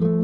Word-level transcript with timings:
Welcome 0.00 0.16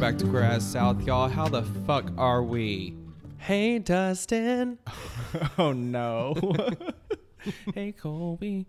back 0.00 0.18
to 0.18 0.26
Queer 0.26 0.42
As 0.42 0.68
South, 0.68 1.00
y'all. 1.02 1.28
How 1.28 1.46
the 1.46 1.62
fuck 1.86 2.10
are 2.18 2.42
we? 2.42 2.96
Hey, 3.38 3.78
Dustin. 3.78 4.80
oh 5.58 5.70
no. 5.70 6.34
hey, 7.76 7.92
Colby. 7.92 8.66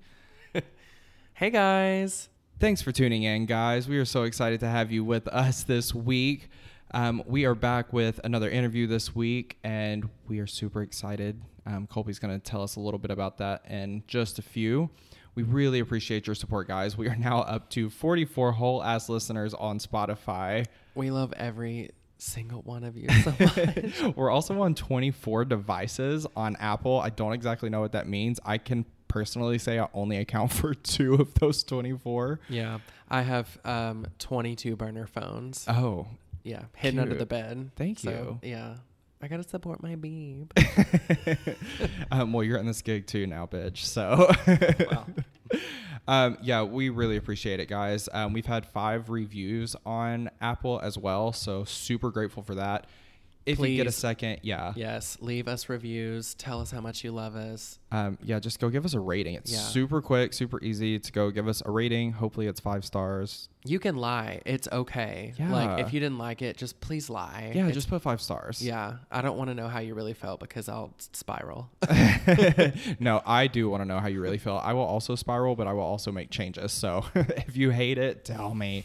Hey, 1.34 1.50
guys. 1.50 2.30
Thanks 2.58 2.82
for 2.82 2.94
tuning 2.94 3.24
in, 3.24 3.46
guys. 3.46 3.90
We 3.90 3.98
are 3.98 4.06
so 4.06 4.24
excited 4.24 4.62
to 4.62 4.68
have 4.68 4.90
you 4.90 5.04
with 5.04 5.28
us 5.28 5.64
this 5.64 5.94
week. 5.94 6.48
Um, 6.94 7.22
we 7.28 7.44
are 7.44 7.54
back 7.54 7.92
with 7.92 8.22
another 8.24 8.50
interview 8.50 8.88
this 8.88 9.14
week, 9.14 9.58
and 9.66 10.10
we 10.30 10.40
are 10.40 10.48
super 10.48 10.82
excited. 10.82 11.42
Um, 11.66 11.86
Colby's 11.86 12.18
going 12.18 12.34
to 12.34 12.40
tell 12.40 12.64
us 12.64 12.78
a 12.78 12.80
little 12.80 12.98
bit 12.98 13.12
about 13.12 13.40
that 13.40 13.66
in 13.70 14.04
just 14.08 14.40
a 14.40 14.42
few. 14.42 14.90
We 15.36 15.44
really 15.44 15.80
appreciate 15.80 16.28
your 16.28 16.36
support, 16.36 16.70
guys. 16.70 16.98
We 16.98 17.10
are 17.10 17.16
now 17.18 17.42
up 17.42 17.70
to 17.72 17.90
44 17.90 18.54
whole 18.54 18.82
ass 18.82 19.10
listeners 19.10 19.54
on 19.54 19.78
Spotify. 19.80 20.66
We 20.96 21.12
love 21.12 21.34
every 21.34 21.92
single 22.20 22.62
one 22.62 22.86
of 22.86 22.96
you 22.96 23.10
so 23.10 23.34
much. 23.40 24.16
We're 24.16 24.32
also 24.32 24.62
on 24.62 24.76
24 24.76 25.44
devices 25.44 26.26
on 26.38 26.56
Apple. 26.62 27.02
I 27.02 27.10
don't 27.10 27.34
exactly 27.34 27.70
know 27.70 27.82
what 27.82 27.92
that 27.92 28.08
means. 28.08 28.40
I 28.46 28.60
can 28.60 28.86
personally 29.08 29.58
say 29.58 29.80
I 29.80 29.88
only 29.94 30.18
account 30.18 30.52
for 30.54 30.74
two 30.74 31.16
of 31.16 31.34
those 31.36 31.64
24. 31.64 32.40
yeah. 32.50 32.80
I 33.08 33.22
have 33.22 33.60
um, 33.64 34.08
22 34.18 34.76
burner 34.76 35.06
phones. 35.06 35.66
Oh, 35.68 36.08
yeah. 36.44 36.64
Hidden 36.76 37.00
under 37.00 37.16
the 37.16 37.26
bed. 37.26 37.72
Thank 37.76 38.00
So, 38.00 38.40
yeah. 38.42 38.78
I 39.22 39.28
got 39.28 39.38
to 39.38 39.44
support 39.48 39.82
my 39.82 39.96
beeb. 39.96 40.50
um, 42.12 42.34
well, 42.34 42.44
you're 42.44 42.58
in 42.58 42.66
this 42.66 42.82
gig 42.82 43.08
too 43.08 43.26
now, 43.28 43.46
bitch. 43.46 43.78
So, 43.86 44.32
Wow. 44.92 45.06
um, 46.08 46.38
yeah, 46.42 46.64
we 46.64 46.90
really 46.90 47.18
appreciate 47.18 47.60
it, 47.60 47.68
guys. 47.68 48.10
Um, 48.12 48.34
we've 48.34 48.46
had 48.46 48.66
five 48.66 49.10
reviews 49.10 49.76
on 49.86 50.30
Apple 50.42 50.80
as 50.84 50.98
well, 50.98 51.32
so 51.32 51.64
super 51.64 52.12
grateful 52.12 52.44
for 52.44 52.56
that. 52.56 52.88
If 53.46 53.60
you 53.60 53.76
get 53.76 53.86
a 53.86 53.92
second, 53.92 54.40
yeah, 54.42 54.74
yes. 54.76 55.18
Leave 55.22 55.48
us 55.48 55.70
reviews. 55.70 56.34
Tell 56.34 56.62
us 56.62 56.72
how 56.72 56.82
much 56.82 57.04
you 57.04 57.12
love 57.12 57.36
us. 57.36 57.78
um, 57.92 58.18
yeah, 58.24 58.40
just 58.40 58.60
go 58.60 58.70
give 58.70 58.86
us 58.86 58.94
a 58.96 59.00
rating. 59.00 59.36
It's 59.36 59.52
Yeah. 59.54 59.60
super 59.60 60.02
quick, 60.02 60.34
super 60.34 60.60
easy 60.64 60.98
to 60.98 61.12
go 61.12 61.30
give 61.30 61.48
us 61.48 61.62
a 61.66 61.70
rating. 61.72 62.14
Hopefully, 62.14 62.48
it's 62.48 62.60
five 62.60 62.84
stars. 62.84 63.48
You 63.64 63.78
can 63.80 63.96
lie. 63.98 64.42
It's 64.46 64.68
okay. 64.72 65.34
Like, 65.40 65.78
Yeah. 65.80 65.86
if 65.86 65.94
you 65.94 66.00
didn't 66.00 66.18
like 66.18 66.42
it, 66.42 66.58
just 66.58 66.80
please 66.82 67.10
lie. 67.10 67.52
Yeah, 67.54 67.62
It's- 67.62 67.74
just 67.76 67.88
put 67.90 68.02
five 68.02 68.20
stars. 68.20 68.62
Yeah. 68.66 68.98
I 69.12 69.22
don't 69.22 69.38
want 69.38 69.50
to 69.50 69.54
know 69.56 69.68
how 69.68 69.80
you 69.80 69.94
really 69.94 70.14
felt 70.14 70.40
because 70.40 70.68
I'll 70.68 70.94
spiral. 71.14 71.70
no, 73.00 73.22
I 73.26 73.48
do 73.48 73.70
want 73.70 73.82
to 73.82 73.86
know 73.86 74.00
how 74.00 74.08
you 74.08 74.22
really 74.22 74.38
feel. 74.38 74.60
I 74.64 74.74
will 74.74 74.82
also 74.82 75.16
spiral, 75.16 75.56
but 75.56 75.68
I 75.68 75.74
will 75.74 75.82
also 75.84 76.12
make 76.12 76.30
changes. 76.30 76.72
So 76.72 77.06
if 77.16 77.56
you 77.56 77.70
hate 77.72 77.98
it, 77.98 78.26
tell 78.26 78.54
me. 78.56 78.84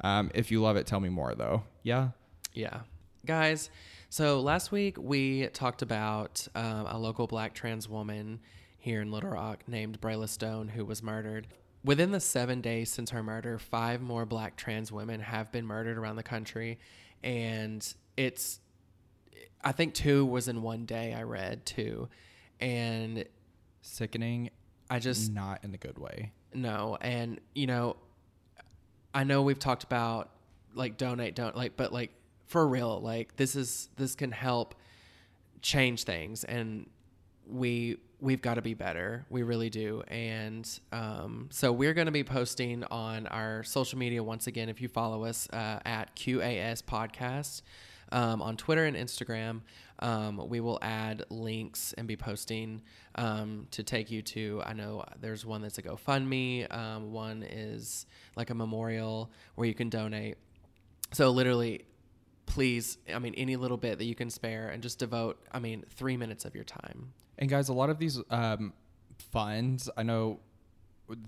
um, 0.00 0.30
if 0.34 0.50
you 0.50 0.60
love 0.60 0.76
it, 0.76 0.86
tell 0.86 1.00
me 1.00 1.08
more, 1.08 1.34
though. 1.34 1.62
Yeah. 1.82 2.08
Yeah. 2.54 2.80
Guys, 3.26 3.70
so 4.10 4.40
last 4.40 4.70
week 4.70 4.98
we 4.98 5.46
talked 5.48 5.80
about 5.82 6.46
um, 6.54 6.86
a 6.86 6.98
local 6.98 7.26
black 7.26 7.54
trans 7.54 7.88
woman 7.88 8.40
here 8.76 9.00
in 9.00 9.10
Little 9.10 9.30
Rock 9.30 9.64
named 9.66 10.00
Brayla 10.00 10.28
Stone 10.28 10.68
who 10.68 10.84
was 10.84 11.02
murdered. 11.02 11.46
Within 11.82 12.10
the 12.10 12.20
seven 12.20 12.60
days 12.60 12.90
since 12.90 13.10
her 13.10 13.22
murder, 13.22 13.58
five 13.58 14.02
more 14.02 14.26
black 14.26 14.56
trans 14.56 14.92
women 14.92 15.20
have 15.20 15.50
been 15.50 15.66
murdered 15.66 15.96
around 15.96 16.16
the 16.16 16.22
country. 16.22 16.78
And 17.22 17.86
it's, 18.16 18.60
I 19.64 19.72
think 19.72 19.94
two 19.94 20.26
was 20.26 20.48
in 20.48 20.60
one 20.60 20.84
day, 20.84 21.14
I 21.14 21.22
read 21.22 21.64
two. 21.64 22.08
And 22.60 23.24
Sickening, 23.80 24.50
I 24.90 24.98
just, 24.98 25.32
not 25.32 25.64
in 25.64 25.72
the 25.72 25.78
good 25.78 25.98
way. 25.98 26.32
no. 26.52 26.98
And, 27.00 27.40
you 27.54 27.66
know, 27.66 27.96
I 29.14 29.24
know 29.24 29.42
we've 29.42 29.58
talked 29.58 29.84
about 29.84 30.30
like 30.74 30.96
donate, 30.96 31.34
don't 31.34 31.56
like, 31.56 31.76
but 31.76 31.92
like 31.92 32.10
for 32.50 32.66
real, 32.66 33.00
like 33.00 33.36
this 33.36 33.54
is, 33.54 33.88
this 33.96 34.16
can 34.16 34.32
help 34.32 34.74
change 35.62 36.02
things 36.02 36.42
and 36.42 36.90
we, 37.46 37.96
we've 38.20 38.42
got 38.42 38.54
to 38.54 38.62
be 38.62 38.74
better. 38.74 39.24
We 39.30 39.44
really 39.44 39.70
do. 39.70 40.02
And 40.08 40.68
um, 40.90 41.48
so 41.52 41.70
we're 41.70 41.94
going 41.94 42.06
to 42.06 42.12
be 42.12 42.24
posting 42.24 42.82
on 42.90 43.28
our 43.28 43.62
social 43.62 44.00
media 44.00 44.20
once 44.20 44.48
again. 44.48 44.68
If 44.68 44.80
you 44.80 44.88
follow 44.88 45.24
us 45.24 45.48
uh, 45.52 45.78
at 45.84 46.16
QAS 46.16 46.82
Podcast 46.82 47.62
um, 48.10 48.42
on 48.42 48.56
Twitter 48.56 48.84
and 48.84 48.96
Instagram, 48.96 49.60
um, 50.00 50.48
we 50.48 50.58
will 50.58 50.80
add 50.82 51.22
links 51.30 51.94
and 51.96 52.08
be 52.08 52.16
posting 52.16 52.82
um, 53.14 53.68
to 53.70 53.84
take 53.84 54.10
you 54.10 54.22
to. 54.22 54.60
I 54.66 54.72
know 54.72 55.04
there's 55.20 55.46
one 55.46 55.62
that's 55.62 55.78
a 55.78 55.82
GoFundMe, 55.82 56.74
um, 56.74 57.12
one 57.12 57.44
is 57.44 58.06
like 58.34 58.50
a 58.50 58.54
memorial 58.56 59.30
where 59.54 59.68
you 59.68 59.74
can 59.74 59.88
donate. 59.88 60.36
So 61.12 61.30
literally, 61.30 61.84
please, 62.50 62.98
I 63.12 63.18
mean, 63.18 63.34
any 63.36 63.56
little 63.56 63.76
bit 63.76 63.98
that 63.98 64.04
you 64.04 64.14
can 64.14 64.28
spare 64.28 64.68
and 64.68 64.82
just 64.82 64.98
devote, 64.98 65.38
I 65.52 65.58
mean, 65.58 65.84
three 65.88 66.16
minutes 66.16 66.44
of 66.44 66.54
your 66.54 66.64
time. 66.64 67.12
And 67.38 67.48
guys, 67.48 67.68
a 67.68 67.72
lot 67.72 67.90
of 67.90 67.98
these 67.98 68.20
um, 68.30 68.72
funds, 69.32 69.88
I 69.96 70.02
know 70.02 70.40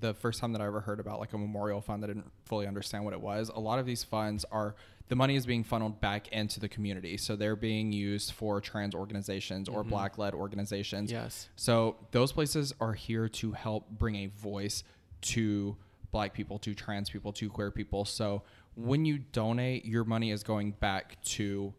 the 0.00 0.14
first 0.14 0.40
time 0.40 0.52
that 0.52 0.60
I 0.60 0.66
ever 0.66 0.80
heard 0.80 1.00
about 1.00 1.20
like 1.20 1.32
a 1.32 1.38
memorial 1.38 1.80
fund, 1.80 2.04
I 2.04 2.08
didn't 2.08 2.30
fully 2.44 2.66
understand 2.66 3.04
what 3.04 3.14
it 3.14 3.20
was. 3.20 3.50
A 3.54 3.60
lot 3.60 3.78
of 3.78 3.86
these 3.86 4.04
funds 4.04 4.44
are 4.52 4.74
the 5.08 5.16
money 5.16 5.36
is 5.36 5.46
being 5.46 5.64
funneled 5.64 6.00
back 6.00 6.28
into 6.28 6.60
the 6.60 6.68
community, 6.68 7.16
so 7.16 7.36
they're 7.36 7.56
being 7.56 7.92
used 7.92 8.32
for 8.32 8.60
trans 8.60 8.94
organizations 8.94 9.68
or 9.68 9.84
black-led 9.84 10.34
organizations. 10.34 11.10
Yes. 11.10 11.48
So 11.56 11.96
those 12.12 12.32
places 12.32 12.74
are 12.80 12.94
here 12.94 13.28
to 13.28 13.52
help 13.52 13.90
bring 13.90 14.16
a 14.16 14.26
voice 14.26 14.84
to 15.22 15.76
black 16.12 16.32
people, 16.32 16.58
to 16.60 16.74
trans 16.74 17.10
people, 17.10 17.32
to 17.32 17.48
queer 17.48 17.70
people. 17.70 18.04
So 18.04 18.42
when 18.74 19.04
you 19.04 19.18
donate, 19.18 19.84
your 19.84 20.04
money 20.04 20.30
is 20.30 20.42
going 20.42 20.72
back 20.72 21.20
to 21.22 21.72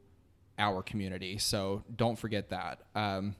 our 0.59 0.83
community. 0.83 1.37
So 1.37 1.83
don't 1.95 2.17
forget 2.17 2.49
that. 2.49 2.81
Um, 2.95 3.35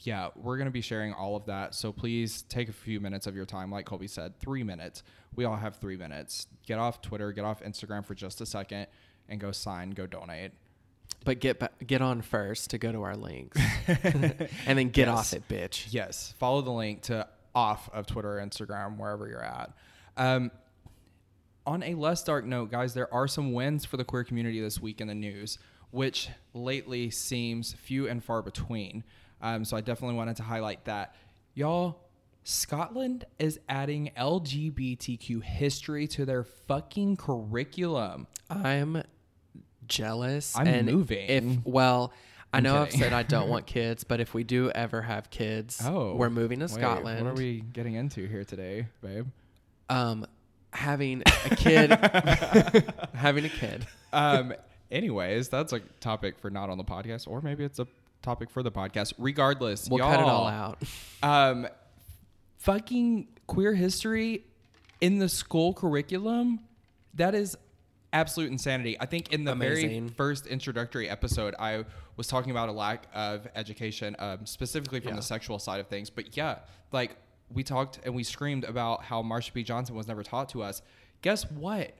yeah, 0.00 0.28
we're 0.34 0.56
going 0.56 0.66
to 0.66 0.72
be 0.72 0.80
sharing 0.80 1.12
all 1.12 1.36
of 1.36 1.46
that. 1.46 1.74
So 1.74 1.92
please 1.92 2.42
take 2.42 2.68
a 2.68 2.72
few 2.72 2.98
minutes 3.00 3.26
of 3.26 3.36
your 3.36 3.44
time. 3.46 3.70
Like 3.70 3.86
Colby 3.86 4.08
said, 4.08 4.38
three 4.40 4.62
minutes. 4.64 5.02
We 5.36 5.44
all 5.44 5.56
have 5.56 5.76
three 5.76 5.96
minutes. 5.96 6.46
Get 6.66 6.78
off 6.78 7.02
Twitter, 7.02 7.30
get 7.32 7.44
off 7.44 7.62
Instagram 7.62 8.04
for 8.04 8.14
just 8.14 8.40
a 8.40 8.46
second, 8.46 8.86
and 9.28 9.38
go 9.40 9.52
sign, 9.52 9.90
go 9.90 10.06
donate. 10.06 10.52
But 11.24 11.38
get 11.38 11.60
ba- 11.60 11.70
get 11.86 12.02
on 12.02 12.20
first 12.20 12.70
to 12.70 12.78
go 12.78 12.90
to 12.90 13.02
our 13.02 13.16
links, 13.16 13.60
and 13.86 14.78
then 14.78 14.88
get 14.88 15.06
Yes. 15.06 15.08
off 15.08 15.32
it, 15.34 15.46
bitch. 15.48 15.86
Yes, 15.90 16.34
follow 16.38 16.62
the 16.62 16.72
link 16.72 17.02
to 17.02 17.28
off 17.54 17.88
of 17.92 18.06
Twitter, 18.06 18.42
Instagram, 18.44 18.96
wherever 18.98 19.28
you're 19.28 19.44
at. 19.44 19.72
Um, 20.16 20.50
on 21.66 21.82
a 21.82 21.94
less 21.94 22.22
dark 22.22 22.44
note, 22.44 22.70
guys, 22.70 22.94
there 22.94 23.12
are 23.12 23.28
some 23.28 23.52
wins 23.52 23.84
for 23.84 23.96
the 23.96 24.04
queer 24.04 24.24
community 24.24 24.60
this 24.60 24.80
week 24.80 25.00
in 25.00 25.08
the 25.08 25.14
news, 25.14 25.58
which 25.90 26.28
lately 26.54 27.10
seems 27.10 27.72
few 27.72 28.08
and 28.08 28.22
far 28.22 28.42
between. 28.42 29.04
Um, 29.40 29.64
so 29.64 29.76
I 29.76 29.80
definitely 29.80 30.16
wanted 30.16 30.36
to 30.36 30.42
highlight 30.42 30.84
that. 30.86 31.14
Y'all, 31.54 32.00
Scotland 32.44 33.24
is 33.38 33.60
adding 33.68 34.10
LGBTQ 34.16 35.42
history 35.42 36.06
to 36.08 36.24
their 36.24 36.44
fucking 36.44 37.16
curriculum. 37.16 38.26
I'm 38.50 39.02
jealous. 39.86 40.56
I'm 40.56 40.66
and 40.66 40.86
moving. 40.86 41.28
If 41.28 41.44
well, 41.64 42.12
I 42.52 42.58
I'm 42.58 42.64
know 42.64 42.82
I've 42.82 42.92
said 42.92 43.12
I 43.12 43.22
don't 43.22 43.48
want 43.50 43.66
kids, 43.66 44.04
but 44.04 44.20
if 44.20 44.34
we 44.34 44.44
do 44.44 44.70
ever 44.70 45.02
have 45.02 45.30
kids, 45.30 45.80
Oh, 45.84 46.14
we're 46.14 46.30
moving 46.30 46.58
to 46.60 46.66
wait, 46.66 46.70
Scotland. 46.72 47.24
What 47.24 47.32
are 47.32 47.36
we 47.36 47.60
getting 47.60 47.94
into 47.94 48.26
here 48.26 48.44
today, 48.44 48.86
babe? 49.02 49.26
Um, 49.88 50.26
having 50.72 51.22
a 51.26 51.56
kid, 51.56 51.90
having 53.14 53.44
a 53.44 53.48
kid. 53.48 53.86
um 54.12 54.52
anyways 54.90 55.48
that's 55.48 55.72
a 55.72 55.80
topic 56.00 56.38
for 56.38 56.50
not 56.50 56.68
on 56.70 56.78
the 56.78 56.84
podcast 56.84 57.26
or 57.28 57.40
maybe 57.40 57.64
it's 57.64 57.78
a 57.78 57.86
topic 58.22 58.50
for 58.50 58.62
the 58.62 58.70
podcast 58.70 59.12
regardless 59.18 59.88
We'll 59.88 60.00
cut 60.00 60.20
it 60.20 60.26
all 60.26 60.46
out. 60.46 60.78
um 61.22 61.66
fucking 62.58 63.28
queer 63.46 63.74
history 63.74 64.44
in 65.00 65.18
the 65.18 65.28
school 65.28 65.72
curriculum 65.74 66.60
that 67.14 67.34
is 67.34 67.56
absolute 68.12 68.50
insanity 68.50 68.96
i 69.00 69.06
think 69.06 69.32
in 69.32 69.44
the 69.44 69.54
very 69.54 70.06
first 70.16 70.46
introductory 70.46 71.08
episode 71.08 71.54
i 71.58 71.84
was 72.16 72.26
talking 72.26 72.50
about 72.50 72.68
a 72.68 72.72
lack 72.72 73.06
of 73.14 73.48
education 73.54 74.14
um, 74.18 74.44
specifically 74.44 75.00
from 75.00 75.10
Yeah. 75.10 75.16
the 75.16 75.22
sexual 75.22 75.58
side 75.58 75.80
of 75.80 75.88
things 75.88 76.10
but 76.10 76.36
yeah 76.36 76.58
like 76.92 77.16
we 77.52 77.62
talked 77.62 77.98
and 78.04 78.14
we 78.14 78.22
screamed 78.24 78.64
about 78.64 79.04
how 79.04 79.22
marsha 79.22 79.52
p 79.52 79.62
johnson 79.62 79.94
was 79.94 80.06
never 80.08 80.22
taught 80.22 80.48
to 80.50 80.62
us 80.62 80.82
guess 81.22 81.50
what 81.50 81.92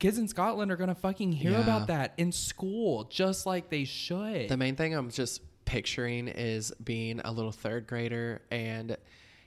kids 0.00 0.18
in 0.18 0.26
Scotland 0.28 0.70
are 0.72 0.76
gonna 0.76 0.94
fucking 0.94 1.32
hear 1.32 1.52
Yeah. 1.52 1.62
about 1.62 1.86
that 1.86 2.12
in 2.18 2.30
school, 2.32 3.04
just 3.04 3.46
like 3.46 3.70
they 3.70 3.84
should. 3.84 4.48
The 4.48 4.56
main 4.56 4.74
thing 4.76 4.92
I'm 4.92 5.08
just 5.08 5.40
picturing 5.64 6.28
is 6.28 6.72
being 6.82 7.20
a 7.24 7.30
little 7.32 7.52
third 7.52 7.86
grader 7.86 8.42
and 8.50 8.96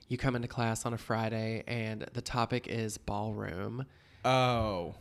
you 0.08 0.16
come 0.16 0.34
into 0.34 0.48
class 0.48 0.84
on 0.86 0.94
a 0.94 0.98
Friday 0.98 1.62
and 1.68 2.06
the 2.14 2.22
topic 2.22 2.66
is 2.66 2.96
ballroom. 2.98 3.84
oh, 4.24 4.94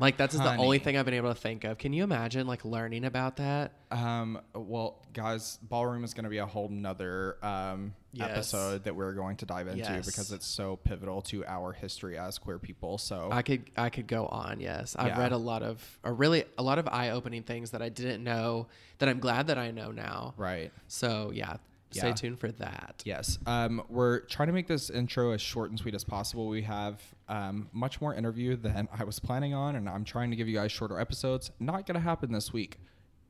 Like 0.00 0.16
that's 0.16 0.34
the 0.34 0.56
only 0.56 0.78
thing 0.78 0.96
I've 0.96 1.04
been 1.04 1.14
able 1.14 1.28
to 1.32 1.38
think 1.40 1.64
of. 1.64 1.76
Can 1.78 1.92
you 1.92 2.02
imagine 2.04 2.46
like 2.46 2.64
learning 2.64 3.04
about 3.04 3.36
that? 3.36 3.72
Um, 3.90 4.40
well, 4.54 4.98
guys, 5.12 5.58
ballroom 5.62 6.04
is 6.04 6.14
going 6.14 6.24
to 6.24 6.30
be 6.30 6.38
a 6.38 6.46
whole 6.46 6.68
nother 6.68 7.36
um, 7.44 7.94
Yes. 8.12 8.30
episode 8.30 8.84
that 8.84 8.96
we're 8.96 9.12
going 9.12 9.36
to 9.36 9.46
dive 9.46 9.68
into 9.68 9.78
Yes. 9.80 10.06
because 10.06 10.32
it's 10.32 10.46
so 10.46 10.76
pivotal 10.76 11.22
to 11.22 11.44
our 11.44 11.72
history 11.72 12.18
as 12.18 12.38
queer 12.38 12.58
people. 12.58 12.98
So, 12.98 13.28
I 13.30 13.42
could 13.42 13.70
I 13.76 13.88
could 13.90 14.06
go 14.08 14.26
on. 14.26 14.58
Yes, 14.58 14.96
I've 14.98 15.08
Yeah. 15.08 15.20
read 15.20 15.32
a 15.32 15.36
lot 15.36 15.62
of, 15.62 15.98
or 16.02 16.12
really 16.14 16.44
a 16.58 16.62
lot 16.62 16.78
of 16.80 16.88
eye 16.88 17.10
opening 17.10 17.42
things 17.44 17.70
that 17.70 17.82
I 17.82 17.88
didn't 17.88 18.24
know 18.24 18.66
that 18.98 19.08
I'm 19.08 19.20
glad 19.20 19.46
that 19.48 19.58
I 19.58 19.70
know 19.70 19.92
now. 19.92 20.34
right. 20.36 20.72
So 20.88 21.30
yeah, 21.32 21.58
stay 21.90 22.12
tuned 22.12 22.38
for 22.38 22.52
that. 22.52 23.02
Yes. 23.04 23.38
Um, 23.46 23.82
we're 23.88 24.20
trying 24.20 24.48
to 24.48 24.52
make 24.52 24.66
this 24.66 24.90
intro 24.90 25.32
as 25.32 25.40
short 25.40 25.70
and 25.70 25.78
sweet 25.78 25.94
as 25.94 26.04
possible. 26.04 26.48
We 26.48 26.62
have 26.62 27.00
um, 27.28 27.68
much 27.72 28.00
more 28.00 28.14
interview 28.14 28.56
than 28.56 28.88
I 28.96 29.04
was 29.04 29.18
planning 29.18 29.54
on, 29.54 29.76
and 29.76 29.88
I'm 29.88 30.04
trying 30.04 30.30
to 30.30 30.36
give 30.36 30.48
you 30.48 30.56
guys 30.56 30.72
shorter 30.72 31.00
episodes. 31.00 31.50
Not 31.58 31.86
going 31.86 31.94
to 31.94 32.00
happen 32.00 32.32
this 32.32 32.52
week. 32.52 32.78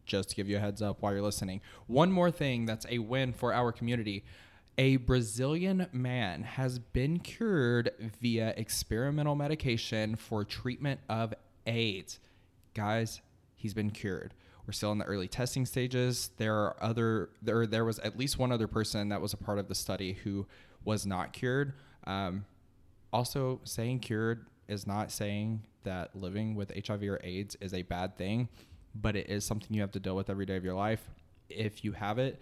Just 0.07 0.31
to 0.31 0.37
give 0.37 0.49
you 0.49 0.57
a 0.57 0.61
heads 0.61 0.83
up 0.83 1.03
while 1.03 1.13
you're 1.13 1.23
listening. 1.23 1.61
One 1.87 2.11
more 2.11 2.31
thing 2.31 2.67
that's 2.67 2.87
a 2.89 2.99
win 2.99 3.33
for 3.33 3.55
our 3.55 3.71
community. 3.71 4.25
A 4.77 4.97
Brazilian 4.97 5.87
man 5.93 6.43
has 6.43 6.79
been 6.79 7.19
cured 7.19 7.91
via 8.21 8.55
experimental 8.57 9.35
medication 9.35 10.17
for 10.17 10.43
treatment 10.43 11.01
of 11.09 11.35
AIDS. 11.67 12.19
Guys, 12.75 13.21
he's 13.57 13.75
been 13.75 13.91
cured. 13.91 14.35
We're 14.67 14.73
still 14.73 14.93
in 14.93 14.99
the 14.99 15.05
early 15.05 15.29
testing 15.29 15.67
stages. 15.67 16.31
There 16.37 16.55
are 16.55 16.77
other 16.81 17.31
there 17.43 17.67
there 17.67 17.85
was 17.85 17.99
at 18.01 18.19
least 18.19 18.39
one 18.39 18.53
other 18.53 18.67
person 18.67 19.09
that 19.09 19.21
was 19.21 19.33
a 19.33 19.37
part 19.37 19.59
of 19.59 19.69
the 19.69 19.75
study 19.75 20.13
who 20.13 20.47
was 20.85 21.07
not 21.07 21.33
cured. 21.33 21.73
Um, 22.05 22.45
also, 23.13 23.61
saying 23.65 24.01
cured 24.01 24.47
is 24.69 24.87
not 24.87 25.11
saying 25.11 25.63
that 25.83 26.15
living 26.15 26.55
with 26.55 26.73
HIV 26.87 27.03
or 27.03 27.21
AIDS 27.25 27.57
is 27.61 27.75
a 27.75 27.83
bad 27.83 28.17
thing, 28.17 28.49
but 28.95 29.17
it 29.17 29.29
is 29.29 29.45
something 29.45 29.75
you 29.75 29.81
have 29.81 29.93
to 29.93 30.01
deal 30.01 30.15
with 30.15 30.31
every 30.31 30.47
day 30.47 30.57
of 30.57 30.65
your 30.65 30.75
life 30.75 31.11
if 31.49 31.85
you 31.85 31.93
have 31.93 32.19
it. 32.19 32.41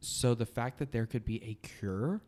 So 0.00 0.34
the 0.34 0.46
fact 0.46 0.78
that 0.78 0.92
there 0.92 1.06
could 1.06 1.24
be 1.24 1.42
a 1.44 1.54
cure, 1.66 2.22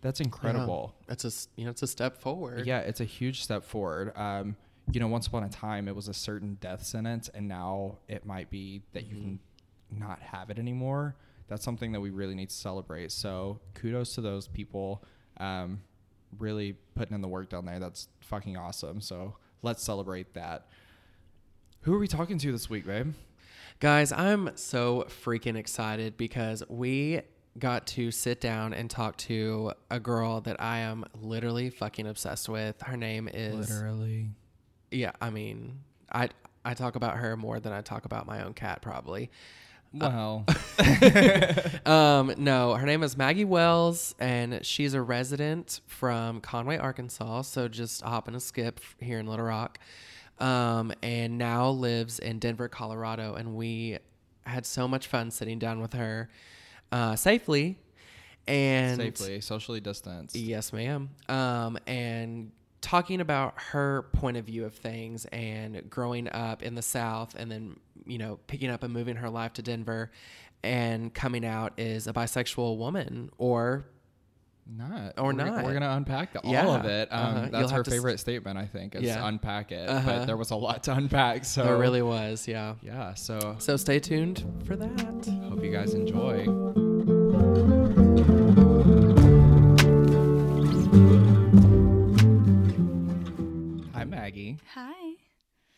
that's 0.00 0.20
incredible. 0.20 0.94
Yeah. 1.06 1.12
It's 1.12 1.24
a 1.24 1.60
you 1.60 1.64
know 1.64 1.70
it's 1.70 1.82
a 1.82 1.86
step 1.86 2.16
forward. 2.16 2.66
Yeah, 2.66 2.80
it's 2.80 3.00
a 3.00 3.04
huge 3.04 3.42
step 3.42 3.64
forward. 3.64 4.12
Um, 4.16 4.56
you 4.92 5.00
know, 5.00 5.08
once 5.08 5.26
upon 5.26 5.44
a 5.44 5.48
time, 5.48 5.88
it 5.88 5.94
was 5.94 6.08
a 6.08 6.14
certain 6.14 6.56
death 6.60 6.84
sentence, 6.84 7.28
and 7.34 7.48
now 7.48 7.98
it 8.08 8.24
might 8.24 8.50
be 8.50 8.82
that 8.92 9.06
you 9.06 9.16
can 9.16 9.38
not 9.90 10.20
have 10.20 10.50
it 10.50 10.58
anymore. 10.58 11.16
That's 11.48 11.64
something 11.64 11.92
that 11.92 12.00
we 12.00 12.10
really 12.10 12.34
need 12.34 12.50
to 12.50 12.54
celebrate. 12.54 13.12
So, 13.12 13.60
kudos 13.74 14.14
to 14.14 14.20
those 14.20 14.48
people 14.48 15.04
um, 15.38 15.80
really 16.38 16.76
putting 16.94 17.14
in 17.14 17.20
the 17.22 17.28
work 17.28 17.48
down 17.48 17.64
there. 17.64 17.78
That's 17.78 18.08
fucking 18.20 18.56
awesome. 18.56 19.00
So, 19.00 19.36
let's 19.62 19.82
celebrate 19.82 20.34
that. 20.34 20.68
Who 21.82 21.94
are 21.94 21.98
we 21.98 22.08
talking 22.08 22.38
to 22.38 22.52
this 22.52 22.68
week, 22.68 22.86
babe? 22.86 23.14
Guys, 23.80 24.10
I'm 24.10 24.50
so 24.56 25.06
freaking 25.22 25.56
excited 25.56 26.16
because 26.16 26.62
we 26.68 27.22
got 27.58 27.86
to 27.88 28.10
sit 28.10 28.40
down 28.40 28.74
and 28.74 28.90
talk 28.90 29.16
to 29.16 29.72
a 29.90 30.00
girl 30.00 30.40
that 30.42 30.60
I 30.60 30.78
am 30.78 31.04
literally 31.20 31.70
fucking 31.70 32.06
obsessed 32.06 32.48
with. 32.48 32.80
Her 32.82 32.96
name 32.96 33.28
is 33.32 33.70
Literally. 33.70 34.30
Yeah, 34.90 35.12
I 35.20 35.30
mean, 35.30 35.80
I 36.10 36.28
I 36.64 36.74
talk 36.74 36.96
about 36.96 37.16
her 37.18 37.36
more 37.36 37.60
than 37.60 37.72
I 37.72 37.80
talk 37.80 38.04
about 38.04 38.26
my 38.26 38.44
own 38.44 38.54
cat 38.54 38.82
probably. 38.82 39.30
Well, 39.92 40.44
Um, 41.86 42.34
no, 42.36 42.74
her 42.74 42.86
name 42.86 43.02
is 43.02 43.16
Maggie 43.16 43.44
Wells, 43.46 44.14
and 44.18 44.64
she's 44.64 44.92
a 44.94 45.00
resident 45.00 45.80
from 45.86 46.40
Conway, 46.40 46.76
Arkansas. 46.76 47.42
So 47.42 47.68
just 47.68 48.02
a 48.02 48.06
hop 48.06 48.28
and 48.28 48.36
a 48.36 48.40
skip 48.40 48.80
here 49.00 49.18
in 49.18 49.26
Little 49.26 49.46
Rock, 49.46 49.78
um, 50.38 50.92
and 51.02 51.38
now 51.38 51.70
lives 51.70 52.18
in 52.18 52.38
Denver, 52.38 52.68
Colorado. 52.68 53.34
And 53.34 53.54
we 53.54 53.98
had 54.44 54.66
so 54.66 54.86
much 54.86 55.06
fun 55.06 55.30
sitting 55.30 55.58
down 55.58 55.80
with 55.80 55.94
her 55.94 56.28
uh, 56.92 57.16
safely, 57.16 57.78
and 58.46 58.96
safely, 58.98 59.40
socially 59.40 59.80
distanced. 59.80 60.36
Yes, 60.36 60.72
ma'am. 60.72 61.10
Um, 61.28 61.78
and 61.86 62.52
talking 62.80 63.20
about 63.20 63.54
her 63.72 64.02
point 64.12 64.36
of 64.36 64.44
view 64.44 64.64
of 64.64 64.74
things 64.74 65.24
and 65.26 65.88
growing 65.90 66.28
up 66.30 66.62
in 66.62 66.74
the 66.74 66.82
South 66.82 67.34
and 67.34 67.50
then, 67.50 67.78
you 68.06 68.18
know, 68.18 68.38
picking 68.46 68.70
up 68.70 68.82
and 68.82 68.92
moving 68.92 69.16
her 69.16 69.28
life 69.30 69.52
to 69.54 69.62
Denver 69.62 70.10
and 70.62 71.12
coming 71.12 71.44
out 71.44 71.78
as 71.78 72.06
a 72.06 72.12
bisexual 72.12 72.78
woman 72.78 73.30
or 73.38 73.86
Not 74.70 75.14
Or 75.16 75.24
We're 75.24 75.32
gonna- 75.32 75.50
not. 75.50 75.64
We're 75.64 75.72
gonna 75.72 75.96
unpack 75.96 76.34
the, 76.34 76.40
all 76.40 76.52
Yeah. 76.52 76.66
of 76.78 76.84
it. 76.84 77.08
Um, 77.10 77.20
Uh-huh. 77.36 77.48
That's 77.52 77.70
her 77.70 77.82
to 77.82 77.90
s- 77.90 77.94
favorite 77.96 78.20
statement, 78.20 78.58
I 78.58 78.66
think, 78.66 78.94
is 78.96 79.02
Yeah. 79.04 79.26
unpack 79.26 79.72
it. 79.72 79.88
Uh-huh. 79.88 80.04
But 80.18 80.26
there 80.26 80.36
was 80.36 80.50
a 80.50 80.56
lot 80.56 80.82
to 80.84 80.92
unpack, 80.94 81.46
so 81.46 81.64
there 81.64 81.78
really 81.78 82.02
was. 82.02 82.46
Yeah. 82.46 82.74
yeah. 82.82 83.14
So 83.14 83.56
So 83.60 83.78
stay 83.78 83.98
tuned 83.98 84.44
for 84.66 84.76
that. 84.76 85.26
hope 85.48 85.64
you 85.64 85.72
guys 85.72 85.94
enjoy. 85.94 86.44
Hi, 94.74 94.90
Hi. 94.92 95.12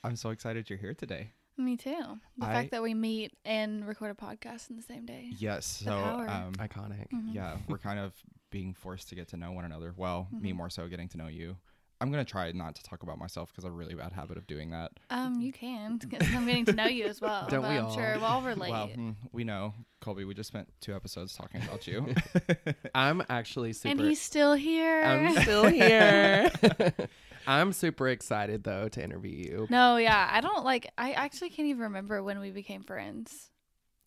I'm 0.04 0.16
so 0.16 0.30
excited 0.30 0.68
you're 0.70 0.78
here 0.78 0.94
today. 0.94 1.30
Me 1.56 1.76
too. 1.76 2.18
The 2.38 2.46
I- 2.46 2.52
fact 2.52 2.70
that 2.70 2.82
we 2.82 2.94
meet 2.94 3.32
and 3.44 3.86
record 3.86 4.10
a 4.10 4.14
podcast 4.14 4.70
in 4.70 4.76
the 4.76 4.82
same 4.82 5.04
day. 5.04 5.30
Yes. 5.36 5.66
So 5.84 5.92
um, 5.92 6.54
Iconic. 6.54 7.08
Mhm. 7.12 7.34
yeah, 7.34 7.56
we're 7.68 7.78
kind 7.78 7.98
of 7.98 8.14
being 8.50 8.72
forced 8.74 9.08
to 9.10 9.14
get 9.14 9.28
to 9.28 9.36
know 9.36 9.52
one 9.52 9.64
another. 9.64 9.92
Well, 9.96 10.28
me 10.32 10.52
Mhm. 10.52 10.56
more 10.56 10.70
so 10.70 10.88
getting 10.88 11.08
to 11.08 11.18
know 11.18 11.26
you. 11.28 11.56
I'm 12.02 12.10
gonna 12.10 12.24
try 12.24 12.50
not 12.52 12.74
to 12.76 12.82
talk 12.82 13.02
about 13.02 13.18
myself 13.18 13.50
because 13.52 13.62
I 13.64 13.66
have 13.68 13.74
a 13.74 13.76
really 13.76 13.94
bad 13.94 14.12
habit 14.12 14.38
of 14.38 14.46
doing 14.46 14.70
that. 14.70 14.92
Um, 15.10 15.38
you 15.42 15.52
can 15.52 15.98
because 15.98 16.26
I'm 16.34 16.46
getting 16.46 16.64
to 16.64 16.72
know 16.72 16.86
you 16.86 17.04
as 17.04 17.20
well. 17.20 17.46
Don't 17.50 17.60
but 17.60 17.70
we 17.72 17.76
I'm 17.76 17.84
all? 17.84 17.94
sure 17.94 18.14
we'll 18.16 18.24
all 18.24 18.40
relate. 18.40 18.70
Well, 18.70 18.88
mm, 18.88 19.16
we 19.32 19.44
know, 19.44 19.74
Colby. 20.00 20.24
We 20.24 20.32
just 20.32 20.48
spent 20.48 20.72
two 20.80 20.94
episodes 20.94 21.36
talking 21.36 21.62
about 21.62 21.86
you. 21.86 22.14
I'm 22.94 23.22
actually 23.28 23.74
super. 23.74 23.90
and 23.90 24.00
he's 24.00 24.18
still 24.20 24.54
here. 24.54 25.02
I'm 25.04 25.42
still 25.42 25.66
here. 25.80 26.50
I'm 27.46 27.72
super 27.72 28.08
excited 28.08 28.64
though 28.64 28.88
to 28.88 29.02
interview 29.02 29.36
you. 29.36 29.66
no, 29.70 29.96
yeah, 29.96 30.28
I 30.32 30.40
don't 30.40 30.64
like. 30.64 30.90
I 30.98 31.12
actually 31.12 31.50
can't 31.50 31.68
even 31.68 31.82
remember 31.82 32.22
when 32.22 32.38
we 32.40 32.50
became 32.50 32.82
friends. 32.82 33.48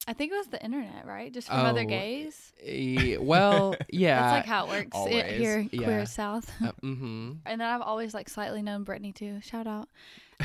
I 0.05 0.11
think 0.11 0.33
it 0.33 0.35
was 0.35 0.47
the 0.47 0.61
internet, 0.61 1.05
right? 1.07 1.31
Just 1.33 1.47
from 1.47 1.59
other 1.59 1.79
Oh, 1.81 1.85
gays. 1.85 2.51
Eh, 2.61 3.15
well, 3.21 3.73
yeah. 3.89 4.19
That's 4.19 4.33
like 4.33 4.45
how 4.45 4.65
it 4.65 4.69
works 4.69 4.89
i- 4.93 4.97
always. 4.97 5.37
here, 5.37 5.65
Yeah. 5.71 5.83
queer 5.83 6.05
South. 6.05 6.51
Uh, 6.61 6.71
mm-hmm. 6.83 7.31
and 7.45 7.61
then 7.61 7.67
I've 7.69 7.81
always 7.81 8.13
like 8.13 8.27
slightly 8.27 8.61
known 8.61 8.83
Brittany 8.83 9.13
too. 9.13 9.39
Shout 9.41 9.65
out. 9.67 9.87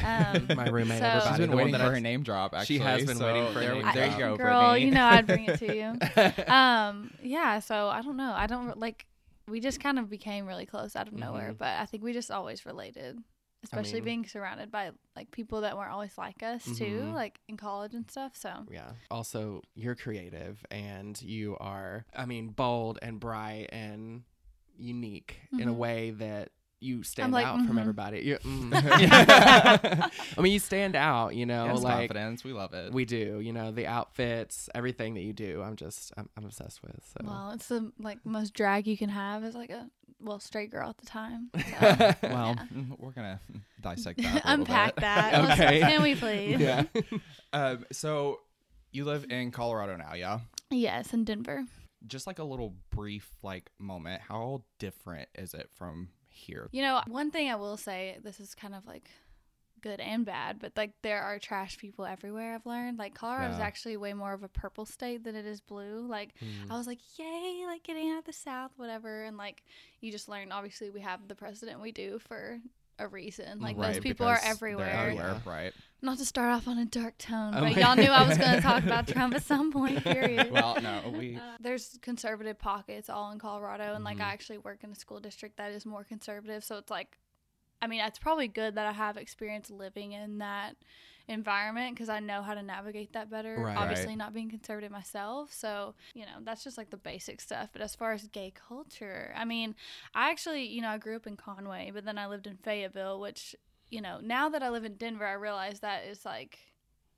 Um, 0.04 0.46
My 0.54 0.68
roommate, 0.68 1.00
so- 1.00 1.06
everybody. 1.06 1.28
She's 1.30 1.38
been 1.38 1.50
the 1.50 1.56
waiting 1.56 1.72
that 1.72 1.80
for 1.80 1.86
I- 1.88 1.94
her 1.94 2.00
name 2.00 2.22
drop. 2.22 2.54
Actually, 2.54 2.76
She 2.76 2.78
has 2.84 3.04
been 3.04 3.16
so 3.16 3.24
waiting 3.24 3.52
for 3.52 3.58
a 3.58 3.62
there, 3.62 3.74
name 3.74 3.90
there 3.94 4.06
you 4.12 4.18
go, 4.18 4.36
girl, 4.36 4.60
Brittany. 4.70 4.84
you 4.86 4.90
know 4.92 5.04
I'd 5.06 5.26
bring 5.26 5.44
it 5.46 5.58
to 5.58 5.74
you. 5.76 6.44
um, 6.52 7.10
yeah. 7.22 7.58
So 7.58 7.88
I 7.88 8.02
don't 8.02 8.16
know. 8.16 8.32
I 8.36 8.46
don't 8.46 8.78
like. 8.78 9.06
We 9.48 9.60
just 9.60 9.80
kind 9.80 9.98
of 9.98 10.08
became 10.10 10.46
really 10.46 10.66
close 10.66 10.94
out 10.96 11.08
of 11.08 11.14
nowhere, 11.14 11.52
Mhm. 11.52 11.58
but 11.58 11.78
I 11.80 11.86
think 11.86 12.02
we 12.02 12.12
just 12.12 12.30
always 12.30 12.64
related, 12.66 13.18
especially 13.62 13.94
mean- 14.00 14.04
being 14.04 14.26
surrounded 14.26 14.70
by 14.70 14.92
like 15.16 15.30
people 15.30 15.62
that 15.62 15.76
weren't 15.76 15.90
always 15.92 16.16
like 16.18 16.42
us 16.42 16.64
too, 16.76 17.00
Mhm. 17.10 17.14
like 17.14 17.40
in 17.48 17.56
college 17.56 17.94
and 17.94 18.08
stuff. 18.10 18.36
So 18.36 18.66
Yeah. 18.70 18.92
Also, 19.10 19.62
you're 19.74 19.94
creative 19.96 20.64
and 20.70 21.20
you 21.22 21.56
are, 21.58 22.04
I 22.14 22.26
mean, 22.26 22.50
bold 22.50 22.98
and 23.02 23.18
bright 23.18 23.68
and 23.72 24.24
unique 24.76 25.40
in 25.52 25.68
a 25.68 25.72
Mhm. 25.72 25.76
way 25.76 26.10
that 26.10 26.52
you 26.80 27.02
stand 27.02 27.32
like, 27.32 27.46
out 27.46 27.66
from 27.66 27.76
mhm. 27.76 27.80
everybody. 27.80 28.38
Mm. 28.48 28.72
I 30.38 30.40
mean, 30.40 30.52
you 30.52 30.58
stand 30.58 30.96
out, 30.96 31.34
you 31.34 31.44
know, 31.44 31.66
Yes, 31.66 31.82
like 31.82 32.08
confidence. 32.08 32.44
We 32.44 32.52
love 32.52 32.72
it. 32.72 32.92
we 32.92 33.04
do, 33.04 33.40
you 33.40 33.52
know, 33.52 33.72
the 33.72 33.86
outfits, 33.86 34.68
everything 34.74 35.14
that 35.14 35.22
you 35.22 35.32
do. 35.32 35.62
I'm 35.62 35.76
just, 35.76 36.12
I'm, 36.16 36.28
I'm 36.36 36.44
obsessed 36.44 36.82
with. 36.82 36.96
So. 37.04 37.26
well, 37.26 37.50
it's 37.52 37.68
the 37.68 37.92
like 37.98 38.18
most 38.24 38.54
drag 38.54 38.86
you 38.86 38.96
can 38.96 39.08
have 39.08 39.44
as 39.44 39.54
like 39.54 39.70
a 39.70 39.88
well 40.20 40.38
straight 40.40 40.70
girl 40.70 40.88
at 40.88 40.98
the 40.98 41.06
time. 41.06 41.50
So. 41.54 41.60
well, 42.22 42.54
Yeah. 42.56 42.64
mm, 42.74 42.98
we're 42.98 43.10
gonna 43.10 43.40
dissect 43.80 44.22
that. 44.22 44.42
Unpack 44.44 44.94
bit. 44.96 45.02
that. 45.02 45.52
Okay. 45.52 45.80
Can 45.80 46.02
we 46.02 46.14
please? 46.14 46.60
yeah. 46.60 46.84
Um, 47.52 47.84
so 47.92 48.40
you 48.92 49.04
live 49.04 49.26
in 49.30 49.50
Colorado 49.50 49.96
now, 49.96 50.14
yeah? 50.14 50.40
Yes, 50.70 51.12
in 51.12 51.24
Denver. 51.24 51.64
Just 52.06 52.26
like 52.26 52.38
a 52.38 52.44
little 52.44 52.74
brief 52.90 53.30
like 53.42 53.70
moment. 53.78 54.22
How 54.28 54.62
different 54.78 55.28
is 55.34 55.54
it 55.54 55.68
from 55.74 56.08
here? 56.38 56.68
You 56.72 56.82
know, 56.82 57.00
one 57.06 57.30
thing 57.30 57.50
I 57.50 57.56
will 57.56 57.76
say, 57.76 58.18
this 58.22 58.40
is 58.40 58.54
kind 58.54 58.74
of 58.74 58.86
like 58.86 59.10
good 59.80 60.00
and 60.00 60.24
bad, 60.26 60.58
but 60.58 60.72
like 60.76 60.90
there 61.02 61.22
are 61.22 61.38
trash 61.38 61.78
people 61.78 62.04
everywhere. 62.04 62.54
I've 62.54 62.66
learned 62.66 62.98
like 62.98 63.14
Colorado 63.14 63.52
is 63.52 63.58
Yeah. 63.58 63.64
actually 63.64 63.96
way 63.96 64.12
more 64.12 64.32
of 64.32 64.42
a 64.42 64.48
purple 64.48 64.84
state 64.84 65.22
than 65.22 65.36
it 65.36 65.46
is 65.46 65.60
blue. 65.60 66.04
Like 66.06 66.34
Mm. 66.40 66.70
I 66.70 66.76
was 66.76 66.86
like, 66.88 66.98
yay, 67.16 67.62
like 67.66 67.84
getting 67.84 68.10
out 68.10 68.18
of 68.18 68.24
the 68.24 68.32
South, 68.32 68.72
whatever. 68.76 69.22
And 69.24 69.36
like 69.36 69.62
you 70.00 70.10
just 70.10 70.28
learn, 70.28 70.50
obviously, 70.50 70.90
we 70.90 71.00
have 71.02 71.28
the 71.28 71.36
president 71.36 71.80
we 71.80 71.92
do 71.92 72.18
for 72.18 72.58
a 72.98 73.06
reason. 73.08 73.60
Like 73.60 73.78
those 73.78 73.98
people 74.00 74.26
are 74.26 74.38
everywhere. 74.42 74.88
everywhere, 74.90 75.40
right? 75.44 75.72
Not 76.00 76.18
to 76.18 76.24
start 76.24 76.52
off 76.52 76.68
on 76.68 76.78
a 76.78 76.84
dark 76.84 77.18
tone, 77.18 77.54
Oh 77.56 77.60
but 77.60 77.76
y'all 77.76 77.96
knew 77.96 78.10
I 78.10 78.26
was 78.28 78.38
going 78.38 78.54
to 78.54 78.60
talk 78.60 78.84
about 78.84 79.08
Trump 79.08 79.34
at 79.34 79.42
some 79.42 79.72
point. 79.72 80.02
Period. 80.04 80.50
Well, 80.52 80.80
no, 80.80 81.12
we 81.16 81.36
Uh, 81.36 81.56
there's 81.60 81.98
conservative 82.02 82.58
pockets 82.58 83.10
all 83.10 83.30
in 83.32 83.38
Colorado, 83.38 83.94
and 83.94 84.04
like 84.04 84.18
Mhm. 84.18 84.22
I 84.24 84.32
actually 84.32 84.58
work 84.58 84.84
in 84.84 84.90
a 84.90 84.94
school 84.94 85.20
district 85.20 85.56
that 85.56 85.72
is 85.72 85.84
more 85.84 86.04
conservative, 86.04 86.62
so 86.64 86.76
it's 86.78 86.90
like 86.90 87.18
I 87.80 87.86
mean, 87.86 88.00
it's 88.00 88.18
probably 88.18 88.48
good 88.48 88.74
that 88.74 88.86
I 88.86 88.92
have 88.92 89.16
experience 89.16 89.70
living 89.70 90.10
in 90.12 90.38
that 90.38 90.76
environment 91.28 91.94
because 91.94 92.08
I 92.08 92.20
know 92.20 92.42
how 92.42 92.54
to 92.54 92.62
navigate 92.62 93.12
that 93.12 93.30
better. 93.30 93.56
Right. 93.62 93.76
Obviously, 93.76 94.16
not 94.16 94.32
being 94.34 94.50
conservative 94.50 94.90
myself. 94.90 95.52
So, 95.52 95.94
you 96.14 96.22
know, 96.22 96.38
that's 96.42 96.64
just 96.64 96.78
like 96.78 96.90
the 96.90 96.96
basic 96.96 97.40
stuff. 97.40 97.70
But 97.72 97.82
as 97.82 97.94
far 97.94 98.12
as 98.12 98.26
gay 98.28 98.52
culture, 98.68 99.32
I 99.36 99.44
mean, 99.44 99.74
I 100.14 100.30
actually, 100.30 100.64
you 100.66 100.80
know, 100.82 100.88
I 100.88 100.98
grew 100.98 101.16
up 101.16 101.26
in 101.26 101.36
Conway, 101.36 101.90
but 101.94 102.04
then 102.04 102.18
I 102.18 102.26
lived 102.26 102.46
in 102.46 102.56
Fayetteville, 102.56 103.20
which, 103.20 103.54
you 103.90 104.00
know, 104.00 104.18
now 104.20 104.48
that 104.48 104.62
I 104.62 104.70
live 104.70 104.84
in 104.84 104.94
Denver, 104.96 105.26
I 105.26 105.32
realize 105.34 105.80
that 105.80 106.04
is 106.04 106.24
like 106.24 106.58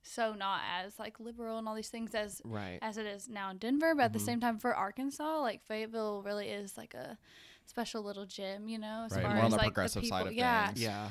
so 0.03 0.33
not 0.33 0.63
as 0.83 0.99
like 0.99 1.21
liberal 1.21 1.59
and 1.59 1.69
all 1.69 1.75
these 1.75 1.91
things 1.91 2.15
as 2.15 2.41
Right. 2.45 2.79
as 2.81 2.97
it 2.97 3.05
is 3.07 3.29
now 3.29 3.51
in 3.51 3.59
Denver, 3.59 3.95
but 3.95 4.05
at 4.07 4.13
the 4.15 4.19
Mhm. 4.19 4.23
same 4.25 4.41
time 4.41 4.59
for 4.59 4.75
Arkansas, 4.75 5.41
like 5.41 5.63
Fayetteville 5.67 6.23
really 6.23 6.49
is 6.49 6.77
like 6.79 6.95
a 6.95 7.19
special 7.67 8.03
little 8.03 8.27
gym, 8.27 8.67
you 8.69 8.79
know, 8.79 9.05
as 9.05 9.13
Right, 9.13 9.23
far 9.23 9.35
more 9.35 9.41
on 9.45 9.47
as 9.47 9.53
the 9.53 9.57
like 9.59 9.67
progressive 9.67 10.03
the 10.03 10.09
side 10.09 10.21
people, 10.23 10.29
of 10.29 10.35
yeah. 10.35 10.67
things. 10.69 10.83
Yeah. 10.83 11.09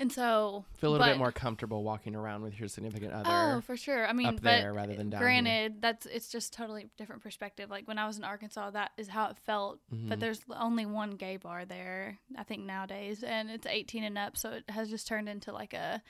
And 0.00 0.12
so 0.12 0.64
Feel 0.78 0.90
a 0.90 0.92
little 0.92 1.06
but- 1.06 1.12
bit 1.12 1.18
more 1.18 1.32
comfortable 1.32 1.82
walking 1.82 2.14
around 2.14 2.42
with 2.42 2.58
your 2.58 2.68
significant 2.68 3.12
other 3.12 3.28
Oh, 3.56 3.60
for 3.60 3.76
sure. 3.76 4.06
I 4.06 4.12
mean, 4.12 4.28
up 4.28 4.36
but 4.36 4.44
there 4.44 4.72
rather 4.72 4.94
than 4.94 5.10
down 5.10 5.20
here. 5.20 5.26
granted, 5.26 5.82
that's 5.82 6.06
it's 6.06 6.28
just 6.30 6.52
totally 6.52 6.88
different 6.96 7.20
perspective. 7.22 7.68
Like 7.68 7.88
when 7.88 7.98
I 7.98 8.06
was 8.06 8.16
in 8.16 8.22
Arkansas, 8.24 8.70
that 8.70 8.92
is 8.96 9.08
how 9.08 9.28
it 9.30 9.36
felt. 9.38 9.80
But 9.90 10.18
Mhm. 10.18 10.20
there's 10.20 10.40
only 10.54 10.86
one 10.86 11.10
gay 11.16 11.36
bar 11.36 11.64
there, 11.64 12.18
I 12.36 12.44
think 12.44 12.62
nowadays, 12.64 13.24
and 13.24 13.50
it's 13.50 13.66
18 13.66 14.04
and 14.04 14.16
up, 14.16 14.36
so 14.36 14.52
it 14.52 14.70
has 14.70 14.88
just 14.88 15.06
turned 15.08 15.28
into 15.28 15.52
like 15.52 15.74
a 15.74 16.00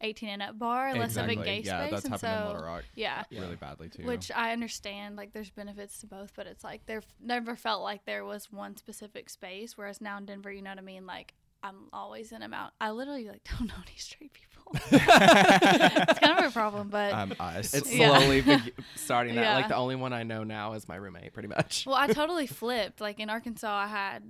18 0.00 0.28
and 0.30 0.42
up 0.42 0.58
bar, 0.58 0.94
less 0.94 1.16
of 1.16 1.28
a 1.28 1.34
gay 1.36 1.60
yeah, 1.64 1.80
space. 1.86 1.90
that's 1.92 2.04
and 2.04 2.14
happened 2.14 2.32
in 2.32 2.38
so, 2.46 2.52
Little 2.52 2.66
Rock 2.68 2.84
yeah. 2.94 3.24
Yeah. 3.30 3.40
really 3.40 3.56
badly 3.56 3.88
too. 3.88 4.04
Which 4.04 4.30
I 4.32 4.52
understand, 4.52 5.16
like 5.16 5.32
there's 5.32 5.50
benefits 5.50 5.98
to 5.98 6.06
both, 6.06 6.32
but 6.34 6.46
it's 6.46 6.64
like 6.64 6.86
there 6.86 7.02
never 7.20 7.54
felt 7.56 7.82
like 7.82 8.04
there 8.04 8.24
was 8.24 8.50
one 8.52 8.76
specific 8.76 9.30
space. 9.30 9.76
Whereas 9.76 10.00
now 10.00 10.18
in 10.18 10.26
Denver, 10.26 10.50
you 10.52 10.60
know 10.62 10.70
what 10.70 10.78
I 10.78 10.82
mean? 10.82 11.06
Like 11.06 11.34
I'm 11.62 11.88
always 11.92 12.32
in 12.32 12.42
amount. 12.42 12.72
I 12.80 12.90
literally 12.90 13.28
like 13.28 13.42
don't 13.58 13.68
know 13.68 13.74
any 13.86 13.96
straight 13.96 14.32
people. 14.32 14.48
it's 14.90 16.18
kind 16.18 16.38
of 16.38 16.44
a 16.46 16.50
problem, 16.50 16.88
but 16.88 17.12
um, 17.12 17.34
us. 17.38 17.74
It's 17.74 17.92
Yeah. 17.92 18.16
slowly 18.18 18.40
beg- 18.40 18.72
starting 18.96 19.34
that. 19.34 19.54
Like 19.54 19.68
the 19.68 19.76
only 19.76 19.96
one 19.96 20.12
I 20.12 20.22
know 20.22 20.44
now 20.44 20.72
is 20.72 20.88
my 20.88 20.96
roommate, 20.96 21.32
pretty 21.34 21.48
much. 21.48 21.84
well, 21.86 21.96
I 21.96 22.06
totally 22.12 22.46
flipped. 22.46 23.00
Like 23.00 23.20
in 23.20 23.28
Arkansas, 23.28 23.70
I 23.70 23.86
had 23.86 24.22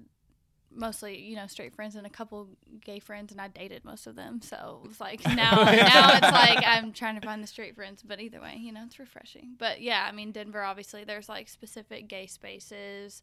mostly 0.75 1.21
you 1.21 1.37
know 1.37 1.47
straight 1.47 1.75
friends 1.75 1.97
and 1.97 2.07
a 2.07 2.11
couple 2.11 2.49
gay 2.85 2.99
friends, 2.99 3.31
and 3.31 3.41
I 3.41 3.49
dated 3.49 3.85
most 3.85 4.07
of 4.09 4.17
them. 4.17 4.41
So 4.43 4.81
it 4.83 4.89
was 4.89 5.01
like 5.01 5.25
now 5.27 5.63
now 5.63 6.13
it's 6.17 6.33
like 6.33 6.65
I'm 6.67 6.93
trying 6.93 7.21
to 7.21 7.25
find 7.25 7.41
the 7.43 7.47
straight 7.47 7.77
friends. 7.77 8.03
But 8.03 8.21
either 8.21 8.41
way, 8.41 8.57
you 8.59 8.73
know, 8.73 8.83
it's 8.85 8.99
refreshing. 8.99 9.55
But 9.59 9.81
yeah, 9.81 10.05
I 10.09 10.13
mean 10.13 10.33
Denver, 10.33 10.63
obviously, 10.63 11.05
there's 11.05 11.29
like 11.29 11.49
specific 11.49 12.09
gay 12.09 12.27
spaces. 12.27 13.23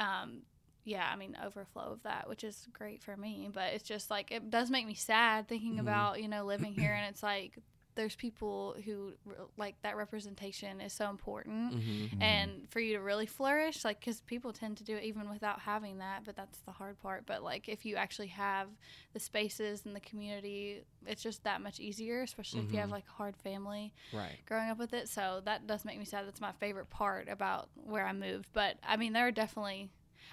Um, 0.00 0.42
yeah, 0.84 1.08
I 1.12 1.16
mean 1.16 1.36
overflow 1.44 1.92
of 1.92 2.02
that, 2.04 2.28
which 2.28 2.44
is 2.44 2.66
great 2.72 3.02
for 3.02 3.16
me. 3.16 3.48
But 3.52 3.72
it's 3.74 3.84
just 3.84 4.10
like 4.10 4.30
it 4.30 4.50
does 4.50 4.70
make 4.70 4.86
me 4.86 4.94
sad 4.94 5.48
thinking 5.48 5.74
Mhm. 5.76 5.80
about 5.80 6.22
you 6.22 6.28
know 6.28 6.44
living 6.44 6.72
here, 6.72 6.92
and 6.98 7.06
it's 7.06 7.22
like 7.22 7.58
there's 7.96 8.14
people 8.14 8.76
who 8.84 9.12
like 9.58 9.74
that 9.82 9.96
representation 9.96 10.80
is 10.80 10.92
so 10.92 11.10
important 11.10 11.74
Mm-hmm. 11.74 12.22
and 12.22 12.70
for 12.70 12.78
you 12.78 12.94
to 12.94 13.02
really 13.02 13.26
flourish 13.26 13.84
like 13.84 13.98
because 13.98 14.20
people 14.22 14.52
tend 14.52 14.76
to 14.78 14.84
do 14.84 14.94
it 14.96 15.02
even 15.02 15.28
without 15.28 15.58
having 15.60 15.98
that 15.98 16.22
but 16.24 16.36
that's 16.36 16.60
the 16.60 16.70
hard 16.70 16.96
part 17.00 17.24
but 17.26 17.42
like 17.42 17.68
if 17.68 17.84
you 17.84 17.96
actually 17.96 18.28
have 18.28 18.68
the 19.12 19.18
spaces 19.18 19.82
and 19.84 19.94
the 19.94 20.00
community 20.00 20.84
it's 21.04 21.20
just 21.20 21.42
that 21.42 21.60
much 21.60 21.80
easier 21.80 22.22
especially 22.22 22.60
if 22.60 22.72
you 22.72 22.78
have 22.78 22.88
Mhm. 22.88 22.92
like 22.92 23.04
a 23.08 23.12
hard 23.12 23.36
family 23.36 23.92
Right. 24.12 24.38
growing 24.46 24.70
up 24.70 24.78
with 24.78 24.94
it 24.94 25.08
so 25.08 25.42
that 25.44 25.66
does 25.66 25.84
make 25.84 25.98
me 25.98 26.04
sad 26.04 26.26
that's 26.26 26.40
my 26.40 26.52
favorite 26.52 26.90
part 26.90 27.28
about 27.28 27.68
where 27.74 28.06
i 28.06 28.12
moved 28.12 28.48
but 28.52 28.76
i 28.86 28.96
mean 28.96 29.12
there 29.12 29.26
are 29.26 29.32
definitely 29.32 29.90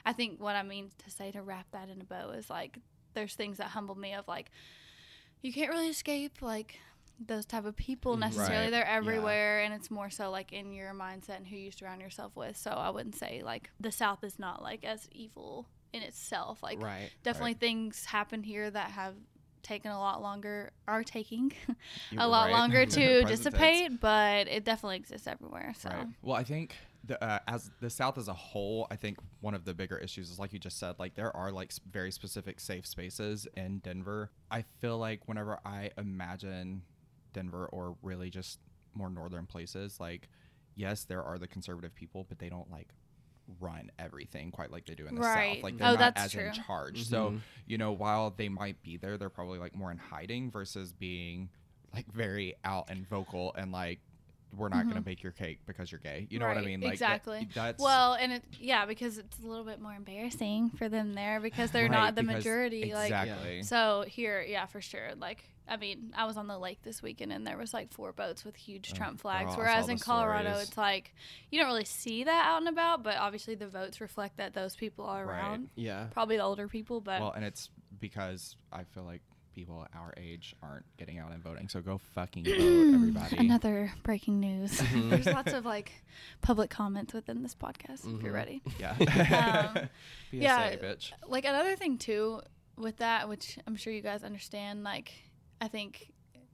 i 0.08 0.14
think 0.14 0.40
what 0.40 0.56
i 0.56 0.64
mean 0.64 0.90
to 1.04 1.12
say 1.12 1.32
to 1.32 1.42
wrap 1.42 1.68
that 1.72 1.90
in 1.90 2.02
a 2.02 2.04
bow 2.04 2.30
is 2.32 2.50
like 2.50 2.80
there's 3.14 3.36
things 3.36 3.58
that 3.58 3.68
humble 3.68 3.96
me 3.96 4.14
of 4.14 4.28
like 4.28 4.50
you 5.42 5.54
can't 5.54 5.70
really 5.72 5.90
escape 5.90 6.42
like 6.42 6.80
those 7.20 7.46
type 7.46 7.66
of 7.66 7.76
people 7.76 8.16
Mhm. 8.16 8.20
necessarily 8.22 8.66
Right. 8.66 8.72
they're 8.72 8.86
Yeah. 8.86 8.96
everywhere 8.98 9.62
and 9.62 9.74
it's 9.74 9.90
more 9.92 10.10
so 10.10 10.30
like 10.32 10.54
in 10.54 10.72
your 10.72 10.94
mindset 10.94 11.38
and 11.38 11.48
who 11.48 11.56
you 11.56 11.72
surround 11.72 12.02
yourself 12.02 12.36
with 12.36 12.56
so 12.58 12.72
i 12.72 12.90
wouldn't 12.90 13.16
say 13.16 13.42
like 13.44 13.70
the 13.80 13.92
south 13.92 14.24
is 14.24 14.38
not 14.40 14.62
like 14.62 14.84
as 14.84 15.08
evil 15.12 15.68
in 15.94 16.02
itself 16.04 16.62
like 16.64 16.80
right. 16.82 17.10
definitely 17.24 17.54
things 17.56 18.06
happen 18.06 18.44
here 18.44 18.70
that 18.70 18.92
have 18.92 19.16
taken 19.64 19.92
a 19.92 20.00
lot 20.00 20.22
longer 20.22 20.72
are 20.88 21.04
taking 21.04 21.52
a 22.18 22.28
lot 22.28 22.46
right. 22.46 22.52
longer 22.52 22.86
to 22.98 23.22
tense. 23.24 23.28
dissipate 23.32 24.00
but 24.00 24.48
it 24.48 24.64
definitely 24.64 24.96
exists 24.98 25.28
everywhere 25.28 25.74
so 25.78 25.90
Right. 25.90 26.08
Well, 26.22 26.36
I 26.36 26.44
think 26.44 26.76
the, 27.08 27.24
uh, 27.24 27.40
as 27.48 27.72
the 27.82 27.90
South 27.90 28.18
as 28.18 28.28
a 28.28 28.34
whole, 28.34 28.88
I 28.92 28.96
think 28.96 29.18
one 29.42 29.54
of 29.54 29.66
the 29.66 29.74
bigger 29.74 29.98
issues 29.98 30.30
is 30.30 30.40
like 30.40 30.54
you 30.54 30.60
just 30.60 30.80
said, 30.80 30.96
like 31.00 31.16
there 31.16 31.36
are 31.36 31.52
like 31.52 31.72
very 31.90 32.12
specific 32.12 32.60
safe 32.60 32.86
spaces 32.86 33.48
in 33.56 33.80
Denver. 33.80 34.32
I 34.52 34.64
feel 34.82 34.98
like 34.98 35.28
whenever 35.28 35.60
I 35.66 35.92
imagine 35.98 36.84
Denver 37.34 37.68
or 37.68 37.98
really 38.02 38.30
just 38.30 38.60
more 38.94 39.10
northern 39.10 39.46
places, 39.48 40.00
like 40.00 40.30
yes, 40.76 41.06
there 41.06 41.24
are 41.24 41.38
the 41.40 41.48
conservative 41.48 41.96
people, 41.96 42.26
but 42.28 42.40
they 42.40 42.50
don't 42.50 42.70
like 42.72 42.90
run 43.60 43.90
everything 43.98 44.52
quite 44.52 44.72
like 44.72 44.86
they 44.86 44.96
do 44.96 45.08
in 45.08 45.16
the 45.16 45.24
Right. 45.24 45.48
South. 45.50 45.64
Like 45.64 45.78
they're 45.78 45.88
Oh, 45.88 45.92
not 45.92 46.00
that's 46.00 46.26
as 46.26 46.36
in 46.36 46.52
charge. 46.52 47.04
So 47.06 47.30
Mhm. 47.30 47.42
you 47.66 47.78
know, 47.78 47.92
while 47.92 48.32
they 48.32 48.50
might 48.50 48.82
be 48.84 48.98
there, 48.98 49.18
they're 49.18 49.30
probably 49.30 49.60
like 49.60 49.76
more 49.76 49.92
in 49.92 49.98
hiding 49.98 50.52
versus 50.52 50.92
being 50.94 51.50
like 51.94 52.12
very 52.14 52.54
out 52.64 52.86
and 52.90 53.08
vocal 53.08 53.54
and 53.58 53.72
like 53.72 54.02
we're 54.56 54.70
not 54.70 54.88
gonna 54.88 55.02
Mhm. 55.02 55.06
bake 55.06 55.24
your 55.24 55.32
cake 55.34 55.60
because 55.68 55.92
you're 55.92 56.00
gay. 56.00 56.26
You 56.30 56.40
know 56.40 56.48
what 56.48 56.58
I 56.58 56.62
mean? 56.62 56.80
Like 56.82 57.00
that- 57.00 57.16
exactly. 57.18 57.48
that's 57.54 57.82
well 57.84 58.14
and 58.14 58.32
it 58.34 58.44
yeah 58.60 58.86
because 58.86 59.18
it's 59.18 59.40
a 59.40 59.46
little 59.46 59.66
bit 59.66 59.80
more 59.82 59.94
embarrassing 59.94 60.70
for 60.72 60.88
them 60.90 61.14
there 61.14 61.40
because 61.40 61.72
they're 61.72 61.84
right, 61.84 61.92
not 61.92 62.16
the 62.16 62.24
because- 62.24 62.36
majority 62.46 62.94
like 62.94 63.06
exactly. 63.12 63.64
So 63.64 64.06
here, 64.08 64.42
yeah, 64.42 64.66
for 64.66 64.82
sure. 64.82 65.10
Like, 65.16 65.44
I 65.68 65.76
mean, 65.76 66.14
I 66.16 66.24
was 66.26 66.38
on 66.38 66.48
the 66.48 66.58
lake 66.58 66.82
this 66.84 67.02
weekend 67.04 67.34
and 67.34 67.46
there 67.46 67.58
was 67.58 67.74
like 67.74 67.92
four 67.92 68.14
boats 68.14 68.46
with 68.46 68.56
huge 68.56 68.92
Oh, 68.94 68.96
Trump 68.96 69.20
flags. 69.20 69.54
I 69.54 69.58
Whereas 69.58 69.90
in 69.90 70.00
Colorado, 70.00 70.52
stories. 70.52 70.68
it's 70.70 70.78
like 70.78 71.14
you 71.52 71.60
don't 71.60 71.68
really 71.68 71.84
see 71.86 72.24
that 72.24 72.46
out 72.48 72.60
and 72.60 72.70
about, 72.70 73.04
but 73.04 73.18
obviously 73.18 73.56
the 73.56 73.68
votes 73.68 74.00
reflect 74.00 74.38
that 74.38 74.54
those 74.54 74.76
people 74.78 75.06
are 75.06 75.26
Right. 75.26 75.40
around. 75.40 75.70
Yeah. 75.76 76.08
Probably 76.12 76.38
the 76.38 76.44
older 76.44 76.68
people, 76.70 77.02
but 77.02 77.20
well, 77.20 77.32
and 77.34 77.44
it's 77.44 77.70
because 78.00 78.56
I 78.72 78.86
feel 78.86 79.04
like 79.04 79.22
people 79.58 79.86
our 79.96 80.14
age 80.18 80.56
aren't 80.62 80.86
getting 80.98 81.18
out 81.18 81.32
and 81.32 81.42
voting. 81.44 81.68
So 81.68 81.82
go 81.82 81.98
fucking 82.14 82.44
vote, 82.46 82.94
everybody. 82.94 83.38
another 83.38 83.92
breaking 84.04 84.40
news. 84.40 84.80
Mhm. 84.88 85.10
There's 85.10 85.26
lots 85.26 85.52
of 85.54 85.66
like 85.66 85.92
public 86.42 86.70
comments 86.70 87.12
within 87.14 87.42
this 87.42 87.56
podcast. 87.56 88.06
If 88.06 88.22
you're 88.22 88.32
Mhm. 88.32 88.36
ready. 88.36 88.62
yeah. 88.80 88.96
Um, 89.76 89.90
yeah. 90.32 90.76
bitch. 90.76 91.12
like 91.28 91.46
another 91.46 91.76
thing 91.76 91.98
too 91.98 92.42
with 92.78 92.98
that 92.98 93.28
which 93.28 93.58
i'm 93.66 93.76
sure 93.76 93.92
you 93.92 94.02
guys 94.04 94.24
understand 94.24 94.84
like 94.84 95.12
i 95.60 95.68
think 95.68 96.12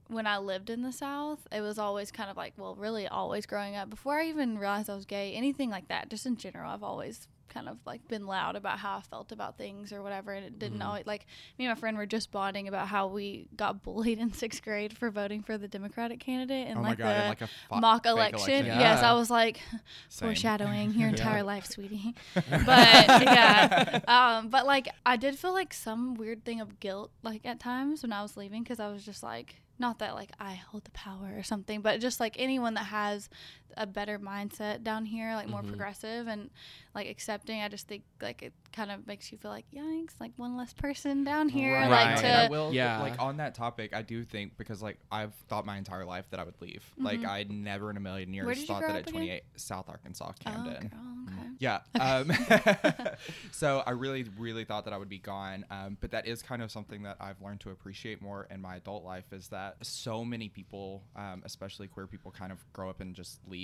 when 0.08 0.26
i 0.26 0.38
lived 0.38 0.70
in 0.70 0.80
the 0.82 0.90
south 0.92 1.46
it 1.52 1.60
was 1.60 1.78
always 1.78 2.10
kind 2.10 2.30
of 2.30 2.36
like 2.38 2.54
well 2.56 2.74
really 2.76 3.06
always 3.06 3.44
growing 3.44 3.76
up 3.76 3.90
before 3.90 4.18
i 4.18 4.24
even 4.26 4.56
realized 4.56 4.88
i 4.88 4.94
was 4.94 5.04
gay 5.04 5.34
anything 5.34 5.68
like 5.68 5.86
that 5.88 6.08
just 6.08 6.24
in 6.24 6.34
general 6.36 6.70
i've 6.70 6.82
always 6.82 7.28
kind 7.54 7.68
of 7.68 7.78
like 7.86 8.06
been 8.08 8.26
loud 8.26 8.56
about 8.56 8.78
how 8.80 8.98
i 8.98 9.00
felt 9.00 9.30
about 9.32 9.56
things 9.56 9.92
or 9.92 10.02
whatever 10.02 10.32
and 10.32 10.44
it 10.44 10.58
didn't 10.58 10.80
Mhm. 10.80 10.84
always 10.86 11.06
like 11.06 11.24
me 11.58 11.64
and 11.64 11.70
my 11.70 11.78
friend 11.78 11.96
were 11.96 12.04
just 12.06 12.30
bonding 12.32 12.66
about 12.68 12.88
how 12.88 13.06
we 13.06 13.46
got 13.56 13.82
bullied 13.82 14.18
in 14.24 14.32
sixth 14.32 14.62
grade 14.62 14.96
for 14.98 15.08
voting 15.10 15.42
for 15.42 15.56
the 15.56 15.68
democratic 15.68 16.18
candidate 16.20 16.66
in 16.68 16.78
oh 16.78 16.82
like 16.82 16.98
god, 16.98 17.06
the 17.06 17.12
and 17.14 17.28
like 17.28 17.40
a 17.42 17.46
fa- 17.46 17.76
mock 17.80 18.04
election. 18.06 18.50
election. 18.66 18.66
Yes, 18.80 19.02
I 19.02 19.12
was 19.14 19.30
like 19.30 19.60
Same. 20.08 20.28
foreshadowing 20.28 20.90
your 20.92 21.08
Yeah. 21.10 21.16
entire 21.16 21.42
life, 21.44 21.66
sweetie. 21.66 22.14
But 22.34 23.06
yeah, 23.22 24.00
um, 24.08 24.48
but 24.48 24.66
like 24.66 24.88
I 25.06 25.16
did 25.16 25.38
feel 25.38 25.52
like 25.52 25.72
some 25.72 26.14
weird 26.14 26.44
thing 26.44 26.60
of 26.60 26.80
guilt, 26.80 27.12
like 27.22 27.46
at 27.46 27.60
times 27.60 28.02
when 28.02 28.12
I 28.12 28.22
was 28.22 28.36
leaving, 28.36 28.62
because 28.62 28.80
I 28.80 28.88
was 28.88 29.04
just 29.04 29.22
like, 29.22 29.56
not 29.78 29.98
that 29.98 30.14
like 30.14 30.30
I 30.40 30.54
hold 30.54 30.84
the 30.84 30.90
power 30.92 31.34
or 31.36 31.42
something, 31.42 31.80
but 31.80 32.00
just 32.00 32.20
like 32.20 32.36
anyone 32.38 32.74
that 32.74 32.86
has 32.86 33.28
a 33.76 33.86
better 33.86 34.18
mindset 34.18 34.82
down 34.82 35.04
here, 35.06 35.34
like 35.34 35.48
more 35.48 35.62
Mhm. 35.62 35.68
progressive 35.68 36.26
and 36.28 36.50
like 36.94 37.08
accepting. 37.08 37.60
I 37.60 37.68
just 37.68 37.88
think 37.88 38.04
like 38.22 38.42
it 38.42 38.52
kind 38.72 38.90
of 38.90 39.06
makes 39.06 39.30
you 39.32 39.38
feel 39.38 39.50
like 39.50 39.66
yikes, 39.72 40.14
like 40.20 40.32
one 40.36 40.56
less 40.56 40.72
person 40.72 41.24
down 41.24 41.48
here, 41.48 41.74
Right. 41.74 41.88
like 41.90 42.24
And 42.24 42.36
I 42.36 42.48
will, 42.48 42.72
Yeah. 42.72 43.00
like 43.00 43.20
on 43.20 43.36
that 43.38 43.54
topic, 43.54 43.94
I 43.94 44.02
do 44.02 44.24
think 44.24 44.56
because 44.56 44.82
like 44.82 44.98
I've 45.12 45.34
thought 45.48 45.64
my 45.66 45.76
entire 45.78 46.04
life 46.04 46.28
that 46.30 46.40
I 46.40 46.44
would 46.44 46.60
leave. 46.60 46.84
Like 46.98 47.20
Mhm. 47.20 47.28
I 47.28 47.42
never 47.44 47.90
in 47.90 47.96
a 47.96 48.00
million 48.00 48.32
years 48.34 48.46
Where 48.46 48.54
did 48.54 48.60
you 48.62 48.66
thought 48.66 48.80
that 48.82 48.90
up 48.90 48.96
at 48.96 49.02
again? 49.02 49.12
28 49.12 49.42
South 49.56 49.88
Arkansas, 49.88 50.32
Camden. 50.40 50.90
Oh, 50.94 50.96
girl, 50.96 51.38
okay. 51.38 51.48
Yeah. 51.58 51.80
Um, 52.04 52.30
so 53.52 53.82
I 53.86 53.90
really, 53.92 54.24
really 54.38 54.64
thought 54.64 54.84
that 54.84 54.92
I 54.92 54.98
would 54.98 55.08
be 55.08 55.18
gone. 55.18 55.64
Um, 55.70 55.96
but 56.00 56.10
that 56.10 56.26
is 56.26 56.42
kind 56.42 56.62
of 56.62 56.70
something 56.70 57.02
that 57.04 57.16
I've 57.20 57.40
learned 57.40 57.60
to 57.60 57.70
appreciate 57.70 58.20
more 58.20 58.46
in 58.50 58.60
my 58.60 58.76
adult 58.76 59.04
life 59.04 59.32
is 59.32 59.48
that 59.48 59.76
so 59.84 60.24
many 60.24 60.48
people, 60.48 61.02
um, 61.16 61.42
especially 61.44 61.88
queer 61.88 62.06
people, 62.06 62.30
kind 62.30 62.52
of 62.52 62.64
grow 62.72 62.90
up 62.90 63.00
and 63.00 63.14
just 63.14 63.40
leave 63.48 63.63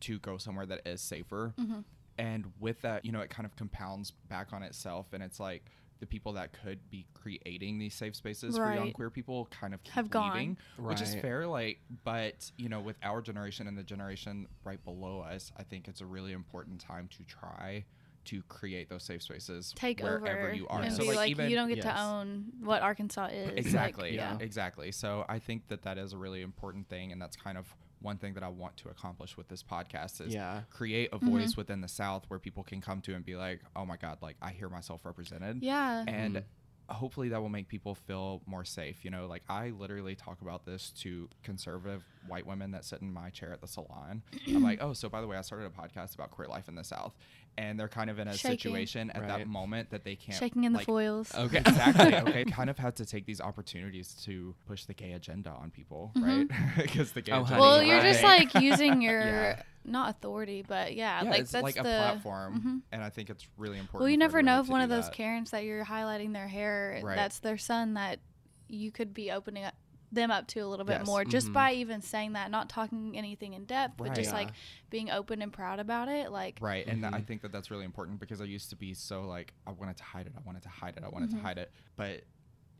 to 0.00 0.18
go 0.20 0.38
somewhere 0.38 0.66
that 0.66 0.80
is 0.86 1.00
safer. 1.00 1.52
Mhm. 1.58 1.84
And 2.18 2.52
with 2.58 2.80
that, 2.82 3.04
you 3.04 3.12
know, 3.12 3.20
it 3.20 3.30
kind 3.30 3.46
of 3.46 3.56
compounds 3.56 4.12
back 4.28 4.52
on 4.52 4.62
itself. 4.62 5.12
And 5.12 5.22
it's 5.22 5.38
like 5.40 5.70
the 6.00 6.06
people 6.06 6.32
that 6.32 6.52
could 6.52 6.78
be 6.90 7.06
creating 7.14 7.78
these 7.78 7.94
safe 7.94 8.14
spaces 8.16 8.56
for 8.56 8.72
young 8.74 8.92
queer 8.92 9.10
people 9.10 9.46
kind 9.50 9.74
of 9.74 9.82
keep 9.82 9.92
Have 9.94 10.08
gone. 10.10 10.32
leaving, 10.32 10.56
which 10.78 11.00
is 11.02 11.14
fair. 11.14 11.46
Like, 11.46 11.80
but 12.04 12.50
you 12.56 12.68
know, 12.70 12.80
with 12.80 12.96
our 13.02 13.20
generation 13.20 13.66
and 13.66 13.76
the 13.76 13.82
generation 13.82 14.46
right 14.64 14.82
below 14.84 15.20
us, 15.20 15.52
I 15.58 15.62
think 15.62 15.88
it's 15.88 16.00
a 16.00 16.06
really 16.06 16.32
important 16.32 16.80
time 16.80 17.08
to 17.18 17.24
try 17.24 17.84
to 18.26 18.42
create 18.44 18.88
those 18.90 19.02
safe 19.02 19.22
spaces 19.22 19.72
Take 19.76 20.00
wherever 20.00 20.26
over 20.28 20.52
you 20.54 20.66
are. 20.68 20.82
and 20.82 20.92
So 20.92 21.00
be 21.02 21.08
like, 21.08 21.16
like, 21.16 21.30
even 21.30 21.48
you 21.50 21.56
don't 21.56 21.68
get 21.68 21.78
yes. 21.78 21.86
to 21.86 22.00
own 22.02 22.44
what 22.60 22.82
Arkansas 22.82 23.26
is. 23.28 23.48
Like, 23.48 23.58
exactly 23.58 24.14
yeah. 24.14 24.36
exactly 24.40 24.92
so 24.92 25.24
i 25.26 25.38
think 25.38 25.68
that 25.68 25.82
that 25.82 25.96
is 25.96 26.12
a 26.12 26.18
really 26.18 26.42
important 26.42 26.86
thing 26.90 27.12
and 27.12 27.20
that's 27.20 27.34
kind 27.36 27.56
of 27.56 27.74
one 28.00 28.16
thing 28.18 28.34
that 28.34 28.42
i 28.42 28.48
want 28.48 28.76
to 28.78 28.88
accomplish 28.88 29.36
with 29.36 29.48
this 29.48 29.62
podcast 29.62 30.20
is 30.26 30.32
Yeah. 30.34 30.62
create 30.70 31.10
a 31.12 31.16
Mm-hmm. 31.18 31.30
voice 31.38 31.56
within 31.56 31.80
the 31.80 31.88
south 31.88 32.24
where 32.28 32.38
people 32.38 32.62
can 32.62 32.80
come 32.80 33.00
to 33.02 33.14
and 33.14 33.24
be 33.24 33.36
like 33.36 33.60
oh 33.76 33.84
my 33.84 33.96
god 33.96 34.18
like 34.22 34.36
i 34.42 34.50
hear 34.50 34.68
myself 34.68 35.04
represented 35.04 35.62
Yeah. 35.62 36.04
and 36.08 36.34
Mm-hmm. 36.36 36.44
Hopefully 36.90 37.28
that 37.28 37.40
will 37.40 37.48
make 37.48 37.68
people 37.68 37.94
feel 37.94 38.42
more 38.46 38.64
safe 38.64 39.04
you 39.04 39.10
know 39.10 39.26
like 39.26 39.42
i 39.48 39.70
literally 39.70 40.14
talk 40.14 40.40
about 40.42 40.64
this 40.64 40.90
to 40.90 41.28
conservative 41.42 42.02
white 42.26 42.46
women 42.46 42.70
that 42.70 42.84
sit 42.84 43.00
in 43.00 43.12
my 43.12 43.30
chair 43.30 43.52
at 43.52 43.60
the 43.60 43.66
salon 43.66 44.22
i'm 44.48 44.62
like 44.62 44.82
oh 44.82 44.92
so 44.92 45.08
by 45.08 45.20
the 45.20 45.26
way 45.26 45.36
i 45.36 45.40
started 45.40 45.66
a 45.66 45.70
podcast 45.70 46.14
about 46.14 46.30
queer 46.30 46.48
life 46.48 46.68
in 46.68 46.74
the 46.74 46.84
south 46.84 47.14
and 47.58 47.78
they're 47.78 47.88
kind 47.88 48.10
of 48.10 48.18
in 48.18 48.28
a 48.28 48.36
Shaking. 48.36 48.58
situation 48.58 49.10
at 49.10 49.26
that 49.28 49.46
moment 49.46 49.90
that 49.90 50.04
they 50.04 50.16
can't 50.16 50.38
Shaking 50.38 50.64
in 50.64 50.72
the 50.72 50.78
like, 50.78 50.86
foils. 50.86 51.34
Okay, 51.34 51.58
exactly. 51.66 52.16
Okay, 52.16 52.44
kind 52.44 52.70
of 52.70 52.78
had 52.78 52.96
to 52.96 53.04
take 53.04 53.26
these 53.26 53.40
opportunities 53.40 54.14
to 54.24 54.54
push 54.66 54.84
the 54.84 54.94
gay 54.94 55.12
agenda 55.12 55.50
on 55.50 55.70
people, 55.70 56.12
mm-hmm. 56.16 56.26
right? 56.26 56.48
Because 56.76 57.12
the 57.12 57.22
gay 57.22 57.32
Oh, 57.32 57.42
agenda. 57.42 57.60
Well, 57.60 57.82
you're 57.82 58.00
just 58.00 58.22
like 58.22 58.54
using 58.54 59.02
your 59.02 59.20
Yeah. 59.24 59.62
Not 59.90 60.10
authority, 60.10 60.62
but 60.66 60.94
yeah, 60.94 61.22
yeah, 61.22 61.30
like 61.30 61.40
it's 61.42 61.52
that's 61.52 61.62
like 61.62 61.76
a 61.76 61.82
the 61.82 61.96
platform, 61.96 62.60
Mhm. 62.60 62.82
and 62.92 63.02
I 63.02 63.10
think 63.10 63.30
it's 63.30 63.46
really 63.56 63.78
important. 63.78 64.00
Well, 64.00 64.08
you 64.10 64.16
never 64.16 64.42
know 64.42 64.60
if 64.60 64.68
one 64.68 64.80
of 64.80 64.88
those 64.88 65.06
that. 65.06 65.14
Karens 65.14 65.50
that 65.50 65.64
you're 65.64 65.84
highlighting 65.84 66.32
their 66.32 66.48
hair, 66.48 67.00
Right. 67.02 67.16
that's 67.16 67.40
their 67.40 67.58
son 67.58 67.94
that 67.94 68.20
you 68.68 68.90
could 68.92 69.12
be 69.12 69.30
opening 69.30 69.64
up 69.64 69.74
them 70.12 70.32
up 70.32 70.48
to 70.48 70.58
a 70.58 70.66
little 70.66 70.84
bit 70.84 70.98
Yes. 70.98 71.06
more 71.06 71.24
just 71.24 71.50
Mhm. 71.50 71.52
by 71.52 71.72
even 71.72 72.02
saying 72.02 72.32
that, 72.32 72.50
not 72.50 72.68
talking 72.68 73.16
anything 73.16 73.52
in 73.54 73.64
depth, 73.64 73.96
but 73.96 74.12
just 74.12 74.32
Right. 74.32 74.46
like 74.48 74.54
being 74.90 75.08
open 75.08 75.40
and 75.40 75.52
proud 75.52 75.78
about 75.78 76.08
it. 76.08 76.32
Like, 76.32 76.58
Right, 76.60 76.84
and 76.84 77.06
I 77.06 77.20
Mhm. 77.20 77.26
think 77.28 77.42
that 77.42 77.52
that's 77.52 77.70
really 77.70 77.84
important 77.84 78.18
because 78.18 78.40
I 78.40 78.44
used 78.44 78.70
to 78.70 78.76
be 78.76 78.92
so 78.92 79.22
like 79.22 79.54
I 79.68 79.70
wanted 79.70 79.96
to 79.98 80.02
hide 80.02 80.26
it, 80.26 80.32
I 80.36 80.40
wanted 80.40 80.62
to 80.64 80.68
hide 80.68 80.96
it, 80.96 81.04
I 81.04 81.08
wanted 81.08 81.30
Mhm. 81.30 81.34
to 81.36 81.42
hide 81.42 81.58
it, 81.58 81.70
but 81.94 82.24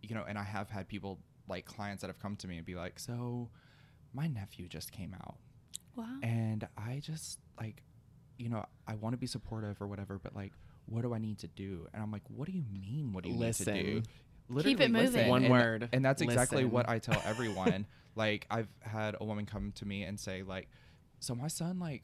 you 0.03 0.13
know, 0.17 0.25
and 0.25 0.37
I 0.37 0.43
have 0.43 0.71
had 0.71 0.89
people 0.89 1.21
like 1.47 1.67
clients 1.67 2.01
that 2.01 2.09
have 2.09 2.19
come 2.19 2.35
to 2.39 2.49
me 2.49 2.57
and 2.57 2.67
be 2.67 2.75
like, 2.75 2.99
"So, 2.99 3.51
my 4.13 4.27
nephew 4.27 4.67
just 4.67 4.91
came 4.91 5.15
out, 5.15 5.39
wow. 5.97 6.07
and 6.23 6.67
I 6.77 7.01
just 7.03 7.39
like, 7.61 7.83
you 8.39 8.49
know, 8.49 8.65
I 8.87 8.95
want 8.95 9.13
to 9.15 9.19
be 9.19 9.27
supportive 9.27 9.81
or 9.81 9.87
whatever, 9.87 10.19
but 10.23 10.35
like, 10.35 10.53
what 10.87 11.03
do 11.03 11.15
I 11.15 11.19
need 11.19 11.39
to 11.41 11.47
do?" 11.49 11.87
And 11.93 12.03
I'm 12.03 12.11
like, 12.11 12.23
"What 12.29 12.47
do 12.47 12.53
you 12.53 12.65
mean? 12.73 13.13
What 13.13 13.23
do 13.25 13.31
you 13.31 13.37
need 13.37 13.55
to 13.55 13.65
do?" 13.65 13.71
Listen. 13.71 14.03
Literally 14.49 14.73
it 14.85 14.91
moving. 14.91 15.13
listen. 15.13 15.29
One 15.29 15.43
And- 15.45 15.51
word. 15.53 15.89
and 15.93 16.05
that's 16.05 16.23
exactly 16.23 16.59
Listen. 16.65 16.71
what 16.73 16.89
I 16.89 16.99
tell 16.99 17.21
everyone. 17.25 17.87
like, 18.17 18.47
I've 18.51 18.69
had 18.81 19.15
a 19.21 19.25
woman 19.25 19.47
come 19.47 19.71
to 19.77 19.85
me 19.87 20.03
and 20.03 20.19
say, 20.19 20.43
like, 20.43 20.69
"So 21.21 21.35
my 21.35 21.47
son, 21.49 21.79
like, 21.79 22.03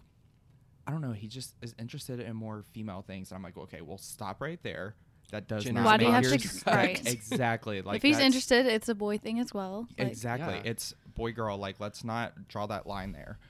I 0.86 0.92
don't 0.92 1.00
know, 1.00 1.10
he 1.12 1.26
just 1.26 1.56
is 1.62 1.74
interested 1.78 2.20
in 2.20 2.36
more 2.36 2.62
female 2.72 3.02
things." 3.02 3.30
And 3.30 3.36
I'm 3.36 3.42
like, 3.42 3.56
"Okay, 3.56 3.80
well, 3.80 3.98
stop 3.98 4.40
right 4.40 4.62
there." 4.62 4.94
That 5.32 5.48
does 5.48 5.64
Gender 5.64 5.80
not. 5.80 5.86
Why 5.86 5.96
do 5.96 6.04
you 6.04 6.12
have 6.12 6.22
to- 6.22 6.70
right. 6.70 7.04
Exactly. 7.12 7.82
Like 7.82 7.96
if 7.96 8.02
he's 8.02 8.20
interested, 8.20 8.66
it's 8.66 8.88
a 8.88 8.94
boy 8.94 9.18
thing 9.18 9.40
as 9.40 9.52
well. 9.52 9.88
Like, 9.98 10.06
Exactly. 10.06 10.54
Yeah. 10.54 10.70
It's 10.70 10.94
boy 11.16 11.32
girl. 11.32 11.58
Like, 11.58 11.80
let's 11.80 12.04
not 12.04 12.46
draw 12.46 12.66
that 12.66 12.86
line 12.86 13.10
there. 13.10 13.40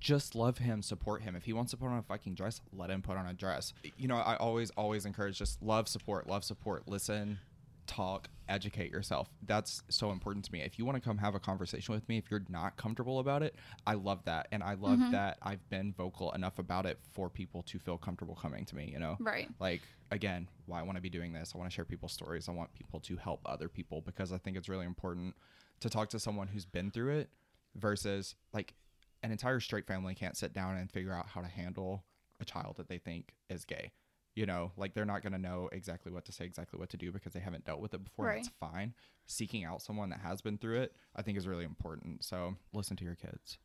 Just 0.00 0.34
love 0.34 0.58
him, 0.58 0.82
support 0.82 1.22
him. 1.22 1.34
If 1.36 1.44
he 1.44 1.52
wants 1.52 1.70
to 1.72 1.76
put 1.76 1.86
on 1.86 1.98
a 1.98 2.02
fucking 2.02 2.34
dress, 2.34 2.60
let 2.72 2.90
him 2.90 3.02
put 3.02 3.16
on 3.16 3.26
a 3.26 3.34
dress. 3.34 3.72
You 3.96 4.08
know, 4.08 4.16
I 4.16 4.36
always, 4.36 4.70
always 4.70 5.06
encourage 5.06 5.38
just 5.38 5.62
love, 5.62 5.88
support, 5.88 6.26
love, 6.26 6.44
support, 6.44 6.86
listen, 6.88 7.38
talk, 7.86 8.28
educate 8.48 8.90
yourself. 8.90 9.28
That's 9.46 9.82
so 9.88 10.10
important 10.10 10.44
to 10.46 10.52
me. 10.52 10.60
If 10.60 10.78
you 10.78 10.84
want 10.84 10.96
to 10.96 11.00
come 11.00 11.18
have 11.18 11.34
a 11.34 11.40
conversation 11.40 11.94
with 11.94 12.08
me, 12.08 12.18
if 12.18 12.30
you're 12.30 12.44
not 12.48 12.76
comfortable 12.76 13.20
about 13.20 13.42
it, 13.42 13.54
I 13.86 13.94
love 13.94 14.24
that. 14.24 14.48
And 14.52 14.62
I 14.62 14.74
love 14.74 14.98
Mhm. 14.98 15.10
that 15.12 15.38
I've 15.42 15.66
been 15.70 15.92
vocal 15.92 16.32
enough 16.32 16.58
about 16.58 16.84
it 16.84 16.98
for 17.12 17.30
people 17.30 17.62
to 17.64 17.78
feel 17.78 17.96
comfortable 17.96 18.34
coming 18.34 18.64
to 18.66 18.76
me, 18.76 18.90
you 18.90 18.98
know? 18.98 19.16
Right. 19.20 19.48
like 19.60 19.82
again 20.12 20.48
why 20.66 20.78
i 20.78 20.82
want 20.84 20.94
to 20.94 21.02
be 21.02 21.10
doing 21.10 21.32
this 21.32 21.50
i 21.52 21.58
want 21.58 21.68
to 21.68 21.74
share 21.74 21.84
people's 21.84 22.12
stories 22.12 22.48
i 22.48 22.52
want 22.52 22.72
people 22.74 23.00
to 23.00 23.16
help 23.16 23.40
other 23.44 23.68
people 23.68 24.00
because 24.02 24.30
i 24.32 24.38
think 24.38 24.56
it's 24.56 24.68
really 24.68 24.86
important 24.86 25.34
to 25.80 25.90
talk 25.90 26.08
to 26.10 26.20
someone 26.20 26.46
who's 26.46 26.64
been 26.64 26.92
through 26.92 27.12
it 27.18 27.28
versus 27.74 28.36
like 28.52 28.74
an 29.22 29.30
entire 29.32 29.60
straight 29.60 29.86
family 29.86 30.14
can't 30.14 30.36
sit 30.36 30.52
down 30.52 30.76
and 30.76 30.90
figure 30.90 31.12
out 31.12 31.26
how 31.28 31.40
to 31.40 31.48
handle 31.48 32.04
a 32.40 32.44
child 32.44 32.76
that 32.76 32.88
they 32.88 32.98
think 32.98 33.34
is 33.48 33.64
gay 33.64 33.92
you 34.34 34.44
know 34.46 34.72
like 34.76 34.92
they're 34.94 35.04
not 35.06 35.22
going 35.22 35.32
to 35.32 35.38
know 35.38 35.68
exactly 35.72 36.12
what 36.12 36.24
to 36.24 36.32
say 36.32 36.44
exactly 36.44 36.78
what 36.78 36.90
to 36.90 36.96
do 36.98 37.10
because 37.10 37.32
they 37.32 37.40
haven't 37.40 37.64
dealt 37.64 37.80
with 37.80 37.94
it 37.94 38.04
before 38.04 38.26
Right. 38.26 38.36
that's 38.36 38.50
fine 38.60 38.94
seeking 39.26 39.64
out 39.64 39.80
someone 39.80 40.10
that 40.10 40.20
has 40.20 40.40
been 40.42 40.58
through 40.58 40.80
it 40.80 40.94
i 41.14 41.22
think 41.22 41.38
is 41.38 41.48
really 41.48 41.64
important 41.64 42.22
so 42.24 42.54
listen 42.72 42.96
to 42.98 43.04
your 43.04 43.14
kids 43.14 43.58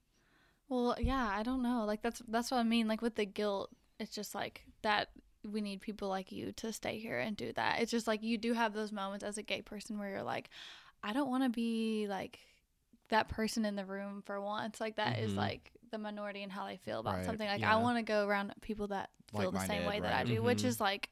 Well, 0.69 0.95
yeah, 0.99 1.27
I 1.35 1.43
don't 1.43 1.61
know. 1.61 1.83
Like 1.85 2.01
that's 2.01 2.21
that's 2.29 2.49
what 2.49 2.57
I 2.59 2.63
mean. 2.63 2.87
Like 2.87 3.01
with 3.01 3.15
the 3.15 3.25
guilt, 3.25 3.71
it's 3.99 4.15
just 4.15 4.33
like 4.33 4.63
that. 4.83 5.09
We 5.43 5.59
need 5.59 5.81
people 5.81 6.07
like 6.07 6.31
you 6.31 6.53
to 6.53 6.71
stay 6.71 6.97
here 6.99 7.19
and 7.19 7.35
do 7.35 7.51
that. 7.53 7.81
It's 7.81 7.91
just 7.91 8.07
like 8.07 8.23
you 8.23 8.37
do 8.37 8.53
have 8.53 8.73
those 8.73 8.91
moments 8.93 9.25
as 9.25 9.37
a 9.37 9.43
gay 9.43 9.61
person 9.61 9.99
where 9.99 10.09
you're 10.09 10.23
like, 10.23 10.49
I 11.03 11.11
don't 11.13 11.29
want 11.29 11.43
to 11.43 11.49
be 11.49 12.05
like 12.07 12.39
that 13.11 13.29
person 13.29 13.63
in 13.63 13.75
the 13.75 13.85
room 13.85 14.21
for 14.25 14.41
once. 14.41 14.81
Like 14.81 14.95
that 14.97 15.19
is 15.19 15.33
Mhm. 15.33 15.37
like 15.37 15.71
the 15.91 15.97
minority 15.97 16.43
and 16.43 16.51
how 16.51 16.65
they 16.65 16.77
feel 16.77 16.99
about 16.99 17.17
Right. 17.17 17.25
something. 17.25 17.47
Like 17.47 17.61
Yeah. 17.61 17.73
I 17.73 17.77
want 17.77 17.97
to 17.97 18.03
go 18.03 18.25
around 18.25 18.53
people 18.61 18.87
that 18.87 19.11
feel 19.31 19.51
the 19.51 19.59
same 19.59 19.83
Like-minded, 19.83 19.87
way 19.87 19.99
that 20.01 20.13
I 20.13 20.23
do, 20.23 20.41
which 20.43 20.63
Mhm. 20.63 20.65
is 20.65 20.81
like. 20.81 21.09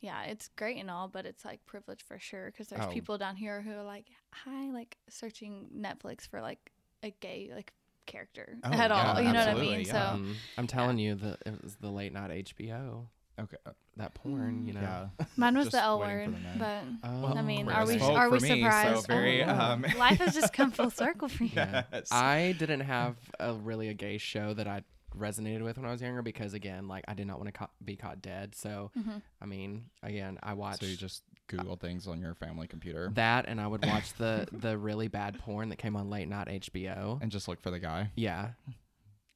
Yeah, 0.00 0.24
it's 0.24 0.48
great 0.48 0.76
and 0.78 0.90
all, 0.90 1.08
but 1.08 1.24
it's 1.24 1.46
like 1.46 1.64
privilege 1.64 2.02
for 2.02 2.18
sure 2.18 2.50
because 2.50 2.68
there's 2.68 2.84
Oh. 2.84 2.90
people 2.90 3.16
down 3.16 3.36
here 3.36 3.62
who 3.62 3.72
are 3.72 3.82
like, 3.84 4.06
hi, 4.34 4.70
like 4.70 4.98
searching 5.08 5.70
Netflix 5.74 6.28
for 6.28 6.42
like 6.42 6.72
a 7.02 7.10
gay 7.10 7.50
like 7.54 7.72
character 8.04 8.58
Oh, 8.64 8.70
at 8.70 8.90
yeah, 8.90 9.12
all. 9.12 9.20
You 9.22 9.32
know 9.32 9.38
what 9.46 9.48
I 9.48 9.54
mean? 9.54 9.84
yeah. 9.86 9.92
So 9.92 10.18
Mhm. 10.18 10.34
I'm 10.58 10.66
telling 10.66 10.98
you 10.98 11.14
that 11.14 11.38
it 11.46 11.62
was 11.62 11.76
the 11.76 11.88
late 11.90 12.12
night 12.12 12.30
HBO. 12.32 13.08
Okay 13.38 13.56
uh, 13.66 13.70
That 13.96 14.14
porn, 14.14 14.66
you 14.66 14.72
know. 14.74 14.80
yeah 14.80 15.08
mine 15.36 15.56
was 15.56 15.66
Just 15.66 15.72
the 15.76 15.82
L 15.82 15.98
word, 15.98 16.34
the 16.54 16.58
but 16.58 16.84
Oh, 17.02 17.34
I 17.36 17.42
mean, 17.42 17.68
are 17.68 17.86
we 17.86 17.98
are 18.00 18.30
we 18.30 18.38
for 18.38 18.42
me, 18.42 18.48
so 18.48 18.54
surprised? 18.56 19.06
very, 19.06 19.42
Oh, 19.44 19.50
um, 19.54 19.82
life 19.98 20.18
has 20.18 20.34
just 20.34 20.52
come 20.52 20.70
full 20.70 20.90
circle 20.90 21.28
for 21.28 21.44
you. 21.44 21.50
yes. 21.56 22.08
I 22.12 22.54
didn't 22.58 22.80
have 22.80 23.16
a 23.40 23.52
really 23.54 23.88
a 23.88 23.94
gay 23.94 24.18
show 24.18 24.54
that 24.54 24.66
I 24.66 24.82
resonated 25.16 25.62
with 25.62 25.76
when 25.76 25.86
I 25.86 25.92
was 25.92 26.02
younger 26.02 26.22
because 26.22 26.54
again, 26.54 26.88
like 26.88 27.04
I 27.06 27.14
did 27.14 27.26
not 27.28 27.38
want 27.38 27.46
to 27.46 27.52
ca- 27.52 27.70
be 27.84 27.94
caught 27.96 28.20
dead. 28.20 28.54
So, 28.56 28.90
Mhm. 28.98 29.22
I 29.40 29.46
mean, 29.46 29.84
again, 30.02 30.38
I 30.42 30.54
watched 30.54 30.80
so 30.80 30.86
you 30.86 30.96
just 30.96 31.22
google 31.46 31.76
things 31.76 32.08
on 32.08 32.20
your 32.20 32.34
family 32.34 32.66
computer 32.66 33.10
that, 33.14 33.44
and 33.46 33.60
I 33.60 33.66
would 33.66 33.84
watch 33.84 34.12
the 34.14 34.46
the 34.50 34.76
really 34.78 35.08
bad 35.08 35.38
porn 35.38 35.68
that 35.68 35.76
came 35.76 35.94
on 35.94 36.08
late 36.10 36.26
night 36.28 36.48
HBO. 36.48 37.20
and 37.22 37.30
just 37.30 37.46
look 37.48 37.60
for 37.60 37.70
the 37.70 37.78
guy. 37.78 38.10
Yeah, 38.16 38.50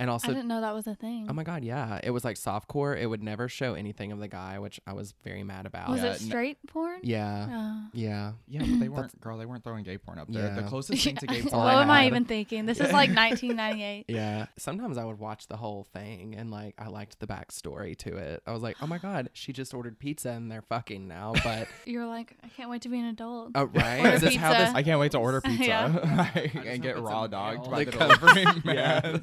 and 0.00 0.08
also, 0.10 0.30
I 0.30 0.34
didn't 0.34 0.48
know 0.48 0.60
that 0.60 0.74
was 0.74 0.86
a 0.86 0.94
thing. 0.94 1.26
Oh 1.28 1.32
my 1.32 1.42
god, 1.44 1.64
yeah. 1.64 1.98
It 2.02 2.10
was 2.10 2.24
like 2.24 2.36
softcore. 2.36 2.96
It 3.00 3.06
would 3.06 3.22
never 3.22 3.48
show 3.48 3.74
anything 3.74 4.12
of 4.12 4.18
the 4.20 4.28
guy, 4.28 4.58
which 4.58 4.80
I 4.86 4.92
was 4.92 5.12
very 5.24 5.42
mad 5.42 5.66
about. 5.66 5.88
was 5.90 6.00
Yeah, 6.02 6.06
it 6.10 6.22
n- 6.22 6.28
straight 6.28 6.58
porn? 6.66 7.00
Yeah. 7.02 7.48
Oh. 7.50 7.88
Yeah. 7.92 8.32
Yeah, 8.46 8.60
but 8.60 8.80
they 8.80 8.88
weren't, 8.88 9.20
girl. 9.20 9.38
They 9.38 9.46
weren't 9.46 9.64
throwing 9.64 9.84
gay 9.84 9.98
porn 9.98 10.18
up 10.18 10.28
there. 10.30 10.54
The 10.54 10.62
closest 10.62 11.02
thing 11.02 11.16
to 11.16 11.26
gay 11.26 11.42
porn. 11.42 11.62
what 11.64 11.74
I 11.74 11.82
am 11.82 11.90
I 11.90 12.06
even 12.06 12.24
thinking? 12.24 12.66
This 12.66 12.78
is 12.80 12.92
like 12.92 13.10
1998. 13.16 14.04
Yeah. 14.08 14.46
Sometimes 14.56 14.98
I 14.98 15.04
would 15.04 15.18
watch 15.18 15.46
the 15.48 15.56
whole 15.56 15.84
thing 15.92 16.34
and 16.36 16.50
like 16.50 16.74
I 16.78 16.88
liked 16.88 17.18
the 17.20 17.26
backstory 17.26 17.96
to 17.98 18.16
it. 18.16 18.42
I 18.46 18.52
was 18.52 18.62
like, 18.62 18.76
oh 18.80 18.86
my 18.86 18.98
God, 18.98 19.30
she 19.34 19.52
just 19.52 19.74
ordered 19.74 19.98
pizza 19.98 20.30
and 20.30 20.50
they're 20.50 20.62
fucking 20.62 21.08
now. 21.08 21.34
But 21.42 21.68
You're 21.86 22.06
like, 22.06 22.36
I 22.44 22.48
can't 22.48 22.70
wait 22.70 22.82
to 22.82 22.88
be 22.88 22.98
an 22.98 23.06
adult. 23.06 23.52
oh 23.54 23.64
right. 23.64 24.14
Is 24.14 24.20
this 24.20 24.36
how 24.36 24.50
this 24.50 24.58
pizza. 24.60 24.76
I 24.76 24.82
can't 24.82 25.00
wait 25.00 25.12
to 25.12 25.18
order 25.18 25.40
pizza 25.40 25.64
Yeah. 25.64 26.28
and 26.64 26.82
get 26.82 26.98
raw 27.00 27.26
dogged 27.26 27.70
by 27.70 27.84
the 27.84 27.96
Like, 27.98 28.20
delivery 28.20 28.44
man. 28.64 29.22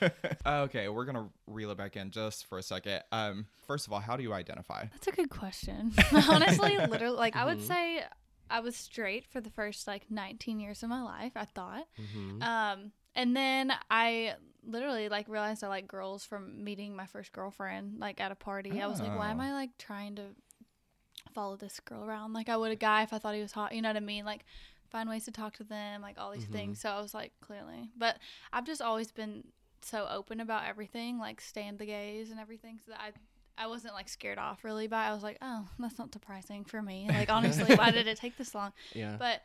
okay, 0.46 0.88
we're 0.88 1.04
gonna 1.04 1.28
reel 1.46 1.70
it 1.70 1.78
back 1.78 1.96
in 1.96 2.10
just 2.10 2.46
for 2.46 2.58
a 2.58 2.62
second. 2.62 3.02
Um, 3.12 3.46
first 3.66 3.86
of 3.86 3.92
all, 3.92 4.00
how 4.00 4.16
do 4.16 4.22
you 4.22 4.32
identify? 4.32 4.84
That's 4.92 5.06
a 5.06 5.12
good 5.12 5.30
question. 5.30 5.92
Honestly, 6.28 6.76
literally, 6.78 7.16
like 7.16 7.36
I 7.36 7.44
would 7.44 7.58
Mhm. 7.58 7.62
say 7.68 8.04
I 8.50 8.60
was 8.60 8.76
straight 8.76 9.26
for 9.26 9.40
the 9.40 9.50
first 9.50 9.86
like 9.86 10.10
19 10.10 10.60
years 10.60 10.82
of 10.82 10.88
my 10.88 11.02
life. 11.02 11.32
I 11.36 11.44
thought. 11.44 11.86
Mhm. 11.98 12.42
Um, 12.42 12.92
and 13.14 13.36
then 13.36 13.72
I 13.90 14.34
literally 14.64 15.08
like 15.08 15.28
realized 15.28 15.62
I 15.64 15.68
like 15.68 15.86
girls 15.86 16.24
from 16.24 16.62
meeting 16.64 16.94
my 16.96 17.06
first 17.06 17.32
girlfriend 17.32 17.98
like 17.98 18.20
at 18.20 18.32
a 18.32 18.34
party. 18.36 18.80
I 18.80 18.86
was 18.86 19.00
like, 19.00 19.16
why 19.16 19.30
am 19.30 19.40
Oh. 19.40 19.44
I 19.44 19.52
like 19.52 19.76
trying 19.78 20.16
to 20.16 20.34
follow 21.32 21.56
this 21.56 21.80
girl 21.80 22.04
around 22.04 22.32
like 22.32 22.48
I 22.48 22.56
would 22.56 22.70
a 22.72 22.76
guy 22.76 23.02
if 23.02 23.12
I 23.12 23.18
thought 23.18 23.34
he 23.34 23.40
was 23.42 23.52
hot? 23.52 23.74
You 23.74 23.82
know 23.82 23.88
what 23.88 23.96
I 23.96 24.00
mean? 24.00 24.24
Like 24.24 24.44
find 24.90 25.08
ways 25.08 25.24
to 25.24 25.32
talk 25.32 25.54
to 25.56 25.64
them, 25.64 26.00
like 26.02 26.18
all 26.18 26.30
these 26.30 26.44
Mhm. 26.46 26.52
things. 26.52 26.80
So 26.80 26.88
I 26.90 27.00
was 27.00 27.12
like, 27.14 27.32
clearly, 27.40 27.90
but 27.96 28.18
I've 28.52 28.64
just 28.64 28.80
always 28.80 29.10
been 29.10 29.44
so 29.82 30.06
open 30.10 30.40
about 30.40 30.64
everything, 30.66 31.18
like 31.18 31.40
stand 31.40 31.78
the 31.78 31.86
gays 31.86 32.30
and 32.30 32.40
everything, 32.40 32.78
so 32.84 32.92
that 32.92 33.00
I. 33.00 33.10
I 33.58 33.68
wasn't 33.68 33.94
like 33.94 34.10
scared 34.10 34.36
off 34.36 34.64
really 34.64 34.86
by 34.86 35.06
it. 35.06 35.08
I 35.08 35.14
was 35.14 35.22
like, 35.22 35.38
oh, 35.40 35.66
that's 35.78 35.98
not 35.98 36.12
surprising 36.12 36.66
for 36.66 36.82
me. 36.82 37.08
Like 37.10 37.30
honestly, 37.30 37.74
why 37.74 37.90
did 37.90 38.06
it 38.06 38.18
take 38.18 38.36
this 38.36 38.54
long? 38.54 38.74
yeah. 38.92 39.16
But 39.18 39.40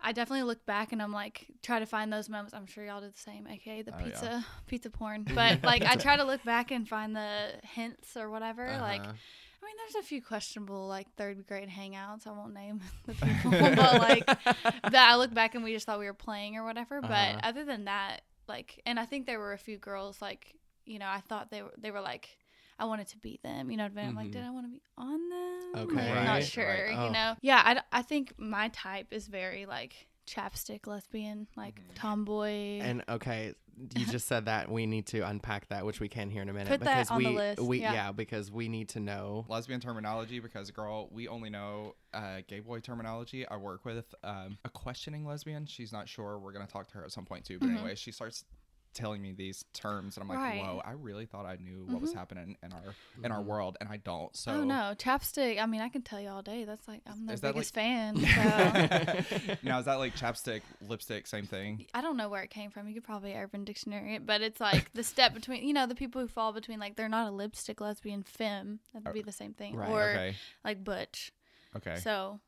I 0.00 0.12
definitely 0.12 0.44
look 0.44 0.64
back 0.64 0.92
and 0.92 1.02
I'm 1.02 1.12
like 1.12 1.48
try 1.60 1.80
to 1.80 1.86
find 1.86 2.12
those 2.12 2.28
moments. 2.28 2.54
I'm 2.54 2.66
sure 2.66 2.84
y'all 2.84 3.00
did 3.00 3.12
the 3.12 3.18
same, 3.18 3.48
aka 3.48 3.82
the 3.82 3.92
Oh, 3.92 3.98
yeah. 3.98 4.04
pizza 4.04 4.46
pizza 4.68 4.90
porn. 4.90 5.26
But 5.34 5.64
like 5.64 5.82
I 5.84 5.96
try 5.96 6.16
to 6.16 6.22
look 6.22 6.44
back 6.44 6.70
and 6.70 6.88
find 6.88 7.16
the 7.16 7.48
hints 7.64 8.16
or 8.16 8.30
whatever. 8.30 8.64
Like 8.80 9.00
Uh-huh. 9.00 9.10
I 9.10 9.64
mean, 9.64 9.74
there's 9.92 10.04
a 10.04 10.06
few 10.06 10.22
questionable 10.22 10.86
like 10.86 11.12
third 11.16 11.44
grade 11.48 11.68
hangouts. 11.68 12.28
I 12.28 12.30
won't 12.30 12.54
name 12.54 12.80
the 13.06 13.14
people, 13.14 13.50
but 13.50 13.76
like 14.00 14.24
that 14.26 14.94
I 15.12 15.16
look 15.16 15.34
back 15.34 15.56
and 15.56 15.64
we 15.64 15.72
just 15.72 15.84
thought 15.86 15.98
we 15.98 16.06
were 16.06 16.14
playing 16.14 16.56
or 16.56 16.64
whatever. 16.64 16.98
Uh-huh. 16.98 17.08
But 17.08 17.44
other 17.44 17.64
than 17.64 17.86
that, 17.86 18.20
like, 18.48 18.80
and 18.86 18.98
I 19.00 19.04
think 19.06 19.26
there 19.26 19.38
were 19.38 19.52
a 19.52 19.58
few 19.58 19.78
girls 19.78 20.20
like 20.22 20.54
you 20.84 20.98
know 20.98 21.06
I 21.06 21.20
thought 21.20 21.50
they 21.50 21.62
were 21.62 21.72
they 21.78 21.90
were 21.90 22.00
like. 22.00 22.38
I 22.78 22.86
wanted 22.86 23.06
to 23.08 23.18
be 23.18 23.38
them. 23.44 23.70
You 23.70 23.76
know, 23.76 23.88
but 23.94 24.00
I'm 24.02 24.16
like, 24.16 24.28
Mhm. 24.30 24.32
did 24.32 24.42
I 24.44 24.50
want 24.50 24.66
to 24.66 24.70
be 24.70 24.82
on 24.98 25.28
them? 25.28 25.82
Okay. 25.82 25.94
Like, 25.94 26.14
Right, 26.14 26.24
not 26.24 26.32
right. 26.32 26.42
sure. 26.42 26.88
Oh. 26.90 27.04
You 27.04 27.10
know, 27.12 27.36
yeah. 27.40 27.62
I, 27.92 27.98
I 27.98 28.02
think 28.02 28.32
my 28.38 28.68
type 28.70 29.12
is 29.12 29.28
very 29.28 29.66
like 29.66 30.08
chapstick 30.26 30.86
lesbian, 30.88 31.46
like 31.54 31.76
Mhm. 31.76 31.94
tomboy. 31.94 32.80
And 32.80 33.04
okay, 33.08 33.54
you 33.96 34.06
just 34.06 34.26
said 34.28 34.44
that 34.46 34.70
we 34.70 34.86
need 34.86 35.06
to 35.06 35.20
unpack 35.20 35.68
that, 35.68 35.84
which 35.86 35.98
we 36.00 36.08
can 36.08 36.30
here 36.30 36.42
in 36.42 36.48
a 36.48 36.52
minute. 36.52 36.68
Put 36.68 36.80
that 36.80 36.94
because 37.08 37.10
on 37.10 37.18
we, 37.18 37.24
the 37.24 37.30
list, 37.30 37.60
We 37.62 37.80
yeah. 37.80 38.12
because 38.12 38.50
we 38.50 38.68
need 38.68 38.88
to 38.90 39.00
know. 39.00 39.44
lesbian 39.48 39.80
terminology 39.80 40.38
because 40.40 40.70
girl 40.70 41.08
we 41.10 41.28
only 41.28 41.50
know 41.50 41.94
uh, 42.14 42.42
gay 42.46 42.60
boy 42.60 42.78
terminology 42.80 43.46
i 43.48 43.56
work 43.56 43.84
with 43.84 44.14
um, 44.22 44.58
a 44.64 44.68
questioning 44.68 45.24
lesbian 45.26 45.64
she's 45.66 45.92
not 45.92 46.08
sure 46.08 46.38
we're 46.38 46.52
going 46.52 46.66
to 46.66 46.70
talk 46.72 46.86
to 46.88 46.94
her 46.94 47.04
at 47.04 47.10
some 47.10 47.24
point 47.24 47.44
too 47.44 47.58
but 47.58 47.68
Mhm. 47.68 47.76
anyway 47.78 47.94
she 47.94 48.12
starts 48.12 48.44
telling 48.92 49.20
me 49.22 49.32
these 49.32 49.64
terms 49.72 50.16
and 50.16 50.22
i'm 50.22 50.28
like 50.28 50.38
Right. 50.38 50.60
whoa 50.60 50.80
i 50.84 50.92
really 50.92 51.26
thought 51.26 51.46
i 51.46 51.56
knew 51.56 51.84
what 51.88 52.00
was 52.00 52.12
Mhm. 52.12 52.16
happening 52.16 52.56
in 52.62 52.72
our 52.72 52.94
in 53.24 53.32
our 53.32 53.40
Mhm. 53.40 53.46
world 53.46 53.76
and 53.80 53.88
i 53.88 53.96
don't 53.98 54.34
so 54.36 54.52
oh 54.52 54.64
no, 54.64 54.94
chapstick. 54.96 55.60
I 55.60 55.66
mean, 55.66 55.80
I 55.80 55.88
can 55.88 56.02
tell 56.02 56.20
you 56.20 56.28
all 56.28 56.42
day. 56.42 56.64
That's 56.64 56.86
like 56.88 57.00
I'm 57.06 57.26
the 57.26 57.32
Is 57.34 57.40
biggest 57.40 57.74
like- 57.76 57.84
fan. 57.84 58.16
So. 58.16 59.56
now 59.62 59.78
is 59.78 59.84
that 59.86 59.94
like 59.94 60.14
chapstick 60.16 60.62
lipstick 60.80 61.26
same 61.26 61.46
thing 61.46 61.86
I 61.94 62.00
don't 62.00 62.16
know 62.16 62.28
where 62.28 62.42
it 62.42 62.50
came 62.50 62.70
from. 62.70 62.88
You 62.88 62.94
could 62.94 63.04
probably 63.04 63.34
Urban 63.34 63.64
Dictionary 63.64 64.16
it, 64.16 64.26
but 64.26 64.40
it's 64.42 64.60
like 64.60 64.92
the 64.92 65.02
step 65.02 65.34
between, 65.34 65.66
you 65.66 65.72
know, 65.74 65.86
the 65.86 65.94
people 65.94 66.20
who 66.20 66.28
fall 66.28 66.52
between 66.52 66.78
like 66.80 66.96
they're 66.96 67.08
not 67.08 67.28
a 67.28 67.30
lipstick 67.30 67.80
lesbian 67.80 68.22
femme. 68.22 68.80
That 68.94 69.04
would 69.04 69.14
be 69.14 69.22
the 69.22 69.32
same 69.32 69.54
thing, 69.54 69.76
Right, 69.76 69.88
or 69.90 70.02
okay 70.10 70.34
like 70.64 70.82
butch. 70.84 71.32
okay 71.76 71.96
So, 71.96 72.40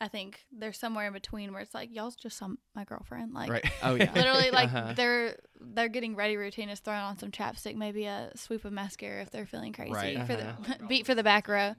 I 0.00 0.08
think 0.08 0.44
there's 0.52 0.76
somewhere 0.78 1.06
in 1.06 1.12
between 1.12 1.52
where 1.52 1.62
it's 1.62 1.72
like 1.72 1.94
y'all's 1.94 2.16
just 2.16 2.36
some 2.36 2.58
my 2.74 2.84
girlfriend, 2.84 3.32
like 3.32 3.48
right 3.48 3.64
Oh 3.82 3.94
yeah. 3.94 4.12
literally 4.14 4.50
like 4.50 4.68
Uh-huh. 4.68 4.92
their 4.94 5.38
their 5.60 5.88
getting 5.88 6.14
ready 6.16 6.36
routine 6.36 6.68
is 6.68 6.80
throwing 6.80 7.00
on 7.00 7.16
some 7.18 7.30
chapstick, 7.30 7.74
maybe 7.76 8.04
a 8.04 8.30
swoop 8.36 8.64
of 8.64 8.72
mascara 8.72 9.22
if 9.22 9.30
they're 9.30 9.46
feeling 9.46 9.72
crazy 9.72 9.92
Right. 9.92 10.26
for 10.26 10.32
Uh-huh. 10.34 10.74
the 10.78 10.84
beat 10.88 11.06
for 11.06 11.14
the 11.14 11.22
back 11.22 11.48
row. 11.48 11.74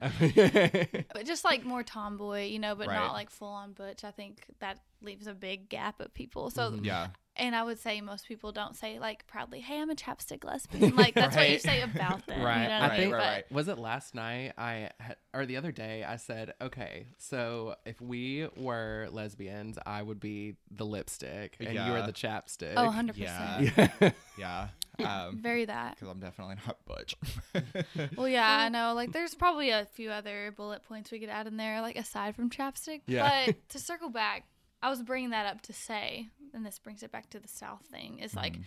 But 1.12 1.24
just 1.24 1.44
like 1.44 1.64
more 1.64 1.82
tomboy, 1.82 2.46
you 2.48 2.58
know, 2.58 2.74
but 2.74 2.88
Right. 2.88 2.94
not 2.94 3.12
like 3.12 3.30
full 3.30 3.48
on 3.48 3.72
butch. 3.72 4.02
I 4.04 4.10
think 4.10 4.44
that 4.60 4.78
leaves 5.02 5.26
a 5.26 5.34
big 5.34 5.68
gap 5.68 6.00
of 6.00 6.12
people. 6.12 6.50
So 6.50 6.70
Mhm. 6.72 6.84
yeah 6.84 7.08
and 7.38 7.54
I 7.54 7.62
would 7.62 7.78
say 7.78 8.00
most 8.00 8.26
people 8.28 8.52
don't 8.52 8.74
say 8.76 8.98
like 8.98 9.26
proudly, 9.26 9.60
"Hey, 9.60 9.80
I'm 9.80 9.90
a 9.90 9.94
chapstick 9.94 10.44
lesbian." 10.44 10.96
Like 10.96 11.14
that's 11.14 11.36
what 11.36 11.48
you 11.50 11.58
say 11.58 11.82
about 11.82 12.26
them, 12.26 12.42
Right. 12.42 12.62
You 12.62 12.68
know 12.68 12.74
I 12.74 12.80
what 12.80 12.90
I 12.90 12.92
mean? 12.92 13.00
think- 13.00 13.12
But- 13.12 13.18
right. 13.18 13.52
Was 13.52 13.68
it 13.68 13.78
last 13.78 14.14
night? 14.14 14.52
I 14.58 14.90
had, 15.00 15.16
or 15.34 15.46
the 15.46 15.56
other 15.56 15.72
day, 15.72 16.02
I 16.04 16.16
said, 16.16 16.54
okay, 16.60 17.08
so 17.18 17.76
if 17.84 18.00
we 18.00 18.48
were 18.56 19.08
lesbians, 19.10 19.78
I 19.84 20.02
would 20.02 20.20
be 20.20 20.54
the 20.70 20.84
lipstick 20.86 21.56
and 21.60 21.74
you 21.74 21.80
are 21.80 22.06
the 22.06 22.12
chapstick. 22.12 22.74
Oh, 22.76 22.84
100 22.86 23.16
percent. 23.16 23.92
yeah. 23.98 24.10
yeah 24.38 24.68
um 25.04 25.38
Very 25.42 25.66
that. 25.66 25.94
because 25.94 26.08
i'm 26.08 26.20
definitely 26.20 26.56
not 26.66 26.78
butch 26.86 27.14
Well, 28.16 28.28
yeah, 28.28 28.48
I 28.50 28.68
know. 28.70 28.94
Like, 28.94 29.12
there's 29.12 29.34
probably 29.34 29.68
a 29.70 29.84
few 29.92 30.10
other 30.10 30.52
bullet 30.56 30.82
points 30.84 31.10
we 31.10 31.18
could 31.18 31.28
add 31.28 31.46
in 31.46 31.56
there, 31.58 31.80
like 31.82 31.96
aside 31.96 32.34
from 32.34 32.48
chapstick. 32.50 33.02
Yeah. 33.06 33.46
But 33.46 33.68
to 33.70 33.78
circle 33.78 34.08
back, 34.10 34.44
I 34.86 34.90
was 34.90 35.02
bringing 35.02 35.30
that 35.30 35.46
up 35.46 35.62
to 35.62 35.72
say, 35.72 36.28
and 36.54 36.64
this 36.64 36.78
brings 36.78 37.02
it 37.02 37.10
back 37.10 37.28
to 37.30 37.40
the 37.40 37.48
South 37.48 37.82
thing. 37.90 38.20
Is 38.20 38.36
like, 38.36 38.52
Mhm. 38.56 38.64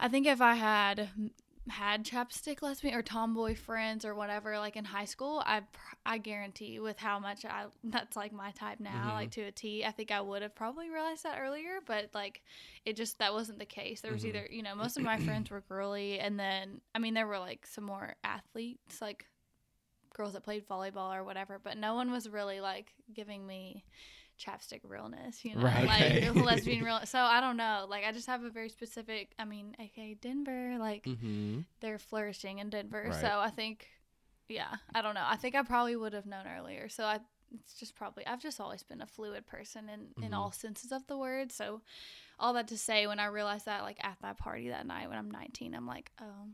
I 0.00 0.08
think 0.08 0.26
if 0.26 0.40
I 0.40 0.54
had 0.54 1.08
had 1.68 2.04
chapstick 2.04 2.62
lesbian 2.62 2.94
or 2.94 3.02
tomboy 3.02 3.54
friends 3.54 4.04
or 4.04 4.12
whatever 4.14 4.58
like 4.58 4.74
in 4.76 4.84
high 4.84 5.04
school 5.04 5.40
i 5.44 5.60
i 6.06 6.16
guarantee 6.16 6.80
with 6.80 6.98
how 6.98 7.18
much 7.18 7.44
i 7.44 7.66
that's 7.84 8.16
like 8.16 8.32
my 8.32 8.50
type 8.52 8.80
now 8.80 9.10
Mhm. 9.10 9.14
like 9.14 9.30
to 9.32 9.42
a 9.42 9.52
t 9.52 9.84
i 9.84 9.90
think 9.92 10.10
i 10.10 10.20
would 10.22 10.40
have 10.42 10.54
probably 10.54 10.88
realized 10.88 11.22
that 11.24 11.38
earlier 11.38 11.78
but 11.86 12.08
like 12.14 12.42
it 12.86 12.96
just 12.96 13.18
that 13.18 13.34
wasn't 13.34 13.58
the 13.58 13.66
case 13.66 14.00
there 14.00 14.10
was 14.10 14.22
Mhm. 14.24 14.28
either 14.28 14.48
you 14.50 14.62
know 14.62 14.74
most 14.74 14.96
of 14.96 15.02
my 15.04 15.18
friends 15.18 15.50
were 15.50 15.60
girly 15.60 16.18
and 16.18 16.40
then 16.40 16.80
i 16.94 16.98
mean 16.98 17.12
there 17.14 17.26
were 17.26 17.38
like 17.38 17.66
some 17.66 17.84
more 17.84 18.16
athletes 18.24 19.00
like 19.02 19.26
girls 20.14 20.32
that 20.32 20.42
played 20.42 20.66
volleyball 20.66 21.14
or 21.14 21.22
whatever 21.24 21.60
but 21.62 21.76
no 21.76 21.94
one 21.94 22.10
was 22.10 22.28
really 22.28 22.60
like 22.60 22.94
giving 23.12 23.46
me 23.46 23.84
chapstick 24.40 24.80
realness, 24.84 25.44
you 25.44 25.54
know, 25.54 25.62
Right. 25.62 25.86
like 25.86 26.34
lesbian 26.44 26.82
real. 26.84 27.00
So 27.04 27.18
I 27.18 27.40
don't 27.40 27.56
know. 27.56 27.86
Like 27.88 28.04
I 28.04 28.12
just 28.12 28.26
have 28.26 28.42
a 28.44 28.50
very 28.50 28.68
specific. 28.70 29.32
I 29.38 29.44
mean, 29.44 29.76
aka 29.78 30.14
Denver, 30.14 30.76
like 30.78 31.04
Mm-hmm. 31.06 31.60
they're 31.80 31.98
flourishing 31.98 32.58
in 32.58 32.70
Denver. 32.70 33.04
Right. 33.10 33.20
So 33.20 33.28
I 33.38 33.50
think, 33.50 33.86
yeah, 34.48 34.74
I 34.94 35.02
don't 35.02 35.14
know. 35.14 35.24
I 35.24 35.36
think 35.36 35.54
I 35.54 35.62
probably 35.62 35.96
would 35.96 36.12
have 36.12 36.26
known 36.26 36.46
earlier. 36.46 36.88
So 36.88 37.04
I, 37.04 37.20
it's 37.54 37.74
just 37.74 37.94
probably 37.96 38.26
I've 38.26 38.40
just 38.40 38.60
always 38.60 38.82
been 38.82 39.00
a 39.02 39.06
fluid 39.06 39.46
person 39.46 39.88
in 39.88 40.24
in 40.24 40.30
Mhm. 40.32 40.36
all 40.36 40.52
senses 40.52 40.92
of 40.92 41.06
the 41.06 41.16
word. 41.18 41.50
So 41.52 41.82
all 42.38 42.52
that 42.54 42.68
to 42.68 42.78
say, 42.78 43.06
when 43.06 43.18
I 43.20 43.26
realized 43.26 43.66
that, 43.66 43.82
like 43.82 43.98
at 44.02 44.16
that 44.22 44.38
party 44.38 44.68
that 44.70 44.86
night 44.86 45.08
when 45.08 45.18
I'm 45.18 45.30
19, 45.30 45.74
I'm 45.74 45.86
like, 45.86 46.10
oh, 46.20 46.48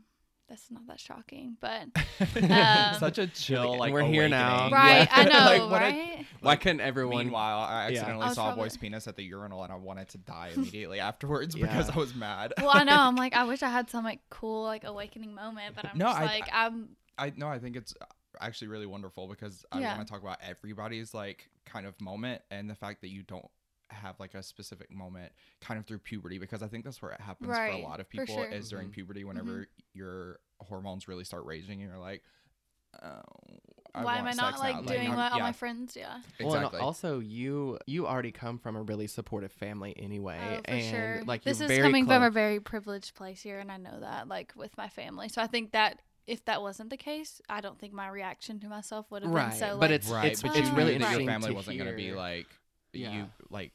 that's 0.47 0.69
not 0.71 0.87
that 0.87 0.99
shocking, 0.99 1.57
but. 1.59 1.87
Um, 2.49 2.95
Such 2.99 3.17
a 3.19 3.27
chill, 3.27 3.77
like 3.77 3.93
We're 3.93 4.03
here 4.03 4.27
now. 4.29 4.67
awakening. 4.67 4.73
Right, 4.73 5.07
I 5.11 5.23
know, 5.25 5.29
Like, 5.65 5.71
what 5.71 5.81
a- 5.81 5.85
right? 5.85 6.25
Why 6.41 6.55
couldn't 6.55 6.81
everyone? 6.81 7.25
Meanwhile, 7.25 7.59
I 7.59 7.83
Yeah. 7.83 7.87
accidentally 7.99 8.23
I 8.23 8.27
was 8.27 8.35
saw 8.35 8.53
a 8.53 8.55
boy's 8.55 8.77
penis 8.77 9.07
at 9.07 9.15
the 9.15 9.23
urinal 9.23 9.63
and 9.63 9.71
I 9.71 9.75
wanted 9.75 10.09
to 10.09 10.17
die 10.17 10.51
immediately 10.55 10.99
afterwards 10.99 11.55
because 11.55 11.89
I 11.89 11.95
was 11.95 12.15
mad. 12.15 12.53
well, 12.57 12.71
I 12.73 12.83
know. 12.83 12.95
I'm 12.99 13.15
like, 13.15 13.35
I 13.35 13.43
wish 13.45 13.63
I 13.63 13.69
had 13.69 13.89
some 13.89 14.03
like 14.03 14.19
cool 14.29 14.63
like 14.63 14.83
awakening 14.83 15.33
moment, 15.33 15.75
but 15.75 15.85
I'm 15.85 15.97
No, 15.97 16.05
just 16.05 16.19
I- 16.19 16.25
like, 16.25 16.49
I'm 16.51 16.89
I 17.17 17.33
no, 17.35 17.47
I 17.47 17.59
think 17.59 17.75
it's 17.75 17.93
actually 18.39 18.67
really 18.67 18.85
wonderful 18.85 19.27
because 19.27 19.65
I 19.71 19.79
Yeah. 19.79 19.95
want 19.95 20.07
to 20.07 20.11
talk 20.11 20.21
about 20.21 20.37
everybody's 20.47 21.13
like 21.13 21.49
kind 21.65 21.85
of 21.87 21.99
moment 21.99 22.41
and 22.51 22.69
the 22.69 22.75
fact 22.75 23.01
that 23.01 23.09
you 23.09 23.23
don't 23.23 23.45
have 23.89 24.19
like 24.19 24.33
a 24.33 24.43
specific 24.43 24.91
moment 24.91 25.31
kind 25.61 25.79
of 25.79 25.85
through 25.85 25.99
puberty 25.99 26.37
because 26.39 26.61
I 26.61 26.67
think 26.67 26.83
that's 26.83 27.01
where 27.01 27.11
it 27.11 27.21
happens 27.21 27.49
for 27.55 27.63
a 27.65 27.81
lot 27.81 27.99
of 27.99 28.09
people 28.09 28.25
sure. 28.35 28.45
Mm-hmm. 28.45 28.53
is 28.53 28.69
during 28.69 28.89
Mhm. 28.89 28.93
puberty 28.93 29.23
whenever 29.23 29.67
your 29.93 30.39
hormones 30.59 31.07
really 31.07 31.23
start 31.23 31.45
raging 31.45 31.81
and 31.81 31.89
you're 31.89 31.99
like, 31.99 32.21
oh, 33.01 33.21
I 33.95 34.03
why 34.03 34.17
am 34.17 34.25
I 34.27 34.33
not 34.33 34.59
like 34.59 34.75
now." 34.75 34.81
doing 34.81 35.07
I'm- 35.07 35.15
what 35.15 35.31
all 35.31 35.37
yeah, 35.39 35.43
my 35.43 35.51
friends? 35.51 35.95
Yeah. 35.95 36.21
Well, 36.39 36.55
and 36.55 36.75
also 36.75 37.19
you 37.19 37.79
you 37.87 38.05
already 38.07 38.31
come 38.31 38.59
from 38.59 38.75
a 38.75 38.81
really 38.83 39.07
supportive 39.07 39.51
family 39.51 39.95
anyway, 39.97 40.39
Oh, 40.41 40.55
for 40.57 40.69
and 40.71 40.83
sure. 41.17 41.23
like 41.25 41.43
this 41.43 41.59
you're 41.59 41.65
is 41.65 41.71
very 41.77 41.81
coming 41.83 42.05
from 42.05 42.23
a 42.23 42.29
very 42.29 42.59
privileged 42.59 43.15
place 43.15 43.41
here, 43.41 43.59
and 43.59 43.71
I 43.71 43.77
know 43.77 43.99
that, 44.01 44.27
like 44.27 44.53
with 44.55 44.77
my 44.77 44.89
family. 44.89 45.29
So 45.29 45.41
I 45.41 45.47
think 45.47 45.71
that 45.71 46.01
if 46.27 46.43
that 46.45 46.61
wasn't 46.61 46.89
the 46.89 46.97
case, 46.97 47.41
I 47.49 47.61
don't 47.61 47.79
think 47.79 47.93
my 47.93 48.09
reaction 48.09 48.59
to 48.59 48.67
myself 48.67 49.09
would 49.11 49.23
have 49.23 49.31
right, 49.31 49.49
been 49.51 49.59
so. 49.59 49.67
but 49.79 49.89
like, 49.89 49.91
it's 49.91 50.09
right, 50.09 50.31
it's 50.31 50.41
but 50.41 50.55
it's 50.57 50.69
you 50.69 50.75
really 50.75 50.91
that 50.97 51.01
interesting 51.01 51.25
your 51.25 51.31
family 51.33 51.51
wasn't 51.53 51.77
gonna 51.77 51.93
be 51.93 52.11
like 52.11 52.47
Yeah. 52.93 53.13
you 53.13 53.29
like 53.49 53.71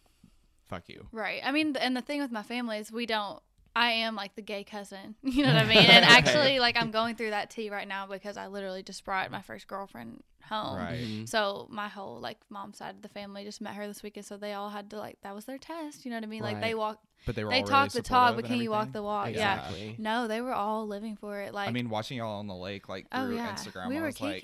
fuck 0.72 0.88
you. 0.88 1.06
right. 1.12 1.40
I 1.44 1.52
mean, 1.52 1.76
and 1.76 1.96
the 1.96 2.00
thing 2.02 2.20
with 2.20 2.32
my 2.32 2.42
family 2.42 2.78
is 2.78 2.90
we 2.92 3.06
don't. 3.06 3.40
I 3.74 3.90
am 3.92 4.14
like 4.16 4.34
the 4.34 4.42
gay 4.42 4.64
cousin. 4.64 5.14
You 5.22 5.44
know 5.44 5.54
what 5.54 5.62
I 5.62 5.66
mean? 5.74 5.78
And 5.78 6.04
Okay. 6.04 6.14
actually, 6.14 6.58
like 6.60 6.76
I'm 6.76 6.90
going 6.90 7.14
through 7.16 7.30
that 7.30 7.48
tea 7.50 7.70
right 7.70 7.88
now 7.88 8.06
because 8.06 8.36
I 8.36 8.48
literally 8.48 8.82
just 8.82 9.02
brought 9.04 9.30
my 9.30 9.40
first 9.40 9.66
girlfriend 9.66 10.22
home. 10.44 10.76
Right. 10.76 11.00
Mhm. 11.00 11.28
So 11.28 11.68
my 11.70 11.88
whole 11.88 12.20
like 12.20 12.38
mom 12.50 12.74
side 12.74 12.96
of 12.96 13.02
the 13.02 13.08
family 13.08 13.44
just 13.44 13.60
met 13.62 13.74
her 13.74 13.86
this 13.86 14.02
weekend, 14.02 14.26
so 14.26 14.36
they 14.36 14.52
all 14.52 14.68
had 14.70 14.90
to 14.90 14.98
like 14.98 15.18
that 15.22 15.34
was 15.34 15.46
their 15.46 15.56
test. 15.58 16.04
You 16.04 16.10
know 16.10 16.18
what 16.18 16.24
I 16.24 16.26
mean? 16.26 16.42
Like 16.42 16.60
they 16.60 16.74
walked. 16.74 17.06
But 17.24 17.36
they 17.36 17.44
were 17.44 17.50
they 17.50 17.60
all 17.60 17.66
talk 17.66 17.94
really 17.94 18.02
the 18.02 18.02
talk, 18.02 18.30
supportive 18.30 18.36
but 18.36 18.44
and 18.46 18.54
can 18.54 18.62
you 18.62 18.70
walk 18.70 18.92
the 18.92 19.02
walk? 19.02 19.30
Yeah. 19.32 19.70
No, 19.96 20.26
they 20.28 20.40
were 20.40 20.52
all 20.52 20.86
living 20.86 21.16
for 21.16 21.40
it. 21.40 21.54
Like 21.54 21.68
I 21.68 21.72
mean, 21.72 21.88
watching 21.88 22.18
y'all 22.18 22.40
on 22.40 22.48
the 22.48 22.54
lake 22.54 22.88
like 22.88 23.06
oh 23.12 23.26
through 23.26 23.36
yeah, 23.36 23.54
Instagram, 23.54 23.88
we 23.88 23.96
I 23.96 24.00
were 24.00 24.06
was 24.08 24.20
like, 24.20 24.42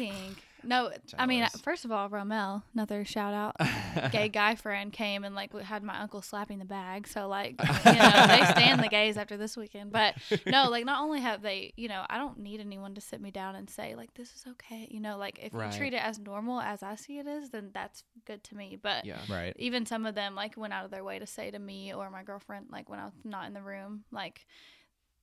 kicking. 0.58 0.68
no, 0.68 0.90
I 1.18 1.26
mean, 1.26 1.46
first 1.62 1.84
of 1.84 1.92
all, 1.92 2.08
Romel, 2.08 2.62
another 2.74 3.04
shout 3.04 3.34
out, 3.34 4.10
gay 4.12 4.28
guy 4.32 4.54
friend 4.54 4.92
came 4.92 5.24
and 5.24 5.34
like 5.34 5.52
had 5.60 5.82
my 5.82 5.98
uncle 6.00 6.22
slapping 6.22 6.58
the 6.58 6.64
bag. 6.64 7.06
So 7.08 7.28
like, 7.28 7.56
you 7.86 7.92
know, 7.92 8.26
they 8.26 8.44
stand 8.50 8.82
the 8.82 8.88
gays 8.90 9.16
after 9.16 9.36
this 9.36 9.56
weekend. 9.56 9.92
But 9.92 10.14
no, 10.46 10.68
like 10.70 10.84
not 10.84 11.02
only 11.02 11.20
have 11.20 11.42
they, 11.42 11.72
you 11.76 11.88
know, 11.88 12.04
I 12.08 12.18
don't 12.18 12.38
need 12.38 12.60
anyone 12.60 12.94
to 12.94 13.00
sit 13.00 13.20
me 13.20 13.30
down 13.30 13.54
and 13.54 13.68
say 13.68 13.94
like 13.94 14.14
this 14.14 14.28
is 14.34 14.44
okay. 14.52 14.88
You 14.90 15.00
know, 15.00 15.16
like 15.16 15.38
if 15.42 15.54
Right. 15.54 15.72
you 15.72 15.78
treat 15.78 15.94
it 15.94 16.02
as 16.04 16.18
normal 16.18 16.60
as 16.60 16.82
I 16.82 16.94
see 16.94 17.18
it 17.18 17.26
is, 17.26 17.50
then 17.50 17.70
that's 17.72 18.04
good 18.26 18.44
to 18.44 18.56
me. 18.56 18.78
But 18.80 19.04
yeah. 19.04 19.18
right. 19.28 19.54
even 19.58 19.86
some 19.86 20.06
of 20.06 20.14
them 20.14 20.34
like 20.34 20.56
went 20.56 20.72
out 20.72 20.84
of 20.84 20.90
their 20.90 21.04
way 21.04 21.18
to 21.18 21.26
say 21.26 21.50
to 21.50 21.58
me 21.58 21.92
or 21.94 22.10
my 22.10 22.22
girlfriend 22.22 22.66
like 22.70 22.88
when 22.88 22.98
I 23.00 23.04
was 23.04 23.14
not 23.24 23.46
in 23.46 23.54
the 23.54 23.62
room 23.62 24.04
like 24.12 24.46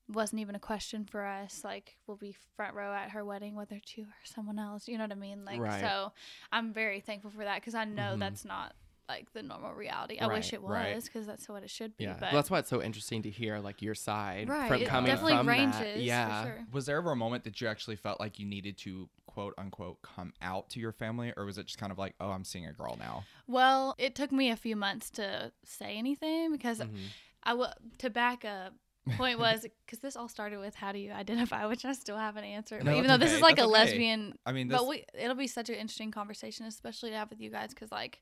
wasn't 0.08 0.39
even 0.39 0.54
a 0.56 0.60
question 0.60 1.04
for 1.06 1.26
us 1.26 1.62
like 1.63 1.98
we'll 2.06 2.18
be 2.18 2.36
front 2.56 2.76
row 2.76 2.94
at 2.94 3.10
her 3.12 3.26
wedding 3.26 3.56
whether 3.56 3.76
it's 3.76 3.98
you 3.98 4.04
or 4.04 4.13
someone 4.24 4.60
else 4.60 4.88
you 4.88 4.98
know 4.98 5.04
what 5.04 5.12
I 5.12 5.15
mean 5.15 5.46
like 5.46 5.60
Right. 5.60 5.82
so 5.82 6.12
I'm 6.52 6.74
very 6.74 7.00
thankful 7.00 7.32
for 7.32 7.44
that 7.44 7.56
because 7.62 7.74
I 7.76 7.86
know 7.86 8.13
Mhm. 8.15 8.20
that's 8.20 8.46
not 8.46 8.76
like 9.10 9.32
the 9.34 9.44
normal 9.44 9.74
reality 9.74 10.18
I 10.20 10.28
wish 10.28 10.52
it 10.54 10.62
was 10.62 10.72
right. 10.72 11.04
because 11.04 11.26
that's 11.28 11.48
what 11.50 11.63
it 11.63 11.70
should 11.70 11.96
be 11.98 12.06
Yeah, 12.06 12.13
but 12.13 12.22
well, 12.22 12.32
that's 12.34 12.50
why 12.52 12.60
it's 12.60 12.70
so 12.70 12.82
interesting 12.82 13.22
to 13.24 13.30
hear 13.30 13.60
like 13.60 13.82
your 13.82 13.94
side 13.96 14.50
right 14.50 14.68
from 14.68 14.82
it 14.82 14.88
coming 14.88 15.12
definitely 15.12 15.38
from 15.38 15.48
ranges 15.48 15.78
that. 15.80 15.94
for 15.94 16.00
Yeah, 16.00 16.44
sure. 16.44 16.65
Was 16.72 16.86
there 16.88 16.98
ever 16.98 17.12
a 17.12 17.15
moment 17.15 17.44
that 17.44 17.60
you 17.62 17.68
actually 17.68 17.96
felt 17.98 18.20
like 18.20 18.39
you 18.39 18.46
needed 18.46 18.78
to 18.80 19.10
quote 19.28 19.54
unquote 19.58 20.02
come 20.02 20.34
out 20.41 20.70
to 20.72 20.80
your 20.80 20.91
family, 20.91 21.34
or 21.38 21.46
was 21.46 21.58
it 21.60 21.65
just 21.68 21.78
kind 21.78 21.91
of 21.91 21.98
like, 22.00 22.13
oh, 22.20 22.30
I'm 22.30 22.44
seeing 22.44 22.65
a 22.65 22.74
girl 22.74 22.96
now? 23.00 23.24
well 23.48 23.94
it 23.98 24.15
took 24.15 24.32
me 24.32 24.50
a 24.50 24.56
few 24.56 24.76
months 24.76 25.10
to 25.12 25.52
say 25.63 25.98
anything 25.98 26.52
because 26.52 26.80
Mhm. 26.80 27.10
I 27.44 27.54
will 27.54 27.74
to 28.00 28.10
back 28.10 28.44
up. 28.46 28.74
Point 29.18 29.38
was 29.39 29.65
because 29.86 30.00
this 30.00 30.15
all 30.15 30.28
started 30.28 30.60
with 30.60 30.74
how 30.76 30.91
do 30.91 30.98
you 31.00 31.12
identify, 31.12 31.65
which 31.68 31.86
I 31.86 31.94
still 31.94 32.18
haven't 32.18 32.44
answered. 32.44 32.84
No, 32.84 32.91
even 32.94 33.08
though 33.08 33.18
this 33.18 33.32
is 33.34 33.41
like 33.41 33.58
That's 33.58 33.65
a 33.65 33.70
okay. 33.70 33.72
lesbian, 33.72 34.34
I 34.46 34.52
mean, 34.52 34.68
this, 34.68 34.80
but 34.80 34.88
we 34.88 35.06
it'll 35.13 35.36
be 35.36 35.48
such 35.48 35.70
an 35.70 35.76
interesting 35.76 36.12
conversation, 36.12 36.65
especially 36.65 37.12
to 37.12 37.18
have 37.18 37.30
with 37.30 37.39
you 37.39 37.52
guys, 37.52 37.70
because 37.70 37.91
like 37.91 38.22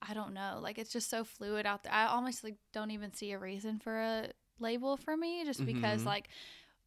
I 0.00 0.14
don't 0.14 0.32
know, 0.34 0.58
like 0.62 0.78
it's 0.78 0.92
just 0.92 1.10
so 1.10 1.24
fluid 1.24 1.66
out 1.66 1.82
there. 1.82 1.92
I 1.92 2.06
almost 2.06 2.44
like 2.44 2.56
don't 2.72 2.90
even 2.90 3.12
see 3.12 3.32
a 3.32 3.38
reason 3.38 3.78
for 3.78 4.00
a 4.00 4.30
label 4.60 4.96
for 4.96 5.16
me, 5.16 5.44
just 5.44 5.64
because 5.64 6.02
Mhm. 6.02 6.06
like 6.06 6.28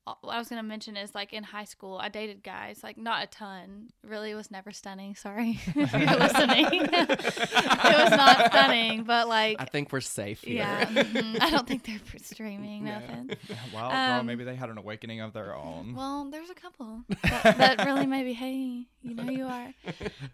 what 0.04 0.34
I 0.34 0.40
was 0.40 0.50
gonna 0.50 0.64
mention 0.64 0.98
is 0.98 1.14
like 1.14 1.32
in 1.32 1.44
high 1.44 1.64
school, 1.66 1.98
I 2.02 2.10
dated 2.10 2.42
guys, 2.44 2.80
like 2.84 2.98
not 2.98 3.24
a 3.24 3.28
ton. 3.28 3.90
Really, 4.04 4.34
was 4.34 4.50
never 4.50 4.72
stunning. 4.72 5.16
Sorry 5.16 5.60
if 5.68 5.76
you're 5.76 6.18
listening. 6.18 6.66
it 6.72 7.98
was 8.00 8.10
not 8.12 8.48
stunning, 8.52 9.04
but 9.04 9.28
like, 9.28 9.58
I 9.60 9.66
think 9.66 9.92
we're 9.92 10.02
safe 10.02 10.42
here. 10.42 10.58
yeah, 10.58 10.86
mhm. 10.86 11.40
I 11.40 11.50
don't 11.52 11.68
think 11.68 11.86
they're 11.86 12.00
streaming. 12.24 12.86
No 12.86 12.92
Yeah. 12.92 12.98
offense. 13.00 13.36
well, 13.74 13.90
girl, 13.92 14.20
Um, 14.20 14.26
maybe 14.26 14.44
they 14.44 14.56
had 14.56 14.70
an 14.70 14.78
awakening 14.78 15.22
of 15.22 15.34
their 15.34 15.56
own. 15.56 15.94
Well, 15.96 16.30
there's 16.32 16.50
a 16.50 16.56
couple 16.56 17.04
that, 17.22 17.58
that 17.58 17.86
really 17.86 18.06
maybe, 18.08 18.34
hey, 18.34 18.88
you 19.04 19.14
know 19.16 19.30
you 19.32 19.46
are. 19.46 19.74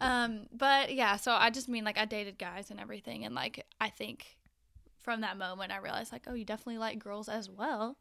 Um, 0.02 0.48
but 0.56 0.94
yeah, 0.94 1.16
so 1.18 1.32
I 1.34 1.50
just 1.50 1.68
mean 1.68 1.84
like 1.84 1.98
I 1.98 2.06
dated 2.06 2.38
guys 2.38 2.70
and 2.72 2.80
everything, 2.80 3.26
and 3.26 3.34
like 3.36 3.66
I 3.82 3.90
think 3.90 4.38
from 5.02 5.22
that 5.22 5.38
moment 5.38 5.72
I 5.72 5.78
realized 5.78 6.12
like, 6.12 6.24
oh, 6.28 6.34
you 6.34 6.46
definitely 6.46 6.78
like 6.78 7.00
girls 7.00 7.28
as 7.30 7.50
well. 7.50 7.98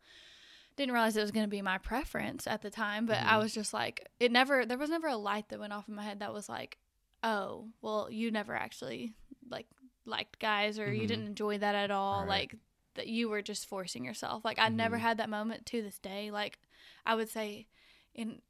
Didn't 0.77 0.93
realize 0.93 1.17
it 1.17 1.23
was 1.23 1.31
going 1.31 1.47
to 1.47 1.51
be 1.51 1.63
my 1.63 1.79
preference 1.79 2.47
at 2.47 2.63
the 2.63 2.71
time, 2.71 3.07
but 3.07 3.19
I 3.25 3.37
Mhm. 3.37 3.43
was 3.43 3.55
just 3.55 3.73
like, 3.73 4.09
it 4.21 4.31
never. 4.31 4.67
There 4.67 4.77
was 4.79 4.91
never 4.91 5.09
a 5.09 5.17
light 5.17 5.49
that 5.49 5.59
went 5.59 5.73
off 5.73 5.89
in 5.89 5.95
my 5.95 6.03
head 6.05 6.19
that 6.21 6.33
was 6.35 6.49
like, 6.49 6.79
oh, 7.23 7.69
well, 7.81 8.09
you 8.11 8.31
never 8.31 8.55
actually 8.55 9.15
like 9.51 9.67
liked 10.05 10.39
guys 10.39 10.79
or 10.79 10.93
you 10.93 11.05
Mhm. 11.05 11.09
didn't 11.09 11.27
enjoy 11.27 11.59
that 11.59 11.75
at 11.75 11.91
all. 11.91 12.21
Right. 12.23 12.29
Like 12.29 12.57
that 12.95 13.07
you 13.09 13.29
were 13.29 13.43
just 13.43 13.67
forcing 13.67 14.05
yourself. 14.05 14.45
Like 14.45 14.59
I 14.59 14.69
never 14.69 14.97
Mhm. 14.97 15.01
had 15.01 15.17
that 15.19 15.29
moment 15.31 15.67
to 15.67 15.83
this 15.83 15.99
day. 15.99 16.31
Like 16.31 16.59
I 17.05 17.15
would 17.15 17.29
say 17.29 17.67
in 18.15 18.41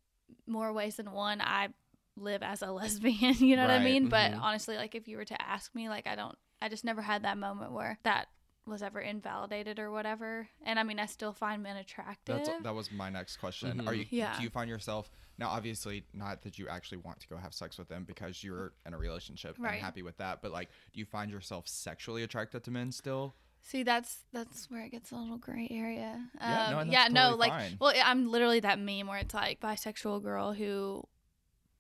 more 0.47 0.73
ways 0.73 0.97
than 0.97 1.13
one, 1.13 1.41
I 1.41 1.69
live 2.17 2.43
as 2.43 2.61
a 2.63 2.71
lesbian. 2.73 3.35
You 3.37 3.57
know 3.57 3.63
what 3.63 3.71
I 3.71 3.79
mean? 3.85 4.09
But 4.09 4.33
Mhm. 4.33 4.41
honestly, 4.41 4.77
like 4.77 4.95
if 4.95 5.07
you 5.09 5.17
were 5.17 5.25
to 5.25 5.41
ask 5.43 5.75
me, 5.75 5.89
like 5.89 6.07
I 6.07 6.15
don't, 6.17 6.37
I 6.61 6.69
just 6.69 6.85
never 6.85 7.03
had 7.03 7.23
that 7.23 7.39
moment 7.39 7.73
where 7.73 7.99
that 8.03 8.29
was 8.67 8.83
ever 8.83 9.01
invalidated 9.01 9.79
or 9.79 9.91
whatever. 9.91 10.49
And 10.65 10.79
I 10.79 10.83
mean, 10.83 10.99
I 10.99 11.07
still 11.07 11.33
find 11.33 11.63
men 11.63 11.77
attractive. 11.77 12.37
That's 12.45 12.63
that 12.63 12.75
was 12.75 12.91
my 12.91 13.11
next 13.11 13.37
question. 13.39 13.81
Are 13.87 13.93
Mhm. 13.93 13.99
you 13.99 14.07
Yeah. 14.11 14.37
do 14.37 14.43
you 14.43 14.51
find 14.51 14.69
yourself 14.69 15.11
now 15.39 15.49
obviously 15.49 16.05
not 16.13 16.43
that 16.43 16.59
you 16.59 16.67
actually 16.69 16.99
want 16.99 17.21
to 17.21 17.29
go 17.29 17.37
have 17.37 17.53
sex 17.55 17.79
with 17.79 17.89
them 17.89 18.05
because 18.05 18.43
you're 18.43 18.73
in 18.85 18.95
a 18.95 18.99
relationship 18.99 19.57
Right. 19.59 19.75
and 19.75 19.83
happy 19.83 20.03
with 20.03 20.17
that, 20.19 20.43
but 20.43 20.51
like 20.51 20.69
do 20.93 20.99
you 21.01 21.07
find 21.07 21.31
yourself 21.31 21.69
sexually 21.69 22.23
attracted 22.23 22.65
to 22.65 22.71
men 22.71 22.91
still? 22.93 23.35
See, 23.63 23.83
that's 23.83 24.25
that's 24.33 24.71
where 24.71 24.85
it 24.85 24.91
gets 24.91 25.11
a 25.11 25.17
little 25.17 25.39
gray 25.39 25.67
area. 25.71 26.29
Um, 26.41 26.51
Yeah, 26.51 26.71
no, 26.71 26.83
yeah, 26.93 27.03
that's 27.09 27.15
no, 27.15 27.35
like, 27.37 27.51
fine. 27.51 27.77
well, 27.81 27.93
I'm 28.05 28.31
literally 28.31 28.61
that 28.61 28.79
meme 28.79 29.07
where 29.09 29.19
it's 29.19 29.35
like 29.35 29.61
bisexual 29.61 30.23
girl 30.23 30.53
who 30.53 31.03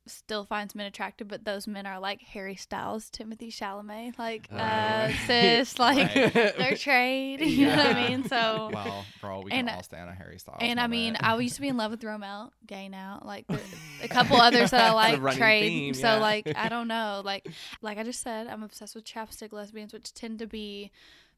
still 0.06 0.44
finds 0.44 0.74
men 0.74 0.86
attractive, 0.86 1.28
but 1.28 1.44
those 1.44 1.66
men 1.66 1.84
are 1.86 1.98
like 1.98 2.20
Harry 2.22 2.54
Styles, 2.56 3.10
Timothée 3.10 3.48
Chalamet, 3.48 4.18
like 4.18 4.48
uh, 4.52 4.56
Right. 4.56 5.16
sis, 5.26 5.78
like 5.78 6.14
Right. 6.14 6.32
they're 6.32 6.76
trade. 6.76 7.40
You 7.40 7.66
know 7.66 7.76
what 7.76 7.96
I 7.96 8.08
mean? 8.08 8.28
So. 8.28 8.70
Well, 8.72 9.04
girl, 9.20 9.42
we 9.42 9.50
And- 9.52 9.68
can 9.68 9.76
all 9.76 9.82
stand 9.82 10.08
a 10.08 10.12
Harry 10.14 10.38
Styles. 10.38 10.58
and 10.60 10.78
I 10.80 10.86
mean. 10.86 11.16
I 11.20 11.36
used 11.38 11.56
to 11.56 11.60
be 11.60 11.68
in 11.68 11.76
love 11.76 11.90
with 11.90 12.00
Romel, 12.02 12.50
gay 12.66 12.88
now. 12.88 13.20
Like 13.24 13.46
the, 13.48 13.60
a 14.02 14.08
couple 14.08 14.36
others 14.36 14.70
that 14.70 14.80
I 14.90 14.92
like 14.94 15.20
running 15.20 15.38
trade. 15.38 15.68
theme, 15.68 15.94
so 15.94 16.14
yeah. 16.14 16.18
like 16.18 16.52
I 16.56 16.68
don't 16.68 16.88
know. 16.88 17.22
Like 17.24 17.48
like 17.82 17.98
I 17.98 18.02
just 18.04 18.20
said, 18.22 18.46
I'm 18.46 18.62
obsessed 18.62 18.94
with 18.94 19.04
chapstick 19.04 19.52
lesbians, 19.52 19.92
which 19.92 20.12
tend 20.14 20.38
to 20.38 20.46
be 20.46 20.90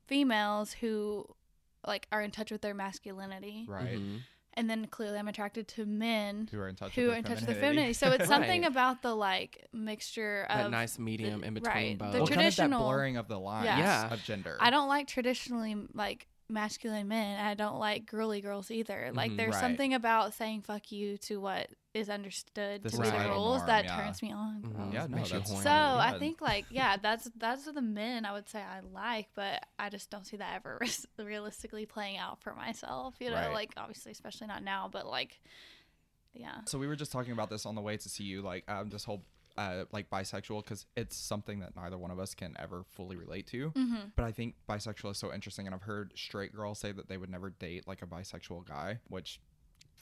females 0.06 0.72
who 0.72 1.26
like 1.86 2.06
are 2.12 2.20
in 2.22 2.30
touch 2.30 2.50
with 2.50 2.60
their 2.60 2.74
masculinity. 2.74 3.64
right. 3.68 3.98
Mhm. 3.98 4.20
And 4.58 4.68
then 4.68 4.86
clearly 4.88 5.16
I'm 5.18 5.28
attracted 5.28 5.68
to 5.68 5.86
men 5.86 6.48
Who 6.50 6.58
are 6.58 6.66
in 6.68 6.74
touch 6.74 6.92
who 6.96 7.02
with 7.02 7.10
are 7.10 7.10
their 7.12 7.18
in 7.18 7.24
touch 7.24 7.36
with 7.36 7.46
their 7.46 7.54
femininity. 7.54 7.92
femininity. 7.92 7.92
So 7.94 8.10
it's 8.10 8.26
something 8.34 8.62
Right. 8.62 8.70
about 8.70 9.02
the 9.02 9.14
like 9.14 9.68
mixture 9.72 10.46
of 10.50 10.58
That 10.64 10.70
nice 10.72 10.98
medium 10.98 11.44
in 11.44 11.54
between 11.54 11.72
right, 11.72 11.98
both. 11.98 12.12
the 12.12 12.18
well, 12.18 12.26
kind 12.26 12.40
of 12.40 12.44
that 12.46 12.54
traditional- 12.56 12.82
blurring 12.82 13.16
of 13.18 13.28
the 13.28 13.38
lines 13.38 13.66
Yeah. 13.66 14.12
of 14.12 14.20
gender. 14.24 14.56
I 14.60 14.70
don't 14.70 14.88
like 14.88 15.06
traditionally 15.06 15.76
like 15.94 16.26
masculine 16.48 17.08
men. 17.08 17.38
and 17.38 17.46
I 17.48 17.54
don't 17.54 17.78
like 17.78 18.06
girly 18.06 18.40
girls 18.40 18.70
either. 18.70 19.10
Like 19.12 19.32
Mhm. 19.32 19.36
there's 19.36 19.54
Right. 19.54 19.60
something 19.60 19.94
about 19.94 20.32
saying 20.34 20.62
fuck 20.62 20.90
you 20.90 21.18
to 21.18 21.40
what 21.40 21.70
is 21.94 22.08
understood 22.08 22.82
The 22.82 22.90
to 22.90 23.00
be 23.00 23.10
the 23.10 23.28
rules 23.30 23.64
that 23.66 23.84
yeah. 23.84 23.96
turns 23.96 24.22
me 24.22 24.32
on. 24.32 24.62
Mhm. 24.62 24.92
Yeah, 24.92 25.06
no, 25.06 25.16
Makes 25.16 25.28
you 25.30 25.32
that's- 25.34 25.50
horny. 25.50 25.62
So 25.64 25.70
I 25.70 26.18
think 26.18 26.40
like 26.40 26.66
yeah, 26.70 26.96
that's 26.96 27.30
that's 27.36 27.64
the 27.64 27.82
men 27.82 28.24
I 28.24 28.32
would 28.32 28.48
say 28.48 28.62
I 28.62 28.80
like, 28.80 29.28
but 29.34 29.66
I 29.78 29.90
just 29.90 30.08
don't 30.10 30.24
see 30.26 30.36
that 30.38 30.54
ever 30.56 30.78
res- 30.80 31.06
realistically 31.18 31.86
playing 31.86 32.16
out 32.18 32.40
for 32.40 32.54
myself. 32.54 33.16
You 33.20 33.30
know, 33.30 33.36
Right. 33.36 33.52
like 33.52 33.72
obviously, 33.76 34.12
especially 34.12 34.46
not 34.46 34.62
now, 34.62 34.88
but 34.90 35.06
like, 35.06 35.40
yeah, 36.32 36.60
So 36.66 36.78
we 36.78 36.86
were 36.86 36.96
just 36.96 37.10
talking 37.12 37.32
about 37.32 37.50
this 37.50 37.66
on 37.66 37.74
the 37.74 37.82
way 37.82 37.96
to 37.96 38.08
see 38.08 38.24
you, 38.24 38.42
like 38.42 38.68
um, 38.70 38.88
this 38.90 39.04
whole 39.04 39.24
uh, 39.58 39.84
like 39.92 40.08
bisexual, 40.08 40.64
because 40.64 40.86
it's 40.96 41.16
something 41.16 41.58
that 41.60 41.74
neither 41.76 41.98
one 41.98 42.10
of 42.10 42.18
us 42.18 42.34
can 42.34 42.54
ever 42.58 42.84
fully 42.90 43.16
relate 43.16 43.46
to. 43.48 43.70
mm-hmm. 43.72 43.96
But 44.16 44.24
I 44.24 44.32
think 44.32 44.54
bisexual 44.68 45.10
is 45.10 45.18
so 45.18 45.32
interesting, 45.34 45.66
and 45.66 45.74
I've 45.74 45.82
heard 45.82 46.12
straight 46.16 46.54
girls 46.54 46.78
say 46.78 46.92
that 46.92 47.08
they 47.08 47.16
would 47.18 47.28
never 47.30 47.50
date 47.50 47.86
like 47.88 48.00
a 48.02 48.06
bisexual 48.06 48.66
guy, 48.66 49.00
which 49.08 49.40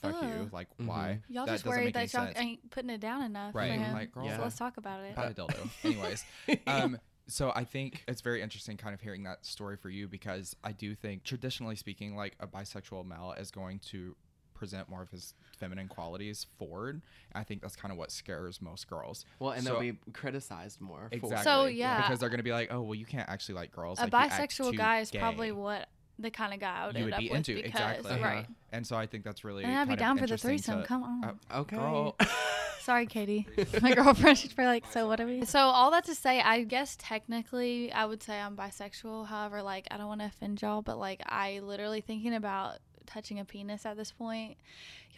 fuck 0.01 0.21
you, 0.21 0.27
Ugh. 0.27 0.53
like 0.53 0.67
Mhm. 0.77 0.85
why? 0.85 1.21
y'all 1.27 1.45
That 1.47 1.53
just 1.53 1.65
doesn't 1.65 1.81
worried 1.81 1.93
that 1.95 2.13
y'all 2.13 2.25
sense. 2.27 2.37
ain't 2.37 2.69
putting 2.69 2.91
it 2.91 2.99
down 3.01 3.23
enough 3.23 3.55
Right, 3.55 3.71
for 3.71 3.83
him. 3.83 3.93
like, 3.93 4.11
girl, 4.11 4.25
Yeah. 4.25 4.37
So 4.37 4.43
let's 4.43 4.55
talk 4.57 4.77
about 4.77 5.03
it. 5.03 5.15
Buy 5.15 5.25
a 5.25 5.33
dildo. 5.33 5.69
Anyways, 5.83 6.23
um, 6.67 6.99
so 7.27 7.51
I 7.55 7.63
think 7.65 8.03
it's 8.07 8.21
very 8.21 8.41
interesting 8.43 8.77
kind 8.77 8.93
of 8.93 9.01
hearing 9.01 9.23
that 9.23 9.43
story 9.45 9.75
for 9.75 9.89
you 9.89 10.07
because 10.07 10.55
I 10.63 10.71
do 10.71 10.93
think 10.93 11.23
traditionally 11.23 11.75
speaking, 11.75 12.15
like 12.15 12.35
a 12.39 12.45
bisexual 12.47 13.05
male 13.07 13.33
is 13.37 13.49
going 13.49 13.79
to 13.91 14.15
present 14.57 14.89
more 14.89 15.01
of 15.01 15.09
his 15.09 15.33
feminine 15.57 15.87
qualities 15.87 16.45
forward. 16.57 17.01
I 17.33 17.43
think 17.43 17.61
that's 17.61 17.75
kind 17.75 17.91
of 17.91 17.97
what 17.97 18.11
scares 18.11 18.61
most 18.61 18.89
girls. 18.89 19.25
Well, 19.39 19.51
and 19.51 19.63
So- 19.63 19.71
they'll 19.71 19.79
be 19.93 19.97
criticized 20.13 20.81
more. 20.81 21.07
for- 21.09 21.15
Exactly. 21.15 21.43
So, 21.43 21.65
yeah. 21.65 22.01
because 22.01 22.19
they're 22.19 22.29
going 22.29 22.39
to 22.39 22.43
be 22.43 22.51
like, 22.51 22.71
oh, 22.71 22.81
well, 22.81 22.95
you 22.95 23.05
can't 23.05 23.29
actually 23.29 23.55
like 23.55 23.71
girls. 23.71 23.99
a 23.99 24.03
like, 24.07 24.11
bisexual 24.31 24.75
guy 24.77 24.99
is 24.99 25.11
gay." 25.11 25.19
probably 25.19 25.51
what 25.51 25.87
the 26.19 26.31
kind 26.31 26.53
of 26.53 26.59
guy 26.59 26.75
I 26.81 26.87
would 26.87 26.95
You 26.95 26.99
end 27.01 27.05
would 27.05 27.13
up 27.13 27.19
be 27.19 27.29
with 27.29 27.37
into, 27.37 27.55
because 27.55 27.69
exactly. 27.69 28.11
Uh-huh. 28.11 28.23
right. 28.25 28.47
And 28.71 28.85
so 28.87 28.95
I 28.95 29.05
think 29.05 29.23
that's 29.23 29.43
really. 29.43 29.63
And 29.63 29.75
I'd 29.75 29.87
be 29.87 29.95
down 29.95 30.17
for 30.17 30.25
the 30.27 30.37
threesome. 30.37 30.81
to- 30.81 30.87
Come 30.87 31.03
on. 31.03 31.23
uh, 31.51 31.59
Okay. 31.59 31.77
Girl, 31.77 32.15
Sorry, 32.81 33.05
Katie. 33.05 33.45
My 33.81 33.93
girlfriend. 33.93 34.37
She's 34.37 34.53
probably 34.53 34.75
like, 34.75 34.85
so 34.93 35.07
what 35.07 35.19
are 35.19 35.25
we? 35.25 35.43
So 35.45 35.59
all 35.59 35.91
that 35.91 36.05
to 36.05 36.15
say, 36.15 36.39
I 36.39 36.63
guess 36.63 36.95
technically 36.97 37.91
I 37.91 38.05
would 38.05 38.23
say 38.23 38.39
I'm 38.39 38.55
bisexual. 38.55 39.27
However, 39.27 39.61
like 39.61 39.87
I 39.91 39.97
don't 39.97 40.07
want 40.07 40.21
to 40.21 40.27
offend 40.27 40.61
y'all, 40.61 40.81
but 40.81 40.97
like 40.97 41.21
I 41.25 41.59
literally 41.59 41.99
thinking 41.99 42.33
about 42.33 42.77
touching 43.07 43.39
a 43.39 43.45
penis 43.45 43.85
at 43.85 43.97
this 43.97 44.11
point. 44.11 44.57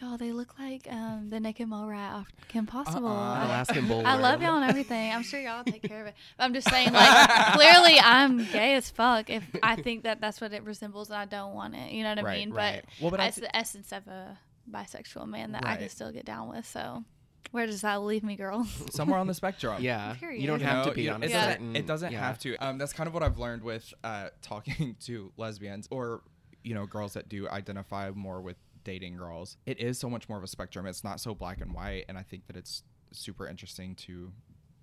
Y'all, 0.00 0.16
they 0.16 0.32
look 0.32 0.58
like 0.58 0.88
um, 0.90 1.28
the 1.28 1.38
naked 1.38 1.68
mole 1.68 1.86
rat 1.86 2.14
off 2.14 2.28
Kim 2.48 2.64
Possible. 2.64 3.08
Uh-uh. 3.08 3.34
I- 3.40 3.44
Alaskan 3.44 3.86
bull. 3.88 4.06
I 4.06 4.14
love 4.16 4.40
y'all 4.40 4.56
and 4.56 4.70
everything. 4.70 5.12
I'm 5.12 5.22
sure 5.22 5.38
y'all 5.40 5.62
take 5.64 5.82
care 5.82 6.00
of 6.00 6.06
it. 6.06 6.14
But 6.38 6.44
I'm 6.44 6.54
just 6.54 6.70
saying, 6.70 6.90
like, 6.92 7.28
clearly 7.52 7.98
I'm 8.00 8.38
gay 8.46 8.74
as 8.76 8.88
fuck 8.88 9.28
if 9.28 9.44
I 9.62 9.76
think 9.76 10.04
that 10.04 10.20
that's 10.22 10.40
what 10.40 10.54
it 10.54 10.62
resembles 10.64 11.10
and 11.10 11.18
I 11.18 11.26
don't 11.26 11.54
want 11.54 11.74
it. 11.74 11.92
You 11.92 12.02
know 12.04 12.10
what 12.10 12.18
I 12.20 12.22
Right, 12.22 12.38
mean? 12.38 12.54
right. 12.54 12.82
But, 12.98 13.02
Well, 13.02 13.10
but 13.10 13.20
I 13.20 13.26
it's 13.26 13.36
the 13.36 13.54
essence 13.54 13.92
of 13.92 14.06
a 14.06 14.38
bisexual 14.70 15.26
man 15.28 15.52
that 15.52 15.66
I 15.66 15.76
can 15.76 15.88
still 15.90 16.12
get 16.12 16.24
down 16.24 16.48
with. 16.48 16.66
So, 16.66 17.04
where 17.50 17.66
does 17.66 17.82
that 17.82 18.00
leave 18.02 18.22
me, 18.22 18.36
girl? 18.36 18.64
somewhere 18.90 19.18
on 19.18 19.26
the 19.26 19.34
spectrum. 19.34 19.82
Yeah. 19.82 20.14
Period. 20.14 20.40
You 20.40 20.46
don't 20.46 20.60
You 20.60 20.66
have 20.66 20.84
know, 20.86 20.90
to 20.92 20.96
be 20.96 21.10
on 21.10 21.22
a 21.22 21.26
it 21.26 21.30
Yeah. 21.30 21.36
doesn't, 21.36 21.52
certain. 21.52 21.76
it 21.76 21.86
doesn't 21.86 22.12
yeah. 22.12 22.20
have 22.20 22.38
to. 22.38 22.56
Um, 22.56 22.78
that's 22.78 22.94
kind 22.94 23.06
of 23.06 23.12
what 23.12 23.22
I've 23.22 23.38
learned 23.38 23.62
with 23.64 23.92
uh, 24.02 24.28
talking 24.40 24.96
to 25.00 25.30
lesbians 25.36 25.88
or 25.90 26.22
you 26.62 26.74
know 26.74 26.86
girls 26.86 27.14
that 27.14 27.28
do 27.28 27.48
identify 27.48 28.10
more 28.10 28.40
with 28.40 28.56
dating 28.84 29.16
girls. 29.16 29.56
It 29.66 29.78
is 29.80 29.98
so 29.98 30.08
much 30.10 30.28
more 30.28 30.38
of 30.38 30.44
a 30.44 30.48
spectrum. 30.48 30.86
It's 30.86 31.04
not 31.04 31.20
so 31.20 31.34
black 31.34 31.60
and 31.60 31.72
white, 31.74 32.04
and 32.08 32.16
I 32.18 32.22
think 32.22 32.46
that 32.46 32.56
it's 32.56 32.82
super 33.12 33.46
interesting 33.46 33.94
to 33.96 34.32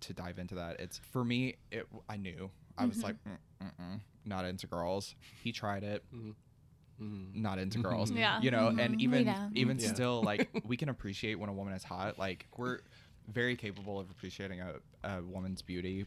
to 0.01 0.13
dive 0.13 0.37
into 0.39 0.55
that. 0.55 0.79
It's 0.79 0.97
for 0.99 1.23
me. 1.23 1.55
It 1.71 1.87
I 2.07 2.17
knew 2.17 2.51
I 2.77 2.85
was 2.85 2.97
Mhm. 2.99 3.03
like 3.03 3.15
mm, 3.23 3.37
mm-mm, 3.63 3.99
not 4.25 4.45
into 4.45 4.67
girls. 4.67 5.15
He 5.43 5.51
tried 5.51 5.83
it. 5.83 6.03
Mhm. 6.13 6.35
Not 7.35 7.59
into 7.59 7.79
girls. 7.79 8.11
Yeah. 8.15 8.41
You 8.41 8.49
know, 8.51 8.69
and 8.77 8.99
even 9.01 9.25
know. 9.25 9.49
even 9.53 9.77
Yeah. 9.79 9.93
still, 9.93 10.21
like 10.23 10.49
we 10.65 10.77
can 10.77 10.89
appreciate 10.89 11.35
when 11.39 11.49
a 11.49 11.53
woman 11.53 11.73
is 11.73 11.83
hot. 11.83 12.17
Like 12.17 12.47
we're 12.57 12.79
very 13.27 13.55
capable 13.55 13.99
of 13.99 14.09
appreciating 14.09 14.61
a, 14.61 14.75
a 15.03 15.21
woman's 15.21 15.61
beauty, 15.61 16.05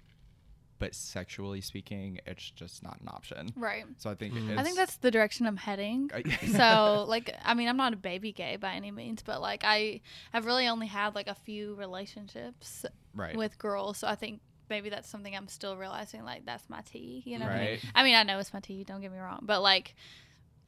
but 0.81 0.95
sexually 0.97 1.61
speaking, 1.61 2.19
it's 2.27 2.51
just 2.51 2.83
not 2.83 2.99
an 3.01 3.07
option. 3.07 3.53
right. 3.57 3.85
So 3.99 4.11
I 4.11 4.17
think 4.17 4.35
it's, 4.35 4.59
I 4.59 4.65
think 4.65 4.77
that's 4.77 4.97
the 4.97 5.13
direction 5.13 5.47
I'm 5.47 5.57
heading. 5.57 6.11
so 6.57 7.05
like 7.09 7.35
i 7.45 7.55
mean 7.55 7.69
i'm 7.69 7.77
not 7.77 7.93
a 7.93 7.97
baby 7.97 8.33
gay 8.33 8.57
by 8.57 8.73
any 8.73 8.91
means 8.91 9.23
but 9.23 9.41
like 9.41 9.63
i 9.65 10.01
have 10.33 10.47
really 10.47 10.67
only 10.67 10.87
had 10.87 11.15
like 11.15 11.29
a 11.29 11.35
few 11.35 11.75
relationships 11.75 12.85
right. 13.15 13.37
with 13.37 13.59
girls 13.59 13.99
so 13.99 14.09
i 14.09 14.15
think 14.15 14.41
maybe 14.69 14.89
that's 14.89 15.09
something 15.09 15.37
i'm 15.37 15.49
still 15.49 15.77
realizing 15.77 16.25
like 16.25 16.45
that's 16.47 16.69
my 16.69 16.81
tea 16.83 17.23
you 17.25 17.39
know 17.39 17.47
what 17.47 17.55
I, 17.55 17.59
mean? 17.59 17.69
Right. 17.71 17.85
I 17.95 18.05
mean 18.05 18.15
i 18.15 18.23
know 18.23 18.39
it's 18.39 18.53
my 18.53 18.61
tea 18.61 18.85
don't 18.85 19.01
get 19.01 19.13
me 19.13 19.19
wrong 19.19 19.41
but 19.43 19.63
like 19.63 19.95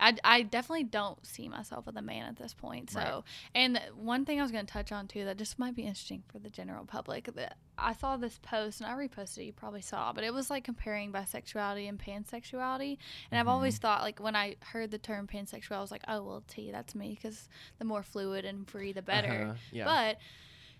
I, 0.03 0.17
I 0.25 0.43
definitely 0.43 0.85
don't 0.85 1.25
see 1.25 1.49
myself 1.49 1.87
as 1.87 1.95
a 1.97 2.03
man 2.03 2.27
at 2.27 2.37
this 2.37 2.53
point. 2.55 2.91
So, 2.91 2.99
Right. 2.99 3.23
and 3.55 3.81
one 3.95 4.25
thing 4.25 4.41
I 4.41 4.43
was 4.43 4.51
going 4.51 4.67
to 4.67 4.73
touch 4.73 4.91
on 4.91 5.07
too 5.07 5.25
that 5.27 5.39
just 5.39 5.59
might 5.59 5.75
be 5.77 5.83
interesting 5.83 6.25
for 6.27 6.39
the 6.41 6.51
general 6.51 6.85
public. 6.85 7.31
That 7.37 7.57
I 7.79 7.93
saw 7.93 8.17
this 8.17 8.39
post 8.43 8.81
and 8.81 8.91
I 8.91 8.95
reposted 8.95 9.39
it. 9.39 9.45
You 9.45 9.53
probably 9.53 9.81
saw, 9.81 10.13
but 10.13 10.25
it 10.25 10.35
was 10.35 10.51
like 10.51 10.65
comparing 10.65 11.13
bisexuality 11.13 11.89
and 11.89 11.99
pansexuality. 11.99 12.99
And 13.31 13.39
I've 13.39 13.49
always 13.49 13.75
Mm-hmm. 13.77 13.81
thought 13.83 14.03
like 14.03 14.19
when 14.21 14.35
I 14.37 14.57
heard 14.61 14.91
the 14.91 14.99
term 14.99 15.27
pansexual, 15.27 15.77
I 15.77 15.81
was 15.81 15.91
like, 15.93 16.05
oh 16.09 16.23
well, 16.23 16.43
T, 16.49 16.71
that's 16.73 16.95
me 16.95 17.11
because 17.15 17.49
the 17.79 17.85
more 17.85 18.03
fluid 18.03 18.45
and 18.45 18.69
free, 18.69 18.93
the 18.93 19.03
better. 19.03 19.29
Uh-huh, 19.51 19.55
Yeah. 19.73 19.85
But 19.85 20.19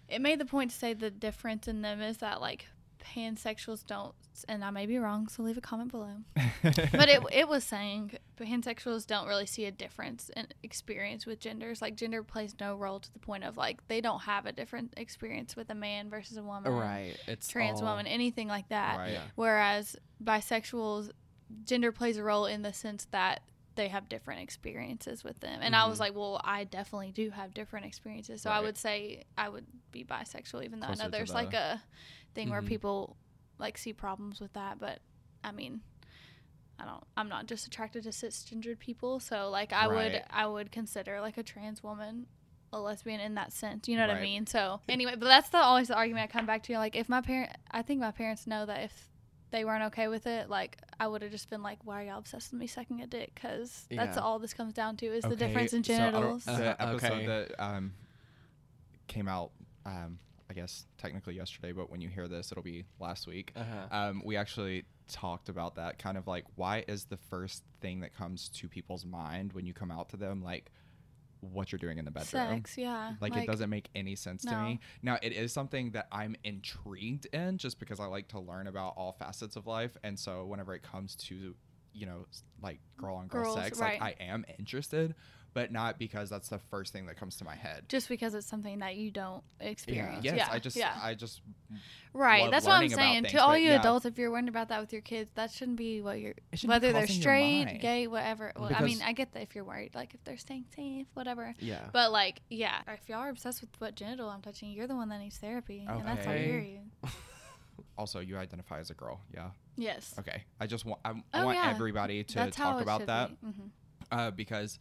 it 0.09 0.21
made 0.21 0.39
the 0.41 0.45
point 0.45 0.73
to 0.73 0.77
say 0.77 0.95
the 0.95 1.11
difference 1.11 1.69
in 1.69 1.81
them 1.83 2.03
is 2.03 2.19
that 2.19 2.41
like 2.41 2.67
pansexuals 3.03 3.85
don't, 3.87 4.15
and 4.49 4.65
I 4.65 4.71
may 4.71 4.87
be 4.87 4.97
wrong, 4.99 5.29
so 5.29 5.43
leave 5.43 5.59
a 5.59 5.61
comment 5.61 5.91
below. 5.91 6.17
but 6.63 7.09
it 7.09 7.21
it 7.33 7.49
was 7.49 7.65
saying 7.65 8.13
pansexuals 8.39 9.07
don't 9.07 9.27
really 9.27 9.47
see 9.47 9.65
a 9.67 9.71
difference 9.71 10.31
in 10.37 10.47
experience 10.63 11.27
with 11.27 11.39
genders. 11.41 11.83
Like 11.83 11.97
gender 11.97 12.23
plays 12.23 12.55
no 12.61 12.77
role 12.77 13.01
to 13.01 13.13
the 13.13 13.19
point 13.19 13.45
of 13.45 13.57
like 13.57 13.87
they 13.89 14.01
don't 14.01 14.21
have 14.23 14.47
a 14.47 14.53
different 14.53 14.95
experience 14.97 15.57
with 15.57 15.69
a 15.71 15.75
man 15.75 16.09
versus 16.11 16.37
a 16.37 16.43
woman, 16.43 16.73
Right. 16.73 17.17
It's 17.27 17.49
trans 17.49 17.81
all- 17.81 17.89
woman, 17.89 18.07
anything 18.07 18.49
like 18.49 18.69
that. 18.69 18.97
Right. 18.99 19.13
Yeah. 19.13 19.23
Whereas 19.35 19.97
bisexuals, 20.23 21.11
gender 21.65 21.93
plays 21.93 22.17
a 22.17 22.23
role 22.23 22.47
in 22.47 22.63
the 22.63 22.73
sense 22.73 23.07
that 23.11 23.43
they 23.75 23.89
have 23.89 24.07
different 24.09 24.43
experiences 24.43 25.25
with 25.25 25.41
them. 25.41 25.61
And 25.63 25.75
I 25.75 25.87
was 25.87 25.97
Mhm. 25.97 26.01
like, 26.01 26.15
well, 26.15 26.41
I 26.45 26.65
definitely 26.65 27.11
do 27.11 27.31
have 27.31 27.55
different 27.55 27.87
experiences. 27.87 28.43
So 28.43 28.51
I 28.51 28.61
would 28.61 28.77
say 28.77 29.25
I 29.39 29.49
would 29.49 29.65
be 29.91 30.05
bisexual, 30.05 30.63
even 30.65 30.81
though 30.81 30.89
Closer 30.89 31.03
I 31.03 31.07
know 31.07 31.11
there's 31.11 31.31
the- 31.31 31.35
like 31.37 31.55
a 31.55 31.83
thing 32.35 32.51
where 32.51 32.63
Mhm. 32.63 32.67
people 32.69 33.17
like 33.59 33.79
see 33.79 33.93
problems 33.93 34.41
with 34.41 34.53
that. 34.55 34.79
But 34.79 35.01
I 35.45 35.53
mean, 35.53 35.83
I 36.79 36.85
don't. 36.85 37.05
I'm 37.17 37.29
not 37.29 37.47
just 37.47 37.67
attracted 37.67 38.03
to 38.05 38.11
cisgendered 38.11 38.79
people. 38.79 39.21
So 39.21 39.51
like, 39.51 39.73
I 39.73 39.87
would 39.87 40.23
I 40.31 40.47
would 40.47 40.73
consider 40.73 41.21
like 41.21 41.37
a 41.39 41.43
trans 41.43 41.83
woman 41.83 42.27
a 42.73 42.81
lesbian 42.81 43.21
in 43.21 43.35
that 43.35 43.53
sense. 43.53 43.87
You 43.87 43.97
know 43.97 44.07
what 44.07 44.17
I 44.17 44.21
mean? 44.21 44.47
So 44.47 44.81
anyway, 44.89 45.15
but 45.19 45.27
that's 45.27 45.51
the 45.51 45.59
always 45.59 45.89
the 45.89 45.95
argument 45.97 46.25
I 46.31 46.33
come 46.33 46.47
back 46.47 46.63
to. 46.65 46.79
Like 46.79 46.97
if 46.97 47.09
my 47.09 47.21
parent, 47.21 47.51
I 47.71 47.83
think 47.83 48.01
my 48.01 48.11
parents 48.11 48.47
know 48.47 48.65
that 48.67 48.85
if 48.85 49.09
they 49.51 49.65
weren't 49.65 49.85
okay 49.85 50.09
with 50.09 50.27
it, 50.27 50.49
like 50.49 50.79
I 50.99 51.07
would 51.07 51.21
have 51.23 51.31
just 51.31 51.51
been 51.51 51.63
like, 51.63 51.79
"Why 51.85 52.03
are 52.03 52.07
y'all 52.07 52.19
obsessed 52.19 52.51
with 52.51 52.61
me 52.61 52.67
sucking 52.67 53.03
a 53.03 53.07
dick?" 53.07 53.33
Because 53.35 53.87
that's 53.91 54.17
all 54.17 54.39
this 54.39 54.55
comes 54.55 54.73
down 54.73 54.97
to 54.99 55.07
is 55.07 55.25
the 55.25 55.37
difference 55.37 55.75
in 55.75 55.85
so 55.85 55.89
genitals. 55.89 56.49
Uh, 56.49 56.57
the 56.59 56.83
episode 56.83 57.13
okay. 57.13 57.27
that 57.27 57.63
um, 57.63 57.93
came 59.07 59.29
out, 59.29 59.51
um, 59.85 60.19
I 60.53 60.55
guess 60.55 60.85
technically 60.99 61.35
yesterday, 61.35 61.73
but 61.73 61.91
when 61.91 62.03
you 62.03 62.11
hear 62.11 62.29
this, 62.29 62.53
it'll 62.53 62.63
be 62.63 62.85
last 63.01 63.27
week. 63.27 63.53
Uh-huh. 63.57 63.87
Um, 63.91 64.23
we 64.23 64.37
actually 64.37 64.85
talked 65.11 65.49
about 65.49 65.77
that 65.77 65.99
kind 65.99 66.19
of 66.19 66.27
like 66.27 66.45
why 66.57 66.85
is 66.87 67.05
the 67.05 67.17
first 67.17 67.63
thing 67.81 68.01
that 68.01 68.15
comes 68.15 68.51
to 68.51 68.69
people's 68.69 69.07
mind 69.07 69.55
when 69.55 69.65
you 69.65 69.73
come 69.73 69.91
out 69.91 70.11
to 70.11 70.19
them 70.19 70.43
like 70.43 70.71
what 71.41 71.73
you're 71.73 71.79
doing 71.79 71.97
in 71.97 72.05
the 72.05 72.11
bedroom. 72.11 72.49
Sex, 72.51 72.77
yeah. 72.77 73.15
Like, 73.21 73.35
it 73.35 73.47
doesn't 73.47 73.71
make 73.71 73.89
any 73.95 74.15
sense 74.15 74.43
to 74.43 74.55
me. 74.61 74.79
Now 75.03 75.19
it 75.23 75.33
is 75.33 75.55
something 75.55 75.91
that 75.93 76.07
I'm 76.13 76.37
intrigued 76.45 77.27
in 77.33 77.57
just 77.57 77.81
because 77.81 77.99
I 77.99 78.05
like 78.05 78.29
to 78.29 78.39
learn 78.39 78.67
about 78.67 78.93
all 78.99 79.13
facets 79.13 79.57
of 79.57 79.67
life. 79.67 79.97
And 80.05 80.19
so 80.19 80.45
whenever 80.45 80.75
it 80.75 80.83
comes 80.83 81.17
to, 81.17 81.55
you 81.95 82.07
know, 82.07 82.27
like 82.63 82.79
girl 82.99 83.17
on 83.17 83.27
girl 83.27 83.57
sex, 83.57 83.81
right. 83.81 83.99
like 83.99 84.21
I 84.21 84.23
am 84.23 84.45
interested, 84.59 85.15
but 85.55 85.71
not 85.71 85.99
because 85.99 86.31
that's 86.31 86.49
the 86.49 86.59
first 86.59 86.93
thing 86.93 87.07
that 87.07 87.17
comes 87.17 87.37
to 87.37 87.45
my 87.45 87.55
head. 87.55 87.85
Just 87.89 88.09
because 88.09 88.35
it's 88.35 88.47
something 88.47 88.79
that 88.79 88.97
you 88.97 89.11
don't 89.11 89.43
experience. 89.61 90.25
Yes, 90.25 90.37
yeah, 90.37 90.49
I 90.51 90.59
just 90.59 90.77
yeah. 90.77 90.99
I 91.01 91.15
just 91.15 91.41
right. 92.15 92.43
love 92.43 92.51
That's 92.51 92.67
what 92.67 92.75
I'm 92.75 92.89
saying. 92.89 93.23
things, 93.25 93.33
to 93.33 93.39
all 93.43 93.57
you 93.57 93.71
yeah. 93.71 93.81
adults, 93.81 94.07
if 94.07 94.19
you're 94.19 94.31
worried 94.31 94.49
about 94.49 94.69
that 94.69 94.81
with 94.81 94.93
your 94.93 95.03
kids, 95.03 95.31
that 95.35 95.51
shouldn't 95.51 95.77
be 95.77 96.01
what 96.01 96.21
you're. 96.21 96.35
It 96.53 96.59
shouldn't 96.59 96.83
be 96.83 96.87
Whether 96.87 96.93
they're 96.93 97.07
straight, 97.07 97.79
gay, 97.81 98.07
whatever. 98.07 98.53
Well, 98.57 98.71
I 98.75 98.83
mean, 98.83 99.01
I 99.05 99.13
get 99.13 99.33
that 99.33 99.43
if 99.43 99.55
you're 99.55 99.65
worried, 99.65 99.95
like 99.95 100.15
if 100.15 100.25
they're 100.25 100.39
staying 100.39 100.65
safe, 100.75 101.07
whatever. 101.15 101.55
Yeah. 101.59 101.81
But 101.93 102.13
like, 102.13 102.41
yeah, 102.49 102.81
if 102.89 103.09
y'all 103.09 103.19
are 103.21 103.29
obsessed 103.31 103.61
with 103.61 103.71
what 103.79 103.95
genital 103.95 104.29
I'm 104.29 104.43
touching, 104.43 104.71
you're 104.73 104.87
the 104.87 104.97
one 104.97 105.09
that 105.11 105.21
needs 105.21 105.37
therapy, 105.39 105.85
and 105.89 106.07
that's 106.07 106.27
on 106.27 106.33
Okay. 106.33 106.81
you. 107.03 107.09
also 107.99 108.21
you 108.21 108.37
identify 108.37 108.79
as 108.79 108.91
a 108.91 108.95
girl, 108.95 109.21
yeah. 109.35 109.51
Yes. 109.77 110.15
Okay. 110.19 110.45
I 110.61 110.67
just 110.67 110.85
want 110.85 111.01
I, 111.05 111.11
I 111.33 111.43
Oh, 111.43 111.47
want 111.47 111.59
yeah. 111.59 111.71
everybody 111.71 112.25
to 112.25 112.35
That's 112.35 112.57
talk 112.57 112.81
about 112.81 113.07
that 113.07 113.41
be. 113.41 113.47
Mhm. 113.49 113.71
uh, 114.11 114.31
because 114.31 114.79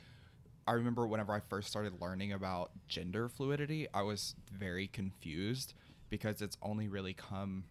I 0.68 0.74
remember 0.74 1.08
whenever 1.08 1.34
I 1.34 1.40
first 1.40 1.68
started 1.70 2.00
learning 2.02 2.34
about 2.34 2.72
gender 2.88 3.28
fluidity, 3.28 3.88
I 3.94 4.04
was 4.04 4.36
very 4.52 4.88
confused 4.88 5.74
because 6.10 6.42
it's 6.42 6.58
only 6.62 6.88
really 6.88 7.14
come. 7.14 7.66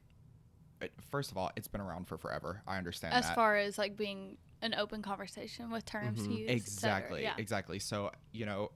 it- 0.81 0.93
First 1.11 1.31
of 1.31 1.37
all, 1.37 1.51
it's 1.57 1.69
been 1.69 1.81
around 1.83 2.09
for 2.09 2.17
forever. 2.17 2.63
I 2.67 2.79
understand 2.79 3.13
As 3.15 3.27
that. 3.27 3.35
far 3.35 3.57
as 3.57 3.77
like 3.77 3.97
being 3.99 4.39
an 4.63 4.75
open 4.75 5.03
conversation 5.03 5.71
with 5.71 5.85
terms 5.85 6.27
Mhm. 6.27 6.39
used, 6.39 6.51
exactly, 6.51 7.23
Yeah. 7.23 7.35
exactly. 7.37 7.79
So 7.79 8.13
you 8.33 8.47
know, 8.47 8.73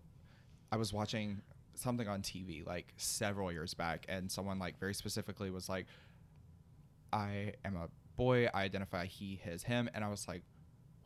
I 0.70 0.76
was 0.76 0.92
watching 0.92 1.40
something 1.74 2.06
on 2.06 2.20
TV 2.22 2.62
like 2.62 2.92
several 2.98 3.50
years 3.50 3.72
back, 3.74 4.04
and 4.08 4.30
someone 4.30 4.58
like 4.58 4.78
very 4.78 4.92
specifically 4.94 5.50
was 5.50 5.68
like, 5.68 5.86
"I 7.12 7.54
am 7.64 7.76
a 7.76 7.88
boy. 8.16 8.46
I 8.52 8.62
identify 8.64 9.06
he, 9.06 9.36
his, 9.36 9.62
him," 9.62 9.88
and 9.94 10.04
I 10.04 10.08
was 10.08 10.28
like, 10.28 10.42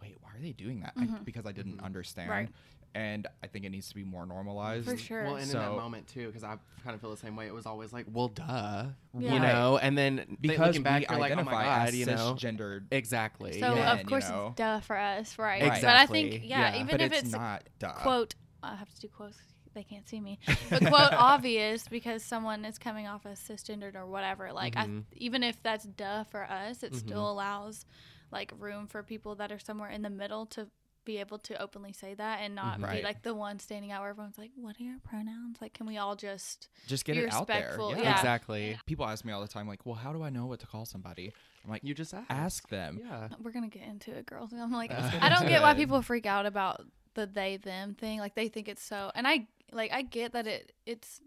"Wait, 0.01 0.17
why 0.21 0.35
are 0.35 0.41
they 0.41 0.53
doing 0.53 0.81
that?" 0.81 0.95
I, 0.97 1.07
Mhm. 1.07 1.25
because 1.25 1.47
I 1.47 1.53
didn't 1.53 1.79
Mhm. 1.79 1.85
understand. 1.85 2.31
Right. 2.31 2.49
And 2.95 3.27
I 3.43 3.47
think 3.47 3.65
it 3.65 3.71
needs 3.71 3.89
to 3.91 3.95
be 3.95 4.03
more 4.05 4.27
normalized. 4.27 4.87
For 4.87 4.97
sure. 4.97 5.25
Well, 5.25 5.37
and 5.37 5.45
in 5.51 5.57
that 5.59 5.71
moment 5.73 6.09
too, 6.09 6.27
because 6.27 6.43
I 6.45 6.57
kind 6.83 6.95
of 6.95 7.01
feel 7.01 7.11
the 7.11 7.17
same 7.17 7.37
way. 7.37 7.47
It 7.47 7.55
was 7.55 7.67
always 7.67 7.93
like, 7.93 8.07
well, 8.13 8.29
duh, 8.29 8.87
Yeah. 9.19 9.35
you 9.35 9.41
know. 9.41 9.79
And 9.81 9.97
then 9.97 10.17
they- 10.17 10.49
because 10.49 10.69
looking 10.69 10.83
back, 10.83 11.01
we 11.03 11.07
you're 11.11 11.21
like, 11.21 11.31
oh 11.31 11.35
identify 11.35 11.53
my 11.53 11.85
god, 11.85 11.95
you 11.95 12.07
know. 12.07 12.35
cisgendered. 12.35 12.85
Exactly. 12.91 13.53
So 13.61 13.69
yeah. 13.69 13.75
men, 13.75 13.89
of 13.89 13.99
you 14.01 14.05
course 14.07 14.29
know? 14.29 14.47
it's 14.49 14.57
duh 14.57 14.81
for 14.81 14.97
us, 14.97 15.39
right? 15.39 15.63
Right. 15.63 15.83
But 15.83 15.97
I 15.97 16.07
think 16.07 16.41
yeah, 16.45 16.75
yeah. 16.75 16.81
even 16.81 16.89
but 16.93 17.01
if 17.01 17.13
it's, 17.13 17.23
it's, 17.25 17.33
not 17.33 17.65
duh. 17.79 17.93
quote, 17.93 18.35
I 18.63 18.75
have 18.75 18.93
to 18.93 19.01
do 19.01 19.09
quotes. 19.09 19.37
They 19.75 19.85
can't 19.85 20.09
see 20.09 20.19
me, 20.19 20.41
but 20.71 20.81
quote 20.87 21.13
obvious 21.13 21.87
because 21.87 22.25
someone 22.25 22.65
is 22.65 22.79
coming 22.79 23.07
off 23.07 23.27
as 23.27 23.39
cisgendered 23.39 23.95
or 23.95 24.07
whatever. 24.07 24.53
Like 24.53 24.75
Mhm. 24.75 25.03
I, 25.03 25.05
even 25.13 25.45
if 25.45 25.63
that's 25.63 25.85
duh 25.85 26.25
for 26.25 26.43
us, 26.51 26.83
it 26.83 26.93
Mhm. 26.95 26.99
still 26.99 27.31
allows 27.31 27.85
like 28.33 28.53
room 28.59 28.89
for 28.89 29.03
people 29.05 29.37
that 29.37 29.53
are 29.53 29.59
somewhere 29.59 29.91
in 29.91 30.03
the 30.03 30.11
middle 30.11 30.47
to 30.47 30.69
be 31.09 31.19
able 31.19 31.39
to 31.39 31.61
openly 31.61 31.93
say 31.93 32.13
that 32.15 32.41
and 32.43 32.55
not 32.55 32.79
Mhm. 32.79 32.93
be 32.93 33.03
like 33.03 33.23
the 33.23 33.35
one 33.35 33.59
standing 33.59 33.91
out 33.91 34.03
where 34.03 34.11
everyone's 34.11 34.37
like, 34.37 34.51
"What 34.55 34.79
are 34.79 34.83
your 34.83 34.99
pronouns?" 35.01 35.57
Like, 35.61 35.73
can 35.73 35.87
we 35.87 35.97
all 35.97 36.15
just 36.17 36.69
Just 36.87 37.05
get 37.07 37.15
be 37.15 37.21
it 37.21 37.33
out 37.33 37.47
there. 37.47 37.77
Yeah. 37.81 37.97
yeah. 38.03 38.15
Exactly. 38.17 38.79
People 38.87 39.07
ask 39.07 39.25
me 39.25 39.33
all 39.33 39.41
the 39.41 39.49
time, 39.49 39.67
like, 39.67 39.87
"Well, 39.87 39.95
how 39.95 40.13
do 40.13 40.23
I 40.23 40.29
know 40.31 40.45
what 40.47 40.61
to 40.61 40.67
call 40.67 40.85
somebody?" 40.85 41.33
I'm 41.65 41.71
like, 41.71 41.83
You 41.83 41.95
just 41.95 42.13
ask. 42.15 42.31
ask 42.31 42.69
them. 42.69 42.99
Yeah. 43.03 43.29
we're 43.41 43.51
gonna 43.53 43.69
get 43.69 43.83
into 43.85 44.11
it, 44.15 44.27
girls. 44.27 44.53
I'm 44.53 44.71
like, 44.73 44.91
I 44.93 45.29
don't 45.31 45.49
get 45.49 45.63
why 45.63 45.75
people 45.75 46.03
freak 46.03 46.27
out 46.27 46.45
about 46.47 46.87
the 47.15 47.27
they 47.27 47.57
them 47.57 47.95
thing. 47.95 48.21
Like 48.21 48.35
they 48.35 48.49
think 48.49 48.69
it's 48.69 48.83
so, 48.83 49.11
and 49.15 49.27
I 49.27 49.49
like 49.73 49.91
I 49.93 50.03
get 50.03 50.33
that 50.33 50.47
it 50.47 50.73
it's 50.87 51.21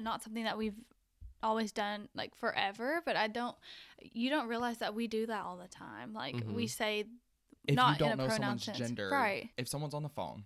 not 0.00 0.22
something 0.22 0.44
that 0.44 0.56
we've 0.58 0.78
always 1.42 1.72
done 1.72 2.08
like 2.14 2.34
forever, 2.34 3.00
but 3.04 3.16
I 3.16 3.26
don't. 3.28 3.56
You 4.00 4.28
don't 4.30 4.48
realize 4.48 4.78
that 4.78 4.94
we 4.94 5.06
do 5.08 5.26
that 5.26 5.42
all 5.44 5.56
the 5.56 5.68
time. 5.68 6.12
Like 6.12 6.34
we 6.46 6.66
Mhm. 6.66 6.70
say, 6.70 7.04
If 7.68 7.74
not 7.76 7.92
you 7.94 7.98
don't 7.98 8.12
a 8.12 8.16
know 8.16 8.26
pronoun 8.26 8.38
someone's 8.58 8.64
sense. 8.64 8.78
gender, 8.78 9.10
right? 9.10 9.50
if 9.56 9.68
someone's 9.68 9.94
on 9.94 10.02
the 10.02 10.08
phone 10.08 10.44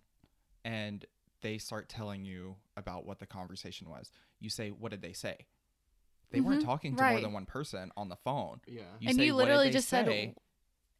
and 0.64 1.04
they 1.42 1.58
start 1.58 1.88
telling 1.88 2.24
you 2.24 2.56
about 2.76 3.06
what 3.06 3.18
the 3.18 3.26
conversation 3.26 3.88
was, 3.88 4.10
you 4.40 4.50
say, 4.50 4.70
"What 4.70 4.90
did 4.90 5.02
they 5.02 5.12
say?" 5.12 5.46
They 6.30 6.40
weren't 6.40 6.62
Mhm, 6.62 6.64
talking 6.66 6.96
to 6.96 7.02
more 7.02 7.14
right. 7.14 7.22
than 7.22 7.32
one 7.32 7.46
person 7.46 7.90
on 7.96 8.08
the 8.08 8.16
phone. 8.16 8.60
Yeah. 8.66 8.82
and 9.02 9.16
say, 9.16 9.26
you 9.26 9.34
"What 9.34 9.40
did 9.42 9.48
literally 9.48 9.66
they 9.68 9.72
just 9.72 9.88
say?" 9.88 10.04
said, 10.26 10.34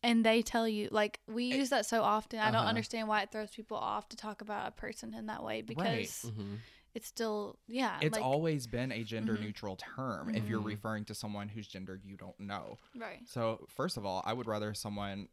and 0.03 0.25
they 0.25 0.41
tell 0.43 0.67
you 0.67 0.89
like 0.91 1.21
we 1.27 1.51
It- 1.53 1.57
use 1.59 1.69
that 1.71 1.85
so 1.87 2.03
often. 2.03 2.39
I 2.41 2.47
don't 2.51 2.61
Uh-huh. 2.61 2.69
understand 2.69 3.07
why 3.07 3.23
it 3.23 3.31
throws 3.31 3.51
people 3.51 3.77
off 3.77 4.09
to 4.09 4.17
talk 4.17 4.41
about 4.41 4.67
a 4.69 4.71
person 4.73 5.13
in 5.15 5.27
that 5.27 5.45
way 5.45 5.61
because 5.63 6.23
Mm-hmm. 6.25 6.57
it's 6.95 7.07
still 7.07 7.59
yeah. 7.69 7.99
It's 8.03 8.17
like, 8.17 8.25
always 8.25 8.67
been 8.67 8.91
a 8.93 9.05
gender 9.05 9.37
Mhm. 9.37 9.41
neutral 9.43 9.77
term 9.77 10.35
if 10.35 10.49
you're 10.49 10.61
Mhm. 10.63 10.65
referring 10.67 11.05
to 11.05 11.15
someone 11.15 11.49
whose 11.51 11.69
gender 11.69 12.01
you 12.03 12.17
don't 12.17 12.41
know. 12.41 12.79
right. 12.97 13.29
So 13.29 13.67
first 13.69 13.97
of 13.99 14.07
all, 14.07 14.23
I 14.25 14.33
would 14.33 14.47
rather 14.47 14.73
someone 14.75 15.29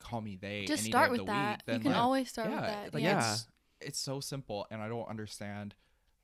call 0.00 0.20
me 0.20 0.36
they. 0.40 0.64
Just 0.66 0.82
any 0.84 0.90
start 0.90 1.06
day 1.06 1.06
of 1.06 1.12
with 1.12 1.20
the 1.20 1.32
that. 1.32 1.50
Week 1.58 1.66
than 1.66 1.74
You 1.76 1.80
can 1.82 1.92
like, 1.92 2.00
always 2.00 2.28
start 2.28 2.50
yeah, 2.50 2.54
with 2.56 2.64
that. 2.64 2.94
Like 2.94 3.02
yeah. 3.02 3.32
it's 3.32 3.46
it's 3.80 3.98
so 3.98 4.20
simple, 4.20 4.66
and 4.70 4.82
I 4.82 4.88
don't 4.88 5.08
understand. 5.08 5.74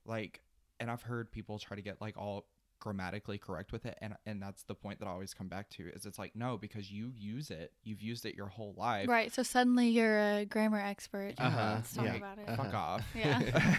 Like, 0.05 0.43
and 0.81 0.91
I've 0.91 1.03
heard 1.03 1.31
people 1.33 1.59
try 1.59 1.77
to 1.77 1.83
get 1.83 2.01
like 2.01 2.17
all 2.17 2.47
grammatically 2.81 3.39
correct 3.39 3.73
with 3.73 3.87
it, 3.87 3.97
and 4.01 4.15
and 4.27 4.43
that's 4.43 4.65
the 4.65 4.75
point 4.75 4.99
that 5.01 5.07
I 5.07 5.11
always 5.11 5.33
come 5.33 5.49
back 5.49 5.71
to 5.71 5.89
is 5.89 6.05
it's 6.05 6.19
like 6.19 6.37
no, 6.37 6.57
because 6.59 6.91
you 6.91 7.13
use 7.17 7.51
it, 7.51 7.73
you've 7.83 8.03
used 8.03 8.27
it 8.27 8.35
your 8.35 8.49
whole 8.49 8.75
life. 8.77 9.09
Right. 9.09 9.33
So 9.33 9.43
suddenly 9.43 9.89
you're 9.89 10.19
a 10.19 10.45
grammar 10.45 10.81
expert. 10.81 11.35
Uh-huh, 11.39 11.75
Let's 11.77 11.95
talk 11.95 12.05
yeah. 12.05 12.15
about 12.15 12.39
it. 12.39 12.49
Uh-huh. 12.49 12.63
Fuck 12.63 12.75
off. 12.75 13.07
Yeah. 13.15 13.79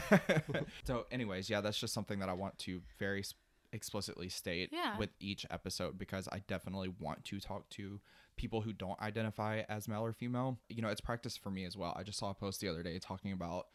so, 0.83 1.05
anyways, 1.11 1.49
yeah, 1.49 1.61
that's 1.61 1.77
just 1.77 1.93
something 1.93 2.19
that 2.19 2.29
I 2.29 2.33
want 2.33 2.57
to 2.59 2.81
very 2.97 3.19
s- 3.19 3.33
explicitly 3.71 4.29
state 4.29 4.69
Yeah. 4.71 4.97
with 4.97 5.09
each 5.19 5.45
episode 5.51 5.99
because 5.99 6.27
I 6.31 6.39
definitely 6.47 6.89
want 6.99 7.23
to 7.25 7.39
talk 7.39 7.69
to 7.71 7.99
people 8.37 8.61
who 8.61 8.73
don't 8.73 8.99
identify 9.01 9.61
as 9.69 9.87
male 9.87 10.01
or 10.05 10.13
female. 10.13 10.59
You 10.69 10.81
know, 10.81 10.89
it's 10.89 11.01
practice 11.01 11.37
for 11.37 11.49
me 11.49 11.65
as 11.65 11.77
well. 11.77 11.93
I 11.97 12.03
just 12.03 12.19
saw 12.19 12.29
a 12.29 12.33
post 12.33 12.59
the 12.61 12.67
other 12.69 12.83
day 12.83 12.99
talking 12.99 13.31
about 13.31 13.67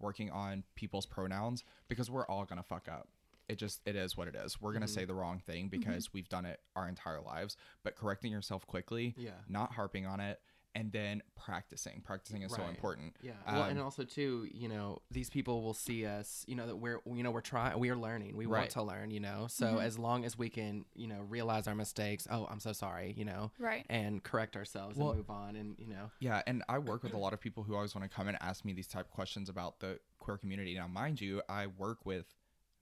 working 0.00 0.30
on 0.30 0.64
people's 0.74 1.06
pronouns 1.06 1.64
because 1.88 2.10
we're 2.10 2.26
all 2.26 2.44
gonna 2.44 2.62
fuck 2.62 2.88
up. 2.88 3.08
It 3.48 3.56
just 3.58 3.80
it 3.86 3.94
is 3.96 4.16
what 4.16 4.28
it 4.28 4.34
is. 4.34 4.60
We're 4.60 4.72
gonna 4.72 4.86
Mhm. 4.86 4.90
say 4.94 5.04
the 5.04 5.14
wrong 5.14 5.38
thing 5.38 5.68
because 5.68 6.12
we've 6.12 6.28
done 6.28 6.44
it 6.44 6.60
our 6.74 6.88
entire 6.88 7.20
lives. 7.20 7.56
But 7.82 7.94
correcting 7.96 8.32
yourself 8.32 8.66
quickly, 8.66 9.14
Yeah. 9.16 9.40
not 9.48 9.72
harping 9.72 10.04
on 10.06 10.20
it, 10.20 10.40
and 10.76 10.92
then 10.92 11.22
practicing. 11.36 12.02
Practicing 12.02 12.42
is 12.42 12.52
so 12.52 12.60
Right. 12.60 12.68
important. 12.68 13.16
Yeah. 13.22 13.32
Well, 13.46 13.62
and 13.64 13.78
Um, 13.78 13.84
also 13.86 14.04
too, 14.04 14.46
you 14.52 14.68
know, 14.68 15.00
these 15.10 15.30
people 15.30 15.62
will 15.62 15.72
see 15.72 16.04
us, 16.04 16.44
you 16.46 16.54
know, 16.54 16.66
that 16.66 16.76
we're, 16.76 17.00
you 17.06 17.22
know, 17.22 17.30
we're 17.30 17.40
trying, 17.40 17.78
we 17.78 17.88
are 17.88 17.96
learning. 17.96 18.36
We 18.36 18.44
Right. 18.44 18.60
want 18.60 18.70
to 18.72 18.82
learn, 18.82 19.10
you 19.10 19.20
know. 19.20 19.46
So 19.46 19.76
Mhm. 19.76 19.82
as 19.82 19.98
long 19.98 20.26
as 20.26 20.36
we 20.36 20.50
can, 20.50 20.84
you 20.94 21.06
know, 21.06 21.22
realize 21.22 21.66
our 21.66 21.74
mistakes. 21.74 22.28
Oh, 22.30 22.44
I'm 22.46 22.60
so 22.60 22.72
sorry, 22.74 23.12
you 23.16 23.24
know, 23.24 23.52
Right. 23.58 23.86
and 23.88 24.22
correct 24.22 24.54
ourselves 24.54 24.98
Well- 24.98 25.10
and 25.12 25.16
move 25.18 25.30
on, 25.30 25.56
and 25.56 25.78
you 25.78 25.86
know. 25.86 26.10
Yeah, 26.20 26.42
and 26.46 26.62
I 26.68 26.78
work 26.78 27.02
with 27.02 27.14
a 27.14 27.18
lot 27.18 27.32
of 27.32 27.40
people 27.40 27.62
who 27.64 27.74
always 27.74 27.94
want 27.94 28.08
to 28.08 28.14
come 28.14 28.28
and 28.28 28.36
ask 28.42 28.62
me 28.64 28.74
these 28.74 28.86
type 28.88 29.06
of 29.06 29.12
questions 29.12 29.48
about 29.48 29.80
the 29.80 29.98
queer 30.18 30.36
community. 30.36 30.74
Now, 30.74 30.88
mind 30.88 31.22
you, 31.22 31.42
I 31.48 31.68
work 31.68 32.04
with 32.04 32.34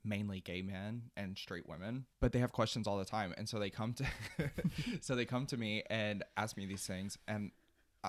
mainly 0.03 0.41
gay 0.41 0.61
men 0.63 1.11
and 1.17 1.39
straight 1.39 1.67
women, 1.67 2.07
but 2.21 2.33
they 2.33 2.39
have 2.41 2.53
questions 2.53 2.87
all 2.87 2.99
the 2.99 3.05
time. 3.07 3.33
And 3.39 3.49
so 3.49 3.59
they 3.59 3.71
come 3.71 3.95
to 3.95 4.05
so 5.01 5.15
they 5.15 5.25
come 5.25 5.47
to 5.47 5.57
me 5.57 5.83
and 5.89 6.25
ask 6.37 6.57
me 6.57 6.67
these 6.67 6.87
things 6.87 7.17
and 7.29 7.53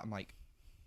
I'm 0.03 0.09
like, 0.09 0.35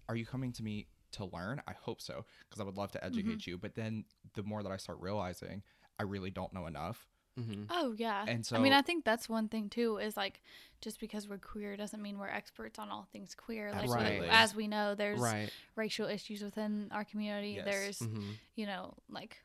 "Are 0.08 0.16
you 0.16 0.26
coming 0.26 0.52
to 0.52 0.62
me 0.62 0.86
to 1.12 1.24
learn? 1.24 1.62
I 1.66 1.72
hope 1.72 2.00
so, 2.00 2.24
because 2.48 2.60
I 2.60 2.64
would 2.64 2.76
love 2.76 2.92
to 2.92 3.04
educate 3.04 3.46
you." 3.46 3.58
But 3.58 3.74
then 3.74 4.04
the 4.34 4.42
more 4.42 4.62
that 4.62 4.70
I 4.72 4.76
start 4.76 4.98
realizing, 5.00 5.62
I 5.98 6.02
really 6.04 6.30
don't 6.30 6.52
know 6.52 6.66
enough. 6.66 7.08
Mm-hmm. 7.38 7.64
Oh 7.70 7.94
yeah. 7.96 8.24
And 8.26 8.44
so 8.44 8.56
I 8.56 8.58
mean, 8.58 8.72
I 8.72 8.82
think 8.82 9.04
that's 9.04 9.28
one 9.28 9.48
thing 9.48 9.68
too. 9.68 9.98
Is 9.98 10.16
like 10.16 10.42
just 10.80 10.98
because 10.98 11.28
we're 11.28 11.38
queer 11.38 11.76
doesn't 11.76 12.02
mean 12.02 12.18
we're 12.18 12.26
experts 12.28 12.80
on 12.80 12.90
all 12.90 13.06
things 13.12 13.36
queer. 13.36 13.70
Like 13.70 13.86
we- 13.88 13.94
Absolutely. 13.94 14.28
as 14.28 14.54
we 14.56 14.66
know, 14.66 14.96
there's 14.96 15.20
Right. 15.20 15.48
racial 15.76 16.08
issues 16.08 16.42
within 16.42 16.88
our 16.90 17.04
community. 17.04 17.50
Yes. 17.52 17.64
There's 17.64 17.98
Mm-hmm. 18.00 18.30
you 18.56 18.66
know 18.66 18.94
like 19.08 19.36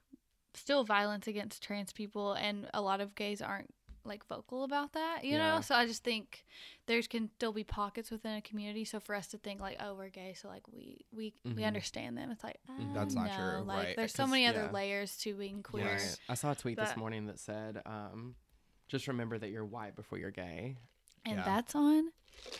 still 0.55 0.83
violence 0.83 1.27
against 1.27 1.61
trans 1.61 1.93
people, 1.93 2.33
and 2.33 2.67
a 2.73 2.81
lot 2.81 2.99
of 2.99 3.13
gays 3.15 3.41
aren't 3.43 3.71
like 4.05 4.25
vocal 4.27 4.63
about 4.63 4.93
that. 4.93 5.23
You 5.23 5.33
Yeah. 5.37 5.55
know, 5.55 5.61
so 5.61 5.75
I 5.75 5.85
just 5.85 6.03
think 6.03 6.45
there's 6.87 7.07
can 7.07 7.29
still 7.37 7.53
be 7.53 7.63
pockets 7.63 8.11
within 8.11 8.35
a 8.35 8.41
community. 8.41 8.85
So 8.85 8.99
for 8.99 9.15
us 9.15 9.27
to 9.27 9.37
think 9.37 9.61
like, 9.61 9.77
oh, 9.79 9.93
we're 9.95 10.09
gay, 10.09 10.33
so 10.33 10.47
like 10.47 10.67
we 10.67 11.05
we 11.15 11.33
we 11.45 11.51
Mhm. 11.53 11.65
understand 11.67 12.17
them. 12.17 12.31
It's 12.31 12.43
like 12.43 12.59
uh, 12.69 12.93
That's 12.93 13.15
not 13.15 13.27
no. 13.27 13.35
true, 13.35 13.63
Like 13.65 13.85
right, 13.87 13.95
there's 13.95 14.13
so 14.13 14.27
many 14.27 14.45
other 14.47 14.63
yeah. 14.65 14.71
layers 14.71 15.17
to 15.17 15.33
being 15.35 15.63
queer. 15.63 15.85
Right. 15.85 16.17
I 16.29 16.33
saw 16.35 16.51
a 16.51 16.55
tweet 16.55 16.77
this 16.77 16.95
morning 16.97 17.25
that 17.27 17.39
said, 17.39 17.81
um, 17.85 18.35
"Just 18.87 19.07
remember 19.07 19.37
that 19.37 19.49
you're 19.49 19.65
white 19.65 19.95
before 19.95 20.17
you're 20.17 20.31
gay." 20.31 20.77
And 21.25 21.37
Yeah. 21.37 21.43
that's 21.45 21.73
on 21.75 22.11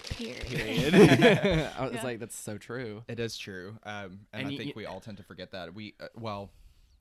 period. 0.10 0.46
Period. 0.48 0.94
I 1.78 1.84
was 1.86 1.94
Yeah. 1.96 2.04
like, 2.04 2.20
"That's 2.20 2.36
so 2.38 2.58
true." 2.58 3.04
It 3.08 3.20
is 3.20 3.38
true, 3.38 3.78
um, 3.84 4.28
and, 4.32 4.44
And 4.44 4.48
I 4.48 4.50
think 4.58 4.68
you- 4.70 4.74
we 4.76 4.86
all 4.86 5.02
tend 5.02 5.18
to 5.18 5.24
forget 5.24 5.52
that. 5.52 5.74
We 5.74 5.96
uh, 6.00 6.08
well, 6.16 6.50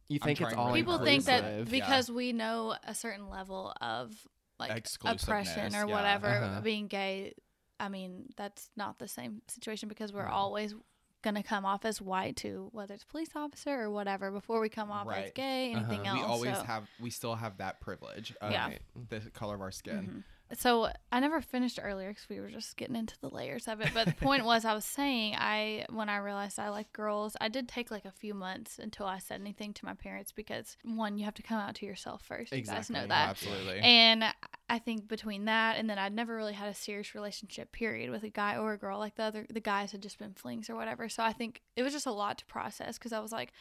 You 0.08 0.18
I'm 0.22 0.26
think 0.26 0.40
it's 0.40 0.54
all 0.54 0.72
people 0.74 0.98
think 0.98 1.24
that 1.24 1.44
inclusive. 1.44 1.72
Yeah. 1.72 1.80
because 1.86 2.10
we 2.10 2.32
know 2.32 2.74
a 2.86 2.94
certain 2.94 3.28
level 3.30 3.72
of 3.80 4.14
like 4.58 4.70
Exclusiveness, 4.72 5.22
oppression 5.24 5.74
or 5.74 5.86
yeah. 5.86 5.94
whatever 5.94 6.28
Uh-huh. 6.28 6.60
being 6.60 6.86
gay 6.86 7.34
i 7.80 7.88
mean 7.88 8.26
that's 8.36 8.70
not 8.76 8.98
the 8.98 9.08
same 9.08 9.42
situation 9.48 9.88
because 9.88 10.12
we're 10.12 10.26
No. 10.28 10.32
always 10.32 10.74
going 11.22 11.34
to 11.36 11.42
come 11.42 11.64
off 11.64 11.84
as 11.84 12.00
white 12.00 12.36
to 12.36 12.68
whether 12.72 12.94
it's 12.94 13.04
police 13.04 13.30
officer 13.34 13.80
or 13.80 13.90
whatever 13.90 14.30
before 14.30 14.60
we 14.60 14.68
come 14.68 14.90
off 14.90 15.02
as 15.08 15.16
Right. 15.24 15.34
gay 15.34 15.72
anything 15.72 16.00
Uh-huh. 16.06 16.10
else 16.10 16.18
we 16.18 16.24
always 16.50 16.56
so. 16.58 16.64
have 16.64 16.88
we 17.00 17.10
still 17.10 17.34
have 17.36 17.56
that 17.58 17.80
privilege 17.80 18.34
of 18.40 18.52
Yeah. 18.52 18.70
the 19.08 19.20
color 19.30 19.54
of 19.54 19.60
our 19.62 19.70
skin. 19.72 20.06
Mhm. 20.06 20.24
So 20.54 20.90
I 21.10 21.20
never 21.20 21.40
finished 21.40 21.78
earlier 21.82 22.08
because 22.08 22.28
we 22.28 22.40
were 22.40 22.50
just 22.50 22.76
getting 22.76 22.96
into 22.96 23.18
the 23.20 23.28
layers 23.28 23.68
of 23.68 23.80
it. 23.80 23.90
But 23.94 24.06
the 24.06 24.12
point 24.14 24.44
was, 24.44 24.64
I 24.64 24.74
was 24.74 24.84
saying, 24.84 25.34
I 25.36 25.86
when 25.90 26.08
I 26.08 26.18
realized 26.18 26.58
I 26.58 26.68
like 26.68 26.92
girls, 26.92 27.36
I 27.40 27.48
did 27.48 27.68
take 27.68 27.90
like 27.90 28.04
a 28.04 28.10
few 28.10 28.34
months 28.34 28.78
until 28.78 29.06
I 29.06 29.18
said 29.18 29.40
anything 29.40 29.72
to 29.74 29.84
my 29.84 29.94
parents 29.94 30.32
because 30.32 30.76
one, 30.84 31.16
you 31.18 31.24
have 31.24 31.34
to 31.34 31.42
come 31.42 31.58
out 31.58 31.74
to 31.76 31.86
yourself 31.86 32.22
first. 32.22 32.52
You 32.52 32.62
guys 32.62 32.90
know 32.90 33.06
that. 33.06 33.30
Absolutely. 33.30 33.80
And 33.80 34.24
I 34.68 34.78
think 34.78 35.08
between 35.08 35.46
that 35.46 35.76
and 35.78 35.88
then 35.88 35.98
I'd 35.98 36.14
never 36.14 36.36
really 36.36 36.54
had 36.54 36.68
a 36.68 36.74
serious 36.74 37.14
relationship 37.14 37.72
period 37.72 38.10
with 38.10 38.22
a 38.22 38.30
guy 38.30 38.56
or 38.56 38.72
a 38.72 38.78
girl. 38.78 38.98
Like 38.98 39.16
the 39.16 39.24
other 39.24 39.46
the 39.48 39.60
guys 39.60 39.92
had 39.92 40.02
just 40.02 40.18
been 40.18 40.34
flings 40.34 40.68
or 40.68 40.76
whatever. 40.76 41.08
So 41.08 41.22
I 41.22 41.32
think 41.32 41.62
it 41.76 41.82
was 41.82 41.92
just 41.92 42.06
a 42.06 42.12
lot 42.12 42.38
to 42.38 42.46
process 42.46 42.98
because 42.98 43.12
I 43.12 43.20
was 43.20 43.32
like, 43.32 43.52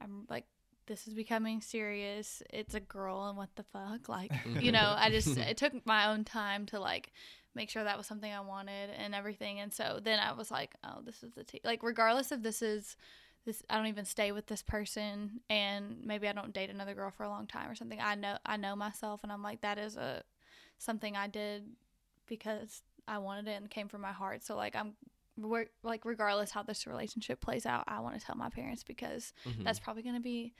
I'm 0.00 0.26
like, 0.28 0.44
this 0.86 1.06
is 1.06 1.14
becoming 1.14 1.60
serious. 1.60 2.42
It's 2.50 2.74
a 2.74 2.80
girl 2.80 3.28
and 3.28 3.36
what 3.36 3.54
the 3.56 3.64
fuck, 3.64 4.08
like 4.08 4.32
you 4.60 4.72
know. 4.72 4.94
I 4.96 5.10
just 5.10 5.36
it 5.36 5.56
took 5.56 5.72
my 5.86 6.08
own 6.08 6.24
time 6.24 6.66
to 6.66 6.80
like 6.80 7.12
make 7.54 7.70
sure 7.70 7.84
that 7.84 7.96
was 7.96 8.06
something 8.06 8.32
I 8.32 8.40
wanted 8.40 8.90
and 8.96 9.14
everything. 9.14 9.60
And 9.60 9.72
so 9.72 10.00
then 10.02 10.18
I 10.18 10.32
was 10.32 10.50
like, 10.50 10.74
oh, 10.84 11.00
this 11.04 11.22
is 11.22 11.32
the 11.32 11.44
t 11.44 11.60
like 11.64 11.82
regardless 11.82 12.32
if 12.32 12.42
this 12.42 12.62
is 12.62 12.96
this 13.44 13.62
I 13.70 13.76
don't 13.76 13.86
even 13.86 14.04
stay 14.04 14.32
with 14.32 14.46
this 14.46 14.62
person 14.62 15.40
and 15.48 15.98
maybe 16.04 16.28
I 16.28 16.32
don't 16.32 16.52
date 16.52 16.70
another 16.70 16.94
girl 16.94 17.10
for 17.10 17.24
a 17.24 17.28
long 17.28 17.46
time 17.46 17.70
or 17.70 17.74
something. 17.74 18.00
I 18.00 18.14
know 18.14 18.38
I 18.44 18.56
know 18.56 18.76
myself 18.76 19.20
and 19.22 19.32
I'm 19.32 19.42
like 19.42 19.62
that 19.62 19.78
is 19.78 19.96
a 19.96 20.22
something 20.78 21.16
I 21.16 21.28
did 21.28 21.64
because 22.26 22.82
I 23.08 23.18
wanted 23.18 23.48
it 23.48 23.54
and 23.54 23.70
came 23.70 23.88
from 23.88 24.00
my 24.00 24.12
heart. 24.12 24.44
So 24.44 24.56
like 24.56 24.76
I'm 24.76 24.94
we're, 25.38 25.66
like 25.82 26.04
regardless 26.04 26.50
how 26.50 26.62
this 26.62 26.86
relationship 26.86 27.40
plays 27.40 27.66
out, 27.66 27.84
I 27.86 28.00
want 28.00 28.18
to 28.18 28.24
tell 28.24 28.36
my 28.36 28.48
parents 28.50 28.82
because 28.82 29.32
Mhm. 29.46 29.64
that's 29.64 29.78
probably 29.78 30.02
going 30.02 30.14
to 30.14 30.20
be 30.20 30.54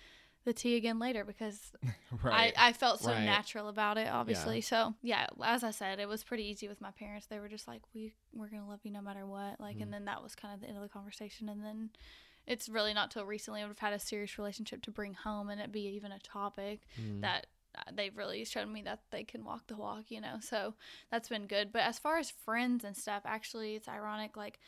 the 0.45 0.53
tea 0.53 0.77
again 0.77 0.99
later 0.99 1.25
because 1.25 1.73
right. 2.23 2.53
I, 2.57 2.69
I 2.69 2.73
felt 2.73 3.01
so 3.01 3.11
Right. 3.11 3.25
natural 3.25 3.69
about 3.69 3.99
it, 3.99 4.09
obviously. 4.09 4.61
So 4.61 4.95
yeah, 5.03 5.27
as 5.45 5.65
I 5.65 5.71
said, 5.73 5.99
it 5.99 6.09
was 6.09 6.23
pretty 6.25 6.45
easy 6.45 6.69
with 6.69 6.81
my 6.81 6.91
parents. 6.93 7.27
They 7.27 7.41
were 7.41 7.49
just 7.49 7.67
like, 7.67 7.83
we 7.95 8.13
we're 8.33 8.49
gonna 8.49 8.69
love 8.69 8.81
you 8.85 8.91
no 8.93 9.01
matter 9.03 9.27
what. 9.27 9.59
Like, 9.61 9.79
Mhm. 9.79 9.83
and 9.85 9.93
then 9.93 10.05
that 10.05 10.23
was 10.23 10.35
kind 10.35 10.55
of 10.55 10.61
the 10.61 10.69
end 10.69 10.77
of 10.77 10.83
the 10.83 10.89
conversation. 10.89 11.49
And 11.49 11.65
then 11.65 11.91
it's 12.47 12.69
really 12.69 12.95
not 12.95 13.11
till 13.11 13.25
recently 13.25 13.63
I've 13.63 13.79
had 13.79 13.93
a 13.93 13.99
serious 13.99 14.39
relationship 14.39 14.83
to 14.83 14.91
bring 14.93 15.15
home 15.15 15.49
and 15.49 15.61
it 15.61 15.73
be 15.73 15.81
even 15.97 16.13
a 16.13 16.21
topic 16.21 16.87
Mm. 17.01 17.23
that 17.23 17.49
they've 17.93 18.17
really 18.17 18.45
shown 18.45 18.73
me 18.73 18.83
that 18.83 19.01
they 19.11 19.25
can 19.25 19.45
walk 19.45 19.67
the 19.67 19.77
walk, 19.77 20.05
you 20.11 20.21
know. 20.21 20.37
So 20.41 20.75
that's 21.11 21.29
been 21.29 21.47
good. 21.47 21.73
But 21.73 21.83
as 21.83 21.99
far 21.99 22.19
as 22.19 22.31
friends 22.31 22.85
and 22.85 22.97
stuff, 22.97 23.23
actually, 23.25 23.75
it's 23.75 23.89
ironic. 23.89 24.37
Like 24.37 24.61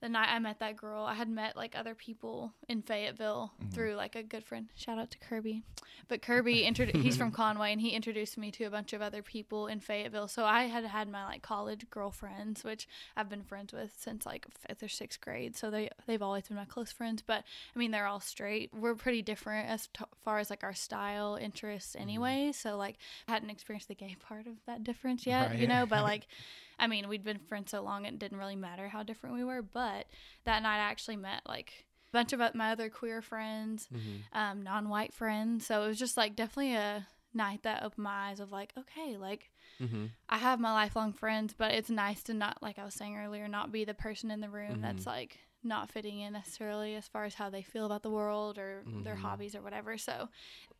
the 0.00 0.08
night 0.08 0.28
I 0.30 0.38
met 0.38 0.58
that 0.60 0.76
girl, 0.76 1.04
I 1.04 1.14
had 1.14 1.28
met 1.28 1.56
like 1.56 1.74
other 1.76 1.94
people 1.94 2.52
in 2.68 2.82
Fayetteville 2.82 3.52
Mhm. 3.62 3.72
through 3.74 3.94
like 3.94 4.16
a 4.16 4.22
good 4.22 4.44
friend. 4.44 4.68
Shout 4.74 4.98
out 4.98 5.10
to 5.10 5.18
Kirby. 5.18 5.62
But 6.08 6.22
Kirby, 6.22 6.62
he's 6.94 7.16
from 7.16 7.30
Conway, 7.30 7.72
and 7.72 7.80
he 7.80 7.90
introduced 7.90 8.36
me 8.38 8.50
to 8.52 8.64
a 8.64 8.70
bunch 8.70 8.92
of 8.92 9.02
other 9.02 9.22
people 9.22 9.66
in 9.66 9.80
Fayetteville. 9.80 10.26
So 10.28 10.44
I 10.44 10.64
had 10.64 10.84
had 10.84 11.08
my 11.08 11.24
like 11.24 11.42
college 11.42 11.88
girlfriends, 11.90 12.64
which 12.64 12.88
I've 13.16 13.28
been 13.28 13.42
friends 13.42 13.72
with 13.72 13.92
since 13.98 14.24
like 14.26 14.46
fifth 14.66 14.82
or 14.82 14.88
sixth 14.88 15.20
grade. 15.20 15.56
So 15.56 15.70
they 15.70 15.90
they've 16.06 16.22
always 16.22 16.48
been 16.48 16.56
my 16.56 16.64
close 16.64 16.90
friends. 16.90 17.22
But 17.22 17.44
I 17.74 17.78
mean, 17.78 17.90
they're 17.90 18.06
all 18.06 18.20
straight. 18.20 18.70
We're 18.74 18.94
pretty 18.94 19.22
different 19.22 19.68
as 19.68 19.88
t- 19.92 20.04
far 20.24 20.38
as 20.38 20.50
like 20.50 20.64
our 20.64 20.74
style, 20.74 21.36
interests, 21.36 21.94
anyway. 21.94 22.52
So 22.52 22.76
like, 22.76 22.96
I 23.28 23.32
hadn't 23.32 23.50
experienced 23.50 23.88
the 23.88 23.94
gay 23.94 24.16
part 24.28 24.46
of 24.46 24.54
that 24.66 24.82
difference 24.82 25.26
yet, 25.26 25.58
you 25.58 25.66
know. 25.66 25.84
But 25.86 26.02
like, 26.02 26.26
I 26.80 26.86
mean, 26.86 27.08
we'd 27.08 27.22
been 27.22 27.38
friends 27.38 27.70
so 27.70 27.82
long, 27.82 28.04
it 28.06 28.18
didn't 28.18 28.38
really 28.38 28.56
matter 28.56 28.88
how 28.88 29.02
different 29.02 29.36
we 29.36 29.44
were. 29.44 29.62
But 29.62 30.06
that 30.44 30.62
night, 30.62 30.76
I 30.78 30.90
actually 30.90 31.16
met 31.16 31.42
like 31.46 31.86
a 32.08 32.12
bunch 32.12 32.32
of 32.32 32.40
my 32.54 32.72
other 32.72 32.88
queer 32.90 33.22
friends, 33.22 33.88
Mhm. 33.92 34.22
um, 34.32 34.62
non-white 34.62 35.12
friends. 35.12 35.66
So 35.66 35.84
it 35.84 35.88
was 35.88 35.98
just 35.98 36.16
like 36.16 36.34
definitely 36.34 36.74
a 36.74 37.06
night 37.34 37.62
that 37.62 37.82
opened 37.84 38.02
my 38.04 38.30
eyes 38.30 38.40
of 38.40 38.50
like, 38.50 38.72
okay, 38.76 39.16
like 39.16 39.50
Mhm. 39.78 40.10
I 40.28 40.38
have 40.38 40.58
my 40.60 40.72
lifelong 40.72 41.12
friends, 41.12 41.54
but 41.56 41.72
it's 41.72 41.90
nice 41.90 42.22
to 42.24 42.34
not, 42.34 42.62
like 42.62 42.78
I 42.78 42.84
was 42.84 42.94
saying 42.94 43.16
earlier, 43.16 43.46
not 43.48 43.70
be 43.72 43.84
the 43.84 43.94
person 43.94 44.30
in 44.30 44.40
the 44.40 44.48
room 44.50 44.80
that's 44.80 45.06
like 45.06 45.38
not 45.62 45.90
fitting 45.90 46.20
in 46.20 46.32
necessarily 46.32 46.94
as 46.94 47.06
far 47.06 47.24
as 47.24 47.34
how 47.34 47.50
they 47.50 47.62
feel 47.62 47.84
about 47.86 48.02
the 48.02 48.10
world 48.10 48.56
or 48.58 48.84
their 49.04 49.16
Mhm. 49.16 49.18
hobbies 49.20 49.54
or 49.54 49.60
whatever. 49.62 49.98
So 49.98 50.28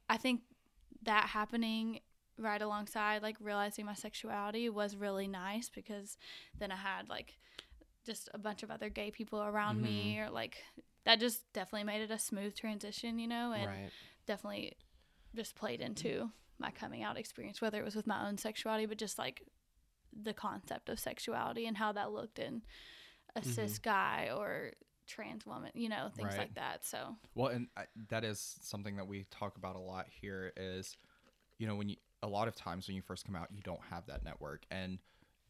I 0.08 0.16
think 0.16 0.42
that 1.02 1.26
happening 1.30 2.00
right 2.40 2.60
alongside 2.60 3.22
like 3.22 3.36
realizing 3.40 3.84
my 3.86 3.94
sexuality 3.94 4.68
was 4.68 4.96
really 4.96 5.28
nice 5.28 5.68
because 5.68 6.16
then 6.58 6.72
I 6.72 6.76
had 6.76 7.08
like 7.08 7.38
just 8.04 8.28
a 8.34 8.38
bunch 8.38 8.62
of 8.62 8.70
other 8.70 8.88
gay 8.88 9.10
people 9.10 9.42
around 9.42 9.80
me 9.80 10.16
mm-hmm. 10.16 10.28
or 10.28 10.30
like 10.30 10.56
that 11.04 11.20
just 11.20 11.50
definitely 11.52 11.84
made 11.84 12.02
it 12.02 12.10
a 12.10 12.18
smooth 12.18 12.54
transition, 12.54 13.18
you 13.18 13.28
know, 13.28 13.52
and 13.52 13.66
Right. 13.66 13.90
definitely 14.26 14.76
just 15.34 15.54
played 15.54 15.80
into 15.80 16.08
mm. 16.08 16.30
my 16.58 16.70
coming 16.70 17.02
out 17.02 17.16
experience, 17.16 17.60
whether 17.60 17.78
it 17.78 17.84
was 17.84 17.94
with 17.94 18.06
my 18.06 18.26
own 18.26 18.36
sexuality, 18.36 18.86
but 18.86 18.98
just 18.98 19.18
like 19.18 19.42
the 20.12 20.34
concept 20.34 20.88
of 20.88 20.98
sexuality 20.98 21.66
and 21.66 21.76
how 21.76 21.92
that 21.92 22.12
looked 22.12 22.38
in 22.38 22.62
a 23.36 23.40
mm-hmm. 23.40 23.50
cis 23.50 23.78
guy 23.78 24.30
or 24.36 24.72
trans 25.06 25.46
woman, 25.46 25.70
you 25.74 25.88
know, 25.88 26.08
things 26.14 26.30
Right. 26.30 26.38
like 26.38 26.54
that. 26.54 26.84
So, 26.84 27.16
Well, 27.34 27.48
and 27.48 27.68
I, 27.76 27.86
that 28.08 28.24
is 28.24 28.56
something 28.60 28.96
that 28.96 29.06
we 29.06 29.24
talk 29.30 29.56
about 29.56 29.76
a 29.76 29.80
lot 29.80 30.06
here 30.08 30.52
is, 30.56 30.96
you 31.58 31.66
know, 31.66 31.76
when 31.76 31.88
you, 31.88 31.96
a 32.22 32.28
lot 32.28 32.48
of 32.48 32.54
times 32.54 32.86
when 32.86 32.96
you 32.96 33.02
first 33.02 33.24
come 33.24 33.36
out, 33.36 33.48
you 33.50 33.62
don't 33.62 33.80
have 33.90 34.06
that 34.06 34.24
network. 34.24 34.64
And 34.70 34.98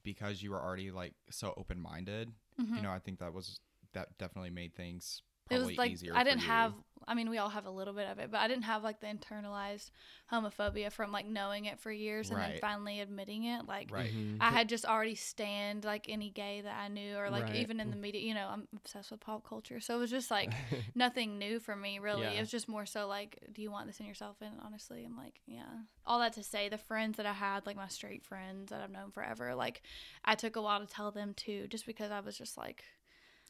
because 0.02 0.42
you 0.42 0.50
were 0.50 0.60
already 0.60 0.90
like 0.90 1.14
so 1.30 1.54
open 1.56 1.80
minded, 1.80 2.30
you 2.58 2.64
mm-hmm. 2.64 2.82
know, 2.82 2.90
I 2.90 2.98
think 2.98 3.18
that 3.18 3.32
was, 3.34 3.60
that 3.92 4.16
definitely 4.18 4.50
made 4.50 4.74
things 4.74 5.22
Mm-hmm. 5.50 5.62
it 5.62 5.66
was 5.66 5.78
like 5.78 5.90
easier. 5.92 6.12
I 6.14 6.24
didn't 6.24 6.40
you. 6.40 6.46
have. 6.48 6.72
I 7.08 7.14
mean, 7.14 7.28
we 7.30 7.38
all 7.38 7.48
have 7.48 7.66
a 7.66 7.70
little 7.70 7.94
bit 7.94 8.06
of 8.06 8.18
it, 8.20 8.30
but 8.30 8.38
I 8.38 8.46
didn't 8.46 8.64
have 8.64 8.84
like 8.84 9.00
the 9.00 9.08
internalized 9.08 9.90
homophobia 10.30 10.92
from 10.92 11.10
like 11.10 11.26
knowing 11.26 11.64
it 11.64 11.80
for 11.80 11.90
years 11.90 12.30
and 12.30 12.38
then 12.38 12.58
finally 12.60 13.00
admitting 13.00 13.44
it. 13.44 13.66
Like 13.66 13.90
Right. 13.92 14.12
Mhm. 14.12 14.36
I 14.40 14.50
had 14.50 14.68
just 14.68 14.84
already 14.84 15.16
stand 15.16 15.84
like 15.84 16.08
any 16.08 16.30
gay 16.30 16.60
that 16.60 16.78
I 16.78 16.86
knew, 16.88 17.16
or 17.16 17.30
like 17.30 17.44
Right. 17.44 17.56
even 17.56 17.80
in 17.80 17.90
the 17.90 17.96
media. 17.96 18.20
You 18.20 18.34
know, 18.34 18.46
I'm 18.48 18.68
obsessed 18.76 19.10
with 19.10 19.20
pop 19.20 19.44
culture, 19.48 19.80
so 19.80 19.96
it 19.96 19.98
was 19.98 20.10
just 20.10 20.30
like 20.30 20.52
nothing 20.94 21.38
new 21.38 21.58
for 21.58 21.74
me 21.74 21.98
really. 21.98 22.22
Yeah. 22.22 22.32
It 22.32 22.40
was 22.40 22.50
just 22.50 22.68
more 22.68 22.86
so 22.86 23.08
like, 23.08 23.38
do 23.52 23.60
you 23.62 23.72
want 23.72 23.88
this 23.88 23.98
in 23.98 24.06
yourself? 24.06 24.36
And 24.40 24.54
honestly, 24.64 25.04
I'm 25.04 25.16
like, 25.16 25.40
yeah. 25.46 25.64
All 26.06 26.20
that 26.20 26.34
to 26.34 26.44
say, 26.44 26.68
the 26.68 26.78
friends 26.78 27.16
that 27.16 27.26
I 27.26 27.32
had, 27.32 27.66
like 27.66 27.76
my 27.76 27.88
straight 27.88 28.24
friends 28.24 28.70
that 28.70 28.82
I've 28.82 28.90
known 28.90 29.10
forever, 29.10 29.54
like 29.56 29.82
I 30.24 30.34
took 30.36 30.54
a 30.54 30.62
while 30.62 30.78
to 30.80 30.86
tell 30.86 31.10
them 31.10 31.34
too, 31.34 31.66
just 31.68 31.86
because 31.86 32.12
I 32.12 32.20
was 32.20 32.36
just 32.38 32.56
like. 32.56 32.84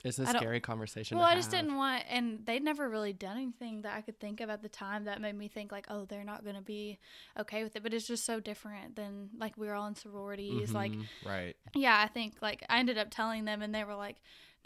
It's 0.04 0.18
a 0.18 0.26
scary 0.26 0.60
conversation. 0.60 1.18
Well, 1.18 1.26
to 1.26 1.32
I 1.32 1.34
just 1.36 1.50
didn't 1.50 1.76
want, 1.76 2.04
and 2.08 2.44
they'd 2.46 2.62
never 2.62 2.88
really 2.88 3.12
done 3.12 3.36
anything 3.36 3.82
that 3.82 3.96
I 3.96 4.00
could 4.00 4.18
think 4.18 4.40
of 4.40 4.48
at 4.50 4.62
the 4.62 4.68
time 4.68 5.04
that 5.04 5.20
made 5.20 5.34
me 5.36 5.48
think 5.48 5.72
like, 5.72 5.86
oh, 5.88 6.04
they're 6.06 6.24
not 6.24 6.44
gonna 6.44 6.62
be 6.62 6.98
okay 7.38 7.62
with 7.62 7.76
it. 7.76 7.82
But 7.82 7.92
it's 7.92 8.06
just 8.06 8.24
so 8.24 8.40
different 8.40 8.96
than 8.96 9.30
like 9.38 9.56
we 9.56 9.66
were 9.66 9.74
all 9.74 9.86
in 9.86 9.94
sororities. 9.94 10.72
Like, 10.72 10.92
Mhm. 10.92 11.06
Right. 11.24 11.56
yeah, 11.74 12.00
I 12.00 12.08
think 12.08 12.36
like 12.40 12.64
I 12.68 12.78
ended 12.78 12.98
up 12.98 13.08
telling 13.10 13.44
them, 13.44 13.62
and 13.62 13.74
they 13.74 13.84
were 13.84 13.94
like, 13.94 14.16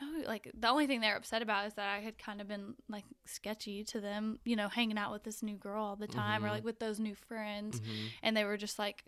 no, 0.00 0.22
like 0.26 0.50
the 0.54 0.68
only 0.68 0.86
thing 0.86 1.00
they're 1.00 1.16
upset 1.16 1.40
about 1.42 1.66
is 1.66 1.74
that 1.74 1.88
I 1.88 2.00
had 2.00 2.18
kind 2.18 2.40
of 2.40 2.48
been 2.48 2.74
like 2.88 3.04
sketchy 3.24 3.84
to 3.84 4.00
them, 4.00 4.38
you 4.44 4.56
know, 4.56 4.68
hanging 4.68 4.98
out 4.98 5.12
with 5.12 5.24
this 5.24 5.42
new 5.42 5.56
girl 5.56 5.84
all 5.84 5.96
the 5.96 6.06
time, 6.08 6.44
or 6.44 6.48
Mhm. 6.48 6.52
like 6.52 6.64
with 6.64 6.78
those 6.80 6.98
new 7.00 7.14
friends, 7.14 7.80
Mhm. 7.80 8.10
and 8.22 8.36
they 8.36 8.44
were 8.44 8.56
just 8.56 8.78
like 8.78 9.04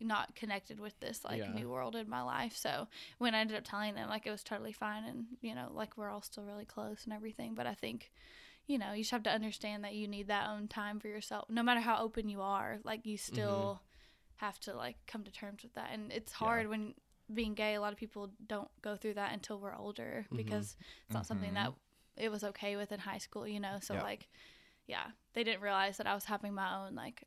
not 0.00 0.34
connected 0.34 0.80
with 0.80 0.98
this 1.00 1.24
like 1.24 1.38
Yeah. 1.40 1.52
new 1.52 1.68
world 1.68 1.96
in 1.96 2.08
my 2.08 2.22
life. 2.22 2.56
So 2.56 2.88
when 3.18 3.34
I 3.34 3.40
ended 3.40 3.56
up 3.56 3.64
telling 3.64 3.94
them, 3.94 4.08
like 4.08 4.26
it 4.26 4.30
was 4.30 4.42
totally 4.42 4.72
fine, 4.72 5.04
and 5.04 5.26
you 5.40 5.54
know, 5.54 5.70
like 5.72 5.96
we're 5.96 6.10
all 6.10 6.22
still 6.22 6.44
really 6.44 6.64
close 6.64 7.04
and 7.04 7.12
everything. 7.12 7.54
But 7.54 7.66
I 7.66 7.74
think, 7.74 8.10
you 8.66 8.78
know, 8.78 8.92
you 8.92 9.02
just 9.02 9.10
have 9.12 9.22
to 9.24 9.30
understand 9.30 9.84
that 9.84 9.94
you 9.94 10.06
need 10.08 10.28
that 10.28 10.48
own 10.48 10.68
time 10.68 11.00
for 11.00 11.08
yourself. 11.08 11.48
No 11.48 11.62
matter 11.62 11.80
how 11.80 11.98
open 12.02 12.28
you 12.28 12.40
are, 12.42 12.78
like 12.84 13.06
you 13.06 13.16
still 13.16 13.80
have 14.36 14.58
to 14.60 14.74
like 14.74 14.96
come 15.06 15.24
to 15.24 15.32
terms 15.32 15.62
with 15.62 15.74
that. 15.74 15.90
And 15.92 16.12
it's 16.12 16.32
hard 16.32 16.68
when 16.68 16.94
being 17.34 17.54
gay. 17.54 17.74
A 17.74 17.80
lot 17.80 17.92
of 17.92 17.98
people 17.98 18.30
don't 18.46 18.70
go 18.82 18.96
through 18.96 19.14
that 19.14 19.32
until 19.32 19.58
we're 19.58 19.74
older 19.76 20.26
Mhm. 20.32 20.36
because 20.36 20.76
it's 21.06 21.14
not 21.14 21.26
something 21.26 21.50
Mhm. 21.50 21.54
that 21.54 21.72
it 22.16 22.30
was 22.30 22.42
okay 22.44 22.76
with 22.76 22.92
in 22.92 23.00
high 23.00 23.18
school. 23.18 23.46
You 23.46 23.60
know, 23.60 23.78
so 23.80 23.94
Yeah. 23.94 24.02
like, 24.02 24.28
yeah, 24.86 25.10
they 25.34 25.44
didn't 25.44 25.60
realize 25.60 25.96
that 25.98 26.06
I 26.06 26.14
was 26.14 26.24
having 26.24 26.54
my 26.54 26.86
own 26.86 26.94
like 26.94 27.24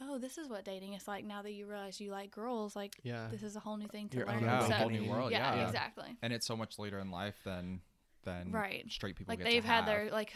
oh, 0.00 0.18
this 0.18 0.38
is 0.38 0.48
what 0.48 0.64
dating 0.64 0.92
is 0.94 1.06
like 1.08 1.24
now 1.24 1.42
that 1.42 1.52
you 1.52 1.66
realize 1.66 2.00
you 2.00 2.10
like 2.10 2.30
girls. 2.30 2.76
Like, 2.76 2.96
Yeah. 3.02 3.28
this 3.30 3.42
is 3.42 3.56
a 3.56 3.60
whole 3.60 3.76
new 3.76 3.88
thing 3.88 4.08
to 4.10 4.18
Your 4.18 4.26
learn. 4.26 4.36
own 4.36 4.42
Yeah, 4.44 4.66
so, 4.66 4.72
a 4.72 4.76
whole 4.76 4.90
new 4.90 5.08
world. 5.10 5.30
yeah, 5.30 5.54
Yeah. 5.56 5.66
exactly. 5.66 6.16
And 6.22 6.32
it's 6.32 6.46
so 6.46 6.56
much 6.56 6.78
later 6.78 6.98
in 6.98 7.10
life 7.10 7.36
than 7.44 7.80
than 8.24 8.50
Right. 8.50 8.84
straight 8.90 9.14
people 9.16 9.30
Like 9.32 9.38
get 9.38 9.44
they've 9.44 9.62
to 9.62 9.68
had 9.68 9.76
have. 9.84 9.86
their 9.86 10.10
like 10.10 10.32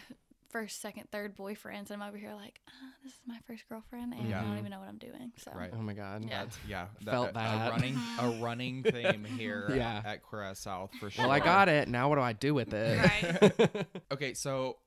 first, 0.50 0.80
second, 0.80 1.10
third 1.12 1.36
boyfriends, 1.36 1.90
and 1.90 2.02
I'm 2.02 2.08
over 2.08 2.16
here 2.16 2.34
like, 2.34 2.60
ah, 2.68 2.72
this 3.04 3.12
is 3.12 3.20
my 3.26 3.38
first 3.46 3.68
girlfriend, 3.68 4.14
and 4.14 4.28
Yeah. 4.28 4.40
I 4.40 4.44
don't 4.44 4.58
even 4.58 4.70
know 4.70 4.78
what 4.80 4.88
I'm 4.88 4.98
doing. 4.98 5.32
So, 5.36 5.50
Right. 5.52 5.70
Oh 5.72 5.76
my 5.82 5.92
god. 5.92 6.24
Yeah. 6.24 6.44
That's 6.44 6.58
yeah. 6.66 6.86
Felt 7.04 7.30
a- 7.30 7.32
that. 7.34 7.68
A 7.68 7.70
running 7.70 7.96
a 8.20 8.30
running 8.42 8.82
theme 8.84 9.24
here 9.24 9.66
Yeah. 9.74 9.98
at, 9.98 10.06
at 10.06 10.22
Queer 10.22 10.54
South 10.54 10.92
for 11.00 11.10
sure. 11.10 11.24
Well, 11.24 11.32
I 11.32 11.40
got 11.40 11.68
it. 11.68 11.88
Now 11.88 12.08
what 12.08 12.14
do 12.16 12.22
I 12.22 12.32
do 12.32 12.54
with 12.54 12.72
it? 12.72 12.98
Right. 12.98 13.86
Okay, 14.12 14.34
so 14.34 14.78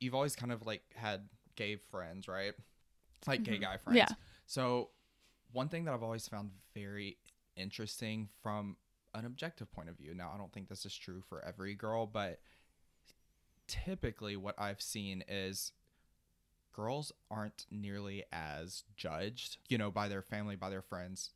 you've 0.00 0.14
always 0.14 0.34
kind 0.36 0.50
of 0.52 0.64
like 0.66 0.82
had 0.94 1.28
gay 1.56 1.76
friends, 1.76 2.26
right? 2.28 2.54
Like 3.26 3.42
gay 3.42 3.52
mm-hmm. 3.52 3.62
guy 3.62 3.76
friends. 3.76 3.96
Yeah. 3.96 4.08
So 4.46 4.90
one 5.52 5.68
thing 5.68 5.84
that 5.84 5.94
I've 5.94 6.02
always 6.02 6.28
found 6.28 6.50
very 6.74 7.18
interesting 7.56 8.28
from 8.42 8.76
an 9.14 9.26
objective 9.26 9.70
point 9.72 9.88
of 9.88 9.96
view. 9.96 10.14
Now, 10.14 10.32
I 10.34 10.38
don't 10.38 10.52
think 10.52 10.68
this 10.68 10.86
is 10.86 10.96
true 10.96 11.22
for 11.28 11.44
every 11.44 11.74
girl, 11.74 12.06
but 12.06 12.40
typically 13.66 14.36
what 14.36 14.58
I've 14.58 14.80
seen 14.80 15.22
is 15.28 15.72
girls 16.74 17.12
aren't 17.30 17.66
nearly 17.70 18.24
as 18.32 18.84
judged, 18.96 19.58
you 19.68 19.78
know, 19.78 19.90
by 19.90 20.08
their 20.08 20.22
family, 20.22 20.56
by 20.56 20.70
their 20.70 20.82
friends, 20.82 21.30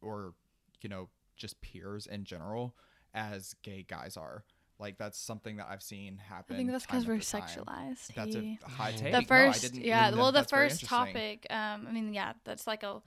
or, 0.00 0.34
you 0.80 0.88
know, 0.88 1.08
just 1.36 1.60
peers 1.60 2.06
in 2.06 2.24
general 2.24 2.76
as 3.12 3.54
gay 3.62 3.84
guys 3.86 4.16
are. 4.16 4.44
Like 4.78 4.98
that's 4.98 5.18
something 5.18 5.56
that 5.56 5.68
I've 5.70 5.82
seen 5.82 6.18
happen. 6.18 6.54
I 6.54 6.58
think 6.58 6.70
that's 6.70 6.84
because 6.86 7.06
we're 7.06 7.16
after 7.16 7.38
time. 7.38 7.42
sexualized. 7.48 8.14
That's 8.14 8.34
He- 8.34 8.58
a 8.64 8.68
high 8.68 8.92
take. 8.92 9.12
the 9.12 9.22
first 9.22 9.62
didn't- 9.62 9.84
yeah 9.84 10.10
well 10.14 10.32
the 10.32 10.44
first 10.44 10.84
topic 10.84 11.46
um 11.50 11.86
i 11.88 11.92
mean 11.92 12.12
yeah 12.12 12.32
that's 12.44 12.66
like 12.66 12.82
a 12.82 13.00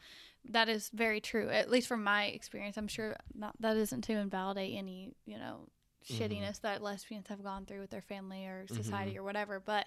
that 0.50 0.70
is 0.70 0.90
very 0.94 1.20
true 1.22 1.50
at 1.50 1.70
least 1.70 1.88
from 1.88 2.04
my 2.04 2.26
experience 2.26 2.78
i'm 2.78 2.88
sure 2.88 3.16
not 3.36 3.54
that 3.60 3.76
isn't 3.78 4.02
to 4.06 4.14
invalidate 4.14 4.76
any 4.76 5.12
you 5.26 5.38
know 5.38 5.68
Mm-hmm. 6.08 6.24
shittiness 6.24 6.62
that 6.62 6.82
lesbians 6.82 7.28
have 7.28 7.44
gone 7.44 7.66
through 7.66 7.82
with 7.82 7.90
their 7.90 8.02
family 8.02 8.46
or 8.46 8.66
society 8.68 9.12
Mm-hmm. 9.12 9.20
or 9.20 9.24
whatever 9.24 9.60
but 9.60 9.86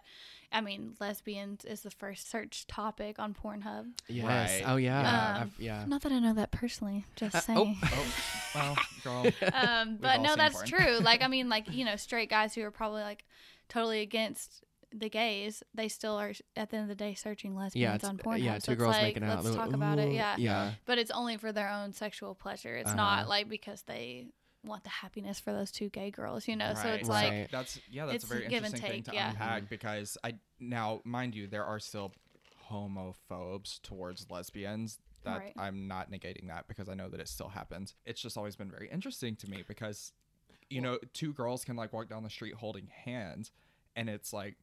i 0.52 0.60
mean 0.60 0.94
lesbians 1.00 1.64
is 1.64 1.80
the 1.80 1.90
first 1.90 2.30
search 2.30 2.66
topic 2.66 3.18
on 3.18 3.32
pornhub 3.34 3.86
Yes. 4.08 4.26
Right. 4.60 4.62
Oh 4.70 4.76
yeah. 4.76 5.02
Yeah. 5.02 5.44
Yeah. 5.58 5.84
not 5.88 6.02
that 6.02 6.12
i 6.12 6.18
know 6.18 6.34
that 6.34 6.50
personally 6.50 7.06
just 7.16 7.34
Uh, 7.34 7.40
saying 7.40 7.76
oh. 7.82 7.88
Oh, 8.54 8.54
well, 8.54 8.76
girl. 9.04 9.32
um, 9.54 9.96
but 10.00 10.20
no, 10.20 10.36
that's 10.36 10.54
porn. 10.56 10.66
true. 10.66 10.98
Like, 10.98 11.22
I 11.22 11.28
mean, 11.34 11.48
like 11.48 11.72
you 11.72 11.84
know, 11.86 11.96
straight 11.96 12.28
guys 12.28 12.54
who 12.54 12.62
are 12.62 12.70
probably 12.70 13.00
like 13.00 13.24
totally 13.70 14.00
against 14.02 14.62
the 14.94 15.08
gays, 15.08 15.62
they 15.74 15.88
still 15.88 16.16
are 16.16 16.32
at 16.54 16.68
the 16.68 16.76
end 16.76 16.82
of 16.82 16.88
the 16.90 16.94
day 17.02 17.14
searching 17.14 17.56
lesbians 17.56 18.02
Yeah, 18.02 18.08
on 18.10 18.18
Pornhub. 18.18 18.42
yeah, 18.42 18.58
two 18.58 18.72
it's 18.72 18.78
girls 18.78 18.92
like, 18.92 19.02
making 19.04 19.24
out. 19.24 19.42
Let's 19.42 19.56
talk 19.56 19.68
like, 19.68 19.74
about 19.74 19.98
it. 19.98 20.12
Yeah. 20.12 20.36
Yeah. 20.36 20.72
but 20.84 20.98
it's 20.98 21.10
only 21.10 21.38
for 21.38 21.50
their 21.50 21.70
own 21.70 21.94
sexual 21.94 22.34
pleasure. 22.34 22.76
It's 22.76 22.88
Uh-huh. 22.88 22.96
not 22.96 23.28
like 23.28 23.48
because 23.48 23.80
they 23.84 24.26
want 24.64 24.84
the 24.84 24.90
happiness 24.90 25.40
for 25.40 25.52
those 25.52 25.70
two 25.70 25.88
gay 25.88 26.10
girls. 26.10 26.46
You 26.48 26.56
know, 26.56 26.74
so 26.74 26.88
it's 26.88 27.08
Right. 27.08 27.40
like 27.40 27.50
that's 27.50 27.80
yeah, 27.90 28.06
that's 28.06 28.16
it's 28.16 28.24
a 28.24 28.28
very 28.28 28.48
give 28.48 28.64
and 28.64 28.66
interesting 28.66 28.90
thing 28.90 29.02
to 29.04 29.14
yeah. 29.14 29.30
unpack 29.30 29.68
because 29.68 30.16
I 30.22 30.34
now 30.60 31.00
mind 31.04 31.34
you 31.34 31.46
there 31.46 31.64
are 31.64 31.78
still 31.80 32.12
homophobes 32.70 33.80
towards 33.82 34.30
lesbians. 34.30 34.98
That 35.24 35.38
Right. 35.38 35.52
I'm 35.56 35.86
not 35.86 36.10
negating 36.10 36.48
that 36.48 36.66
because 36.66 36.88
I 36.88 36.94
know 36.94 37.08
that 37.08 37.20
it 37.20 37.28
still 37.28 37.48
happens. 37.48 37.94
It's 38.04 38.20
just 38.20 38.36
always 38.36 38.56
been 38.56 38.70
very 38.70 38.88
interesting 38.90 39.36
to 39.36 39.50
me 39.50 39.62
because 39.66 40.12
you 40.70 40.80
know, 40.80 40.98
two 41.12 41.34
girls 41.34 41.66
can 41.66 41.76
like 41.76 41.92
walk 41.92 42.08
down 42.08 42.22
the 42.22 42.30
street 42.30 42.54
holding 42.54 42.86
hands 43.04 43.52
and 43.94 44.08
it's 44.08 44.32
like, 44.32 44.56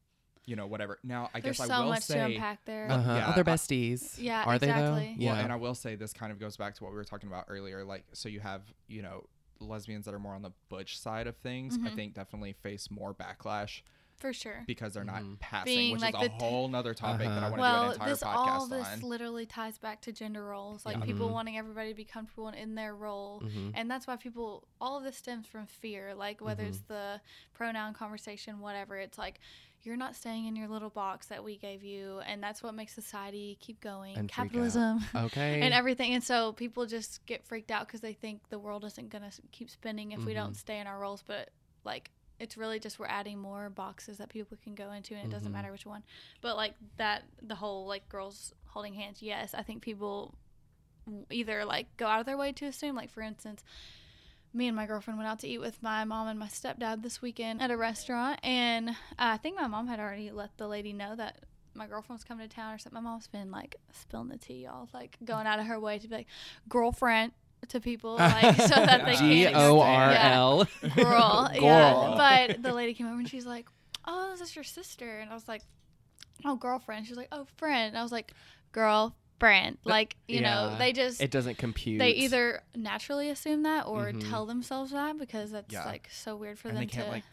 you 0.46 0.56
know, 0.56 0.66
whatever. 0.66 0.98
Now 1.04 1.30
I 1.36 1.40
there's 1.40 1.60
guess 1.60 1.68
so 1.68 1.74
I 1.74 1.80
will 1.82 1.90
much 1.90 2.02
say 2.02 2.16
to 2.16 2.26
unpack 2.26 2.66
there. 2.66 2.90
Uh-huh. 2.90 3.14
yeah, 3.14 3.32
they're 3.34 3.48
I- 3.48 3.54
besties. 3.56 4.16
Yeah, 4.20 4.44
Are 4.44 4.56
exactly. 4.56 4.58
they 4.58 4.82
Well, 4.82 4.96
though? 4.96 5.02
Yeah. 5.24 5.34
Well, 5.34 5.42
and 5.44 5.54
I 5.54 5.56
will 5.58 5.76
say 5.76 5.94
this 5.94 6.12
kind 6.12 6.32
of 6.32 6.40
goes 6.40 6.58
back 6.58 6.74
to 6.76 6.84
what 6.84 6.92
we 6.92 6.98
were 6.98 7.04
talking 7.04 7.30
about 7.30 7.46
earlier. 7.48 7.86
Like, 7.86 8.06
so 8.14 8.28
you 8.28 8.40
have, 8.40 8.64
you 8.88 9.04
know, 9.04 9.26
lesbians 9.60 10.06
that 10.06 10.14
are 10.14 10.20
more 10.20 10.36
on 10.36 10.42
the 10.42 10.52
butch 10.70 11.00
side 11.00 11.28
of 11.28 11.36
things. 11.38 11.78
Mm-hmm. 11.78 11.88
I 11.88 11.90
think 11.92 12.14
definitely 12.14 12.54
face 12.54 12.90
more 12.90 13.14
backlash 13.14 13.82
for 14.18 14.34
sure. 14.34 14.64
because 14.68 14.94
they're 14.94 15.06
not 15.06 15.22
Mhm. 15.22 15.40
passing, 15.40 15.76
Being 15.76 15.92
which 15.94 16.02
like 16.02 16.14
is 16.16 16.24
a 16.24 16.26
a 16.26 16.30
t- 16.30 16.36
whole 16.40 16.68
nother 16.68 16.94
topic 16.94 17.28
that 17.28 17.42
I 17.42 17.48
Uh-huh. 17.48 17.52
want 17.52 17.54
to 17.54 17.58
do 17.58 17.62
Well, 17.62 17.84
an 17.86 17.92
entire 17.94 18.10
this 18.10 18.20
podcast 18.24 18.36
all 18.36 18.68
this 18.68 18.88
on. 18.88 19.00
literally 19.02 19.46
ties 19.46 19.78
back 19.78 20.02
to 20.02 20.12
gender 20.12 20.44
roles, 20.44 20.86
like 20.86 20.98
Yeah. 20.98 21.06
people 21.06 21.30
Mhm. 21.30 21.34
wanting 21.34 21.58
everybody 21.58 21.90
to 21.90 21.96
be 21.96 22.04
comfortable 22.04 22.50
in 22.50 22.76
their 22.76 22.94
role, 22.94 23.40
Mhm. 23.42 23.72
and 23.76 23.90
that's 23.90 24.08
why 24.08 24.18
people. 24.18 24.68
All 24.82 24.98
of 24.98 25.06
this 25.06 25.16
stems 25.16 25.48
from 25.48 25.68
fear, 25.68 26.14
like 26.16 26.42
whether 26.42 26.64
it's 26.66 26.80
Mm-hmm. 26.80 26.94
the 26.94 27.22
pronoun 27.54 27.94
conversation, 27.94 28.60
whatever. 28.60 28.98
It's 28.98 29.18
like 29.18 29.40
you're 29.84 29.98
not 29.98 30.16
staying 30.16 30.46
in 30.46 30.56
your 30.56 30.68
little 30.68 30.90
box 30.90 31.28
that 31.28 31.44
we 31.44 31.58
gave 31.58 31.84
you, 31.84 32.20
and 32.28 32.42
that's 32.44 32.62
what 32.62 32.74
makes 32.74 32.94
society 32.94 33.58
keep 33.62 33.80
going. 33.82 34.18
And. 34.18 34.30
Capitalism. 34.30 35.00
Okay. 35.16 35.62
And 35.62 35.74
everything, 35.74 36.14
and 36.14 36.24
so 36.24 36.54
people 36.54 36.86
just 36.86 37.26
get 37.26 37.44
freaked 37.46 37.72
out 37.72 37.88
because 37.88 38.02
they 38.02 38.14
think 38.14 38.42
the 38.50 38.60
world 38.60 38.84
isn't 38.86 39.10
gonna 39.10 39.32
keep 39.52 39.70
spinning 39.70 40.12
if 40.12 40.24
we 40.26 40.34
don't 40.34 40.54
Mhm. 40.54 40.58
stay 40.58 40.80
in 40.80 40.88
our 40.88 41.00
roles. 41.00 41.24
But 41.26 41.50
like, 41.84 42.12
it's 42.40 42.56
really 42.58 42.80
just 42.80 43.00
we're 43.00 43.06
adding 43.08 43.38
more 43.40 43.70
boxes 43.70 44.18
that 44.18 44.30
people 44.30 44.58
can 44.64 44.76
go 44.76 44.92
into, 44.92 45.14
and 45.16 45.26
it 45.28 45.32
doesn't 45.36 45.50
Mhm. 45.50 45.54
matter 45.56 45.72
which 45.72 45.86
one. 45.86 46.04
But 46.42 46.56
like 46.56 46.76
that, 46.98 47.24
the 47.42 47.56
whole 47.56 47.86
like 47.86 48.08
girls 48.10 48.54
holding 48.68 48.94
hands. 48.94 49.22
Yes, 49.22 49.54
I 49.54 49.62
think 49.64 49.82
people 49.82 50.36
either 51.32 51.66
like 51.66 51.88
go 51.98 52.06
out 52.08 52.20
of 52.20 52.26
their 52.26 52.38
way 52.38 52.52
to 52.54 52.66
assume. 52.66 52.96
Like 52.96 53.10
for 53.10 53.22
instance, 53.22 53.64
me 54.54 54.68
and 54.68 54.76
my 54.76 54.86
girlfriend 54.86 55.18
went 55.20 55.30
out 55.30 55.40
to 55.40 55.48
eat 55.48 55.60
with 55.60 55.82
my 55.84 56.04
mom 56.06 56.28
and 56.28 56.40
my 56.40 56.48
stepdad 56.48 57.02
this 57.04 57.22
weekend 57.22 57.62
at 57.62 57.72
a 57.72 57.78
restaurant, 57.78 58.40
and 58.44 58.96
I 59.18 59.38
think 59.38 59.56
my 59.56 59.68
mom 59.68 59.88
had 59.88 60.00
already 60.00 60.32
let 60.32 60.58
the 60.58 60.68
lady 60.68 60.94
know 60.94 61.16
that. 61.16 61.40
My 61.76 61.86
girlfriend 61.86 62.18
was 62.18 62.24
coming 62.26 62.50
to 62.50 62.54
town 62.54 62.74
or 62.74 62.78
something. 62.80 63.02
My 63.02 63.10
mom's 63.10 63.28
been 63.28 63.52
like 63.52 63.76
spilling 63.94 64.28
the 64.28 64.38
tea, 64.38 64.64
y'all, 64.66 64.90
like 64.94 65.16
going 65.24 65.46
out 65.48 65.60
of 65.60 65.68
her 65.68 65.80
way 65.80 66.00
to 66.00 66.08
be 66.08 66.16
like 66.16 66.28
girlfriend 66.68 67.32
to 67.70 67.80
people, 67.80 68.16
like 68.20 68.56
so 68.58 68.68
that 68.68 69.06
they 69.06 69.16
G 69.16 69.44
can't 69.44 69.56
O 69.56 69.80
R 69.80 70.12
L. 70.12 70.68
girl. 70.96 71.50
Yeah. 71.54 72.16
But 72.18 72.64
the 72.64 72.74
lady 72.74 72.94
came 72.96 73.08
over 73.08 73.20
and 73.20 73.30
she's 73.30 73.46
like, 73.46 73.68
"Oh, 74.06 74.34
is 74.34 74.40
this 74.40 74.56
your 74.56 74.64
sister?" 74.64 75.20
And 75.20 75.30
I 75.30 75.34
was 75.36 75.48
like, 75.48 75.62
"Oh, 76.44 76.56
girlfriend." 76.56 77.06
She's 77.06 77.16
like, 77.18 77.30
"Oh, 77.32 77.46
friend." 77.58 77.90
And 77.90 77.98
I 77.98 78.04
was 78.04 78.12
like, 78.12 78.34
"Girl, 78.74 79.16
friend." 79.40 79.78
Like 79.84 80.16
you 80.28 80.42
know, 80.42 80.76
they 80.78 80.92
just 80.94 81.22
It 81.22 81.32
doesn't 81.32 81.58
compute. 81.58 82.00
they 82.00 82.12
either 82.12 82.62
naturally 82.76 83.30
assume 83.30 83.64
that 83.64 83.86
or 83.88 84.12
Mhm. 84.12 84.30
tell 84.30 84.46
themselves 84.46 84.92
that 84.92 85.18
because 85.18 85.52
that's 85.52 85.74
Yeah. 85.74 85.86
like 85.86 86.08
so 86.12 86.36
weird 86.36 86.60
for 86.60 86.70
and 86.70 86.78
them 86.78 86.84
they 86.84 86.88
can't 86.88 87.06
to. 87.06 87.12
like, 87.12 87.24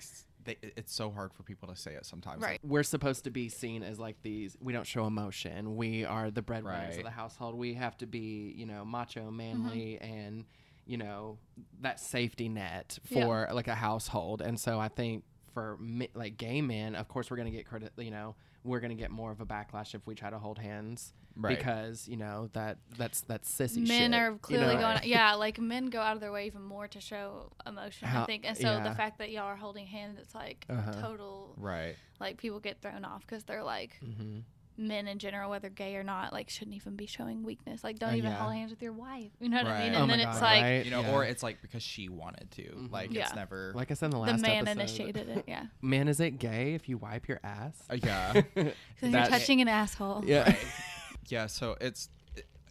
they, 0.44 0.56
it's 0.76 0.94
so 0.94 1.10
hard 1.10 1.32
for 1.34 1.42
people 1.42 1.66
to 1.68 1.74
say 1.74 1.94
it 1.94 2.06
sometimes. 2.06 2.40
Right. 2.40 2.60
we're 2.62 2.84
supposed 2.84 3.24
to 3.24 3.30
be 3.30 3.48
seen 3.48 3.82
as 3.82 3.98
like 3.98 4.22
these 4.22 4.56
we 4.60 4.72
don't 4.72 4.86
show 4.86 5.04
emotion 5.06 5.74
we 5.76 6.04
are 6.04 6.30
the 6.30 6.42
breadwinners 6.42 6.96
of 6.98 7.02
the 7.02 7.10
household 7.10 7.56
we 7.56 7.74
have 7.74 7.96
to 7.98 8.06
be 8.06 8.54
you 8.56 8.64
know 8.64 8.84
macho 8.84 9.30
manly 9.32 9.98
and 9.98 10.44
you 10.86 10.98
know 10.98 11.38
that 11.80 11.98
safety 11.98 12.48
net 12.48 12.96
Yeah. 13.08 13.24
for 13.24 13.48
like 13.52 13.66
a 13.66 13.74
household 13.74 14.40
and 14.40 14.58
so 14.60 14.78
i 14.78 14.86
think 14.86 15.24
for 15.56 15.78
like 16.14 16.36
gay 16.36 16.60
men 16.60 16.94
of 16.94 17.08
course 17.08 17.30
we're 17.30 17.36
going 17.38 17.50
to 17.50 17.56
get 17.56 17.64
credit 17.66 17.90
you 17.96 18.10
know 18.10 18.34
we're 18.62 18.78
going 18.80 18.90
to 18.94 19.00
get 19.02 19.10
more 19.10 19.30
of 19.30 19.40
a 19.40 19.46
backlash 19.46 19.94
if 19.94 20.06
we 20.06 20.14
try 20.14 20.28
to 20.28 20.38
hold 20.38 20.58
hands 20.58 21.14
Right. 21.38 21.56
because 21.58 22.06
you 22.08 22.16
know 22.18 22.48
that 22.54 22.76
that's 22.98 23.20
that's 23.22 23.50
sissy 23.50 23.86
men 23.86 24.12
shit, 24.12 24.20
are 24.20 24.30
you 24.32 24.38
clearly 24.40 24.74
know? 24.74 24.80
going 24.80 24.98
yeah 25.04 25.32
like 25.34 25.58
men 25.58 25.86
go 25.86 26.00
out 26.00 26.14
of 26.14 26.20
their 26.20 26.32
way 26.32 26.46
even 26.46 26.62
more 26.62 26.88
to 26.88 27.00
show 27.00 27.50
emotion 27.66 28.08
i 28.08 28.24
think 28.24 28.44
and 28.46 28.56
so 28.56 28.62
yeah. 28.72 28.82
the 28.88 28.94
fact 28.94 29.18
that 29.18 29.30
y'all 29.30 29.44
are 29.44 29.56
holding 29.56 29.86
hands 29.86 30.18
it's 30.20 30.34
like 30.34 30.64
Uh-huh. 30.70 30.92
total 31.00 31.54
Right. 31.58 31.94
like 32.20 32.36
people 32.38 32.58
get 32.60 32.80
thrown 32.82 33.04
off 33.04 33.20
because 33.26 33.44
they're 33.44 33.64
like 33.64 33.98
Mhm. 34.04 34.42
Men 34.78 35.08
in 35.08 35.18
general, 35.18 35.50
whether 35.50 35.68
gay 35.70 35.96
or 35.96 36.02
not, 36.04 36.32
like 36.32 36.50
shouldn't 36.50 36.76
even 36.76 36.96
be 36.96 37.06
showing 37.06 37.42
weakness. 37.42 37.82
Like 37.82 37.98
don't 37.98 38.10
Uh, 38.10 38.16
even 38.16 38.30
yeah. 38.30 38.36
hold 38.38 38.52
hands 38.54 38.70
with 38.70 38.82
your 38.82 38.92
wife. 38.92 39.30
You 39.40 39.48
know 39.48 39.58
what 39.58 39.66
I 39.66 39.84
mean? 39.84 39.94
Oh 39.94 39.98
And 40.00 40.08
my 40.08 40.16
then 40.16 40.26
God, 40.26 40.32
it's 40.32 40.42
like 40.42 40.62
right? 40.62 40.84
You 40.84 40.90
know, 40.90 41.00
Yeah. 41.02 41.12
or 41.14 41.24
it's 41.24 41.42
like 41.42 41.62
because 41.62 41.82
she 41.82 42.08
wanted 42.08 42.50
to. 42.52 42.62
Mhm. 42.62 42.90
Like 42.92 43.12
Yeah. 43.12 43.22
it's 43.26 43.34
never. 43.34 43.72
Like 43.74 43.90
I 43.90 43.94
said 43.94 44.06
in 44.06 44.10
the 44.12 44.18
last. 44.18 44.36
the 44.42 44.42
man 44.48 44.68
episode, 44.68 44.80
initiated 44.80 45.28
it. 45.28 45.44
Yeah. 45.48 45.66
Man, 45.82 46.08
is 46.08 46.20
it 46.20 46.32
gay 46.38 46.74
if 46.74 46.88
you 46.88 46.98
wipe 46.98 47.26
your 47.28 47.40
ass? 47.42 47.82
Uh, 47.90 47.94
yeah. 48.02 48.32
Because 48.54 48.74
you're 49.02 49.26
touching 49.26 49.60
an 49.60 49.68
asshole. 49.68 50.24
Yeah. 50.24 50.54
yeah. 51.28 51.46
So 51.46 51.76
it's 51.80 52.08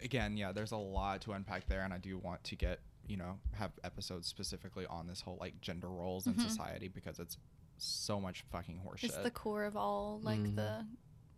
again, 0.03 0.37
yeah. 0.37 0.51
There's 0.51 0.71
a 0.71 0.77
lot 0.77 1.21
to 1.21 1.31
unpack 1.33 1.67
there, 1.67 1.81
and 1.81 1.93
I 1.93 1.97
do 1.97 2.17
want 2.17 2.43
to 2.45 2.55
get 2.55 2.79
you 3.07 3.17
know 3.17 3.39
have 3.53 3.71
episodes 3.83 4.27
specifically 4.27 4.85
on 4.87 5.05
this 5.07 5.21
whole 5.21 5.37
like 5.39 5.61
gender 5.61 5.87
roles 5.89 6.25
in 6.27 6.33
Mhm. 6.33 6.41
society 6.41 6.87
because 6.87 7.19
it's 7.19 7.37
so 7.77 8.19
much 8.19 8.43
fucking 8.51 8.79
horseshit. 8.85 9.03
It's 9.05 9.17
the 9.17 9.29
core 9.29 9.65
of 9.65 9.75
all 9.77 10.19
like 10.23 10.39
Mhm. 10.39 10.55
the 10.55 10.87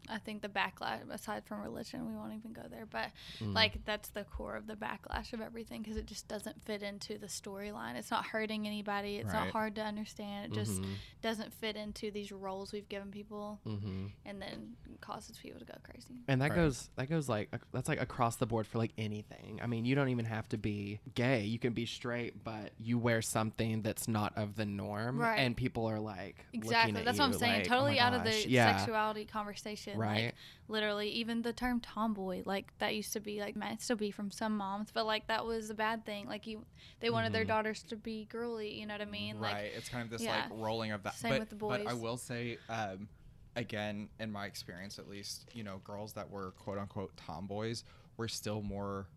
I 0.09 0.17
think 0.19 0.41
the 0.41 0.49
backlash 0.49 1.07
aside 1.09 1.43
from 1.45 1.61
religion, 1.61 2.07
we 2.07 2.15
won't 2.15 2.33
even 2.33 2.53
go 2.53 2.63
there, 2.69 2.85
but 2.85 3.11
Mm. 3.39 3.53
like 3.53 3.83
that's 3.85 4.09
the 4.09 4.23
core 4.23 4.55
of 4.55 4.67
the 4.67 4.75
backlash 4.75 5.33
of 5.33 5.41
everything 5.41 5.81
because 5.81 5.97
it 5.97 6.05
just 6.05 6.27
doesn't 6.27 6.61
fit 6.63 6.81
into 6.83 7.17
the 7.17 7.27
storyline. 7.27 7.95
It's 7.95 8.11
not 8.11 8.25
hurting 8.27 8.65
anybody. 8.67 9.17
It's 9.17 9.33
not 9.33 9.49
hard 9.49 9.75
to 9.75 9.83
understand. 9.83 10.51
It 10.51 10.55
just 10.55 10.81
Mhm. 10.81 10.93
doesn't 11.21 11.53
fit 11.53 11.75
into 11.75 12.09
these 12.11 12.31
roles 12.31 12.71
we've 12.71 12.87
given 12.89 13.11
people 13.11 13.59
Mhm. 13.65 14.11
and 14.25 14.41
then 14.41 14.75
causes 15.01 15.37
people 15.37 15.59
to 15.59 15.65
go 15.65 15.75
crazy. 15.83 16.23
And 16.27 16.41
that 16.41 16.49
Right. 16.51 16.55
goes 16.55 16.89
that 16.95 17.07
goes 17.09 17.29
like 17.29 17.49
ac- 17.53 17.63
that's 17.71 17.87
like 17.89 18.01
across 18.01 18.37
the 18.37 18.45
board 18.47 18.65
for 18.65 18.77
like 18.77 18.93
anything. 18.97 19.59
I 19.61 19.67
mean, 19.67 19.85
you 19.85 19.93
don't 19.95 20.09
even 20.09 20.25
have 20.25 20.47
to 20.49 20.57
be 20.57 20.99
gay. 21.13 21.43
You 21.45 21.59
can 21.59 21.73
be 21.73 21.85
straight, 21.85 22.43
but 22.43 22.71
you 22.77 22.97
wear 22.97 23.21
something 23.21 23.81
that's 23.81 24.07
not 24.07 24.35
of 24.37 24.55
the 24.55 24.65
norm, 24.65 25.19
Right. 25.19 25.37
and 25.39 25.55
people 25.55 25.85
are 25.85 25.99
like 25.99 26.45
Exactly. 26.53 26.97
at 26.99 27.05
That's 27.05 27.19
what 27.19 27.25
I'm 27.25 27.33
saying. 27.33 27.53
like, 27.59 27.65
oh 27.67 27.69
totally 27.69 27.95
my 27.95 27.99
out 27.99 28.13
of 28.13 28.23
the 28.23 28.49
yeah. 28.49 28.77
sexuality 28.77 29.25
conversation. 29.25 29.96
Right. 29.97 30.25
Like 30.25 30.35
literally 30.67 31.09
even 31.09 31.41
the 31.41 31.53
term 31.53 31.79
tomboy, 31.79 32.43
like 32.45 32.71
that 32.79 32.95
used 32.95 33.13
to 33.13 33.19
be 33.19 33.39
like 33.39 33.55
might 33.55 33.81
still 33.81 33.95
be 33.95 34.11
from 34.11 34.31
some 34.31 34.55
moms, 34.57 34.89
but 34.91 35.05
like 35.05 35.27
that 35.27 35.45
was 35.45 35.69
a 35.69 35.73
bad 35.73 36.05
thing. 36.05 36.27
Like 36.27 36.47
you 36.47 36.65
they 36.99 37.09
wanted 37.09 37.33
their 37.33 37.45
Mhm. 37.45 37.49
daughters 37.49 37.83
to 37.83 37.95
be 37.95 38.25
girly, 38.25 38.79
you 38.79 38.85
know 38.85 38.93
what 38.93 39.01
I 39.01 39.05
mean? 39.05 39.37
right. 39.39 39.53
Like 39.53 39.73
it's 39.75 39.89
kind 39.89 40.03
of 40.03 40.09
this 40.09 40.21
yeah. 40.21 40.47
like 40.49 40.59
rolling 40.59 40.91
of 40.91 41.03
that. 41.03 41.15
Same 41.15 41.31
but, 41.31 41.39
with 41.39 41.49
the 41.49 41.55
boys 41.55 41.81
But 41.83 41.89
I 41.89 41.93
will 41.93 42.17
say, 42.17 42.57
um, 42.69 43.07
again, 43.55 44.09
in 44.19 44.31
my 44.31 44.45
experience 44.45 44.99
at 44.99 45.07
least, 45.09 45.49
you 45.53 45.63
know, 45.63 45.79
girls 45.83 46.13
that 46.13 46.29
were 46.29 46.51
quote 46.51 46.77
unquote 46.77 47.15
tomboys 47.17 47.83
were 48.17 48.27
still 48.27 48.61
more 48.61 49.07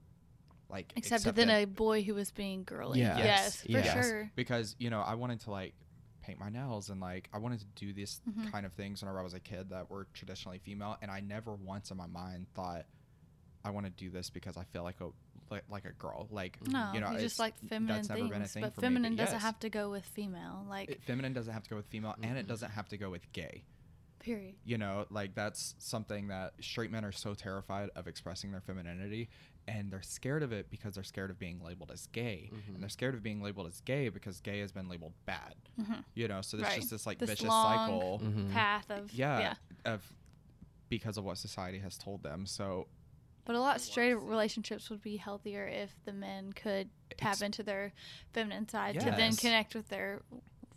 like 0.70 0.92
accepted 0.96 1.34
than 1.34 1.50
a 1.50 1.64
boy 1.64 2.02
who 2.02 2.14
was 2.14 2.30
being 2.30 2.62
girly. 2.64 3.00
Yeah. 3.00 3.18
Yes, 3.18 3.64
Yes. 3.66 3.82
for 3.82 3.98
Yes. 3.98 4.06
sure. 4.06 4.30
because 4.36 4.76
you 4.78 4.88
know 4.88 5.00
I 5.00 5.14
wanted 5.14 5.40
to 5.40 5.50
like 5.50 5.74
paint 6.30 6.38
my 6.40 6.48
nails 6.48 6.90
and 6.90 7.00
like 7.00 7.28
I 7.32 7.38
wanted 7.38 7.60
to 7.60 7.66
do 7.74 7.92
these 7.92 8.20
Mhm. 8.28 8.50
kind 8.52 8.64
of 8.64 8.72
things 8.74 9.02
whenever 9.02 9.18
I 9.18 9.22
was 9.22 9.34
a 9.34 9.40
kid 9.40 9.70
that 9.70 9.90
were 9.90 10.06
traditionally 10.14 10.58
female, 10.58 10.96
and 11.02 11.10
I 11.10 11.20
never 11.20 11.54
once 11.54 11.90
in 11.90 11.96
my 11.96 12.06
mind 12.06 12.46
thought 12.54 12.86
I 13.64 13.70
want 13.70 13.86
to 13.86 13.90
do 13.90 14.10
this 14.10 14.30
because 14.30 14.56
I 14.56 14.64
feel 14.64 14.82
like 14.84 15.00
a 15.00 15.08
like, 15.50 15.64
like 15.68 15.84
a 15.84 15.92
girl. 15.92 16.28
Like 16.30 16.58
No, 16.68 16.92
you 16.94 17.00
know, 17.00 17.10
you 17.10 17.18
just 17.18 17.40
like 17.40 17.58
feminine 17.68 17.96
that's 17.96 18.08
never 18.08 18.20
things, 18.20 18.30
been 18.30 18.42
a 18.42 18.46
thing 18.46 18.62
but 18.62 18.74
for 18.74 18.80
me, 18.82 18.86
feminine 18.86 19.16
doesn't 19.16 19.34
yes. 19.34 19.42
have 19.42 19.58
to 19.60 19.68
go 19.70 19.90
with 19.90 20.04
female. 20.04 20.64
Like 20.68 20.90
It- 20.90 21.02
feminine 21.02 21.32
doesn't 21.32 21.52
have 21.52 21.64
to 21.64 21.70
go 21.70 21.76
with 21.76 21.86
female, 21.86 22.14
and 22.22 22.38
it 22.38 22.46
doesn't 22.46 22.70
have 22.70 22.88
to 22.90 22.96
go 22.96 23.10
with 23.10 23.30
gay. 23.32 23.64
period. 24.20 24.54
You 24.64 24.76
know, 24.76 25.06
like 25.08 25.34
that's 25.34 25.74
something 25.78 26.28
that 26.28 26.52
straight 26.62 26.90
men 26.90 27.06
are 27.06 27.10
so 27.12 27.32
terrified 27.32 27.88
of 27.96 28.06
expressing 28.06 28.50
their 28.52 28.60
femininity, 28.60 29.30
and 29.68 29.90
they're 29.90 30.02
scared 30.02 30.42
of 30.42 30.52
it 30.52 30.70
because 30.70 30.94
they're 30.94 31.04
scared 31.04 31.30
of 31.30 31.38
being 31.38 31.60
labeled 31.62 31.90
as 31.92 32.06
gay, 32.08 32.50
Mhm. 32.52 32.74
and 32.74 32.82
they're 32.82 32.88
scared 32.88 33.14
of 33.14 33.22
being 33.22 33.40
labeled 33.42 33.66
as 33.68 33.80
gay 33.82 34.08
because 34.08 34.40
gay 34.40 34.58
has 34.60 34.72
been 34.72 34.88
labeled 34.88 35.12
bad. 35.26 35.54
Mhm. 35.80 36.04
You 36.14 36.28
know, 36.28 36.40
so 36.42 36.56
there's 36.56 36.68
Right. 36.70 36.76
just 36.80 36.90
this 36.90 37.06
like 37.06 37.18
This 37.18 37.30
vicious 37.30 37.46
long 37.48 37.88
cycle. 37.88 38.18
Mhm. 38.20 38.52
Path 38.52 38.90
of 38.90 39.12
yeah, 39.12 39.38
yeah. 39.40 39.54
of 39.92 40.12
because 40.88 41.16
of 41.16 41.24
what 41.24 41.38
society 41.38 41.78
has 41.78 41.96
told 41.96 42.22
them. 42.22 42.46
So 42.46 42.88
But 43.44 43.54
a 43.56 43.60
lot 43.60 43.80
straight 43.80 44.14
relationships 44.14 44.90
would 44.90 45.02
be 45.02 45.16
healthier 45.16 45.66
if 45.66 45.94
the 46.04 46.12
men 46.12 46.52
could 46.52 46.90
tap 47.16 47.32
Ex- 47.32 47.42
into 47.42 47.62
their 47.62 47.92
feminine 48.32 48.68
side 48.68 48.98
to 49.00 49.10
then 49.10 49.34
connect 49.34 49.74
with 49.74 49.88
their 49.88 50.22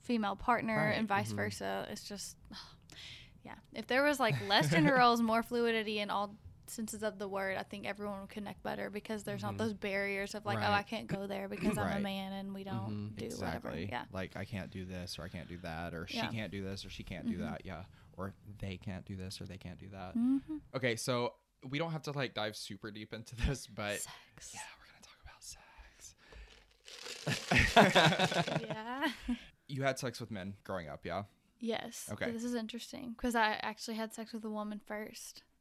female 0.02 0.36
partner 0.36 0.76
Right. 0.78 0.98
and 0.98 1.08
vice 1.08 1.32
Mhm. 1.34 1.36
versa. 1.38 1.88
It's 1.90 2.04
just, 2.08 2.38
yeah. 3.44 3.56
If 3.74 3.88
there 3.88 4.04
was 4.04 4.20
like 4.20 4.40
less 4.48 4.70
gender 4.70 4.94
roles, 5.00 5.22
more 5.22 5.44
fluidity 5.44 6.00
in 6.00 6.10
all 6.10 6.36
senses 6.68 7.04
of 7.04 7.20
the 7.20 7.28
word, 7.28 7.58
I 7.58 7.64
think 7.64 7.86
everyone 7.86 8.22
would 8.22 8.30
connect 8.30 8.64
better 8.64 8.90
because 8.90 9.24
there's 9.24 9.42
Mhm. 9.42 9.46
not 9.46 9.58
those 9.58 9.74
barriers 9.74 10.34
of 10.36 10.46
like, 10.46 10.58
oh, 10.60 10.72
I 10.72 10.84
can't 10.84 11.08
go 11.08 11.28
there 11.28 11.48
because 11.50 11.78
I'm 11.78 11.98
a 11.98 12.00
man 12.00 12.34
and 12.34 12.54
we 12.54 12.64
don't 12.64 13.12
Mhm. 13.14 13.18
do 13.18 13.26
exactly, 13.26 13.70
whatever. 13.70 13.80
Yeah. 13.92 14.06
like 14.12 14.36
I 14.38 14.46
can't 14.46 14.72
do 14.72 14.86
this 14.86 15.20
or 15.20 15.24
I 15.24 15.28
can't 15.30 15.48
do 15.50 15.58
that 15.60 15.94
or 15.94 16.08
Yeah. 16.10 16.30
she 16.30 16.36
can't 16.36 16.52
do 16.52 16.64
this 16.64 16.86
or 16.86 16.90
she 16.90 17.04
can't 17.04 17.28
do 17.28 17.38
Mhm. 17.38 17.42
that. 17.52 17.66
Yeah, 17.66 17.84
or 18.18 18.34
they 18.60 18.78
can't 18.78 19.06
do 19.06 19.16
this 19.16 19.42
or 19.42 19.46
they 19.46 19.58
can't 19.58 19.80
do 19.80 19.90
that. 19.90 20.14
hmm 20.14 20.38
Okay, 20.74 20.96
so 20.96 21.36
we 21.70 21.78
don't 21.80 21.92
have 21.92 22.04
to 22.04 22.12
like 22.12 22.34
dive 22.34 22.56
super 22.56 22.92
deep 22.92 23.14
into 23.14 23.36
this, 23.36 23.68
but 23.68 24.00
Sex. 24.00 24.54
yeah, 24.54 24.62
we're 24.80 24.86
gonna 24.92 25.02
talk 25.02 25.20
about 25.24 25.44
sex. 25.44 26.16
yeah. 28.68 29.12
you 29.68 29.84
had 29.84 29.98
sex 30.00 30.20
with 30.20 30.32
men 30.32 30.56
growing 30.64 30.88
up, 30.90 31.06
yeah? 31.06 31.24
Yes. 31.60 32.10
Okay. 32.12 32.32
This 32.32 32.44
is 32.44 32.56
interesting 32.56 33.12
because 33.14 33.36
I 33.36 33.54
actually 33.62 33.96
had 33.96 34.14
sex 34.14 34.34
with 34.34 34.44
a 34.46 34.50
woman 34.50 34.80
first. 34.86 35.44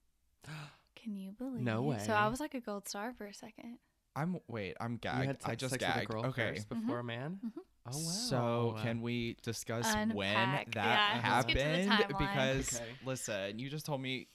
Can 1.02 1.16
you 1.16 1.32
believe? 1.32 1.64
No 1.64 1.82
way. 1.82 1.98
So 2.06 2.12
I 2.12 2.28
was 2.28 2.40
like 2.40 2.54
a 2.54 2.60
gold 2.60 2.88
star 2.88 3.12
for 3.16 3.26
a 3.26 3.34
second. 3.34 3.78
I'm 4.14 4.38
wait, 4.46 4.76
I'm 4.80 4.92
You 4.92 4.98
gagged. 4.98 5.26
had 5.26 5.36
I 5.44 5.54
just 5.54 5.72
sex 5.72 5.84
with 5.86 5.96
a 5.96 5.98
gagged. 5.98 6.10
girl 6.10 6.26
okay. 6.26 6.52
first 6.54 6.68
before 6.68 7.00
a 7.00 7.04
man. 7.04 7.40
Mhm. 7.44 7.52
Oh 7.86 7.90
wow. 7.90 8.00
So 8.00 8.76
can 8.82 9.02
we 9.02 9.36
discuss 9.42 9.92
when 10.12 10.36
that 10.36 10.68
Yeah, 10.74 11.20
let's 11.24 11.46
get 11.46 11.58
to 11.58 11.64
the 11.64 11.90
happened? 11.90 12.18
Because 12.18 12.74
Okay. 12.74 12.92
listen, 13.04 13.58
you 13.58 13.68
just 13.68 13.86
told 13.86 14.00
me 14.00 14.28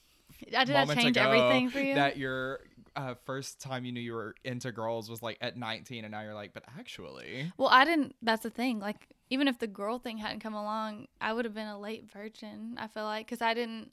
I 0.56 0.64
did 0.64 0.76
I 0.76 0.80
moments 0.80 1.02
change 1.02 1.16
ago 1.16 1.30
everything 1.30 1.70
for 1.70 1.80
you? 1.80 1.94
that 1.94 2.16
your 2.18 2.60
uh, 2.96 3.14
first 3.24 3.60
time 3.60 3.84
you 3.84 3.92
knew 3.92 4.00
you 4.00 4.12
were 4.12 4.34
into 4.44 4.72
girls 4.72 5.08
was 5.08 5.22
like 5.22 5.38
at 5.40 5.56
19, 5.56 6.04
and 6.04 6.12
now 6.12 6.20
you're 6.22 6.34
like, 6.34 6.52
but 6.52 6.64
actually, 6.78 7.50
well, 7.56 7.68
I 7.68 7.84
didn't. 7.84 8.14
That's 8.22 8.42
the 8.42 8.50
thing. 8.50 8.78
Like, 8.80 9.06
even 9.30 9.48
if 9.48 9.58
the 9.58 9.66
girl 9.66 9.98
thing 9.98 10.18
hadn't 10.18 10.40
come 10.40 10.54
along, 10.54 11.06
I 11.20 11.32
would 11.32 11.44
have 11.44 11.54
been 11.54 11.68
a 11.68 11.78
late 11.78 12.10
virgin. 12.10 12.74
I 12.78 12.88
feel 12.88 13.04
like 13.04 13.26
because 13.26 13.40
I 13.40 13.54
didn't. 13.54 13.92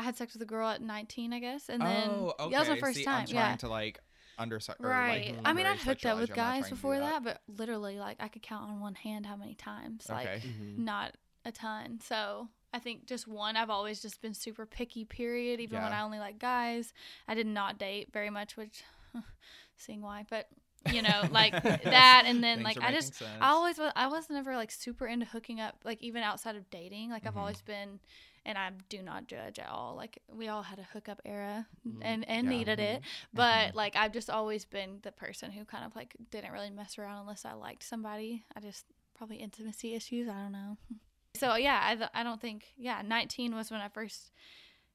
I 0.00 0.02
had 0.02 0.16
sex 0.16 0.32
with 0.32 0.40
a 0.42 0.46
girl 0.46 0.68
at 0.68 0.80
19, 0.80 1.32
I 1.32 1.40
guess, 1.40 1.68
and 1.68 1.80
then 1.82 2.08
oh, 2.10 2.34
okay. 2.40 2.50
that 2.52 2.60
was 2.60 2.68
my 2.70 2.78
first 2.80 2.96
See, 2.98 3.04
time. 3.04 3.20
I'm 3.20 3.26
trying 3.26 3.50
yeah. 3.50 3.56
to 3.56 3.68
like 3.68 4.00
underside. 4.38 4.76
Right. 4.80 5.34
like, 5.36 5.40
I 5.44 5.52
mean, 5.52 5.66
I'd 5.66 5.78
hooked 5.78 6.06
up 6.06 6.18
with 6.18 6.30
you. 6.30 6.34
I'm 6.34 6.38
not 6.38 6.42
guys 6.44 6.60
trying 6.60 6.62
to 6.62 6.68
do 6.70 6.74
before 6.76 6.98
that. 6.98 7.22
but 7.24 7.40
literally, 7.46 7.98
like, 7.98 8.16
I 8.20 8.28
could 8.28 8.42
count 8.42 8.70
on 8.70 8.80
one 8.80 8.94
hand 8.94 9.26
how 9.26 9.36
many 9.36 9.54
times. 9.54 10.06
Like, 10.08 10.26
Okay. 10.26 10.42
Mhm. 10.46 10.78
not 10.78 11.14
a 11.44 11.52
ton. 11.52 12.00
So 12.02 12.48
I 12.72 12.78
think 12.78 13.06
just 13.06 13.28
one. 13.28 13.56
I've 13.56 13.68
always 13.68 14.00
just 14.00 14.22
been 14.22 14.32
super 14.32 14.64
picky. 14.64 15.04
Period. 15.04 15.60
Even 15.60 15.82
when 15.82 15.92
I 15.92 16.00
only 16.02 16.18
like 16.18 16.38
guys, 16.38 16.94
I 17.28 17.34
did 17.34 17.46
not 17.46 17.78
date 17.78 18.08
very 18.12 18.30
much, 18.30 18.56
which 18.56 18.82
seeing 19.76 20.00
why, 20.00 20.24
but 20.30 20.48
you 20.90 21.02
know, 21.02 21.22
like 21.30 21.52
that. 21.62 22.22
And 22.26 22.42
then 22.42 22.58
Things 22.62 22.64
like 22.76 22.80
I 22.82 22.92
just, 22.92 23.14
sense. 23.16 23.30
I 23.40 23.48
always 23.50 23.76
was. 23.78 23.92
I 23.96 24.06
was 24.06 24.30
never 24.30 24.56
like 24.56 24.70
super 24.70 25.06
into 25.06 25.26
hooking 25.26 25.60
up. 25.60 25.76
Like 25.84 26.02
even 26.02 26.22
outside 26.22 26.56
of 26.56 26.70
dating, 26.70 27.10
like 27.10 27.26
I've 27.26 27.34
Mhm. 27.34 27.38
always 27.40 27.60
been. 27.60 28.00
And 28.46 28.56
I 28.56 28.70
do 28.88 29.02
not 29.02 29.26
judge 29.26 29.58
at 29.58 29.68
all. 29.68 29.94
Like 29.96 30.18
we 30.32 30.48
all 30.48 30.62
had 30.62 30.78
a 30.78 30.82
hookup 30.94 31.20
era, 31.24 31.66
Mhm. 31.86 31.98
and 32.02 32.28
and 32.28 32.44
Yeah. 32.46 32.50
needed 32.50 32.80
it. 32.80 33.02
Mhm. 33.02 33.06
But 33.34 33.74
like 33.74 33.96
I've 33.96 34.12
just 34.12 34.30
always 34.30 34.64
been 34.64 35.00
the 35.02 35.12
person 35.12 35.50
who 35.52 35.64
kind 35.64 35.84
of 35.84 35.94
like 35.94 36.16
didn't 36.30 36.52
really 36.52 36.70
mess 36.70 36.98
around 36.98 37.20
unless 37.20 37.44
I 37.44 37.52
liked 37.52 37.82
somebody. 37.82 38.44
I 38.56 38.60
just 38.60 38.86
probably 39.14 39.36
intimacy 39.36 39.94
issues. 39.94 40.28
I 40.28 40.34
don't 40.34 40.52
know. 40.52 40.76
So 41.36 41.54
yeah, 41.54 41.80
I, 41.84 41.94
th- 41.94 42.10
I 42.12 42.22
don't 42.24 42.40
think 42.40 42.74
yeah. 42.76 43.02
19 43.02 43.54
was 43.54 43.70
when 43.70 43.80
I 43.80 43.88
first 43.88 44.32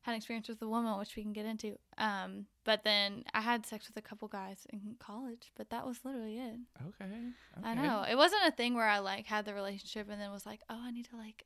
had 0.02 0.12
an 0.12 0.18
experience 0.18 0.50
with 0.50 0.62
a 0.62 0.68
woman, 0.68 1.00
which 1.00 1.16
we 1.16 1.24
can 1.24 1.32
get 1.34 1.46
into. 1.46 1.78
Um, 1.98 2.46
but 2.66 2.84
then 2.84 3.24
I 3.34 3.40
had 3.42 3.66
sex 3.66 3.88
with 3.88 3.96
a 3.98 4.02
couple 4.02 4.28
guys 4.28 4.68
in 4.70 4.98
college, 5.00 5.52
but 5.56 5.70
that 5.70 5.86
was 5.88 6.04
literally 6.04 6.38
it. 6.38 6.60
Okay. 6.88 7.32
I 7.64 7.74
know 7.74 8.04
it 8.04 8.16
wasn't 8.16 8.44
a 8.46 8.52
thing 8.52 8.74
where 8.76 8.88
I 8.88 9.00
like 9.00 9.26
had 9.28 9.46
the 9.46 9.54
relationship 9.54 10.10
and 10.10 10.20
then 10.22 10.30
was 10.32 10.46
like, 10.46 10.62
oh, 10.70 10.78
I 10.80 10.92
need 10.92 11.06
to 11.06 11.16
like 11.16 11.46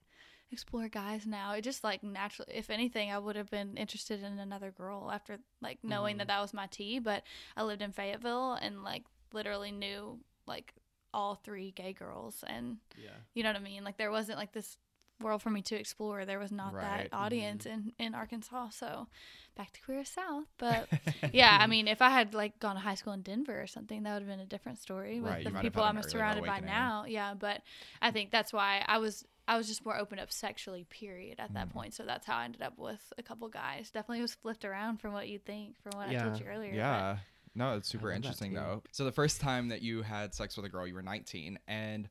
explore 0.51 0.87
guys 0.87 1.25
now. 1.25 1.53
It 1.53 1.61
just 1.61 1.83
like 1.83 2.03
naturally, 2.03 2.53
if 2.55 2.69
anything, 2.69 3.11
I 3.11 3.19
would 3.19 3.35
have 3.35 3.49
been 3.49 3.77
interested 3.77 4.23
in 4.23 4.39
another 4.39 4.71
girl 4.71 5.09
after 5.11 5.39
like 5.61 5.79
knowing 5.83 6.15
Mhm. 6.15 6.19
that 6.19 6.27
that 6.27 6.41
was 6.41 6.53
my 6.53 6.67
tea. 6.67 6.99
But 6.99 7.23
I 7.55 7.63
lived 7.63 7.81
in 7.81 7.91
Fayetteville 7.91 8.53
and 8.53 8.83
like 8.83 9.03
literally 9.33 9.71
knew 9.71 10.19
like 10.45 10.73
all 11.13 11.35
three 11.35 11.71
gay 11.71 11.93
girls, 11.93 12.43
and 12.47 12.79
Yeah. 12.97 13.09
you 13.33 13.43
know 13.43 13.49
what 13.49 13.55
I 13.57 13.63
mean. 13.63 13.83
Like 13.83 13.97
there 13.97 14.11
wasn't 14.11 14.37
like 14.37 14.51
this 14.53 14.77
world 15.19 15.41
for 15.41 15.49
me 15.49 15.61
to 15.61 15.75
explore. 15.75 16.23
There 16.25 16.39
was 16.39 16.51
not 16.51 16.73
Right. 16.73 17.09
that 17.11 17.13
audience 17.17 17.65
in 17.65 17.93
in 17.99 18.15
Arkansas. 18.15 18.69
So 18.69 19.07
back 19.55 19.71
to 19.73 19.81
Queer 19.81 20.05
South, 20.05 20.45
but 20.57 20.87
yeah, 21.33 21.57
I 21.59 21.67
mean, 21.67 21.87
if 21.87 22.01
I 22.01 22.09
had 22.09 22.33
like 22.33 22.57
gone 22.59 22.75
to 22.75 22.81
high 22.81 22.95
school 22.95 23.13
in 23.13 23.21
Denver 23.21 23.61
or 23.61 23.67
something, 23.67 24.03
that 24.03 24.13
would 24.13 24.21
have 24.21 24.27
been 24.29 24.39
a 24.39 24.45
different 24.45 24.77
story 24.79 25.19
with 25.19 25.31
Right, 25.31 25.43
the 25.43 25.51
people 25.51 25.83
I'm 25.83 26.01
surrounded 26.03 26.45
by 26.45 26.59
now. 26.61 27.05
Yeah, 27.05 27.33
but 27.33 27.61
I 28.01 28.11
think 28.11 28.31
that's 28.31 28.53
why 28.53 28.83
I 28.87 28.97
was 28.99 29.25
I 29.49 29.57
was 29.57 29.67
just 29.67 29.83
more 29.83 29.97
open 29.97 30.19
up 30.19 30.31
sexually. 30.31 30.83
Period. 30.83 31.39
At 31.39 31.53
that 31.53 31.69
Mhm. 31.69 31.73
point, 31.73 31.93
so 31.95 32.05
that's 32.05 32.25
how 32.25 32.37
I 32.37 32.45
ended 32.45 32.61
up 32.61 32.77
with 32.77 33.01
a 33.17 33.23
couple 33.23 33.49
guys. 33.49 33.89
Definitely 33.89 34.21
was 34.21 34.35
flipped 34.35 34.63
around 34.63 34.97
from 34.97 35.11
what 35.13 35.27
you'd 35.27 35.43
think 35.45 35.77
from 35.81 35.97
what 35.97 36.09
I 36.09 36.11
Yeah. 36.11 36.23
told 36.25 36.39
you 36.39 36.45
earlier. 36.45 36.71
but- 36.71 36.77
Yeah. 36.77 37.19
No, 37.55 37.75
it's 37.77 37.89
super 37.89 38.11
interesting 38.11 38.53
though. 38.53 38.83
So 38.91 39.05
the 39.05 39.11
first 39.11 39.41
time 39.41 39.69
that 39.69 39.81
you 39.81 40.03
had 40.03 40.33
sex 40.35 40.55
with 40.55 40.65
a 40.65 40.69
girl, 40.69 40.85
you 40.87 40.93
were 40.93 41.01
19, 41.01 41.57
and 41.67 42.09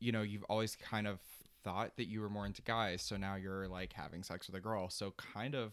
you 0.00 0.10
know 0.12 0.22
you've 0.22 0.42
always 0.44 0.74
kind 0.76 1.06
of 1.06 1.20
thought 1.62 1.96
that 1.96 2.06
you 2.06 2.20
were 2.20 2.28
more 2.28 2.44
into 2.46 2.62
guys. 2.62 3.00
So 3.02 3.16
now 3.16 3.36
you're 3.36 3.68
like 3.68 3.92
having 3.92 4.24
sex 4.24 4.48
with 4.48 4.56
a 4.56 4.60
girl. 4.60 4.90
So 4.90 5.12
kind 5.12 5.54
of, 5.54 5.72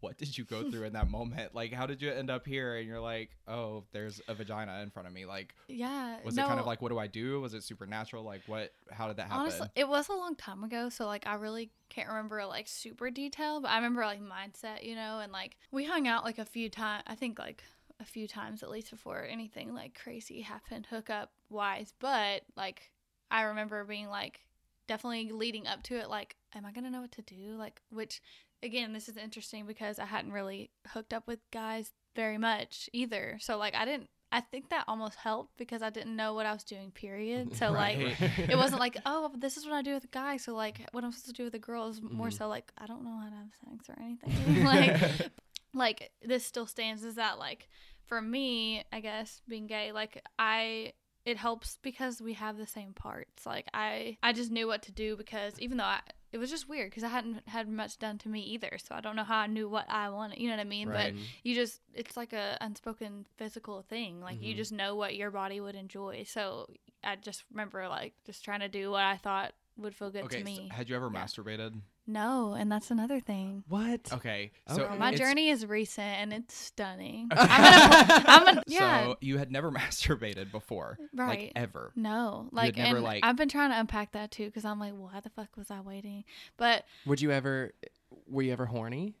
what 0.00 0.18
did 0.18 0.36
you 0.36 0.44
go 0.44 0.70
through 0.70 0.84
in 0.84 0.92
that 0.94 1.10
moment? 1.10 1.54
Like, 1.54 1.72
how 1.72 1.86
did 1.86 2.02
you 2.02 2.10
end 2.10 2.30
up 2.30 2.46
here? 2.46 2.76
And 2.76 2.86
you're 2.86 3.00
like, 3.00 3.30
oh, 3.48 3.84
there's 3.92 4.20
a 4.28 4.34
vagina 4.34 4.80
in 4.82 4.90
front 4.90 5.08
of 5.08 5.14
me. 5.14 5.24
Like, 5.26 5.54
Yeah. 5.68 6.18
was 6.24 6.36
it 6.36 6.44
kind 6.44 6.60
of 6.60 6.66
like, 6.66 6.82
what 6.82 6.90
do 6.90 6.98
I 6.98 7.06
do? 7.06 7.40
Was 7.40 7.54
it 7.54 7.62
supernatural? 7.62 8.22
Like, 8.22 8.42
what? 8.46 8.72
How 8.90 9.08
did 9.08 9.16
that 9.16 9.28
happen? 9.28 9.40
Honestly, 9.40 9.68
it 9.74 9.88
was 9.88 10.08
a 10.08 10.12
long 10.12 10.34
time 10.36 10.64
ago, 10.64 10.88
so 10.88 11.06
like 11.06 11.26
I 11.26 11.34
really 11.34 11.70
can't 11.88 12.08
remember 12.08 12.44
like 12.46 12.68
super 12.68 13.10
detail, 13.10 13.60
but 13.60 13.70
I 13.70 13.76
remember 13.76 14.02
like 14.02 14.20
mindset, 14.20 14.84
you 14.84 14.94
know, 14.94 15.20
and 15.20 15.32
like 15.32 15.56
we 15.70 15.84
hung 15.84 16.06
out 16.06 16.24
like 16.24 16.38
a 16.38 16.44
few 16.44 16.68
times. 16.68 17.02
I 17.06 17.14
think 17.14 17.38
like 17.38 17.62
a 17.98 18.04
few 18.04 18.28
times 18.28 18.62
at 18.62 18.68
least 18.70 18.90
before 18.90 19.24
anything 19.24 19.72
like 19.72 19.98
crazy 19.98 20.42
happened 20.42 20.86
hookup 20.90 21.32
wise. 21.48 21.94
But 21.98 22.42
like 22.56 22.90
I 23.30 23.42
remember 23.42 23.84
being 23.84 24.08
like 24.08 24.40
definitely 24.86 25.32
leading 25.32 25.66
up 25.66 25.82
to 25.84 25.96
it, 25.96 26.08
like, 26.08 26.36
am 26.54 26.64
I 26.64 26.72
gonna 26.72 26.90
know 26.90 27.00
what 27.00 27.12
to 27.12 27.22
do? 27.22 27.56
Like, 27.58 27.80
which 27.90 28.20
again, 28.62 28.92
this 28.92 29.08
is 29.08 29.16
interesting 29.16 29.66
because 29.66 29.98
I 29.98 30.06
hadn't 30.06 30.32
really 30.32 30.70
hooked 30.88 31.12
up 31.12 31.26
with 31.26 31.40
guys 31.52 31.92
very 32.14 32.38
much 32.38 32.88
either. 32.92 33.36
So 33.40 33.56
like 33.58 33.74
I 33.74 33.84
didn't. 33.84 34.08
I 34.32 34.40
think 34.40 34.70
that 34.70 34.84
almost 34.88 35.14
helped 35.14 35.56
because 35.56 35.82
I 35.82 35.90
didn't 35.90 36.16
know 36.16 36.34
what 36.34 36.46
I 36.46 36.52
was 36.52 36.64
doing. 36.64 36.90
Period. 36.90 37.54
So 37.56 37.70
like 37.72 37.98
it 38.00 38.56
wasn't 38.56 38.80
like, 38.80 38.96
oh, 39.06 39.30
this 39.38 39.56
is 39.56 39.64
what 39.64 39.74
I 39.74 39.82
do 39.82 39.94
with 39.94 40.04
a 40.04 40.08
guy. 40.08 40.36
So 40.36 40.54
like, 40.54 40.80
what 40.92 41.04
I'm 41.04 41.12
supposed 41.12 41.26
to 41.28 41.32
do 41.32 41.44
with 41.44 41.54
a 41.54 41.58
girl 41.60 41.88
is 41.88 42.02
more 42.02 42.28
Mhm. 42.28 42.32
so 42.38 42.48
like, 42.48 42.72
I 42.76 42.86
don't 42.86 43.04
know 43.04 43.16
how 43.18 43.28
to 43.28 43.36
have 43.36 43.52
sex 43.64 43.88
or 43.88 43.96
anything. 44.02 44.64
like, 44.64 45.30
like 45.72 46.10
this 46.22 46.44
still 46.44 46.66
stands 46.66 47.04
is 47.04 47.14
that 47.14 47.38
like, 47.38 47.68
for 48.06 48.20
me, 48.20 48.82
I 48.92 49.00
guess 49.00 49.40
being 49.48 49.66
gay, 49.68 49.92
like 49.92 50.22
I, 50.38 50.92
it 51.24 51.36
helps 51.36 51.78
because 51.82 52.20
we 52.20 52.34
have 52.34 52.56
the 52.56 52.66
same 52.66 52.94
parts. 52.94 53.46
Like 53.46 53.66
I, 53.72 54.16
I 54.22 54.32
just 54.32 54.50
knew 54.50 54.66
what 54.66 54.82
to 54.82 54.92
do 54.92 55.16
because 55.16 55.58
even 55.60 55.78
though 55.78 55.84
I, 55.84 56.00
it 56.36 56.38
was 56.38 56.50
just 56.50 56.68
weird 56.68 56.90
because 56.90 57.02
I 57.02 57.08
hadn't 57.08 57.48
had 57.48 57.66
much 57.68 57.98
done 57.98 58.18
to 58.18 58.28
me 58.28 58.40
either. 58.42 58.76
So 58.84 58.94
I 58.94 59.00
don't 59.00 59.16
know 59.16 59.24
how 59.24 59.38
I 59.38 59.46
knew 59.46 59.68
what 59.68 59.86
I 59.88 60.10
wanted. 60.10 60.38
You 60.38 60.48
know 60.48 60.56
what 60.56 60.60
I 60.60 60.64
mean? 60.64 60.88
Right. 60.88 61.14
But 61.14 61.22
you 61.42 61.54
just 61.54 61.80
it's 61.94 62.16
like 62.16 62.32
a 62.34 62.58
unspoken 62.60 63.26
physical 63.38 63.82
thing 63.82 64.20
like 64.20 64.42
you 64.42 64.52
Mhm. 64.54 64.56
just 64.58 64.72
know 64.72 64.94
what 64.94 65.16
your 65.16 65.30
body 65.30 65.60
would 65.60 65.74
enjoy 65.74 66.24
so 66.26 66.66
i 67.02 67.16
just 67.16 67.44
remember 67.50 67.88
like 67.88 68.12
just 68.26 68.44
trying 68.44 68.60
to 68.60 68.68
do 68.68 68.90
what 68.90 69.02
i 69.02 69.16
thought 69.16 69.52
would 69.78 69.94
feel 69.94 70.10
good 70.10 70.24
okay. 70.24 70.42
to 70.42 70.46
so 70.54 70.62
me 70.62 70.68
had 70.70 70.88
you 70.90 70.96
ever 70.96 71.10
Yeah. 71.12 71.24
masturbated? 71.24 71.80
No 72.06 72.54
and 72.58 72.70
that's 72.70 72.90
another 72.90 73.18
thing 73.20 73.64
What? 73.68 74.12
Okay. 74.12 74.52
So 74.68 74.84
Okay. 74.84 74.96
my 74.98 75.12
it's- 75.12 75.18
journey 75.18 75.48
is 75.48 75.66
recent 75.66 76.06
and 76.06 76.32
it's 76.32 76.54
stunning 76.54 77.28
i'm 77.32 77.46
gonna 77.48 78.24
i'm 78.28 78.44
gonna 78.44 78.62
yeah 78.68 79.04
So 79.04 79.16
you 79.20 79.38
had 79.38 79.50
never 79.50 79.70
masturbated 79.80 80.50
before, 80.52 80.98
like 81.12 81.28
Right. 81.28 81.52
ever. 81.56 81.92
no 81.96 82.48
like 82.52 82.76
never, 82.76 82.96
and 82.96 83.04
like- 83.04 83.24
i've 83.24 83.36
been 83.36 83.48
trying 83.48 83.70
to 83.70 83.78
unpack 83.80 84.12
that 84.12 84.30
too 84.30 84.46
because 84.46 84.64
i'm 84.64 84.78
like 84.78 84.92
why 84.96 85.20
the 85.20 85.30
fuck 85.30 85.48
was 85.56 85.70
i 85.70 85.80
waiting 85.80 86.24
but 86.56 86.84
Would 87.06 87.20
you 87.20 87.30
ever? 87.32 87.72
Were 88.28 88.42
you 88.42 88.52
ever 88.52 88.66
horny? 88.66 89.14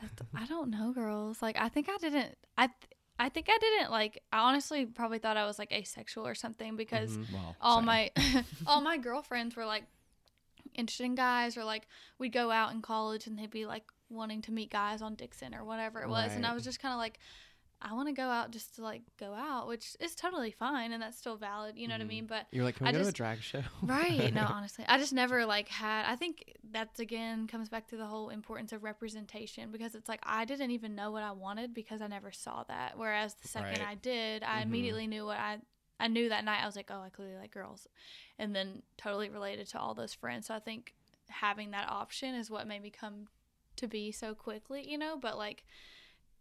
That's, 0.00 0.12
I 0.34 0.46
don't 0.46 0.70
know, 0.70 0.92
girls. 0.92 1.40
Like, 1.40 1.56
I 1.58 1.68
think 1.68 1.88
I 1.88 1.96
didn't. 1.98 2.36
I, 2.58 2.66
th- 2.66 2.90
I 3.18 3.28
think 3.28 3.46
I 3.48 3.56
didn't. 3.58 3.90
Like, 3.92 4.22
I 4.32 4.38
honestly 4.40 4.86
probably 4.86 5.18
thought 5.18 5.36
I 5.36 5.46
was 5.46 5.58
like 5.58 5.72
asexual 5.72 6.26
or 6.26 6.34
something 6.34 6.74
because 6.76 7.16
Mhm. 7.16 7.32
Well, 7.32 7.56
all 7.60 7.76
same. 7.78 7.86
my, 7.86 8.10
all 8.66 8.80
my 8.80 8.96
girlfriends 8.98 9.54
were 9.56 9.66
like 9.66 9.84
interested 10.74 11.04
in 11.04 11.14
guys, 11.14 11.56
or 11.56 11.64
like 11.64 11.86
we'd 12.18 12.32
go 12.32 12.50
out 12.50 12.72
in 12.72 12.82
college 12.82 13.26
and 13.26 13.38
they'd 13.38 13.50
be 13.50 13.66
like 13.66 13.84
wanting 14.10 14.42
to 14.42 14.52
meet 14.52 14.70
guys 14.70 15.02
on 15.02 15.14
Dickson 15.14 15.54
or 15.54 15.64
whatever 15.64 16.02
it 16.02 16.08
was, 16.08 16.34
and 16.36 16.44
I 16.46 16.54
was 16.54 16.64
just 16.64 16.80
kind 16.80 16.92
of 16.92 16.98
like. 16.98 17.18
I 17.82 17.92
want 17.92 18.08
to 18.08 18.14
go 18.14 18.22
out 18.30 18.50
just 18.50 18.76
to 18.76 18.82
like 18.82 19.02
go 19.20 19.34
out, 19.34 19.68
which 19.68 19.94
is 20.00 20.14
totally 20.14 20.50
fine 20.52 20.92
and 20.92 21.02
that's 21.02 21.18
still 21.18 21.36
valid, 21.36 21.76
you 21.76 21.86
know 21.86 21.96
Mhm. 21.96 21.98
what 21.98 22.04
I 22.04 22.08
mean? 22.08 22.26
But 22.26 22.46
You're 22.50 22.64
like, 22.64 22.76
can 22.76 22.84
we 22.84 22.88
I 22.90 22.92
go 22.92 23.02
to 23.02 23.08
a 23.08 23.12
drag 23.12 23.42
show? 23.42 23.62
right 23.82 24.32
no 24.32 24.42
honestly 24.48 24.86
i 24.88 24.96
just 24.96 25.12
never 25.12 25.44
like 25.44 25.68
had 25.68 26.06
i 26.10 26.16
think 26.16 26.54
that's 26.70 26.98
again 26.98 27.46
comes 27.46 27.68
back 27.68 27.86
to 27.88 27.96
the 27.98 28.06
whole 28.06 28.30
importance 28.30 28.72
of 28.72 28.82
representation 28.82 29.70
because 29.70 29.94
it's 29.94 30.08
like 30.08 30.20
i 30.22 30.46
didn't 30.46 30.70
even 30.70 30.94
know 30.94 31.10
what 31.10 31.22
i 31.22 31.30
wanted 31.32 31.74
because 31.74 32.00
i 32.00 32.06
never 32.06 32.32
saw 32.32 32.62
that 32.68 32.96
whereas 32.96 33.34
the 33.34 33.48
second 33.48 33.80
Right. 33.80 33.88
i 33.88 33.94
did 33.96 34.42
i 34.44 34.60
Mhm. 34.60 34.62
immediately 34.62 35.06
knew 35.06 35.26
what 35.26 35.36
i 35.38 35.58
i 36.00 36.08
knew 36.08 36.30
that 36.30 36.44
night 36.44 36.62
i 36.62 36.66
was 36.66 36.76
like 36.76 36.90
oh 36.90 37.02
i 37.02 37.10
clearly 37.10 37.36
like 37.36 37.50
girls 37.50 37.86
and 38.38 38.54
then 38.54 38.82
totally 38.96 39.28
related 39.28 39.68
to 39.68 39.78
all 39.78 39.94
those 39.94 40.14
friends. 40.14 40.46
So 40.46 40.54
i 40.54 40.58
think 40.58 40.94
having 41.28 41.70
that 41.70 41.88
option 41.88 42.34
is 42.34 42.50
what 42.50 42.66
made 42.66 42.82
me 42.82 42.90
come 42.90 43.28
to 43.76 43.88
be 43.88 44.12
so 44.12 44.34
quickly 44.34 44.88
you 44.88 44.96
know 44.96 45.18
but 45.20 45.36
like 45.36 45.64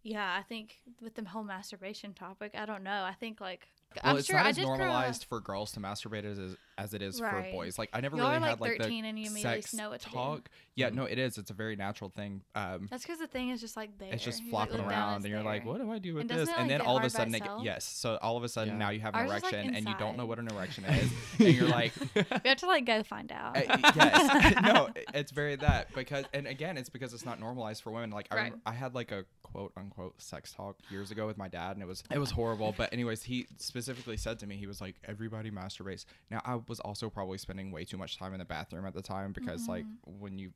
yeah 0.04 0.36
i 0.38 0.44
think 0.44 0.82
with 1.02 1.16
the 1.16 1.24
whole 1.24 1.44
masturbation 1.44 2.14
topic 2.14 2.54
i 2.58 2.66
don't 2.66 2.84
know. 2.84 3.04
I 3.04 3.14
think 3.20 3.40
like 3.40 3.68
Well, 4.04 4.14
i'm 4.14 4.18
it's 4.20 4.28
sure 4.28 4.38
not 4.38 4.46
i 4.46 4.50
as 4.50 4.56
did 4.56 4.64
normalized 4.66 5.26
for 5.26 5.40
girls 5.42 5.72
to 5.74 5.80
masturbate 5.80 6.24
as 6.26 6.56
as 6.76 6.96
it 6.96 7.04
is 7.04 7.20
for 7.20 7.46
boys. 7.52 7.78
Like 7.78 7.92
I 7.94 8.02
never 8.02 8.18
Y'all 8.18 8.32
really 8.32 8.38
are, 8.44 8.50
had 8.50 8.60
like, 8.60 8.72
like 8.72 8.82
13 8.82 9.04
the 9.04 9.10
and 9.10 9.20
you 9.20 9.28
immediately 9.28 9.62
sex 9.62 9.76
know 9.76 9.92
what 9.92 10.00
to 10.02 10.10
do. 10.10 10.16
talk. 10.16 10.50
Yeah, 10.74 10.90
Mhm. 10.90 10.94
no, 10.96 11.04
it 11.06 11.20
is. 11.20 11.38
It's 11.38 11.52
a 11.52 11.54
very 11.54 11.76
natural 11.76 12.10
thing. 12.10 12.42
Um, 12.56 12.88
That's 12.90 13.04
because 13.04 13.20
the 13.20 13.28
thing 13.28 13.52
is 13.52 13.62
just 13.62 13.78
like 13.78 13.96
there. 14.00 14.12
it's 14.12 14.24
just 14.24 14.42
flopping 14.50 14.78
look 14.78 14.90
down, 14.90 14.92
around, 14.92 15.16
it's 15.18 15.26
and 15.26 15.32
you're 15.36 15.44
like, 15.44 15.66
"What 15.68 15.78
do 15.78 15.92
I 15.92 16.00
do 16.00 16.16
with 16.16 16.22
And 16.22 16.30
this?" 16.32 16.38
doesn't 16.50 16.56
it, 16.56 16.60
And 16.62 16.70
then 16.72 16.82
all 16.82 16.98
of 16.98 17.04
a 17.04 17.12
sudden, 17.12 17.36
it, 17.36 17.44
get- 17.44 17.62
yes. 17.64 17.86
So 17.86 18.18
all 18.24 18.38
of 18.38 18.44
a 18.44 18.50
sudden, 18.50 18.74
Yeah. 18.74 18.80
now 18.80 18.90
you 18.90 19.02
have 19.02 19.14
an 19.14 19.20
Ours 19.20 19.38
is, 19.38 19.44
like, 19.44 19.54
erection, 19.54 19.76
and 19.76 19.88
you 19.88 19.94
don't 20.00 20.18
know 20.18 20.26
what 20.26 20.40
an 20.40 20.48
erection 20.48 20.84
is, 20.90 21.12
and 21.38 21.54
you're 21.54 21.68
like, 21.70 21.94
We 22.16 22.24
have 22.50 22.58
to 22.58 22.66
like 22.66 22.86
go 22.86 23.04
find 23.04 23.32
out. 23.32 23.56
Uh, 23.56 23.62
yes 23.96 24.56
no 24.64 24.90
it's 25.14 25.32
very 25.32 25.56
that 25.58 25.94
because 25.94 26.26
and 26.34 26.48
again 26.48 26.76
it's 26.80 26.90
because 26.90 27.14
it's 27.14 27.24
not 27.26 27.40
normalized 27.40 27.84
for 27.84 27.92
women 27.92 28.10
like 28.10 28.28
I, 28.32 28.36
Right. 28.36 28.54
I 28.66 28.72
had 28.74 28.96
like 28.96 29.12
a 29.12 29.26
quote 29.44 29.74
unquote 29.78 30.20
sex 30.20 30.52
talk 30.54 30.78
years 30.90 31.12
ago 31.12 31.28
with 31.28 31.38
my 31.38 31.48
dad 31.50 31.76
and 31.76 31.84
it 31.84 31.86
was 31.88 32.04
it 32.12 32.18
was 32.18 32.32
horrible 32.32 32.74
but 32.76 32.92
anyways 32.92 33.22
he 33.22 33.46
specifically 33.58 33.83
said 34.18 34.40
to 34.40 34.48
me 34.48 34.56
he 34.56 34.68
was 34.68 34.80
like 34.82 34.96
everybody 35.06 35.52
masturbates 35.52 36.06
now 36.32 36.42
i 36.46 36.60
was 36.68 36.80
also 36.82 37.10
probably 37.10 37.38
spending 37.38 37.72
way 37.72 37.84
too 37.84 37.98
much 37.98 38.18
time 38.18 38.34
in 38.34 38.40
the 38.40 38.46
bathroom 38.46 38.86
at 38.86 38.94
the 38.94 39.02
time 39.02 39.32
because 39.34 39.68
like 39.68 39.84
Mm-hmm. 39.86 40.20
when 40.22 40.38
you 40.40 40.52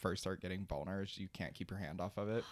first 0.00 0.22
start 0.22 0.40
getting 0.40 0.64
boners 0.64 1.18
you 1.18 1.28
can't 1.32 1.54
keep 1.54 1.70
your 1.70 1.78
hand 1.80 2.00
off 2.00 2.16
of 2.16 2.28
it 2.28 2.44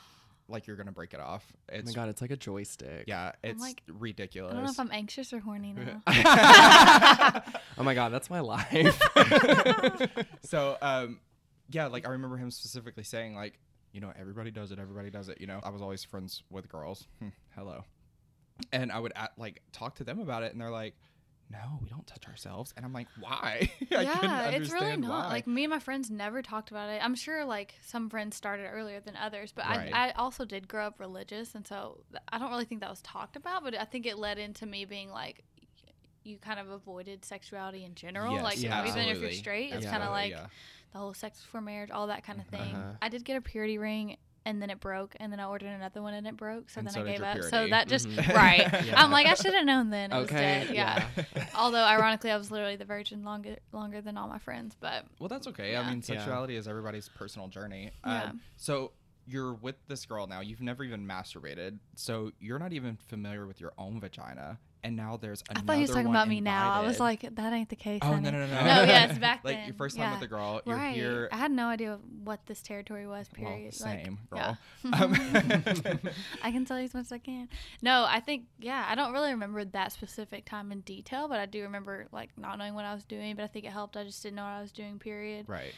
like 0.49 0.66
you're 0.66 0.77
gonna 0.77 0.93
break 0.93 1.12
it 1.14 1.20
off 1.20 1.45
Oh 1.53 1.72
my 1.74 1.79
it's 1.79 1.93
god, 1.93 2.09
it's 2.09 2.20
like 2.20 2.31
a 2.31 2.37
joystick. 2.37 3.05
yeah 3.07 3.33
it's 3.43 3.61
like- 3.61 3.83
ridiculous 3.89 4.53
I 4.53 4.55
don't 4.57 4.64
know 4.64 4.70
if 4.70 4.79
I'm 4.81 4.91
anxious 4.93 5.33
or 5.33 5.41
horny 5.41 5.72
now. 5.74 6.03
Oh 7.79 7.83
my 7.83 7.95
god, 7.95 8.11
that's 8.12 8.31
my 8.31 8.41
life. 8.41 9.01
so 10.43 10.77
um 10.81 11.20
yeah 11.70 11.87
like 11.87 12.07
i 12.07 12.11
remember 12.11 12.37
him 12.37 12.51
specifically 12.51 13.03
saying 13.03 13.35
like 13.35 13.59
you 13.93 14.01
know 14.01 14.12
everybody 14.18 14.51
does 14.51 14.70
it 14.70 14.79
everybody 14.79 15.11
does 15.11 15.29
it 15.29 15.41
you 15.41 15.47
know 15.47 15.59
i 15.64 15.68
was 15.68 15.83
always 15.83 16.05
friends 16.05 16.43
with 16.51 16.68
girls 16.68 17.07
Hmm, 17.20 17.29
hello 17.57 17.85
and 18.72 18.92
i 18.92 18.98
would 18.98 19.12
at, 19.16 19.32
like 19.36 19.62
talk 19.72 19.96
to 19.96 20.04
them 20.04 20.18
about 20.18 20.42
it 20.42 20.52
and 20.52 20.61
they're 20.61 20.70
like 20.70 20.94
no 21.50 21.78
we 21.82 21.88
don't 21.88 22.07
touch 22.07 22.26
ourselves 22.26 22.72
and 22.76 22.84
i'm 22.84 22.92
like 22.92 23.07
why 23.20 23.68
I 23.96 24.02
yeah, 24.02 24.48
it's 24.48 24.72
really 24.72 24.96
not. 24.96 25.11
why. 25.11 25.28
Like 25.28 25.46
me 25.46 25.64
and 25.64 25.70
my 25.70 25.78
friends 25.78 26.11
never 26.11 26.42
talked 26.42 26.70
about 26.70 26.90
it. 26.90 27.00
I'm 27.02 27.14
sure 27.14 27.44
like 27.44 27.74
some 27.84 28.11
friends 28.11 28.36
started 28.36 28.68
earlier 28.72 29.00
than 29.00 29.16
others, 29.16 29.52
but 29.52 29.64
Right. 29.66 29.90
I, 29.92 30.09
I 30.09 30.12
also 30.12 30.44
did 30.44 30.68
grow 30.68 30.86
up 30.86 31.00
religious, 31.00 31.54
and 31.54 31.66
so 31.66 31.98
I 32.28 32.38
don't 32.38 32.50
really 32.50 32.64
think 32.64 32.80
that 32.80 32.90
was 32.90 33.00
talked 33.02 33.36
about. 33.36 33.64
But 33.64 33.78
I 33.78 33.84
think 33.84 34.07
it 34.07 34.18
led 34.18 34.38
into 34.38 34.66
me 34.66 34.84
being 34.84 35.11
like, 35.11 35.42
you 36.24 36.38
kind 36.38 36.59
of 36.59 36.70
avoided 36.70 37.24
sexuality 37.24 37.84
in 37.84 37.94
general. 37.94 38.34
Yes, 38.34 38.42
like 38.42 38.62
yeah, 38.62 38.86
even 38.86 39.09
if 39.09 39.20
you're 39.20 39.30
straight, 39.32 39.72
it's 39.72 39.86
kind 39.86 40.02
of 40.02 40.11
like 40.11 40.32
yeah. 40.32 40.46
the 40.92 40.98
whole 40.98 41.14
sex 41.14 41.40
before 41.40 41.61
marriage, 41.61 41.90
all 41.90 42.09
that 42.09 42.24
kind 42.24 42.40
of 42.40 42.46
thing. 42.46 42.74
Uh-huh. 42.74 42.92
I 43.00 43.09
did 43.09 43.24
get 43.24 43.36
a 43.36 43.40
purity 43.40 43.78
ring 43.78 44.16
and 44.47 44.62
then 44.62 44.70
it 44.70 44.80
broke 44.80 45.14
and 45.20 45.30
then 45.30 45.40
I 45.40 45.44
ordered 45.44 45.66
another 45.68 46.01
one 46.01 46.14
and 46.14 46.26
it 46.26 46.36
broke. 46.36 46.70
So 46.70 46.78
And 46.78 46.86
then 46.86 46.94
so 46.94 47.01
I 47.03 47.05
gave 47.05 47.18
your 47.18 47.26
up. 47.26 47.42
So 47.42 47.68
that 47.68 47.88
just 47.88 48.09
Mhm. 48.09 48.34
right. 48.34 48.61
Yeah. 48.86 49.03
I'm 49.03 49.11
like 49.11 49.26
I 49.26 49.34
should 49.34 49.53
have 49.53 49.66
known 49.66 49.90
then. 49.90 50.11
It 50.12 50.16
was 50.16 50.24
Okay, 50.26 50.36
dead. 50.66 50.74
Yeah. 50.74 51.07
yeah. 51.36 51.47
Although 51.55 51.84
ironically 51.84 52.30
I 52.30 52.36
was 52.38 52.51
literally 52.51 52.76
the 52.76 52.84
virgin 52.86 53.24
longer 53.24 53.57
longer 53.72 54.01
than 54.01 54.16
all 54.16 54.28
my 54.28 54.38
friends, 54.38 54.74
but 54.80 55.05
well 55.18 55.28
that's 55.28 55.47
okay 55.49 55.72
Yeah. 55.72 55.82
i 55.82 55.88
mean 55.90 55.99
Yeah. 55.99 56.16
sexuality 56.16 56.57
is 56.57 56.66
everybody's 56.66 57.09
personal 57.11 57.49
journey 57.49 57.90
Yeah. 58.07 58.22
um, 58.30 58.40
so 58.57 58.92
you're 59.26 59.55
with 59.55 59.74
this 59.88 60.07
girl 60.07 60.26
now 60.28 60.40
you've 60.40 60.61
never 60.62 60.84
even 60.84 61.05
masturbated 61.07 61.78
so 61.97 62.30
you're 62.38 62.61
not 62.61 62.72
even 62.72 62.97
familiar 62.97 63.44
with 63.47 63.61
your 63.61 63.72
own 63.76 63.99
vagina 64.01 64.59
and 64.83 64.97
now 64.97 65.16
there's 65.16 65.43
another. 65.49 65.64
I 65.64 65.66
thought 65.66 65.77
he 65.77 65.83
was 65.83 65.91
talking 65.91 66.11
about 66.11 66.29
me 66.29 66.41
now. 66.41 66.72
I 66.72 66.87
was 66.87 67.01
like 67.01 67.22
that 67.35 67.53
ain't 67.53 67.68
the 67.68 67.77
case. 67.77 68.01
Oh, 68.03 68.09
no, 68.09 68.14
honey. 68.14 68.31
no, 68.31 68.39
no, 68.39 68.47
no. 68.47 68.64
No, 68.64 68.83
yes, 68.85 69.18
back 69.18 69.45
like 69.45 69.57
then. 69.57 69.66
your 69.66 69.74
first 69.74 69.97
time 69.97 70.07
yeah. 70.07 70.11
with 70.12 70.20
the 70.20 70.29
girl 70.29 70.61
you're 70.64 70.77
right. 70.77 70.95
here 70.95 71.29
I 71.33 71.37
had 71.37 71.51
no 71.51 71.66
idea 71.66 71.99
what 72.24 72.47
this 72.47 72.62
territory 72.62 73.07
was. 73.07 73.29
well, 73.37 73.51
Period. 73.51 73.74
Like, 73.81 74.05
same 74.05 74.18
yeah. 74.35 74.55
girl 74.55 74.59
Um, 74.93 75.14
I 76.43 76.51
can 76.51 76.64
tell 76.64 76.79
you 76.79 76.85
as 76.85 76.95
much 76.95 77.07
as 77.07 77.12
I 77.12 77.18
can. 77.18 77.49
No, 77.83 78.07
I 78.09 78.20
think 78.20 78.45
yeah, 78.59 78.87
I 78.89 78.95
don't 78.95 79.12
really 79.12 79.31
remember 79.31 79.64
that 79.64 79.93
specific 79.93 80.45
time 80.45 80.72
in 80.72 80.81
detail, 80.81 81.29
but 81.29 81.41
I 81.41 81.47
do 81.47 81.62
remember 81.62 82.07
like 82.12 82.31
not 82.39 82.59
knowing 82.59 82.74
what 82.74 82.85
I 82.85 82.95
was 82.95 83.05
doing. 83.05 83.35
But 83.35 83.45
I 83.45 83.47
think 83.49 83.64
it 83.64 83.72
helped. 83.72 83.97
I 83.97 84.05
just 84.05 84.22
didn't 84.22 84.37
know 84.37 84.45
what 84.45 84.51
I 84.51 84.61
was 84.61 84.72
doing. 84.72 84.99
Period. 84.99 85.49
right 85.49 85.72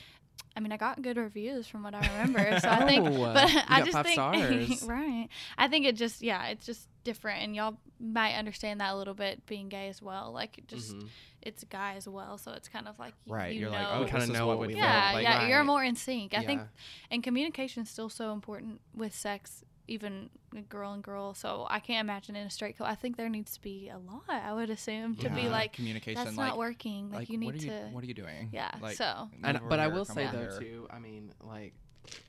I 0.56 0.60
mean, 0.60 0.72
I 0.72 0.76
got 0.76 1.00
good 1.02 1.16
reviews 1.16 1.66
from 1.68 1.82
what 1.84 1.94
I 1.94 2.00
remember, 2.00 2.58
so 2.60 2.68
I 2.68 2.84
think. 2.84 3.06
Oh, 3.08 3.32
But 3.32 3.48
I 3.68 3.82
just 3.82 4.02
think 4.02 4.82
right. 4.86 5.28
I 5.56 5.68
think 5.68 5.86
it 5.86 5.96
just 5.96 6.20
yeah, 6.22 6.46
it's 6.48 6.66
just 6.66 6.88
different, 7.04 7.42
and 7.42 7.54
y'all 7.56 7.76
might 8.00 8.34
understand 8.34 8.80
that 8.80 8.92
a 8.92 8.96
little 8.96 9.14
bit 9.14 9.46
being 9.46 9.68
gay 9.68 9.88
as 9.88 10.02
well. 10.02 10.32
Like 10.32 10.58
it 10.58 10.68
just 10.68 10.96
Mhm. 10.96 11.08
it's 11.42 11.62
a 11.62 11.66
guy 11.66 11.94
as 11.96 12.08
well, 12.08 12.38
so 12.38 12.52
it's 12.52 12.68
kind 12.68 12.88
of 12.88 12.98
like 12.98 13.14
right 13.26 13.54
You 13.54 13.60
you're 13.62 13.70
like 13.70 13.86
oh 13.88 14.04
We 14.04 14.10
kinda 14.10 14.26
know 14.26 14.46
what 14.46 14.58
what 14.58 14.68
we 14.68 14.74
we 14.74 14.80
yeah, 14.80 15.10
like 15.14 15.22
yeah, 15.22 15.46
you're 15.48 15.64
more 15.64 15.84
in 15.84 15.94
sync. 15.96 16.34
I 16.34 16.42
think 16.42 16.62
and 17.10 17.22
communication 17.22 17.84
is 17.84 17.90
still 17.90 18.08
so 18.08 18.32
important 18.32 18.80
with 18.94 19.14
sex 19.14 19.64
even 19.88 20.28
girl 20.68 20.92
and 20.92 21.02
girl 21.02 21.34
so 21.34 21.66
i 21.70 21.78
can't 21.80 22.00
imagine 22.04 22.36
in 22.36 22.46
a 22.46 22.50
straight 22.50 22.76
couple. 22.76 22.90
i 22.90 22.94
think 22.94 23.16
there 23.16 23.28
needs 23.28 23.52
to 23.54 23.60
be 23.60 23.88
a 23.88 23.98
lot 23.98 24.22
i 24.28 24.52
would 24.52 24.70
assume 24.70 25.14
to 25.16 25.28
be 25.30 25.48
like 25.48 25.72
communication 25.72 26.22
that's 26.24 26.36
like 26.36 26.48
not 26.48 26.58
working 26.58 27.10
like, 27.10 27.28
you 27.28 27.38
what 27.40 27.54
need 27.54 27.62
are 27.62 27.66
you 27.66 27.70
to 27.70 27.88
what 27.92 28.04
are 28.04 28.06
you 28.06 28.14
doing 28.14 28.48
yeah 28.52 28.70
like 28.80 28.96
so 28.96 29.28
And 29.42 29.60
but 29.68 29.78
I 29.80 29.88
will 29.88 30.04
say 30.04 30.26
over 30.26 30.36
though 30.36 30.42
here. 30.42 30.60
too. 30.60 30.86
I 30.90 30.98
mean, 30.98 31.32
like 31.42 31.72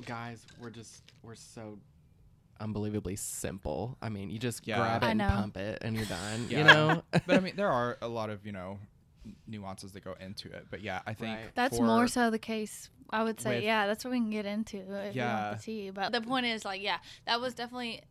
guys, 0.06 0.46
we're 0.60 0.70
just 0.70 1.04
we're 1.24 1.36
so 1.36 1.80
unbelievably 2.60 3.16
simple. 3.16 3.98
I 4.02 4.10
mean, 4.10 4.30
you 4.30 4.38
just 4.40 4.68
Yeah. 4.68 4.78
grab 4.78 5.04
it 5.04 5.06
I 5.06 5.10
and 5.12 5.18
know. 5.20 5.30
pump 5.30 5.58
it, 5.58 5.80
and 5.82 5.96
you're 5.96 6.06
done. 6.06 6.48
Yeah. 6.50 6.58
You 6.60 6.64
know. 6.66 7.04
but 7.12 7.36
I 7.38 7.40
mean, 7.40 7.56
there 7.56 7.70
are 7.72 7.98
a 8.02 8.08
lot 8.08 8.30
of 8.30 8.46
you 8.46 8.52
know 8.52 8.80
nuances 9.48 9.92
that 9.94 10.04
go 10.04 10.16
into 10.20 10.52
it. 10.52 10.68
But 10.70 10.82
yeah, 10.82 11.02
I 11.06 11.14
think 11.14 11.38
Right. 11.38 11.56
That's 11.56 11.80
more 11.80 12.08
so 12.08 12.30
the 12.30 12.40
case. 12.40 12.90
I 13.12 13.24
would 13.24 13.40
say, 13.42 13.56
with- 13.56 13.64
yeah, 13.64 13.88
that's 13.88 14.04
what 14.06 14.12
we 14.12 14.18
can 14.20 14.30
get 14.30 14.46
into 14.46 14.78
if 14.78 15.16
you 15.16 15.22
Yeah. 15.22 15.50
want 15.50 15.58
the 15.58 15.64
tea. 15.64 15.90
But 15.90 16.12
the 16.12 16.22
point 16.22 16.46
is, 16.46 16.64
like, 16.66 16.82
yeah, 16.82 16.98
that 17.26 17.42
was 17.42 17.54
definitely 17.54 18.04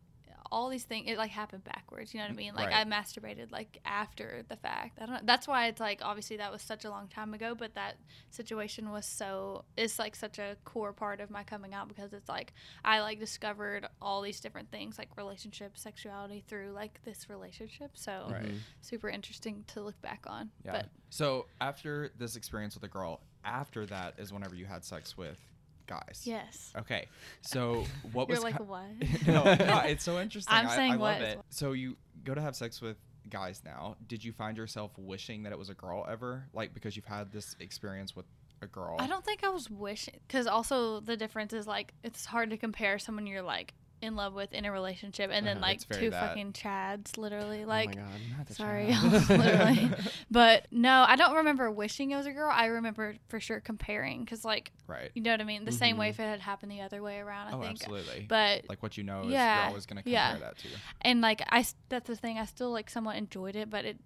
all 0.51 0.69
these 0.69 0.83
things. 0.83 1.05
It 1.07 1.17
like 1.17 1.31
happened 1.31 1.63
backwards. 1.63 2.13
You 2.13 2.19
know 2.19 2.25
what 2.27 2.33
I 2.33 2.35
mean? 2.35 2.53
Like 2.55 2.69
Right. 2.71 2.85
I 2.85 2.89
masturbated 2.89 3.51
like 3.51 3.79
after 3.85 4.43
the 4.47 4.55
fact. 4.55 4.97
I 5.01 5.05
don't. 5.05 5.15
know. 5.15 5.21
That's 5.23 5.47
why 5.47 5.67
it's 5.67 5.79
like 5.79 5.99
obviously 6.03 6.37
that 6.37 6.51
was 6.51 6.61
such 6.61 6.85
a 6.85 6.89
long 6.89 7.07
time 7.07 7.33
ago, 7.33 7.55
but 7.55 7.75
that 7.75 7.95
situation 8.29 8.91
was 8.91 9.05
so 9.05 9.65
it's 9.77 9.99
like 9.99 10.15
such 10.15 10.39
a 10.39 10.57
core 10.65 10.93
part 10.93 11.19
of 11.21 11.29
my 11.29 11.43
coming 11.43 11.73
out 11.73 11.87
because 11.87 12.13
it's 12.13 12.29
like 12.29 12.53
I 12.83 12.99
like 13.01 13.19
discovered 13.19 13.87
all 14.01 14.21
these 14.21 14.39
different 14.39 14.71
things 14.71 14.97
like 14.97 15.09
relationships, 15.17 15.81
sexuality 15.81 16.43
through 16.47 16.71
like 16.71 16.99
this 17.05 17.29
relationship. 17.29 17.91
So 17.93 18.27
Right. 18.31 18.43
Mhm. 18.45 18.59
super 18.81 19.09
interesting 19.09 19.63
to 19.67 19.81
look 19.81 19.99
back 20.01 20.25
on. 20.27 20.51
Yeah. 20.65 20.71
But 20.73 20.89
so 21.09 21.47
after 21.61 22.11
this 22.17 22.35
experience 22.35 22.75
with 22.75 22.83
a 22.83 22.87
girl, 22.87 23.21
after 23.45 23.85
that 23.85 24.15
is 24.17 24.33
whenever 24.33 24.55
you 24.55 24.65
had 24.65 24.83
sex 24.83 25.17
with 25.17 25.39
guys. 25.89 26.21
yes, 26.23 26.71
Okay. 26.77 27.07
So 27.41 27.83
what 28.13 28.29
you're 28.29 28.37
was 28.37 28.43
like 28.43 28.57
ki- 28.57 28.63
what? 28.63 28.83
no, 29.27 29.43
no, 29.43 29.81
it's 29.85 30.03
so 30.03 30.19
interesting. 30.21 30.55
I'm 30.55 30.67
I, 30.67 30.75
saying 30.75 30.91
I 30.93 30.95
love 30.95 31.01
what 31.01 31.21
as 31.21 31.33
it. 31.33 31.39
So 31.49 31.71
you 31.73 31.97
go 32.23 32.33
to 32.33 32.41
have 32.41 32.55
sex 32.55 32.81
with 32.81 32.97
guys 33.29 33.61
now. 33.65 33.95
Did 34.07 34.23
you 34.23 34.31
find 34.31 34.57
yourself 34.57 34.91
wishing 34.97 35.43
that 35.43 35.51
it 35.51 35.59
was 35.59 35.69
a 35.69 35.73
girl 35.73 36.05
ever? 36.09 36.45
Like 36.53 36.73
because 36.73 36.95
you've 36.95 37.05
had 37.05 37.31
this 37.31 37.55
experience 37.59 38.15
with 38.15 38.25
a 38.61 38.67
girl. 38.67 38.97
I 38.99 39.07
don't 39.07 39.23
think 39.23 39.43
I 39.43 39.49
was 39.49 39.69
wishing 39.69 40.19
because 40.27 40.47
also 40.47 40.99
the 40.99 41.17
difference 41.17 41.53
is 41.53 41.67
like 41.67 41.93
it's 42.03 42.25
hard 42.25 42.49
to 42.51 42.57
compare 42.57 42.99
someone 42.99 43.27
you're 43.27 43.41
like 43.41 43.73
in 44.01 44.15
love 44.15 44.33
with 44.33 44.53
in 44.53 44.63
a 44.65 44.71
relationship 44.71 45.29
and 45.33 45.45
then 45.45 45.57
Uh-huh, 45.57 45.65
like 45.67 45.89
two 45.89 46.09
that. 46.09 46.29
fucking 46.29 46.53
chads 46.53 47.17
literally 47.17 47.63
oh 47.63 47.67
like 47.67 47.95
my 47.95 48.01
god. 48.01 48.49
Sorry 48.51 48.95
literally 49.29 49.91
but 50.31 50.67
no 50.71 51.03
I 51.07 51.15
don't 51.15 51.35
remember 51.35 51.69
wishing 51.69 52.11
it 52.11 52.15
was 52.15 52.25
a 52.25 52.31
girl 52.31 52.49
I 52.53 52.65
remember 52.67 53.15
for 53.27 53.39
sure 53.39 53.59
comparing 53.59 54.23
because 54.23 54.45
like 54.45 54.71
right. 54.87 55.11
you 55.13 55.21
know 55.21 55.31
what 55.31 55.41
I 55.41 55.43
mean 55.43 55.65
the 55.65 55.71
same 55.71 55.97
way 55.97 56.07
Mhm. 56.07 56.11
if 56.11 56.19
it 56.19 56.23
had 56.23 56.39
happened 56.39 56.71
the 56.71 56.81
other 56.81 57.01
way 57.01 57.19
around 57.19 57.53
I 57.53 57.57
oh, 57.57 57.61
think 57.61 57.81
absolutely. 57.81 58.25
but 58.29 58.65
like 58.69 58.81
what 58.81 58.97
you 58.97 59.03
know 59.03 59.23
is 59.23 59.31
Yeah, 59.31 59.55
you're 59.57 59.67
always 59.67 59.85
to 59.85 59.95
compare 59.95 60.13
yeah. 60.13 60.37
that 60.37 60.57
to. 60.59 60.67
and 61.01 61.21
like 61.21 61.41
i 61.49 61.65
that's 61.89 62.07
the 62.07 62.15
thing 62.15 62.37
I 62.39 62.45
still 62.45 62.71
like 62.71 62.89
somewhat 62.89 63.17
enjoyed 63.17 63.55
it 63.55 63.69
but 63.69 63.85
it 63.85 63.97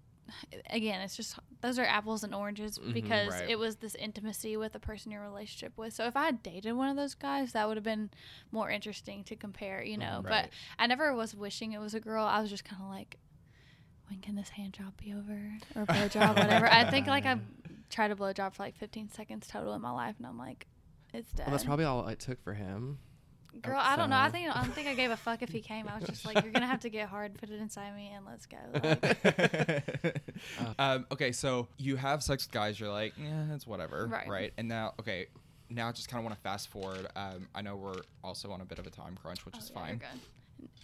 again 0.70 1.00
it's 1.02 1.16
just 1.16 1.38
those 1.60 1.78
are 1.78 1.84
apples 1.84 2.24
and 2.24 2.34
oranges 2.34 2.78
Mhm, 2.78 2.92
because 2.94 3.28
right. 3.30 3.50
it 3.50 3.58
was 3.58 3.76
this 3.76 3.94
intimacy 3.96 4.56
with 4.56 4.72
the 4.72 4.80
person 4.80 5.12
you're 5.12 5.22
relationship 5.22 5.72
with 5.76 5.92
so 5.92 6.06
if 6.06 6.16
I 6.16 6.24
had 6.24 6.42
dated 6.42 6.72
one 6.74 6.88
of 6.88 6.96
those 6.96 7.14
guys 7.14 7.52
that 7.52 7.68
would 7.68 7.76
have 7.76 7.84
been 7.84 8.10
more 8.50 8.70
interesting 8.70 9.22
to 9.24 9.36
compare 9.36 9.82
you 9.82 9.98
know 9.98 10.20
Mhm, 10.24 10.28
but. 10.28 10.48
I 10.78 10.86
never 10.86 11.14
was 11.14 11.34
wishing 11.34 11.72
it 11.72 11.78
was 11.78 11.94
a 11.94 12.00
girl 12.00 12.24
I 12.24 12.40
was 12.40 12.50
just 12.50 12.64
kind 12.64 12.82
of 12.82 12.88
like 12.88 13.16
when 14.08 14.20
can 14.20 14.34
this 14.34 14.50
hand 14.50 14.72
job 14.74 14.94
be 15.02 15.12
over 15.12 15.38
or 15.76 15.84
blow 15.86 16.08
job 16.08 16.36
whatever 16.36 16.66
I 16.70 16.90
think 16.90 17.06
like 17.06 17.26
I've 17.26 17.40
tried 17.90 18.08
to 18.08 18.16
blow 18.16 18.32
job 18.32 18.54
for 18.54 18.62
like 18.62 18.76
15 18.76 19.10
seconds 19.10 19.46
total 19.46 19.74
in 19.74 19.80
my 19.82 19.90
life 19.90 20.14
and 20.18 20.26
I'm 20.26 20.38
like 20.38 20.66
it's 21.12 21.30
dead 21.32 21.46
Well, 21.46 21.52
that's 21.52 21.64
probably 21.64 21.84
all 21.84 22.06
it 22.08 22.18
took 22.18 22.42
for 22.42 22.54
him. 22.54 22.98
Girl, 23.62 23.78
I 23.78 23.96
don't 23.96 24.10
know. 24.10 24.18
I 24.18 24.30
think 24.30 24.50
I 24.50 24.62
don't 24.62 24.74
think 24.74 24.88
I 24.88 24.94
gave 24.94 25.10
a 25.10 25.16
fuck 25.16 25.42
if 25.42 25.50
he 25.50 25.60
came. 25.60 25.88
I 25.88 25.98
was 25.98 26.08
just 26.08 26.24
like, 26.24 26.42
you're 26.42 26.52
gonna 26.52 26.66
have 26.66 26.80
to 26.80 26.90
get 26.90 27.08
hard, 27.08 27.34
put 27.38 27.50
it 27.50 27.60
inside 27.60 27.94
me, 27.94 28.12
and 28.14 28.24
let's 28.26 28.46
go. 28.46 28.56
Like, 28.82 30.16
um, 30.78 31.06
okay, 31.12 31.32
so 31.32 31.68
you 31.78 31.96
have 31.96 32.22
sex 32.22 32.46
with 32.46 32.52
guys. 32.52 32.78
You're 32.78 32.90
like, 32.90 33.14
yeah, 33.16 33.54
it's 33.54 33.66
whatever, 33.66 34.06
Right. 34.06 34.28
right? 34.28 34.52
And 34.58 34.68
now, 34.68 34.94
okay, 35.00 35.26
now 35.70 35.88
I 35.88 35.92
just 35.92 36.08
kind 36.08 36.18
of 36.18 36.24
want 36.24 36.36
to 36.36 36.42
fast 36.42 36.68
forward. 36.68 37.06
Um, 37.16 37.48
I 37.54 37.62
know 37.62 37.76
we're 37.76 38.02
also 38.22 38.50
on 38.50 38.60
a 38.60 38.64
bit 38.64 38.78
of 38.78 38.86
a 38.86 38.90
time 38.90 39.16
crunch, 39.20 39.46
which 39.46 39.54
oh, 39.56 39.60
is 39.60 39.70
yeah, 39.74 39.80
fine. 39.80 40.00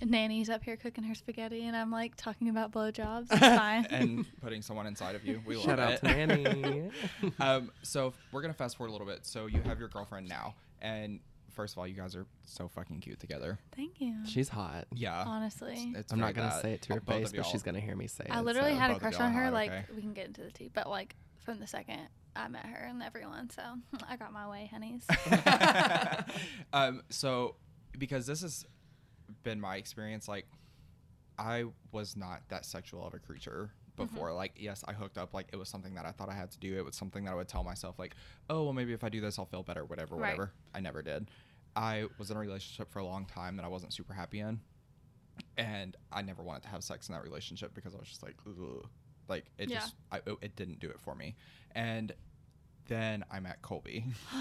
Nanny's 0.02 0.48
up 0.48 0.62
here 0.64 0.76
cooking 0.76 1.04
her 1.04 1.14
spaghetti, 1.14 1.66
and 1.66 1.76
I'm 1.76 1.90
like 1.90 2.16
talking 2.16 2.48
about 2.48 2.72
blowjobs. 2.72 3.26
It's 3.30 3.40
fine. 3.40 3.86
and 3.90 4.26
putting 4.40 4.62
someone 4.62 4.86
inside 4.86 5.14
of 5.14 5.24
you. 5.26 5.40
We 5.46 5.56
love 5.56 5.64
Shout 5.64 5.78
out 5.78 5.92
it. 5.92 6.00
to 6.00 6.06
Nanny. 6.06 6.90
um, 7.38 7.70
so 7.82 8.12
we're 8.32 8.42
gonna 8.42 8.54
fast 8.54 8.76
forward 8.76 8.90
a 8.90 8.92
little 8.92 9.06
bit. 9.06 9.26
So 9.26 9.46
you 9.46 9.60
have 9.62 9.78
your 9.78 9.88
girlfriend 9.88 10.28
now, 10.28 10.54
and 10.80 11.20
first 11.60 11.74
of 11.74 11.78
all, 11.78 11.86
you 11.86 11.94
guys 11.94 12.16
are 12.16 12.24
so 12.46 12.68
fucking 12.68 13.00
cute 13.00 13.20
together. 13.20 13.58
Thank 13.76 14.00
you. 14.00 14.14
She's 14.26 14.48
hot. 14.48 14.86
Yeah, 14.94 15.22
Honestly, 15.26 15.74
It's, 15.90 15.98
it's 16.00 16.12
I'm 16.12 16.18
not 16.18 16.32
gonna 16.34 16.48
that. 16.48 16.62
say 16.62 16.72
it 16.72 16.82
to 16.82 16.94
her 16.94 17.00
Both 17.00 17.14
of 17.16 17.20
face, 17.22 17.30
but 17.32 17.36
y'all. 17.42 17.44
she's 17.52 17.62
gonna 17.62 17.80
hear 17.80 17.94
me 17.94 18.06
say 18.06 18.24
it. 18.24 18.30
I 18.30 18.40
literally 18.40 18.72
so. 18.72 18.78
had 18.78 18.90
a 18.90 18.94
both 18.94 18.96
of 18.96 19.02
crush 19.02 19.14
y'all 19.18 19.22
on 19.26 19.32
her. 19.34 19.44
hot, 19.44 19.52
Like 19.52 19.70
okay. 19.70 19.84
we 19.94 20.00
can 20.00 20.14
get 20.14 20.26
into 20.26 20.40
the 20.42 20.50
tea, 20.50 20.70
but 20.72 20.88
like 20.88 21.14
from 21.38 21.58
the 21.60 21.66
second 21.66 22.00
I 22.34 22.48
met 22.48 22.64
her 22.64 22.86
and 22.86 23.02
everyone, 23.02 23.50
so 23.50 23.62
I 24.08 24.16
got 24.16 24.32
my 24.32 24.48
way, 24.48 24.70
honeys. 24.72 25.04
um, 26.72 27.02
so 27.10 27.56
because 27.98 28.26
this 28.26 28.40
has 28.42 28.64
been 29.42 29.60
my 29.60 29.76
experience, 29.76 30.28
like 30.28 30.46
I 31.38 31.64
was 31.92 32.16
not 32.16 32.42
that 32.48 32.64
sexual 32.64 33.06
of 33.06 33.14
a 33.14 33.18
creature 33.18 33.70
Mm-hmm. 33.98 34.14
before. 34.14 34.32
Like, 34.32 34.52
yes, 34.56 34.82
I 34.88 34.92
hooked 34.94 35.18
up. 35.18 35.34
Like, 35.34 35.48
it 35.52 35.56
was 35.56 35.68
something 35.68 35.94
that 35.94 36.06
I 36.06 36.12
thought 36.12 36.30
I 36.30 36.34
had 36.34 36.50
to 36.52 36.58
do. 36.58 36.78
It 36.78 36.84
was 36.84 36.96
something 36.96 37.24
that 37.24 37.32
I 37.32 37.34
would 37.34 37.48
tell 37.48 37.64
myself, 37.64 37.98
like, 37.98 38.14
oh, 38.48 38.62
well, 38.64 38.72
maybe 38.72 38.94
if 38.94 39.04
I 39.04 39.08
do 39.10 39.20
this, 39.20 39.38
I'll 39.38 39.44
feel 39.44 39.62
better. 39.62 39.84
Whatever, 39.84 40.14
Right. 40.14 40.30
whatever. 40.38 40.52
I 40.74 40.80
never 40.80 41.02
did. 41.02 41.28
I 41.76 42.04
was 42.18 42.30
in 42.30 42.36
a 42.36 42.40
relationship 42.40 42.90
for 42.92 42.98
a 42.98 43.04
long 43.04 43.26
time 43.26 43.56
that 43.56 43.64
I 43.64 43.68
wasn't 43.68 43.92
super 43.92 44.12
happy 44.12 44.40
in, 44.40 44.60
and 45.56 45.96
I 46.12 46.22
never 46.22 46.42
wanted 46.42 46.62
to 46.64 46.68
have 46.68 46.82
sex 46.84 47.08
in 47.08 47.14
that 47.14 47.22
relationship 47.24 47.74
because 47.74 47.94
I 47.94 47.98
was 47.98 48.08
just 48.08 48.22
like, 48.22 48.34
Ugh. 48.46 48.86
like 49.28 49.46
it 49.58 49.70
Yeah. 49.70 49.78
just, 49.80 49.94
I, 50.10 50.16
it, 50.18 50.36
it 50.42 50.56
didn't 50.56 50.80
do 50.80 50.88
it 50.88 51.00
for 51.00 51.14
me. 51.14 51.36
And 51.74 52.12
then 52.88 53.24
I 53.30 53.38
met 53.40 53.62
Colby, 53.62 54.04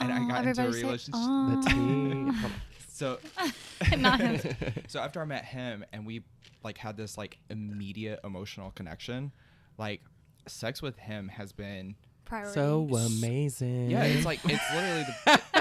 and 0.00 0.12
I 0.12 0.26
got 0.26 0.44
into 0.46 0.62
a 0.62 0.64
everybody 0.66 0.72
say, 0.72 0.82
relationship. 0.82 1.12
The 1.48 1.70
tea. 1.70 2.48
So 2.88 3.18
him. 3.84 4.38
so 4.88 5.00
after 5.00 5.20
I 5.20 5.24
met 5.24 5.44
him 5.44 5.84
and 5.92 6.06
we 6.06 6.22
like 6.62 6.78
had 6.78 6.96
this 6.96 7.18
like 7.18 7.38
immediate 7.50 8.20
emotional 8.24 8.70
connection, 8.70 9.32
like 9.78 10.00
sex 10.46 10.80
with 10.82 10.96
him 10.98 11.28
has 11.28 11.52
been 11.52 11.96
Priority. 12.24 12.54
so 12.54 12.88
amazing. 12.94 13.90
yeah, 13.90 14.04
it's 14.04 14.24
like 14.24 14.40
it's 14.44 14.62
literally 14.74 15.02
the 15.04 15.14
it's 15.34 15.42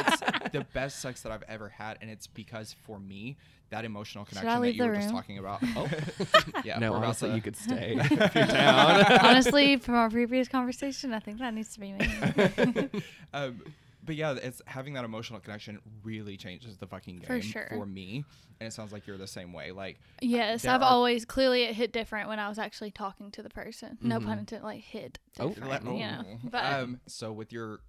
the 0.52 0.66
best 0.74 1.00
sex 1.02 1.22
that 1.22 1.32
I've 1.32 1.44
ever 1.48 1.70
had 1.70 1.98
and 2.02 2.10
it's 2.10 2.28
because 2.28 2.76
for 2.86 3.00
me 3.00 3.38
that 3.70 3.86
emotional 3.86 4.26
connection 4.26 4.62
that 4.62 4.74
you 4.76 4.84
the 4.84 4.90
were 4.90 4.96
just 4.96 5.10
talking 5.10 5.38
about. 5.38 5.60
Oh. 5.78 5.90
yeah. 6.66 6.78
no, 6.78 6.92
we're 6.92 6.98
about 6.98 7.06
honestly, 7.06 7.30
to- 7.30 7.36
you 7.36 7.42
could 7.42 7.56
stay 7.56 7.96
if 8.00 8.36
you're 8.36 8.46
down. 8.48 9.06
Honestly, 9.22 9.78
from 9.78 9.96
our 9.96 10.10
previous 10.10 10.50
conversation, 10.50 11.14
I 11.14 11.20
think 11.20 11.40
that 11.40 11.54
needs 11.54 11.74
to 11.76 11.80
be 11.80 11.94
me. 11.94 12.90
um, 13.34 13.62
but 14.04 14.16
yeah, 14.16 14.34
it's 14.42 14.62
having 14.66 14.94
that 14.96 15.06
emotional 15.06 15.40
connection 15.40 15.80
really 16.04 16.36
changes 16.36 16.76
the 16.78 16.88
fucking 16.88 17.18
game 17.18 17.28
For 17.28 17.42
sure. 17.42 17.68
for 17.70 17.86
me. 17.86 18.26
And 18.60 18.68
it 18.68 18.74
sounds 18.74 18.92
like 18.92 19.08
you're 19.08 19.18
the 19.18 19.26
same 19.28 19.54
way. 19.54 19.72
Like 19.72 20.00
Yes, 20.22 20.66
I've 20.66 20.82
are- 20.82 20.90
always 20.90 21.24
clearly 21.24 21.64
it 21.64 21.74
hit 21.76 21.94
different 21.94 22.28
when 22.28 22.40
I 22.40 22.50
was 22.50 22.60
actually 22.60 22.92
talking 22.92 23.32
to 23.32 23.42
the 23.44 23.50
person. 23.50 23.98
No 24.02 24.20
Mhm. 24.20 24.26
pun 24.26 24.40
intended, 24.40 24.66
like 24.66 24.82
hit 24.82 25.18
Oh, 25.40 25.48
different, 25.50 25.70
Let- 25.70 25.84
you 25.86 25.92
know. 26.00 26.24
oh. 26.28 26.40
But 26.44 26.66
um, 26.74 27.00
so 27.08 27.32
with 27.32 27.54
your 27.54 27.80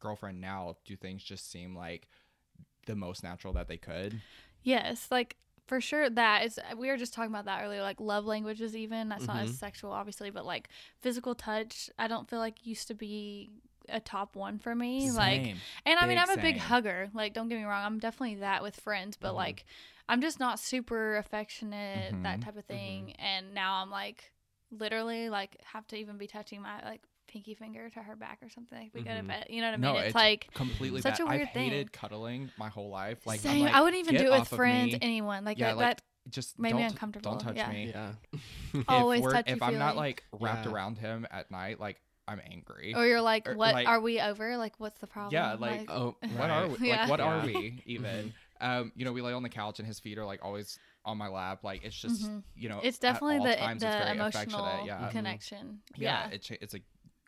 girlfriend 0.00 0.40
now, 0.40 0.76
do 0.84 0.96
things 0.96 1.22
just 1.22 1.50
seem 1.50 1.76
like 1.76 2.08
the 2.86 2.96
most 2.96 3.22
natural 3.22 3.52
that 3.54 3.68
they 3.68 3.76
could? 3.76 4.20
yes, 4.62 5.08
like 5.10 5.36
for 5.66 5.80
sure 5.80 6.08
that 6.08 6.44
is. 6.44 6.58
We 6.76 6.88
were 6.88 6.96
just 6.96 7.12
talking 7.12 7.30
about 7.30 7.44
that 7.44 7.62
earlier, 7.62 7.82
like 7.82 8.00
love 8.00 8.24
languages. 8.24 8.74
Even 8.74 9.08
that's 9.10 9.28
not 9.28 9.38
Mhm. 9.38 9.44
as 9.44 9.58
sexual, 9.58 9.92
obviously, 9.92 10.30
but 10.30 10.46
like 10.46 10.68
physical 11.00 11.34
touch. 11.34 11.90
I 11.98 12.08
don't 12.08 12.28
feel 12.28 12.38
like 12.38 12.66
used 12.66 12.88
to 12.88 12.94
be 12.94 13.50
a 13.88 14.00
top 14.00 14.36
one 14.36 14.58
for 14.58 14.74
me. 14.74 15.10
Like, 15.10 15.42
Same. 15.44 15.56
and 15.86 15.98
I 15.98 16.06
mean, 16.06 16.18
I'm 16.18 16.30
a 16.30 16.36
big 16.36 16.56
same. 16.56 16.58
hugger. 16.58 17.10
Like, 17.14 17.32
don't 17.34 17.48
get 17.48 17.58
me 17.58 17.64
wrong, 17.64 17.84
I'm 17.84 17.98
definitely 17.98 18.36
that 18.36 18.62
with 18.62 18.76
friends, 18.80 19.16
but 19.16 19.32
Mhm. 19.32 19.36
like, 19.36 19.64
I'm 20.08 20.20
just 20.20 20.40
not 20.40 20.58
super 20.58 21.16
affectionate, 21.16 22.22
that 22.22 22.40
Mhm. 22.40 22.44
type 22.44 22.56
of 22.56 22.64
thing. 22.64 23.12
And 23.18 23.54
now 23.54 23.82
I'm 23.82 23.90
like, 23.90 24.32
literally, 24.70 25.28
like, 25.30 25.56
have 25.72 25.86
to 25.88 25.96
even 25.96 26.16
be 26.18 26.26
touching 26.26 26.62
my 26.62 26.82
like 26.84 27.02
pinky 27.28 27.54
finger 27.54 27.88
to 27.90 28.00
her 28.02 28.16
back 28.16 28.38
or 28.42 28.48
something. 28.48 28.78
Like, 28.78 28.90
we 28.94 29.02
go 29.02 29.10
to 29.14 29.20
Mhm. 29.22 29.28
bed. 29.28 29.46
You 29.50 29.60
know 29.60 29.68
what 29.68 29.74
I 29.74 29.76
No, 29.76 29.92
mean? 29.92 30.00
it's, 30.00 30.06
it's 30.08 30.14
like 30.16 30.48
completely 30.54 31.00
such 31.00 31.18
bad. 31.18 31.20
a 31.20 31.26
weird 31.26 31.42
I've 31.42 31.48
hated 31.48 31.86
thing. 31.92 32.00
cuddling 32.00 32.50
my 32.58 32.68
whole 32.68 32.88
life. 32.90 33.26
Like, 33.26 33.40
I'm 33.44 33.50
same. 33.52 33.64
like, 33.64 33.74
I 33.74 33.80
wouldn't 33.82 34.00
even 34.00 34.16
do 34.16 34.32
it 34.32 34.38
with 34.40 34.48
friends, 34.48 34.96
anyone. 35.00 35.44
Like 35.44 35.58
yeah, 35.58 35.68
that. 35.68 35.76
like 35.76 35.96
that 35.98 36.02
just 36.30 36.58
made 36.58 36.74
me 36.74 36.82
uncomfortable, 36.82 37.32
Don't 37.32 37.40
touch 37.40 37.56
yeah. 37.56 37.70
me. 37.70 37.90
yeah. 37.94 38.12
If 38.74 38.84
Always 38.88 39.22
we're- 39.22 39.42
If 39.46 39.62
I'm 39.62 39.78
not 39.78 39.96
like 39.96 40.24
wrapped 40.32 40.66
Yeah. 40.66 40.72
around 40.72 40.98
him 40.98 41.26
at 41.30 41.50
night, 41.50 41.78
like 41.80 42.00
I'm 42.26 42.40
angry. 42.50 42.94
or 42.94 43.06
you're 43.06 43.22
like, 43.22 43.48
or, 43.48 43.56
what 43.56 43.72
like- 43.74 43.86
are 43.88 44.00
we 44.00 44.20
over? 44.20 44.56
Like, 44.58 44.74
what's 44.78 44.98
the 44.98 45.06
problem? 45.06 45.32
Yeah, 45.32 45.54
like, 45.54 45.90
Oh, 45.90 46.16
what 46.36 46.50
are 46.50 46.66
right. 46.68 46.80
we? 46.80 46.88
Yeah. 46.88 47.00
Like, 47.02 47.10
what 47.10 47.20
are 47.20 47.46
we 47.46 47.82
even? 47.86 48.34
Um, 48.60 48.92
you 48.96 49.04
know, 49.04 49.12
we 49.12 49.22
lay 49.22 49.32
on 49.32 49.42
the 49.44 49.48
couch 49.48 49.78
and 49.78 49.86
his 49.86 50.00
feet 50.00 50.18
are 50.18 50.26
like 50.26 50.44
always 50.44 50.78
on 51.04 51.16
my 51.16 51.28
lap. 51.28 51.62
Like 51.64 51.84
it's 51.84 51.96
just, 51.96 52.28
Mhm. 52.28 52.42
you 52.56 52.68
know, 52.68 52.80
it's 52.82 52.98
at 52.98 53.02
definitely 53.02 53.38
all 53.38 53.44
the 53.44 53.54
times 53.56 53.80
the 53.82 53.86
it's 53.86 53.96
very 53.96 54.16
emotional 54.18 54.64
affectionate. 54.66 54.86
Yeah, 54.86 55.08
connection. 55.10 55.80
yeah, 55.96 56.26
Yeah, 56.28 56.34
it 56.34 56.42
cha- 56.42 56.56
it's 56.60 56.74
a 56.74 56.80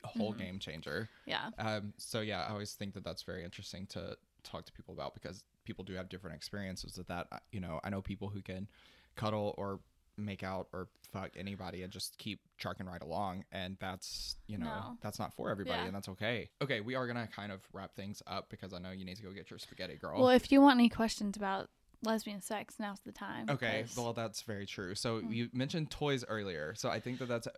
whole 0.08 0.32
Mhm. 0.34 0.38
game 0.38 0.58
changer. 0.58 1.08
yeah. 1.26 1.50
Um, 1.58 1.92
so 1.96 2.20
yeah, 2.20 2.44
I 2.44 2.50
always 2.50 2.74
think 2.74 2.94
that 2.94 3.04
that's 3.04 3.22
very 3.22 3.44
interesting 3.44 3.86
to 3.88 4.16
talk 4.42 4.64
to 4.66 4.72
people 4.72 4.94
about 4.94 5.14
because 5.14 5.44
people 5.64 5.84
do 5.84 5.92
have 5.94 6.08
different 6.08 6.34
experiences 6.36 6.96
with 6.96 7.06
that. 7.08 7.28
You 7.52 7.60
know, 7.60 7.80
I 7.84 7.90
know 7.90 8.00
people 8.02 8.28
who 8.30 8.40
can 8.42 8.68
cuddle 9.16 9.54
or 9.58 9.80
make 10.16 10.42
out 10.42 10.68
or 10.72 10.88
fuck 11.12 11.30
anybody 11.36 11.82
and 11.82 11.90
just 11.92 12.18
keep 12.18 12.40
trucking 12.58 12.86
right 12.86 13.00
along 13.00 13.42
and 13.52 13.76
that's 13.80 14.36
you 14.46 14.58
know 14.58 14.66
No. 14.66 14.98
that's 15.00 15.18
not 15.18 15.32
for 15.34 15.48
everybody 15.50 15.78
Yeah. 15.80 15.86
and 15.86 15.94
that's 15.94 16.08
okay 16.10 16.50
okay 16.60 16.80
we 16.82 16.94
are 16.94 17.06
gonna 17.06 17.26
kind 17.26 17.50
of 17.50 17.66
wrap 17.72 17.94
things 17.96 18.22
up 18.26 18.50
because 18.50 18.74
i 18.74 18.78
know 18.78 18.90
you 18.90 19.04
need 19.06 19.16
to 19.16 19.22
go 19.22 19.32
get 19.32 19.48
your 19.50 19.58
spaghetti 19.58 19.96
girl 19.96 20.20
Well, 20.20 20.28
if 20.28 20.52
you 20.52 20.60
want 20.60 20.78
any 20.78 20.90
questions 20.90 21.36
about 21.38 21.70
lesbian 22.02 22.42
sex, 22.42 22.78
now's 22.78 23.00
the 23.00 23.12
time. 23.12 23.48
okay 23.48 23.82
'cause- 23.82 23.96
well 23.96 24.12
that's 24.12 24.42
very 24.42 24.66
true 24.66 24.94
so 24.94 25.20
you 25.20 25.48
mentioned 25.54 25.90
toys 25.90 26.22
earlier 26.28 26.74
so 26.74 26.90
i 26.90 27.00
think 27.00 27.18
that 27.18 27.26
that's 27.26 27.48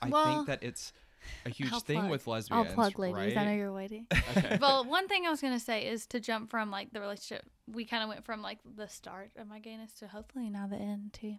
i 0.00 0.08
Well, 0.08 0.24
think 0.24 0.46
that 0.46 0.62
it's 0.62 0.92
a 1.46 1.50
huge 1.50 1.72
I'll 1.72 1.80
thing 1.80 2.00
plug. 2.00 2.10
with 2.10 2.26
lesbians 2.26 2.68
I'll 2.68 2.74
plug, 2.74 2.98
ladies. 2.98 3.16
right? 3.16 3.36
I 3.36 3.44
know 3.44 3.52
you're 3.52 3.72
waiting. 3.72 4.06
okay 4.36 4.58
well, 4.60 4.84
one 4.84 5.08
thing 5.08 5.26
I 5.26 5.30
was 5.30 5.40
gonna 5.40 5.60
say 5.60 5.86
is 5.86 6.06
to 6.08 6.20
jump 6.20 6.50
from 6.50 6.70
like 6.70 6.92
the 6.92 7.00
relationship. 7.00 7.44
We 7.72 7.84
kind 7.84 8.02
of 8.02 8.08
went 8.08 8.24
from 8.24 8.42
like 8.42 8.58
the 8.76 8.88
start 8.88 9.30
of 9.38 9.46
my 9.48 9.58
gayness 9.60 9.92
to 10.00 10.08
hopefully 10.08 10.50
now 10.50 10.66
the 10.66 10.76
end 10.76 11.12
too. 11.12 11.36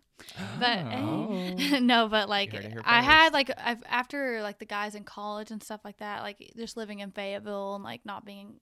But 0.60 0.80
Oh. 0.94 1.56
no, 1.82 2.08
but 2.08 2.30
like 2.30 2.54
You 2.54 2.60
heard 2.60 2.66
it 2.66 2.72
here 2.74 2.82
I 2.86 3.02
had 3.02 3.34
like 3.34 3.52
I've 3.58 3.84
after 3.88 4.42
like 4.42 4.60
the 4.60 4.66
guys 4.66 4.96
in 4.96 5.04
college 5.04 5.52
and 5.52 5.62
stuff 5.62 5.82
like 5.84 5.98
that, 5.98 6.22
like 6.22 6.54
just 6.58 6.78
living 6.78 7.00
in 7.00 7.12
Fayetteville 7.12 7.76
and 7.76 7.84
like 7.84 8.06
not 8.06 8.26
being 8.26 8.60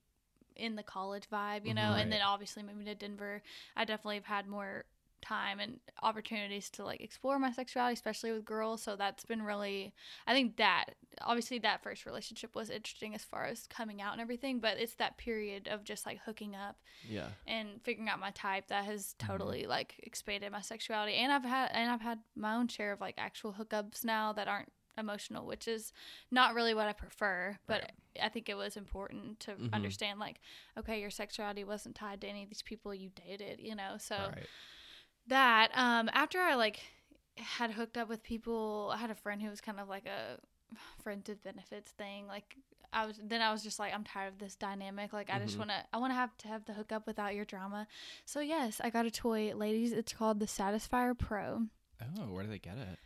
in 0.56 0.76
the 0.76 0.82
college 0.82 1.28
vibe, 1.32 1.66
you 1.66 1.74
know, 1.74 1.82
Right. 1.82 2.00
and 2.00 2.02
mm-hmm. 2.02 2.10
then 2.10 2.22
obviously 2.22 2.62
moving 2.62 2.84
to 2.86 2.94
Denver, 2.94 3.42
I 3.76 3.84
definitely 3.84 4.16
have 4.16 4.24
had 4.26 4.46
more 4.46 4.84
time 5.22 5.60
and 5.60 5.78
opportunities 6.02 6.68
to 6.70 6.84
like 6.84 7.00
explore 7.00 7.38
my 7.38 7.52
sexuality, 7.52 7.94
especially 7.94 8.32
with 8.32 8.44
girls. 8.44 8.82
So 8.82 8.96
that's 8.96 9.24
been 9.24 9.42
really, 9.42 9.94
I 10.26 10.34
think 10.34 10.56
that 10.56 10.86
obviously 11.22 11.58
that 11.60 11.82
first 11.82 12.04
relationship 12.06 12.54
was 12.54 12.68
interesting 12.70 13.14
as 13.14 13.24
far 13.24 13.44
as 13.46 13.66
coming 13.68 14.02
out 14.02 14.12
and 14.12 14.20
everything, 14.20 14.58
but 14.60 14.78
it's 14.78 14.96
that 14.96 15.16
period 15.18 15.68
of 15.68 15.84
just 15.84 16.04
like 16.06 16.18
hooking 16.26 16.54
up 16.54 16.76
Yeah. 17.08 17.28
and 17.46 17.80
figuring 17.82 18.08
out 18.08 18.20
my 18.20 18.30
type 18.32 18.68
that 18.68 18.84
has 18.84 19.14
Mm-hmm. 19.18 19.32
totally 19.32 19.66
like 19.66 19.94
expanded 20.02 20.50
my 20.52 20.60
sexuality 20.60 21.14
and 21.14 21.32
i've 21.32 21.44
had 21.44 21.70
and 21.72 21.90
i've 21.90 22.00
had 22.00 22.18
my 22.34 22.54
own 22.54 22.68
share 22.68 22.92
of 22.92 23.00
like 23.00 23.14
actual 23.18 23.52
hookups 23.52 24.04
now 24.04 24.32
that 24.32 24.48
aren't 24.48 24.70
emotional 24.98 25.46
which 25.46 25.66
is 25.68 25.92
not 26.30 26.54
really 26.54 26.74
what 26.74 26.86
i 26.86 26.92
prefer 26.92 27.56
but 27.66 27.92
i 28.22 28.28
think 28.28 28.48
it 28.48 28.56
was 28.56 28.76
important 28.76 29.40
to 29.40 29.52
Mm-hmm. 29.52 29.74
understand 29.74 30.18
like 30.20 30.40
okay 30.78 31.00
your 31.00 31.10
sexuality 31.10 31.64
wasn't 31.64 31.94
tied 31.94 32.20
to 32.20 32.26
any 32.26 32.42
of 32.42 32.48
these 32.48 32.62
people 32.62 32.92
you 32.94 33.10
dated 33.26 33.60
you 33.60 33.74
know 33.74 33.94
so 33.98 34.16
right 34.16 34.46
that 35.28 35.70
um 35.74 36.10
after 36.12 36.38
i 36.38 36.54
like 36.54 36.80
had 37.36 37.70
hooked 37.70 37.96
up 37.96 38.08
with 38.08 38.22
people 38.22 38.90
i 38.94 38.96
had 38.96 39.10
a 39.10 39.14
friend 39.14 39.40
who 39.42 39.48
was 39.48 39.60
kind 39.60 39.80
of 39.80 39.88
like 39.88 40.06
a 40.06 40.38
friends 41.02 41.28
with 41.28 41.42
benefits 41.42 41.90
thing 41.92 42.26
like 42.26 42.56
i 42.92 43.06
was 43.06 43.18
then 43.22 43.40
i 43.40 43.52
was 43.52 43.62
just 43.62 43.78
like 43.78 43.92
i'm 43.94 44.04
tired 44.04 44.28
of 44.32 44.38
this 44.38 44.54
dynamic 44.56 45.12
like 45.12 45.30
i 45.30 45.38
just 45.38 45.58
want 45.58 45.70
to 45.70 45.76
i 45.92 45.98
want 45.98 46.10
to 46.10 46.14
have 46.14 46.36
to 46.38 46.48
have 46.48 46.64
the 46.64 46.72
hookup 46.72 47.06
without 47.06 47.34
your 47.34 47.44
drama. 47.44 47.86
So 48.24 48.40
yes 48.40 48.80
i 48.82 48.90
got 48.90 49.06
a 49.06 49.10
toy 49.10 49.52
ladies 49.54 49.92
it's 49.92 50.12
called 50.12 50.40
the 50.40 50.46
Satisfyer 50.46 51.18
Pro. 51.18 51.66
Oh 52.18 52.22
where 52.32 52.44
do 52.44 52.50
they 52.50 52.58
get 52.58 52.78
it 52.78 52.98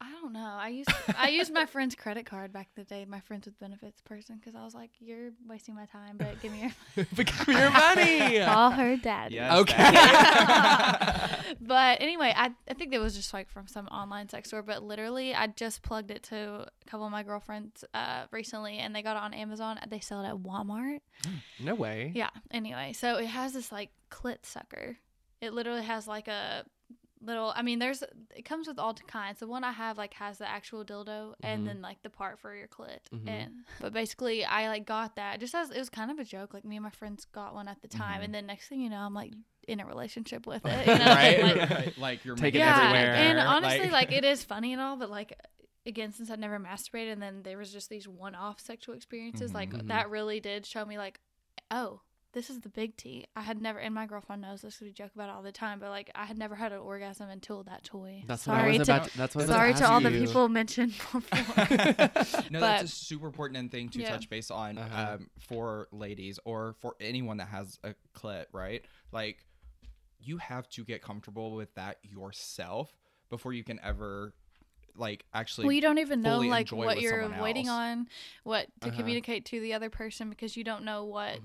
i 0.00 0.10
don't 0.20 0.32
know 0.32 0.56
i 0.58 0.68
used 0.68 0.90
i 1.18 1.28
used 1.28 1.52
my 1.52 1.66
friend's 1.66 1.94
credit 1.94 2.24
card 2.26 2.52
back 2.52 2.68
in 2.76 2.82
the 2.82 2.88
day 2.88 3.04
my 3.04 3.20
friends 3.20 3.46
with 3.46 3.58
benefits 3.58 4.00
person 4.00 4.36
because 4.36 4.54
i 4.54 4.64
was 4.64 4.74
like 4.74 4.90
you're 4.98 5.30
wasting 5.48 5.74
my 5.74 5.84
time 5.86 6.16
but 6.16 6.40
give 6.40 6.50
me 6.52 6.60
your 6.62 6.70
Give 7.16 7.48
me 7.48 7.54
your 7.54 7.70
money. 7.70 8.40
call 8.44 8.70
her 8.70 8.96
daddy 8.96 9.34
Yes, 9.36 9.58
Okay. 9.58 11.54
but 11.60 12.00
anyway, 12.00 12.32
I, 12.36 12.50
I 12.68 12.74
think 12.74 12.92
it 12.94 12.98
was 12.98 13.14
just 13.14 13.32
like 13.32 13.48
from 13.50 13.66
some 13.66 13.86
online 13.88 14.28
sex 14.28 14.48
store. 14.48 14.62
But 14.62 14.82
literally, 14.82 15.34
I 15.34 15.48
just 15.48 15.82
plugged 15.82 16.10
it 16.10 16.22
to 16.24 16.36
a 16.66 16.90
couple 16.90 17.06
of 17.06 17.12
my 17.12 17.22
girlfriends 17.22 17.84
uh, 17.94 18.24
recently, 18.30 18.78
and 18.78 18.94
they 18.94 19.02
got 19.02 19.16
it 19.16 19.22
on 19.22 19.34
Amazon. 19.34 19.78
They 19.88 20.00
sell 20.00 20.22
it 20.24 20.28
at 20.28 20.36
Walmart. 20.36 21.00
no 21.60 21.74
way. 21.74 22.12
Yeah. 22.14 22.30
Anyway, 22.50 22.92
so 22.94 23.16
it 23.16 23.26
has 23.26 23.52
this 23.52 23.70
like 23.72 23.90
clit 24.10 24.44
sucker. 24.44 24.96
It 25.40 25.52
literally 25.52 25.82
has 25.82 26.06
like 26.06 26.28
a 26.28 26.64
little. 27.22 27.52
I 27.54 27.62
mean, 27.62 27.78
there's 27.78 28.02
it 28.34 28.44
comes 28.44 28.66
with 28.66 28.78
all 28.78 28.94
kinds. 29.06 29.40
The 29.40 29.46
one 29.46 29.64
I 29.64 29.72
have 29.72 29.98
like 29.98 30.14
has 30.14 30.38
the 30.38 30.48
actual 30.48 30.84
dildo 30.84 31.34
and 31.42 31.60
mm-hmm. 31.60 31.66
then 31.66 31.82
like 31.82 32.02
the 32.02 32.10
part 32.10 32.38
for 32.38 32.54
your 32.54 32.68
clit. 32.68 32.98
Mm-hmm. 33.14 33.28
And 33.28 33.52
but 33.80 33.92
basically, 33.92 34.44
I 34.44 34.68
like 34.68 34.86
got 34.86 35.16
that 35.16 35.40
just 35.40 35.54
as 35.54 35.70
it 35.70 35.78
was 35.78 35.90
kind 35.90 36.10
of 36.10 36.18
a 36.18 36.24
joke. 36.24 36.54
Like 36.54 36.64
me 36.64 36.76
and 36.76 36.84
my 36.84 36.90
friends 36.90 37.26
got 37.26 37.54
one 37.54 37.68
at 37.68 37.82
the 37.82 37.88
time, 37.88 38.14
mm-hmm. 38.14 38.24
and 38.24 38.34
then 38.34 38.46
next 38.46 38.68
thing 38.68 38.80
you 38.80 38.90
know, 38.90 39.00
I'm 39.00 39.14
like 39.14 39.32
in 39.68 39.80
a 39.80 39.86
relationship 39.86 40.46
with 40.46 40.62
it. 40.64 40.86
You 40.86 40.98
know? 40.98 41.04
Right. 41.06 41.42
Like, 41.42 41.70
right 41.70 41.94
like 41.98 42.24
you're 42.24 42.36
Take 42.36 42.54
it 42.54 42.58
yeah, 42.58 42.76
everywhere. 42.76 43.14
and 43.14 43.38
honestly, 43.38 43.90
like- 43.90 43.92
like, 44.10 44.12
it 44.12 44.24
is 44.24 44.42
funny 44.42 44.72
and 44.72 44.80
all, 44.80 44.96
but 44.96 45.10
like 45.10 45.38
again, 45.86 46.12
since 46.12 46.30
I'd 46.30 46.38
never 46.38 46.58
masturbated, 46.58 47.12
and 47.12 47.22
then 47.22 47.42
there 47.42 47.58
was 47.58 47.72
just 47.72 47.88
these 47.88 48.06
one-off 48.06 48.60
sexual 48.60 48.94
experiences, 48.94 49.54
like 49.54 49.86
that 49.88 50.10
really 50.10 50.38
did 50.40 50.66
show 50.66 50.84
me 50.84 50.98
like, 50.98 51.20
oh, 51.70 52.02
this 52.32 52.48
is 52.50 52.60
the 52.60 52.68
big 52.68 52.96
T. 52.96 53.26
I 53.34 53.40
had 53.42 53.60
never, 53.60 53.78
and 53.78 53.94
my 53.94 54.06
girlfriend 54.06 54.42
knows 54.42 54.62
this 54.62 54.80
we 54.80 54.92
joke 54.92 55.10
about 55.14 55.28
it 55.28 55.32
all 55.32 55.42
the 55.42 55.50
time, 55.52 55.80
but 55.80 55.90
like 55.90 56.10
I 56.14 56.24
had 56.26 56.38
never 56.38 56.54
had 56.54 56.72
an 56.72 56.78
orgasm 56.78 57.28
until 57.28 57.62
that 57.64 57.82
toy. 57.84 58.22
That's 58.26 58.46
what 58.46 58.54
I 58.56 58.60
sorry 58.60 58.78
was 58.78 58.86
to. 58.88 58.94
about. 58.94 59.08
To, 59.10 59.18
that's 59.18 59.34
what 59.34 59.40
I 59.42 59.46
was 59.46 59.54
Sorry 59.56 59.74
to 59.74 59.88
all 59.90 60.00
the 60.00 60.10
people 60.10 60.48
mentioned 60.48 60.92
before. 61.12 61.24
no, 62.50 62.60
But- 62.60 62.60
that's 62.60 62.82
a 62.84 62.88
super 62.88 63.26
important 63.26 63.70
thing 63.72 63.88
to 63.90 64.00
Yeah. 64.00 64.10
touch 64.10 64.28
base 64.30 64.50
on 64.50 64.78
Uh-huh. 64.78 65.12
um, 65.14 65.30
for 65.38 65.88
ladies 65.92 66.38
or 66.44 66.74
for 66.80 66.94
anyone 67.00 67.38
that 67.38 67.48
has 67.48 67.78
a 67.82 67.94
clit, 68.14 68.46
right? 68.52 68.84
Like, 69.12 69.44
you 70.20 70.36
have 70.38 70.68
to 70.70 70.84
get 70.84 71.02
comfortable 71.02 71.52
with 71.52 71.74
that 71.74 71.96
yourself 72.02 72.92
before 73.30 73.52
you 73.52 73.64
can 73.64 73.80
ever, 73.82 74.34
like, 74.96 75.24
actually. 75.34 75.66
well, 75.66 75.72
you 75.72 75.80
don't 75.80 75.98
even 75.98 76.22
know 76.22 76.38
like 76.40 76.70
what 76.70 77.00
you're 77.00 77.28
waiting 77.40 77.68
else. 77.68 77.76
on, 77.76 78.08
what 78.44 78.66
to 78.80 78.88
Uh-huh. 78.88 78.96
communicate 78.96 79.44
to 79.46 79.60
the 79.60 79.74
other 79.74 79.90
person 79.90 80.30
because 80.30 80.56
you 80.56 80.64
don't 80.64 80.84
know 80.84 81.04
what 81.04 81.38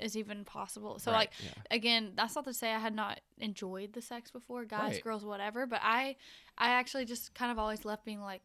is 0.00 0.14
Mhm. 0.14 0.16
even 0.16 0.44
possible. 0.44 0.98
So 0.98 1.10
Right, 1.10 1.20
like 1.20 1.30
yeah. 1.44 1.50
again, 1.70 2.12
that's 2.16 2.34
not 2.34 2.44
to 2.44 2.54
say 2.54 2.72
I 2.72 2.78
had 2.78 2.94
not 2.94 3.20
enjoyed 3.38 3.92
the 3.92 4.02
sex 4.02 4.30
before, 4.30 4.64
guys, 4.64 4.94
Right. 4.94 5.04
girls, 5.04 5.24
whatever. 5.24 5.66
But 5.66 5.80
I, 5.82 6.16
I 6.58 6.70
actually 6.70 7.04
just 7.04 7.34
kind 7.34 7.50
of 7.52 7.58
always 7.58 7.84
left 7.84 8.04
being 8.04 8.20
like, 8.20 8.42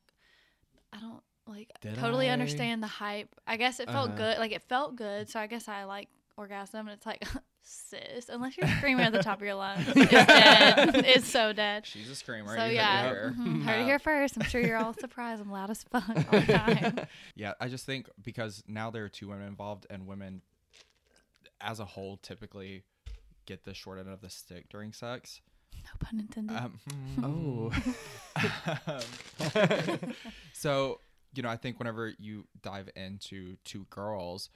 I 0.94 1.00
don't 1.00 1.22
like 1.48 1.72
Did 1.82 1.98
totally 1.98 2.28
I? 2.30 2.34
understand 2.34 2.84
the 2.84 2.88
hype. 2.88 3.30
I 3.48 3.58
guess 3.58 3.80
it 3.80 3.90
felt 3.90 4.08
Uh-huh. 4.10 4.18
good, 4.18 4.38
like 4.40 4.52
it 4.52 4.64
felt 4.64 4.96
good. 4.96 5.30
So 5.30 5.40
I 5.40 5.48
guess 5.48 5.68
I 5.68 5.84
like 5.86 6.10
orgasm, 6.38 6.88
and 6.88 6.96
it's 6.96 7.06
like, 7.06 7.24
sis, 7.68 8.30
unless 8.30 8.58
you're 8.58 8.68
screaming 8.78 9.06
at 9.06 9.12
the 9.12 9.22
top 9.22 9.40
of 9.40 9.46
your 9.46 9.56
lungs, 9.56 9.86
it's 9.96 10.10
dead. 10.12 10.96
it's 11.06 11.28
so 11.28 11.54
dead. 11.54 11.86
She's 11.86 12.10
a 12.10 12.16
screamer. 12.16 12.56
So 12.56 12.66
you 12.66 12.76
yeah, 12.76 13.10
heard 13.10 13.34
it 13.34 13.36
here. 13.36 13.46
mhm, 13.46 13.64
heard 13.64 13.80
it 13.82 13.86
here 13.86 14.00
first. 14.00 14.36
I'm 14.38 14.44
sure 14.48 14.62
you're 14.62 14.78
all 14.78 14.94
surprised. 15.00 15.42
I'm 15.42 15.52
loud 15.52 15.70
as 15.70 15.84
fuck 15.84 16.08
all 16.10 16.16
the 16.40 16.42
time. 16.42 17.00
Yeah, 17.36 17.54
I 17.60 17.68
just 17.68 17.86
think 17.86 18.08
because 18.24 18.64
now 18.68 18.90
there 18.90 19.04
are 19.06 19.10
two 19.10 19.28
women 19.30 19.48
involved, 19.48 19.86
and 19.90 20.08
women, 20.08 20.42
as 21.62 21.80
a 21.80 21.86
whole, 21.86 22.18
typically 22.18 22.84
get 23.46 23.64
the 23.66 23.74
short 23.74 24.00
end 24.00 24.10
of 24.10 24.22
the 24.22 24.30
stick 24.30 24.70
during 24.70 24.94
sex. 24.94 25.42
No 25.76 25.92
pun 26.00 26.20
intended. 26.20 26.56
Um, 26.58 26.80
Oh. 27.24 27.72
Um, 29.56 30.00
so 30.54 31.00
you 31.34 31.44
know 31.44 31.50
i 31.50 31.56
think 31.58 31.78
whenever 31.80 32.14
you 32.18 32.46
dive 32.62 32.90
into 32.96 33.58
two 33.64 33.86
girls 33.90 34.50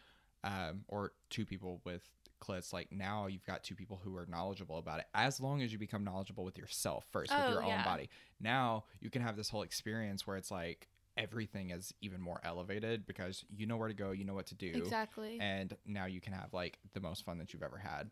um, 0.43 0.83
or 0.87 1.11
two 1.29 1.45
people 1.45 1.81
with 1.85 2.01
clits 2.41 2.73
like 2.73 2.91
now 2.91 3.27
you've 3.27 3.45
got 3.45 3.63
two 3.63 3.75
people 3.75 4.01
who 4.03 4.15
are 4.17 4.25
knowledgeable 4.25 4.77
about 4.77 4.99
it 4.99 5.05
as 5.13 5.39
long 5.39 5.61
as 5.61 5.71
you 5.71 5.77
become 5.77 6.03
knowledgeable 6.03 6.43
with 6.43 6.57
yourself 6.57 7.05
first 7.11 7.31
with 7.31 7.39
Oh, 7.47 7.51
your 7.51 7.63
own 7.63 7.83
body. 7.85 8.09
Now 8.39 8.85
you 8.99 9.09
can 9.09 9.21
have 9.21 9.37
this 9.37 9.47
whole 9.49 9.61
experience 9.61 10.25
where 10.27 10.35
it's 10.37 10.51
like 10.51 10.87
everything 11.17 11.69
is 11.71 11.93
even 12.01 12.19
more 12.21 12.39
elevated 12.43 13.05
because 13.05 13.43
you 13.55 13.67
know 13.67 13.77
where 13.77 13.87
to 13.89 13.93
go 13.93 14.11
you 14.11 14.23
know 14.25 14.33
what 14.33 14.47
to 14.47 14.55
do. 14.55 14.71
Exactly. 14.73 15.37
and 15.39 15.75
now 15.85 16.05
you 16.05 16.19
can 16.21 16.33
have 16.33 16.51
like 16.53 16.79
the 16.93 16.99
most 16.99 17.23
fun 17.25 17.37
that 17.37 17.53
you've 17.53 17.63
ever 17.63 17.77
had 17.77 18.09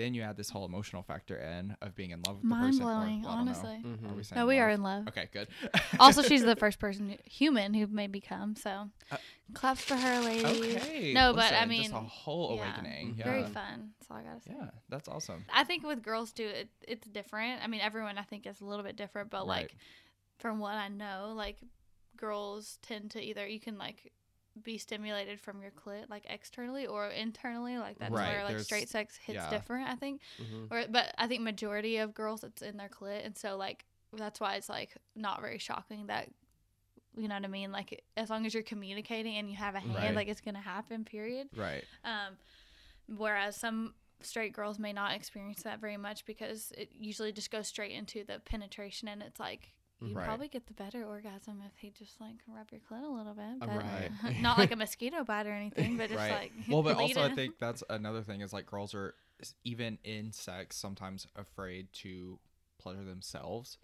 then 0.00 0.14
you 0.14 0.22
add 0.22 0.36
this 0.36 0.50
whole 0.50 0.64
emotional 0.64 1.02
factor 1.02 1.36
in 1.36 1.76
of 1.82 1.94
being 1.94 2.10
in 2.10 2.22
love 2.26 2.36
with 2.36 2.42
the 2.42 2.48
Mind 2.48 2.72
person 2.72 2.82
or- 2.82 2.94
blowing, 2.94 3.22
well, 3.22 3.32
I 3.32 3.36
don't 3.36 3.44
know. 3.44 3.50
honestly. 3.52 3.70
Are 3.70 3.82
we 3.82 3.88
mm-hmm. 3.90 4.16
No, 4.16 4.22
saying 4.22 4.46
we 4.46 4.58
are 4.58 4.70
in 4.70 4.82
love. 4.82 5.08
Okay, 5.08 5.28
good. 5.32 5.48
also, 6.00 6.22
she's 6.22 6.42
the 6.42 6.56
first 6.64 6.78
person, 6.78 7.16
human, 7.24 7.74
who 7.74 7.86
may 7.86 8.06
become. 8.06 8.56
So, 8.56 8.90
uh, 9.10 9.16
claps 9.54 9.82
for 9.82 9.96
her, 9.96 10.20
ladies. 10.20 10.76
okay. 10.76 11.12
No, 11.12 11.32
but 11.34 11.52
I 11.52 11.66
mean, 11.66 11.84
just 11.84 11.94
a 11.94 11.98
whole 11.98 12.56
yeah. 12.56 12.62
awakening. 12.62 13.14
Yeah. 13.18 13.24
very 13.24 13.44
fun. 13.44 13.90
That's 13.98 14.10
all 14.10 14.16
I 14.16 14.22
gotta 14.22 14.40
say. 14.40 14.52
Yeah, 14.58 14.70
that's 14.88 15.08
awesome. 15.08 15.44
I 15.52 15.64
think 15.64 15.86
with 15.86 16.02
girls 16.02 16.32
too, 16.32 16.46
it, 16.46 16.68
it's 16.86 17.06
different. 17.06 17.62
I 17.62 17.66
mean, 17.66 17.80
everyone 17.80 18.18
I 18.18 18.22
think 18.22 18.46
is 18.46 18.60
a 18.60 18.64
little 18.64 18.84
bit 18.84 18.96
different, 18.96 19.30
but 19.30 19.46
Right. 19.46 19.62
like 19.62 19.76
from 20.38 20.58
what 20.58 20.74
I 20.74 20.88
know, 20.88 21.32
like 21.36 21.58
girls 22.16 22.78
tend 22.82 23.10
to 23.12 23.20
either 23.22 23.46
you 23.46 23.60
can 23.60 23.78
like 23.78 24.12
be 24.62 24.78
stimulated 24.78 25.40
from 25.40 25.60
your 25.62 25.70
clit 25.72 26.08
like 26.08 26.24
externally 26.28 26.86
or 26.86 27.08
internally 27.08 27.78
like 27.78 27.98
that's 27.98 28.12
Right, 28.12 28.28
where 28.28 28.42
like 28.44 28.50
there's- 28.52 28.64
straight 28.66 28.88
sex 28.88 29.16
hits 29.16 29.36
yeah. 29.36 29.50
different 29.50 29.88
i 29.88 29.94
think 29.94 30.20
Mhm. 30.38 30.70
or 30.70 30.84
but 30.90 31.14
i 31.18 31.26
think 31.26 31.42
majority 31.42 31.96
of 31.98 32.14
girls 32.14 32.44
it's 32.44 32.62
in 32.62 32.76
their 32.76 32.88
clit 32.88 33.24
and 33.24 33.36
so 33.36 33.56
like 33.56 33.84
that's 34.12 34.40
why 34.40 34.54
it's 34.56 34.68
like 34.68 34.94
not 35.16 35.40
very 35.40 35.58
shocking 35.58 36.06
that 36.06 36.28
you 37.16 37.28
know 37.28 37.34
what 37.34 37.44
i 37.44 37.48
mean 37.48 37.72
like 37.72 38.02
as 38.16 38.30
long 38.30 38.46
as 38.46 38.54
you're 38.54 38.62
communicating 38.62 39.36
and 39.36 39.50
you 39.50 39.56
have 39.56 39.74
a 39.74 39.80
hand 39.80 39.94
Right. 39.96 40.14
like 40.14 40.28
it's 40.28 40.40
gonna 40.40 40.60
happen 40.60 41.04
period 41.04 41.48
Right. 41.56 41.84
um, 42.04 42.36
whereas 43.06 43.56
some 43.56 43.94
straight 44.22 44.52
girls 44.52 44.78
may 44.78 44.92
not 44.92 45.12
experience 45.14 45.62
that 45.62 45.80
very 45.80 45.96
much 45.96 46.24
because 46.26 46.72
it 46.76 46.90
usually 46.98 47.32
just 47.32 47.50
goes 47.50 47.66
straight 47.68 47.92
into 47.92 48.22
the 48.24 48.38
penetration 48.40 49.08
and 49.08 49.22
it's 49.22 49.40
like 49.40 49.72
you 50.02 50.14
Right. 50.14 50.24
probably 50.24 50.48
get 50.48 50.66
the 50.66 50.74
better 50.74 51.04
orgasm 51.04 51.62
if 51.66 51.72
he 51.78 51.90
just 51.90 52.20
like 52.20 52.36
rub 52.48 52.66
your 52.70 52.80
clit 52.80 53.04
a 53.04 53.08
little 53.12 53.34
bit, 53.34 53.44
uh, 53.60 53.66
but 53.66 53.76
Right. 53.76 54.10
not 54.40 54.58
like 54.58 54.72
a 54.72 54.76
mosquito 54.76 55.24
bite 55.24 55.46
or 55.46 55.52
anything, 55.52 55.96
but 55.96 56.08
just 56.08 56.18
right. 56.18 56.30
like 56.30 56.52
well, 56.68 56.82
but 56.82 56.96
lead 56.96 57.16
also 57.16 57.22
I 57.22 57.34
think 57.34 57.58
that's 57.58 57.82
another 57.90 58.22
thing 58.22 58.40
is 58.40 58.52
like 58.52 58.66
girls 58.66 58.94
are 58.94 59.14
even 59.64 59.98
in 60.04 60.32
sex 60.32 60.76
sometimes 60.76 61.26
afraid 61.36 61.92
to 61.94 62.38
pleasure 62.78 63.04
themselves. 63.04 63.78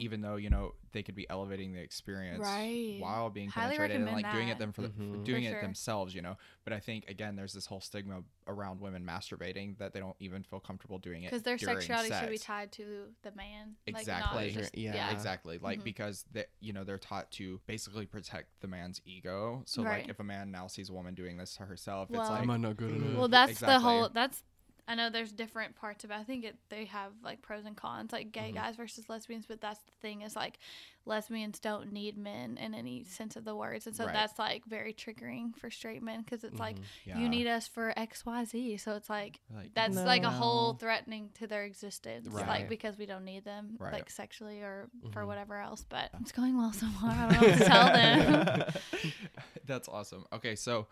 Even 0.00 0.20
though 0.20 0.36
you 0.36 0.50
know 0.50 0.74
they 0.92 1.02
could 1.02 1.14
be 1.14 1.28
elevating 1.30 1.72
the 1.72 1.80
experience 1.80 2.40
Right. 2.40 2.96
while 3.00 3.30
being 3.30 3.48
Highly 3.48 3.76
penetrated 3.76 3.96
and 3.96 4.06
like 4.06 4.16
recommend 4.24 4.34
doing 4.36 4.48
it 4.48 4.58
them 4.58 4.72
for, 4.72 4.82
the, 4.82 4.88
Mhm. 4.88 5.10
for 5.18 5.24
doing 5.24 5.44
For 5.44 5.48
it 5.48 5.52
sure. 5.52 5.62
themselves, 5.62 6.14
you 6.14 6.20
know. 6.20 6.36
But 6.64 6.72
I 6.74 6.80
think 6.80 7.08
again, 7.08 7.34
there's 7.36 7.52
this 7.54 7.66
whole 7.66 7.80
stigma 7.80 8.22
around 8.46 8.80
women 8.80 9.04
masturbating 9.04 9.78
that 9.78 9.92
they 9.94 10.00
don't 10.00 10.16
even 10.20 10.42
feel 10.42 10.60
comfortable 10.60 10.98
doing 10.98 11.22
it 11.22 11.30
Because 11.30 11.42
their 11.44 11.56
during 11.56 11.76
sexuality 11.80 12.12
should 12.14 12.30
be 12.30 12.38
tied 12.38 12.72
to 12.72 13.06
the 13.22 13.30
man. 13.32 13.76
Like, 13.86 13.94
not 13.94 14.00
Exactly. 14.00 14.50
just- 14.50 14.76
Yeah. 14.76 14.94
yeah. 14.94 15.12
Exactly. 15.12 15.58
Like 15.58 15.80
Mhm. 15.80 15.84
because 15.84 16.24
they 16.32 16.44
you 16.60 16.72
know 16.72 16.84
they're 16.84 16.98
taught 16.98 17.30
to 17.32 17.60
basically 17.66 18.04
protect 18.06 18.60
the 18.60 18.68
man's 18.68 19.00
ego. 19.04 19.62
So 19.66 19.82
Right. 19.82 20.02
like 20.02 20.10
if 20.10 20.20
a 20.20 20.24
man 20.24 20.50
now 20.50 20.66
sees 20.66 20.88
a 20.90 20.92
woman 20.92 21.14
doing 21.14 21.36
this 21.38 21.54
to 21.56 21.64
herself, 21.64 22.10
Well- 22.10 22.20
it's 22.22 22.30
like 22.30 22.42
Am 22.42 22.50
I 22.50 22.56
not 22.56 22.76
good 22.76 22.90
enough? 22.90 23.16
Well, 23.16 23.28
that's 23.28 23.52
Exactly. 23.52 23.74
the 23.74 23.80
whole. 23.80 24.08
That's. 24.08 24.42
I 24.88 24.96
know 24.96 25.10
there's 25.10 25.30
different 25.30 25.76
parts 25.76 26.02
of 26.02 26.10
it. 26.10 26.14
I 26.14 26.24
think 26.24 26.44
it, 26.44 26.56
they 26.68 26.86
have 26.86 27.12
like 27.22 27.40
pros 27.40 27.64
and 27.64 27.76
cons, 27.76 28.10
like 28.12 28.32
gay 28.32 28.50
Mhm. 28.50 28.54
guys 28.56 28.74
versus 28.76 29.08
lesbians. 29.08 29.46
But 29.46 29.60
that's 29.60 29.78
the 29.80 29.92
thing 30.00 30.22
is 30.22 30.34
like 30.34 30.58
lesbians 31.06 31.60
don't 31.60 31.92
need 31.92 32.16
men 32.18 32.56
in 32.58 32.74
any 32.74 33.04
sense 33.04 33.36
of 33.36 33.44
the 33.44 33.54
words, 33.54 33.86
and 33.86 33.94
so 33.94 34.04
Right. 34.06 34.12
that's 34.12 34.38
like 34.40 34.64
very 34.64 34.92
triggering 34.92 35.56
for 35.56 35.70
straight 35.70 36.02
men 36.02 36.22
because 36.22 36.42
it's 36.44 36.58
like 36.58 36.76
Mhm. 36.76 36.82
yeah, 37.06 37.18
you 37.18 37.28
need 37.28 37.46
us 37.46 37.68
for 37.68 37.92
X, 37.96 38.26
Y, 38.26 38.44
Z. 38.44 38.76
So 38.78 38.96
it's 38.96 39.08
like 39.08 39.40
like 39.54 39.72
that's 39.72 39.96
like 39.96 40.24
a 40.24 40.30
whole 40.30 40.74
threatening 40.74 41.30
to 41.34 41.46
their 41.46 41.62
existence, 41.64 42.26
Right. 42.28 42.48
like 42.48 42.68
because 42.68 42.98
we 42.98 43.06
don't 43.06 43.24
need 43.24 43.44
them, 43.44 43.76
Right. 43.78 43.92
like 43.92 44.10
sexually 44.10 44.62
or 44.62 44.90
for 45.12 45.22
Mhm. 45.22 45.26
whatever 45.28 45.56
else. 45.58 45.84
But 45.88 46.10
it's 46.20 46.32
going 46.32 46.56
well 46.56 46.72
so 46.72 46.88
far. 47.00 47.10
I 47.10 47.28
don't 47.32 47.40
know 47.42 47.48
what 47.48 47.58
to 47.58 47.64
tell 47.64 47.92
them. 47.92 49.12
That's 49.64 49.88
awesome. 49.88 50.26
Okay, 50.32 50.56
so 50.56 50.88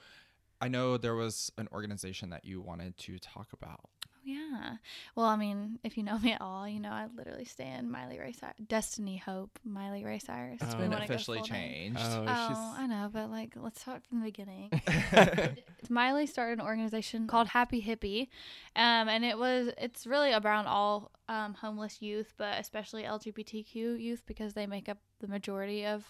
I 0.60 0.68
know 0.68 0.96
there 0.96 1.14
was 1.14 1.50
an 1.58 1.68
organization 1.72 2.30
that 2.30 2.44
you 2.44 2.60
wanted 2.60 2.96
to 2.98 3.18
talk 3.18 3.48
about. 3.52 3.80
Oh, 4.06 4.22
yeah. 4.22 4.76
Well, 5.16 5.26
I 5.26 5.36
mean, 5.36 5.78
if 5.82 5.96
you 5.96 6.02
know 6.02 6.18
me 6.18 6.32
at 6.32 6.42
all, 6.42 6.68
you 6.68 6.78
know 6.78 6.90
I 6.90 7.06
literally 7.16 7.46
stand 7.46 7.90
Miley 7.90 8.18
Ray 8.18 8.32
Cyrus, 8.32 8.56
Destiny 8.68 9.16
Hope, 9.16 9.58
Miley 9.64 10.04
Ray 10.04 10.18
Cyrus. 10.18 10.56
It's 10.60 10.64
It's 10.64 10.74
Oh. 10.74 10.78
been 10.78 10.92
officially 10.92 11.40
changed. 11.40 12.00
Oh, 12.02 12.24
Oh, 12.28 12.74
I 12.76 12.86
know, 12.86 13.08
but 13.10 13.30
like, 13.30 13.54
let's 13.56 13.80
start 13.80 14.02
from 14.04 14.20
the 14.20 14.26
beginning. 14.26 14.70
Miley 15.88 16.26
started 16.26 16.58
an 16.60 16.66
organization 16.66 17.26
called 17.26 17.48
Happy 17.48 17.80
Hippie, 17.82 18.28
um, 18.76 19.08
and 19.08 19.24
it 19.24 19.38
was 19.38 19.70
it's 19.78 20.06
really 20.06 20.32
around 20.32 20.66
all 20.66 21.10
um, 21.28 21.54
homeless 21.54 22.02
youth, 22.02 22.34
but 22.36 22.58
especially 22.60 23.04
LGBTQ 23.04 23.74
youth 24.00 24.22
because 24.26 24.52
they 24.52 24.66
make 24.66 24.88
up 24.88 24.98
the 25.20 25.28
majority 25.28 25.86
of 25.86 26.04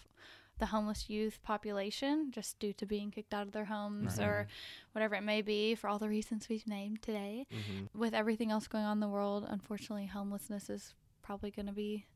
the 0.60 0.66
homeless 0.66 1.10
youth 1.10 1.42
population, 1.42 2.30
just 2.30 2.58
due 2.60 2.72
to 2.74 2.86
being 2.86 3.10
kicked 3.10 3.34
out 3.34 3.46
of 3.46 3.52
their 3.52 3.64
homes 3.64 4.18
Right. 4.18 4.26
or 4.26 4.48
whatever 4.92 5.14
it 5.16 5.22
may 5.22 5.42
be, 5.42 5.74
for 5.74 5.88
all 5.88 5.98
the 5.98 6.08
reasons 6.08 6.48
we've 6.48 6.66
named 6.66 7.02
today. 7.02 7.46
Mhm. 7.50 7.88
With 7.94 8.14
everything 8.14 8.50
else 8.52 8.68
going 8.68 8.84
on 8.84 8.98
in 8.98 9.00
the 9.00 9.08
world, 9.08 9.44
unfortunately, 9.48 10.06
homelessness 10.06 10.70
is 10.70 10.94
probably 11.22 11.50
going 11.50 11.66
to 11.66 11.72
be 11.72 12.06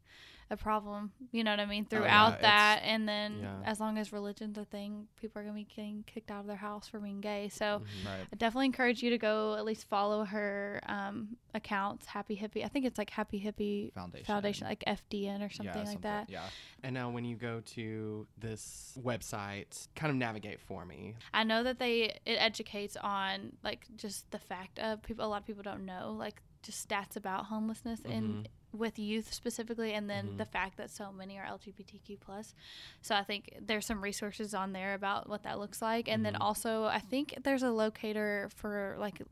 a 0.50 0.56
problem. 0.56 1.12
You 1.32 1.44
know 1.44 1.50
what 1.52 1.60
I 1.60 1.66
mean? 1.66 1.86
Oh, 1.90 1.94
yeah, 1.94 2.00
Throughout 2.00 2.40
that, 2.42 2.80
and 2.84 3.08
then 3.08 3.40
Yeah. 3.40 3.62
as 3.64 3.80
long 3.80 3.98
as 3.98 4.12
religion's 4.12 4.58
a 4.58 4.64
thing, 4.64 5.08
people 5.16 5.40
are 5.40 5.44
going 5.44 5.54
to 5.54 5.68
be 5.68 5.74
getting 5.74 6.04
kicked 6.06 6.30
out 6.30 6.40
of 6.40 6.46
their 6.46 6.56
house 6.56 6.88
for 6.88 7.00
being 7.00 7.20
gay. 7.20 7.48
So 7.48 7.80
Mhm. 7.80 8.06
right. 8.06 8.26
I 8.32 8.36
definitely 8.36 8.66
encourage 8.66 9.02
you 9.02 9.10
to 9.10 9.18
go 9.18 9.54
at 9.56 9.64
least 9.64 9.86
follow 9.86 10.24
her 10.24 10.80
um, 10.86 11.36
accounts, 11.54 12.06
Happy 12.06 12.36
Hippie. 12.36 12.64
I 12.64 12.68
think 12.68 12.84
it's 12.84 12.98
like 12.98 13.10
Happy 13.10 13.40
Hippie 13.40 13.92
Foundation. 13.94 14.26
Foundation, 14.26 14.66
like 14.66 14.84
FDN 14.86 15.42
or 15.42 15.50
something 15.50 15.82
yeah, 15.82 15.88
like 15.88 16.02
that. 16.02 16.30
Yeah. 16.30 16.48
And 16.82 16.94
now, 16.94 17.10
when 17.10 17.24
you 17.24 17.36
go 17.36 17.60
to 17.60 18.26
this 18.36 18.98
website, 19.02 19.88
kind 19.94 20.10
of 20.10 20.16
navigate 20.16 20.60
for 20.60 20.84
me. 20.84 21.14
I 21.32 21.44
know 21.44 21.62
that 21.62 21.78
they 21.78 22.18
it 22.24 22.36
educates 22.38 22.96
on 22.96 23.56
like 23.62 23.86
just 23.96 24.30
the 24.30 24.38
fact 24.38 24.78
of 24.78 25.02
people. 25.02 25.24
A 25.24 25.28
lot 25.28 25.38
of 25.38 25.46
people 25.46 25.62
don't 25.62 25.84
know 25.84 26.14
like 26.18 26.42
just 26.62 26.88
stats 26.88 27.16
about 27.16 27.46
homelessness 27.46 28.00
and 28.04 28.48
with 28.74 28.98
youth 28.98 29.32
specifically, 29.32 29.92
and 29.92 30.10
then 30.10 30.32
Mhm. 30.32 30.36
the 30.38 30.44
fact 30.44 30.76
that 30.76 30.90
so 30.90 31.12
many 31.12 31.38
are 31.38 31.46
LGBTQ 31.46 32.18
plus. 32.20 32.54
So 33.00 33.14
I 33.14 33.22
think 33.22 33.54
there's 33.60 33.86
some 33.86 34.02
resources 34.02 34.54
on 34.54 34.72
there 34.72 34.94
about 34.94 35.28
what 35.28 35.44
that 35.44 35.58
looks 35.58 35.80
like, 35.80 36.08
and 36.08 36.20
Mhm. 36.20 36.24
then 36.24 36.36
also 36.36 36.84
I 36.84 36.98
think 36.98 37.38
there's 37.44 37.62
a 37.62 37.70
locator 37.70 38.50
for 38.54 38.96
like 38.98 39.22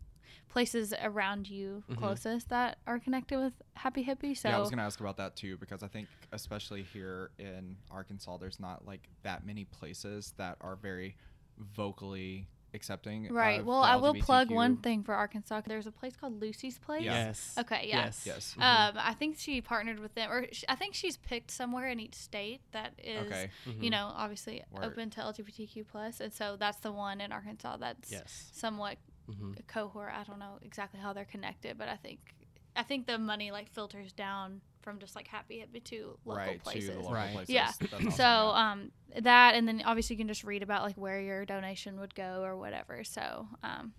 places 0.49 0.93
around 1.03 1.49
you 1.49 1.83
Mhm. 1.89 1.97
closest 1.97 2.49
that 2.51 2.79
are 2.87 2.99
connected 2.99 3.39
with 3.39 3.55
Happy 3.75 4.05
Hippie. 4.05 4.37
So 4.37 4.49
yeah, 4.49 4.57
I 4.57 4.61
was 4.61 4.71
gonna 4.71 4.83
ask 4.85 5.01
about 5.01 5.17
that 5.17 5.35
too 5.35 5.57
because 5.59 5.83
I 5.83 5.89
think 5.89 6.09
especially 6.31 6.83
here 6.83 7.31
in 7.39 7.77
Arkansas, 7.91 8.37
there's 8.37 8.61
not 8.61 8.87
like 8.87 9.09
that 9.23 9.45
many 9.47 9.65
places 9.65 10.33
that 10.37 10.57
are 10.61 10.77
very 10.77 11.17
vocally 11.59 12.47
accepting. 12.75 13.33
right. 13.33 13.61
of 13.61 13.67
Well, 13.67 13.83
the 13.83 13.89
I 13.89 13.97
will 13.97 14.15
plug 14.15 14.51
one 14.51 14.77
thing 14.79 15.03
for 15.03 15.15
Arkansas. 15.15 15.63
There's 15.67 15.87
a 15.87 15.93
place 15.93 16.15
called 16.17 16.41
Lucie's 16.41 16.79
Place. 16.79 17.03
Yes. 17.05 17.55
Okay, 17.59 17.87
yeah. 17.89 18.05
Yes. 18.07 18.23
Yes. 18.27 18.55
Mhm. 18.59 18.63
Um, 18.63 18.95
I 18.99 19.15
think 19.15 19.39
she 19.39 19.61
partnered 19.61 19.99
with 19.99 20.15
them, 20.15 20.31
or 20.31 20.47
sh- 20.53 20.65
I 20.69 20.75
think 20.77 20.95
she's 20.95 21.17
picked 21.17 21.51
somewhere 21.51 21.89
in 21.89 22.01
each 22.01 22.15
state 22.15 22.61
that 22.73 22.95
is, 23.03 23.27
Okay. 23.27 23.51
you 23.67 23.73
Mhm. 23.75 23.91
know, 23.91 24.13
obviously 24.15 24.63
Word. 24.71 24.85
open 24.85 25.11
to 25.11 25.21
LGBTQ 25.21 25.85
plus, 25.87 26.21
and 26.21 26.33
so 26.33 26.57
that's 26.57 26.79
the 26.79 26.93
one 26.93 27.21
in 27.21 27.33
Arkansas 27.33 27.77
that's 27.77 28.11
Yes. 28.11 28.51
somewhat 28.53 28.99
Mhm. 29.29 29.59
a 29.59 29.63
cohort. 29.63 30.13
I 30.15 30.25
don't 30.25 30.39
know 30.39 30.59
exactly 30.63 30.99
how 31.01 31.13
they're 31.13 31.25
connected, 31.25 31.79
but 31.79 31.89
I 31.89 31.97
think 31.97 32.35
I 32.75 32.83
think 32.83 33.07
the 33.07 33.19
money 33.19 33.51
like 33.51 33.69
filters 33.69 34.15
down 34.15 34.63
from 34.83 34.99
just 34.99 35.15
like 35.17 35.29
Happy 35.29 35.65
Hippie 35.65 35.83
to 35.85 36.19
local 36.25 36.37
right 36.45 36.63
places. 36.63 36.87
to 36.89 36.93
the 36.93 36.99
local 37.01 37.15
Right. 37.15 37.33
places. 37.33 37.51
Yeah. 37.55 37.71
Awesome, 37.93 38.11
So 38.11 38.23
yeah. 38.23 38.71
um 38.73 38.91
that 39.21 39.55
and 39.55 39.67
then 39.67 39.83
obviously 39.85 40.15
you 40.15 40.19
can 40.19 40.29
just 40.29 40.45
read 40.45 40.63
about 40.63 40.83
like 40.83 40.97
where 40.97 41.21
your 41.21 41.45
donation 41.45 41.99
would 42.01 42.15
go 42.15 42.43
or 42.43 42.57
whatever. 42.57 43.05
So 43.05 43.49
um 43.63 43.93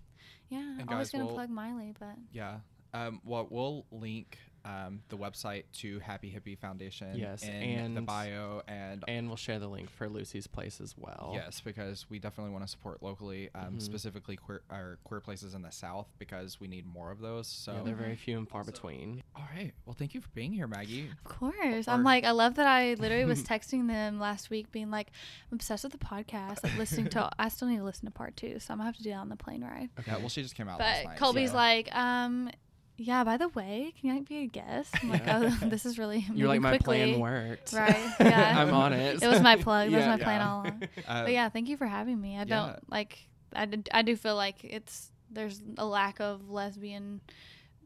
yeah, 0.50 0.58
And 0.80 0.88
always 0.90 1.08
guys, 1.08 1.12
gonna 1.12 1.26
we'll- 1.26 1.34
plug 1.34 1.50
Miley, 1.50 1.94
but 1.98 2.16
Yeah. 2.32 2.58
Um, 2.92 3.20
well, 3.24 3.48
we'll 3.50 3.86
link 3.90 4.38
um, 4.64 5.02
the 5.08 5.16
website 5.16 5.64
to 5.74 5.98
Happy 6.00 6.30
Hippie 6.30 6.58
Foundation 6.58 7.16
Yes, 7.16 7.42
in 7.42 7.94
the 7.94 8.00
bio 8.00 8.62
and 8.66 9.04
And 9.08 9.28
we'll 9.28 9.36
share 9.36 9.58
the 9.58 9.68
link 9.68 9.90
for 9.90 10.08
Lucie's 10.08 10.46
place 10.46 10.80
as 10.80 10.94
well. 10.96 11.32
yes, 11.34 11.60
because 11.60 12.08
we 12.08 12.18
definitely 12.18 12.52
want 12.52 12.64
to 12.64 12.70
support 12.70 13.02
locally, 13.02 13.50
um, 13.54 13.74
Mhm. 13.76 13.82
specifically 13.82 14.36
queer 14.36 14.62
or 14.70 14.98
queer 15.04 15.20
places 15.20 15.54
in 15.54 15.62
the 15.62 15.70
South 15.70 16.08
because 16.18 16.60
we 16.60 16.68
need 16.68 16.86
more 16.86 17.10
of 17.10 17.20
those. 17.20 17.46
So, 17.46 17.74
Yeah, 17.74 17.82
they're 17.82 17.94
very 17.94 18.16
few 18.16 18.38
and 18.38 18.48
far 18.48 18.64
between. 18.64 19.22
all 19.36 19.46
right. 19.54 19.72
Well, 19.84 19.94
thank 19.94 20.14
you 20.14 20.20
for 20.20 20.30
being 20.30 20.52
here, 20.52 20.66
Maggie. 20.66 21.08
Of 21.10 21.24
course. 21.24 21.86
Or- 21.88 21.90
I'm 21.90 22.02
like, 22.04 22.24
I 22.24 22.30
love 22.30 22.54
that 22.54 22.66
I 22.66 22.94
literally 22.94 23.24
was 23.24 23.42
texting 23.44 23.86
them 23.88 24.18
last 24.18 24.50
week 24.50 24.72
being 24.72 24.90
like, 24.90 25.10
I'm 25.50 25.56
obsessed 25.56 25.84
with 25.84 25.92
the 25.92 25.98
podcast. 25.98 26.62
Like 26.64 26.76
listening 26.78 27.08
to, 27.10 27.30
I 27.38 27.48
still 27.48 27.68
need 27.68 27.78
to 27.78 27.84
listen 27.84 28.06
to 28.06 28.10
part 28.10 28.36
two. 28.36 28.58
So 28.58 28.72
I'm 28.72 28.78
going 28.78 28.84
to 28.84 28.86
have 28.86 28.96
to 28.96 29.02
do 29.02 29.10
that 29.10 29.16
on 29.16 29.28
the 29.28 29.36
plane 29.36 29.62
ride. 29.62 29.90
Yeah. 30.06 30.16
Well, 30.18 30.28
she 30.28 30.42
just 30.42 30.54
came 30.54 30.68
out 30.68 30.78
last 30.80 31.02
But 31.04 31.08
night. 31.10 31.18
Colby's 31.18 31.50
so- 31.50 31.56
like, 31.56 31.94
um, 31.94 32.50
yeah, 32.96 33.24
by 33.24 33.36
the 33.36 33.48
way, 33.48 33.92
can 34.00 34.10
I 34.10 34.20
be 34.20 34.38
a 34.38 34.46
guest? 34.46 34.94
I'm 35.02 35.10
like, 35.10 35.24
oh, 35.26 35.48
this 35.68 35.84
is 35.84 35.98
really 35.98 36.24
You're 36.34 36.48
like 36.48 36.60
my 36.60 36.70
quickly. 36.70 36.98
plan 37.12 37.20
worked. 37.20 37.72
Right. 37.72 37.96
Yeah. 38.20 38.62
I'm 38.62 38.72
on 38.72 38.92
it. 38.92 39.22
It 39.22 39.26
was 39.26 39.40
my 39.42 39.56
plug. 39.56 39.90
That 39.90 39.96
was 39.96 40.04
Yeah. 40.06 40.16
my 40.16 40.22
plan 40.22 40.40
Yeah. 40.40 40.50
all 40.50 40.60
along. 40.62 40.82
Uh, 41.06 41.22
But 41.24 41.32
yeah, 41.32 41.48
thank 41.48 41.68
you 41.68 41.76
for 41.76 41.86
having 41.86 42.20
me. 42.20 42.36
I 42.36 42.40
Yeah. 42.40 42.44
don't 42.44 42.90
like, 42.90 43.18
I, 43.54 43.66
did- 43.66 43.88
I 43.92 44.02
do 44.02 44.14
feel 44.16 44.36
like 44.36 44.62
it's, 44.64 45.10
there's 45.30 45.60
a 45.78 45.84
lack 45.86 46.20
of 46.20 46.48
lesbian 46.50 47.20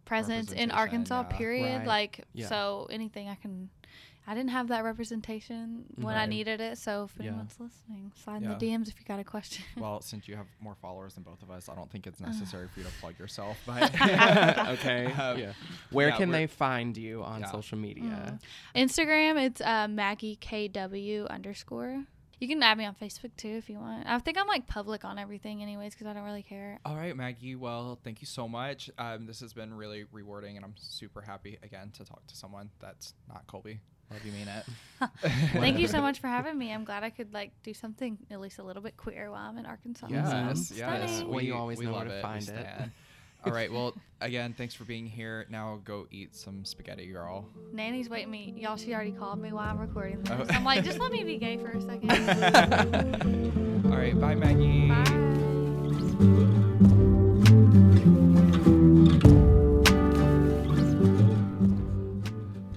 presence 0.04 0.52
in 0.52 0.70
Arkansas, 0.70 1.24
yeah. 1.30 1.36
period. 1.36 1.78
Right. 1.78 1.86
Like, 1.86 2.24
Yeah. 2.34 2.48
so 2.48 2.86
anything 2.90 3.28
I 3.28 3.34
can, 3.36 3.70
I 4.30 4.34
didn't 4.34 4.50
have 4.50 4.68
that 4.68 4.84
representation 4.84 5.86
when 5.96 6.14
I 6.16 6.26
needed 6.26 6.60
it. 6.60 6.76
So 6.76 7.04
if 7.04 7.14
Yeah. 7.18 7.28
anyone's 7.30 7.58
listening, 7.58 8.12
slide 8.14 8.42
Yeah. 8.42 8.52
in 8.52 8.58
the 8.58 8.66
DMs 8.66 8.88
if 8.88 9.00
you 9.00 9.06
got 9.06 9.18
a 9.18 9.24
question. 9.24 9.64
Well, 9.78 10.02
since 10.02 10.28
you 10.28 10.36
have 10.36 10.46
more 10.60 10.74
followers 10.74 11.14
than 11.14 11.22
both 11.22 11.42
of 11.42 11.50
us, 11.50 11.70
I 11.70 11.74
don't 11.74 11.90
think 11.90 12.06
Uh. 12.06 12.10
it's 12.10 12.20
necessary 12.20 12.68
for 12.68 12.80
you 12.80 12.84
to 12.86 12.92
plug 13.00 13.18
yourself. 13.18 13.56
But 13.66 13.82
okay. 14.68 15.06
Um, 15.18 15.38
yeah. 15.38 15.52
Where 15.90 16.08
yeah, 16.10 16.16
can 16.18 16.30
they 16.30 16.46
find 16.46 16.94
you 16.96 17.22
on 17.24 17.40
Yeah. 17.40 17.50
social 17.50 17.78
media? 17.78 18.38
Mm. 18.74 18.84
Instagram, 18.84 19.42
it's 19.46 19.62
uh, 19.62 19.88
Maggie 19.88 20.36
KW 20.36 21.26
underscore. 21.28 22.04
You 22.38 22.46
can 22.46 22.62
add 22.62 22.78
me 22.78 22.84
on 22.84 22.94
Facebook 22.94 23.34
too 23.36 23.48
if 23.56 23.68
you 23.70 23.78
want. 23.78 24.06
I 24.06 24.18
think 24.20 24.38
I'm 24.38 24.46
like 24.46 24.66
public 24.68 25.04
on 25.04 25.18
everything, 25.18 25.60
anyways, 25.62 25.94
because 25.94 26.06
I 26.06 26.12
don't 26.12 26.22
really 26.24 26.42
care. 26.44 26.78
All 26.84 26.94
right, 26.96 27.16
Maggie. 27.16 27.56
Well, 27.56 27.98
thank 28.04 28.20
you 28.20 28.26
so 28.26 28.46
much. 28.46 28.90
Um, 28.98 29.26
this 29.26 29.40
has 29.40 29.52
been 29.54 29.74
really 29.74 30.04
rewarding, 30.12 30.56
and 30.56 30.64
I'm 30.64 30.74
super 30.76 31.22
happy 31.22 31.58
again 31.62 31.90
to 31.92 32.04
talk 32.04 32.24
to 32.28 32.36
someone 32.36 32.70
that's 32.78 33.14
not 33.26 33.46
Colby. 33.48 33.80
Love 34.10 34.24
you, 34.24 34.32
mean 34.32 34.48
it. 34.48 34.64
Thank 35.52 35.78
you 35.78 35.86
so 35.86 36.00
much 36.00 36.20
for 36.20 36.28
having 36.28 36.56
me. 36.56 36.72
I'm 36.72 36.84
glad 36.84 37.04
I 37.04 37.10
could 37.10 37.32
like 37.34 37.52
do 37.62 37.74
something 37.74 38.16
at 38.30 38.40
least 38.40 38.58
a 38.58 38.62
little 38.62 38.82
bit 38.82 38.96
queer 38.96 39.30
while 39.30 39.48
I'm 39.48 39.58
in 39.58 39.66
Arkansas. 39.66 40.06
Yes, 40.10 40.30
So, 40.68 40.74
yes. 40.74 41.10
stunning. 41.10 41.28
Well, 41.28 41.42
you 41.42 41.54
always 41.54 41.78
know 41.80 41.92
where 41.92 42.04
to 42.04 42.18
it. 42.18 42.22
Find 42.22 42.48
it. 42.48 42.66
All 43.44 43.52
right. 43.52 43.70
Well, 43.72 43.94
again, 44.20 44.52
thanks 44.56 44.74
for 44.74 44.84
being 44.84 45.06
here. 45.06 45.46
Now 45.48 45.80
go 45.84 46.06
eat 46.10 46.34
some 46.34 46.64
spaghetti, 46.64 47.06
girl. 47.06 47.46
Nanny's 47.72 48.08
waiting 48.08 48.30
me. 48.30 48.54
Y'all, 48.56 48.76
she 48.76 48.92
already 48.94 49.12
called 49.12 49.40
me 49.40 49.52
while 49.52 49.68
I'm 49.68 49.78
recording 49.78 50.22
this. 50.22 50.32
Oh. 50.32 50.46
I'm 50.54 50.64
like, 50.64 50.84
just 50.84 50.98
let 50.98 51.12
me 51.12 51.22
be 51.22 51.36
gay 51.36 51.56
for 51.58 51.68
a 51.68 51.80
second. 51.80 52.10
All 53.92 53.96
right. 53.98 54.18
Bye, 54.18 54.34
Maggie. 54.34 54.88
Bye. 54.88 56.38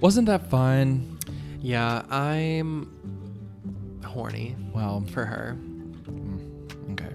Wasn't 0.00 0.26
that 0.26 0.50
fun? 0.50 1.11
Yeah, 1.62 2.02
I'm 2.10 2.90
horny 4.04 4.56
Well, 4.74 5.04
for 5.12 5.24
her. 5.24 5.56
okay. 6.90 7.12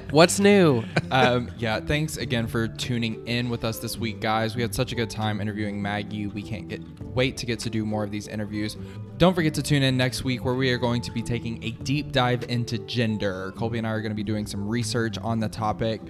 What's 0.10 0.38
new? 0.38 0.84
um, 1.10 1.50
yeah, 1.58 1.80
thanks 1.80 2.16
again 2.18 2.46
for 2.46 2.68
tuning 2.68 3.26
in 3.26 3.50
with 3.50 3.64
us 3.64 3.80
this 3.80 3.98
week, 3.98 4.20
guys. 4.20 4.54
We 4.54 4.62
had 4.62 4.72
such 4.74 4.92
a 4.92 4.94
good 4.94 5.10
time 5.10 5.40
interviewing 5.40 5.82
Maggie. 5.82 6.28
We 6.28 6.40
can't 6.42 6.68
get 6.68 6.80
wait 7.02 7.36
to 7.38 7.46
get 7.46 7.58
to 7.60 7.70
do 7.70 7.84
more 7.84 8.04
of 8.04 8.10
these 8.12 8.28
interviews. 8.28 8.76
Don't 9.18 9.34
forget 9.34 9.54
to 9.54 9.62
tune 9.62 9.82
in 9.82 9.96
next 9.96 10.22
week 10.24 10.44
where 10.44 10.54
we 10.54 10.70
are 10.70 10.78
going 10.78 11.02
to 11.02 11.10
be 11.10 11.22
taking 11.22 11.62
a 11.64 11.72
deep 11.72 12.12
dive 12.12 12.44
into 12.48 12.78
gender. 12.78 13.52
Colby 13.56 13.78
and 13.78 13.86
I 13.86 13.90
are 13.90 14.00
going 14.00 14.10
to 14.12 14.16
be 14.16 14.24
doing 14.24 14.46
some 14.46 14.66
research 14.68 15.18
on 15.18 15.40
the 15.40 15.48
topic, 15.48 16.00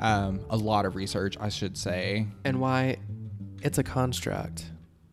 um, 0.00 0.40
a 0.50 0.56
lot 0.56 0.84
of 0.86 0.96
research, 0.96 1.36
I 1.40 1.48
should 1.48 1.76
say. 1.78 2.26
And 2.44 2.60
why 2.60 2.96
it's 3.62 3.78
a 3.78 3.82
construct. 3.84 4.64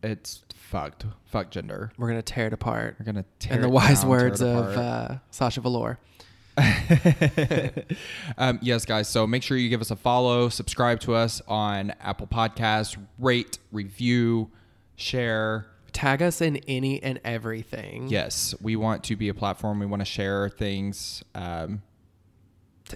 It's 0.02 0.42
fucked. 0.70 1.04
Fuck 1.26 1.50
gender. 1.50 1.92
We're 1.98 2.08
gonna 2.08 2.22
tear 2.22 2.46
it 2.46 2.52
apart. 2.52 2.96
We're 2.98 3.04
gonna 3.04 3.24
tear. 3.38 3.56
In 3.56 3.62
the 3.62 3.68
wise 3.68 4.02
down, 4.02 4.10
words 4.10 4.40
of 4.40 4.76
uh, 4.76 5.16
Sasha 5.30 5.60
Velour. 5.60 5.98
um, 8.38 8.58
yes, 8.62 8.84
guys. 8.84 9.08
So 9.08 9.26
make 9.26 9.42
sure 9.42 9.56
you 9.56 9.68
give 9.68 9.80
us 9.80 9.90
a 9.90 9.96
follow, 9.96 10.48
subscribe 10.48 11.00
to 11.00 11.14
us 11.14 11.42
on 11.48 11.90
Apple 12.00 12.26
Podcasts, 12.26 12.96
rate, 13.18 13.58
review, 13.72 14.50
share. 14.96 15.66
Tag 15.92 16.22
us 16.22 16.40
in 16.40 16.56
any 16.68 17.02
and 17.02 17.20
everything. 17.24 18.08
Yes, 18.08 18.54
we 18.60 18.76
want 18.76 19.02
to 19.04 19.16
be 19.16 19.28
a 19.28 19.34
platform. 19.34 19.80
We 19.80 19.86
want 19.86 20.00
to 20.00 20.06
share 20.06 20.48
things. 20.48 21.24
Um, 21.34 21.82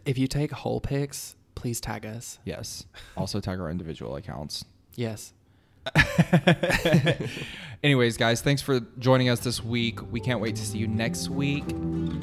If 0.04 0.16
you 0.16 0.28
take 0.28 0.52
whole 0.52 0.80
pics, 0.80 1.34
please 1.54 1.80
tag 1.80 2.06
us. 2.06 2.38
yes. 2.44 2.86
Also 3.16 3.40
tag 3.40 3.58
our 3.60 3.70
individual 3.70 4.14
accounts. 4.16 4.64
Yes. 4.94 5.32
Anyways, 7.82 8.16
guys, 8.16 8.40
thanks 8.40 8.62
for 8.62 8.80
joining 8.98 9.28
us 9.28 9.40
this 9.40 9.62
week. 9.62 10.00
We 10.10 10.20
can't 10.20 10.40
wait 10.40 10.56
to 10.56 10.62
see 10.62 10.78
you 10.78 10.88
next 10.88 11.28
week. 11.28 11.64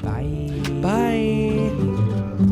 Bye. 0.02 0.50
Bye. 0.82 2.51